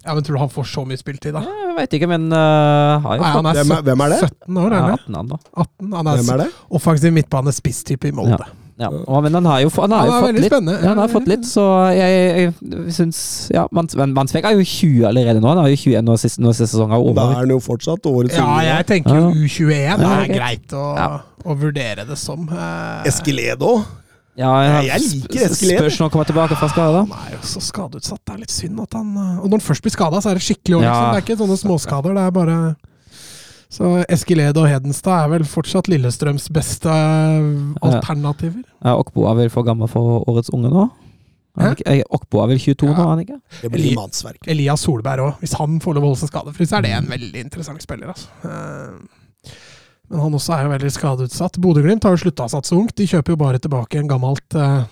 Ja, 0.00 0.14
men 0.16 0.24
Tror 0.24 0.38
du 0.38 0.40
han 0.40 0.48
får 0.54 0.64
så 0.72 0.86
mye 0.88 0.96
spiltid, 0.96 1.36
da? 1.36 1.42
Jeg 1.70 1.76
veit 1.78 1.92
ikke, 2.00 2.08
men 2.10 2.24
uh, 2.34 2.98
har 3.04 3.16
jo 3.16 3.22
Nei, 3.22 3.28
han 3.30 3.44
fått 3.44 3.50
er, 3.50 3.60
Hvem 3.62 3.76
er- 3.76 3.82
hvem 3.86 4.00
er 4.04 4.08
det? 4.10 4.20
17 4.26 4.56
år, 4.58 4.70
er 4.70 4.74
ja, 4.74 4.80
han 4.80 4.90
det? 4.90 4.96
18 5.04 5.14
han 5.20 5.28
da. 5.30 5.36
18. 5.54 5.92
Han 5.94 6.06
er, 6.10 6.16
Hvem 6.20 6.32
er 6.34 6.40
det? 6.42 6.48
offensiv 6.80 7.12
midtbane, 7.14 7.52
spisstype 7.54 8.10
i 8.10 8.16
Molde. 8.16 8.48
Ja, 8.80 8.88
og, 8.88 9.18
men 9.26 9.34
han 9.36 9.44
har 9.44 9.58
jo, 9.60 9.68
få- 9.68 9.82
han 9.84 9.92
har 9.92 9.98
Han 10.00 10.08
jo 10.08 10.12
er 10.14 10.20
fått 10.20 10.28
veldig 10.30 10.40
litt. 10.42 10.52
spennende. 10.54 10.74
Ja, 10.80 10.88
han 10.88 10.98
har 11.02 11.10
fått 11.12 11.26
litt, 11.28 11.42
så 11.44 11.64
jeg, 11.92 12.14
jeg, 12.40 12.84
syns 12.96 13.18
Ja, 13.52 13.66
Mans- 13.76 13.94
men 14.00 14.14
Mansvek 14.16 14.46
er 14.48 14.56
jo 14.56 14.64
20 14.64 15.04
allerede 15.10 15.42
nå. 15.44 15.50
Han 15.52 15.60
har 15.60 15.68
jo 15.68 15.76
21 15.76 16.02
når 16.08 16.16
siste, 16.22 16.40
når 16.40 16.56
siste 16.56 16.70
sesong 16.78 16.90
er 16.90 16.96
Da 16.96 17.10
over. 17.12 17.20
er 17.34 17.40
han 17.42 17.52
jo 17.52 17.58
fortsatt 17.60 18.08
årets 18.08 18.38
Ja, 18.40 18.46
unge. 18.48 18.64
jeg 18.70 18.86
tenker 18.88 19.20
jo 19.20 19.30
U21 19.36 20.00
Ja, 20.00 20.14
er 20.22 20.32
greit. 20.32 20.72
å, 20.72 20.86
Ja. 20.96 21.08
å 21.44 21.58
vurdere 21.60 22.06
det 22.08 22.16
som. 22.18 22.48
Eh, 22.48 23.04
Esquiledo. 23.12 23.84
Ja, 24.38 24.50
jeg, 24.62 24.84
Jeg 24.86 25.00
liker 25.02 25.40
Eskelén. 25.48 25.78
Spørs 25.80 25.96
når 25.98 26.06
han 26.06 26.12
kommer 26.14 26.28
tilbake 26.30 26.56
fra 26.56 26.68
skade. 26.70 27.00
Han 27.10 27.26
er 27.26 27.32
jo 27.34 27.40
så 27.50 27.60
skadeutsatt. 27.60 28.20
Det 28.24 28.34
er 28.36 28.38
litt 28.44 28.54
synd 28.54 28.78
at 28.80 28.94
han 28.96 29.10
eh, 29.16 29.40
Og 29.42 29.50
når 29.50 29.58
han 29.58 29.64
først 29.66 29.82
blir 29.84 29.92
skada, 29.92 30.20
så 30.22 30.30
er 30.30 30.38
det 30.38 30.44
skikkelig 30.46 30.78
år. 30.78 30.84
Ja. 30.86 30.92
liksom. 30.94 31.10
Det 31.10 31.18
er 31.18 31.26
ikke 31.26 31.38
sånne 31.42 31.58
småskader. 31.64 32.14
Det 32.16 32.22
er 32.28 32.36
bare 32.38 32.56
Så 33.70 33.90
Esquiledo 34.08 34.62
og 34.64 34.70
Hedenstad 34.70 35.26
er 35.26 35.28
vel 35.34 35.44
fortsatt 35.50 35.90
Lillestrøms 35.92 36.48
beste 36.54 36.88
eh, 36.94 37.50
alternativer. 37.86 38.62
Ja, 38.84 38.96
Okbo 39.02 39.26
er 39.30 39.36
vel 39.44 39.52
for 39.52 39.66
gammel 39.66 39.90
for 39.92 40.24
årets 40.30 40.50
unge 40.56 40.72
nå? 40.72 40.88
Er 41.60 41.74
eh, 41.90 42.00
Okbo 42.14 42.40
er 42.44 42.52
vel 42.54 42.60
22 42.62 42.86
nå, 42.86 42.94
Ja. 42.94 43.02
er 43.02 43.08
han 43.10 43.22
ikke? 43.26 43.40
Det 43.60 43.70
blir 43.74 43.94
Mannsverk. 43.98 44.40
Elias 44.46 44.86
Solberg 44.86 45.26
òg. 45.26 45.40
Hvis 45.42 45.58
han 45.58 45.80
får 45.82 45.98
lov 45.98 46.06
å 46.06 46.12
holde 46.14 46.22
seg 46.22 46.30
skadefri, 46.32 46.66
så 46.70 46.78
er 46.78 46.86
det 46.86 46.92
en 46.96 47.10
veldig 47.10 47.42
interessant 47.44 47.82
spiller. 47.82 48.14
Altså. 48.14 48.30
Men 50.10 50.24
han 50.24 50.34
også 50.34 50.56
er 50.56 50.64
jo 50.66 50.72
veldig 50.72 50.90
skadeutsatt. 50.90 51.58
Bodø-Glimt 51.62 52.06
har 52.06 52.16
jo 52.16 52.24
slutta 52.24 52.48
å 52.48 52.50
satse 52.50 52.74
ungt. 52.74 52.96
De 52.98 53.06
kjøper 53.06 53.36
jo 53.36 53.38
bare 53.38 53.60
tilbake 53.62 54.00
en 54.00 54.10
gammelt 54.10 54.56
eh, 54.58 54.82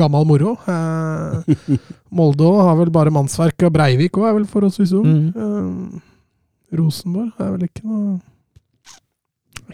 gammel 0.00 0.24
moro. 0.28 0.54
Eh, 0.64 1.76
Molde 2.16 2.48
har 2.56 2.78
vel 2.80 2.92
bare 2.94 3.12
mannsverk, 3.12 3.66
og 3.66 3.74
Breivik 3.74 4.16
òg 4.16 4.30
er 4.30 4.36
vel 4.38 4.48
forholdsvis 4.48 4.94
ung. 4.96 5.08
Mm. 5.08 5.28
Eh, 5.36 6.76
Rosenborg 6.78 7.36
er 7.36 7.50
vel 7.52 7.66
ikke 7.66 7.84
noe 7.84 8.14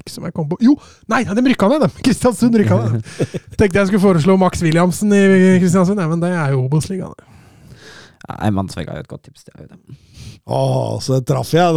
Ikke 0.00 0.10
som 0.10 0.24
jeg 0.26 0.34
kom 0.34 0.48
på 0.50 0.56
Jo! 0.66 0.72
Nei, 1.06 1.20
de 1.22 1.44
rykka 1.46 1.68
ned, 1.70 1.84
dem! 1.86 1.92
Kristiansund 2.08 2.58
rykka 2.58 2.78
ned. 2.82 3.12
Tenkte 3.54 3.78
jeg 3.78 3.90
skulle 3.92 4.02
foreslå 4.02 4.34
Max 4.40 4.64
Williamsen 4.66 5.14
i 5.14 5.22
Kristiansund, 5.62 5.98
Nei, 6.00 6.08
men 6.10 6.22
det 6.22 6.34
er 6.34 6.56
jo 6.56 6.64
Obos-ligaen. 6.66 7.14
Det. 8.28 8.36
Nei, 8.42 8.50
Mannsvegg 8.56 8.88
er 8.92 8.96
jo 9.00 9.04
et 9.06 9.10
godt 9.10 9.24
tips. 9.28 9.42
Det 9.48 9.52
jo 9.58 9.66
det. 9.72 9.78
Å, 10.48 10.50
så 11.04 11.12
traff 11.28 11.50
jeg! 11.56 11.68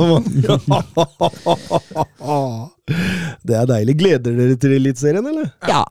Det 3.47 3.55
er 3.57 3.65
deilig. 3.69 3.95
Gleder 3.99 4.35
dere 4.37 4.57
til 4.59 4.75
Eliteserien, 4.77 5.25
eller? 5.31 5.47
Ja. 5.69 5.83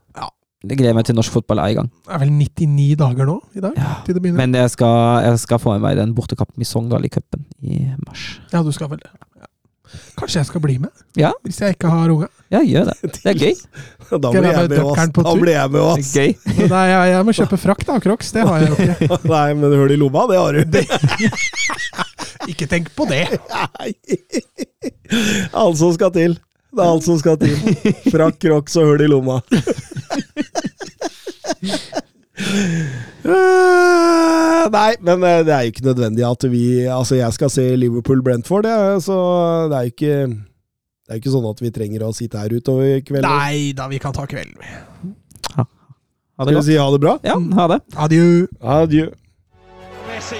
det 0.61 0.77
gleder 0.77 0.93
meg 0.93 1.07
til 1.07 1.15
norsk 1.17 1.33
fotball 1.33 1.57
er 1.63 1.71
i 1.73 1.75
gang. 1.79 1.87
Det 2.05 2.11
er 2.13 2.19
vel 2.21 2.31
99 2.37 2.91
dager 3.01 3.25
nå 3.29 3.37
i 3.57 3.63
dag 3.63 3.73
Ja. 3.81 3.95
til 4.05 4.13
det 4.17 4.21
begynner. 4.21 4.41
Men 4.43 4.51
jeg 4.59 4.69
skal, 4.75 4.93
jeg 5.25 5.39
skal 5.41 5.57
få 5.63 5.69
med 5.75 5.81
meg 5.87 5.93
den 5.97 6.13
bortekampen 6.17 6.61
i 6.61 6.67
Sogndal 6.69 7.07
i 7.07 7.09
cupen 7.09 7.41
i 7.65 7.79
mars. 8.05 8.23
ja, 8.53 8.61
du 8.61 8.69
skal 8.75 8.91
vel 8.91 9.01
det. 9.01 9.09
Kanskje 10.19 10.39
jeg 10.41 10.47
skal 10.49 10.61
bli 10.63 10.75
med, 10.81 10.91
Ja, 11.19 11.31
hvis 11.45 11.59
jeg 11.61 11.75
ikke 11.75 11.89
har 11.91 12.11
unge. 12.13 12.27
ja 12.53 12.59
gjør 12.63 12.91
det. 12.91 12.95
Det 13.23 13.31
er 13.31 13.39
gøy. 13.41 13.55
Da 14.11 14.29
blir 14.31 14.47
jeg 14.51 14.69
med 14.69 14.79
oss. 14.83 15.11
Da 15.15 15.33
blir 15.39 15.53
jeg 15.55 15.71
med 15.71 15.81
oss. 15.81 16.11
gøy. 16.15 16.33
Nei, 16.67 16.83
jeg, 16.91 17.11
jeg 17.13 17.25
må 17.27 17.35
kjøpe 17.37 17.59
frakk 17.61 17.85
da, 17.87 17.97
Crocs. 18.03 18.31
Det 18.35 18.43
har 18.47 18.63
jeg 18.63 18.69
jo 18.71 18.75
ikke. 18.85 19.19
Nei, 19.33 19.45
men 19.59 19.75
hull 19.79 19.93
i 19.95 19.99
lomma, 19.99 20.25
det 20.31 20.39
har 20.41 20.51
du. 20.59 20.61
Ikke 22.51 22.65
tenk 22.67 22.89
på 22.97 23.05
det. 23.09 23.23
Nei. 23.51 23.91
Alt 25.53 25.77
som 25.79 25.93
skal 25.95 26.11
til. 26.15 26.35
Det 26.71 26.79
er 26.81 26.87
alt 26.87 27.03
som 27.05 27.17
skal 27.19 27.35
til. 27.39 27.55
Frakk, 28.11 28.37
crocs 28.41 28.77
og 28.79 28.87
hull 28.93 29.03
i 29.03 29.09
lomma. 29.11 29.41
Eh, 32.51 34.63
Nei, 34.73 34.91
men 35.05 35.23
eh, 35.27 35.41
det 35.45 35.53
er 35.55 35.65
jo 35.67 35.71
ikke 35.73 35.85
nødvendig 35.85 36.25
at 36.27 36.45
vi 36.51 36.63
Altså, 36.89 37.15
jeg 37.19 37.35
skal 37.37 37.51
se 37.53 37.65
Liverpool-Brentford, 37.79 38.67
jeg, 38.67 39.01
så 39.05 39.17
det 39.71 39.77
er 39.77 39.87
jo 39.87 39.93
ikke 39.95 40.15
det 40.31 41.15
er 41.15 41.17
jo 41.17 41.21
ikke 41.23 41.33
sånn 41.33 41.47
at 41.49 41.61
vi 41.63 41.71
trenger 41.75 42.05
å 42.07 42.11
sitte 42.15 42.39
her 42.39 42.53
utover 42.55 43.01
kvelden. 43.03 43.27
Nei 43.27 43.73
da, 43.75 43.87
vi 43.91 43.97
kan 43.99 44.13
ta 44.15 44.23
kvelden. 44.31 44.55
vi. 44.61 44.69
Ha 45.57 45.65
Skal 45.67 46.47
det 46.47 46.53
vi 46.53 46.57
godt. 46.59 46.67
si 46.69 46.77
ha 46.79 46.85
det 46.93 47.01
bra? 47.03 47.17
Ja, 47.27 47.35
ha 47.59 47.65
det. 47.73 47.81
Adjø. 47.99 48.29
Adjø. 48.77 49.09
Messi. 50.07 50.39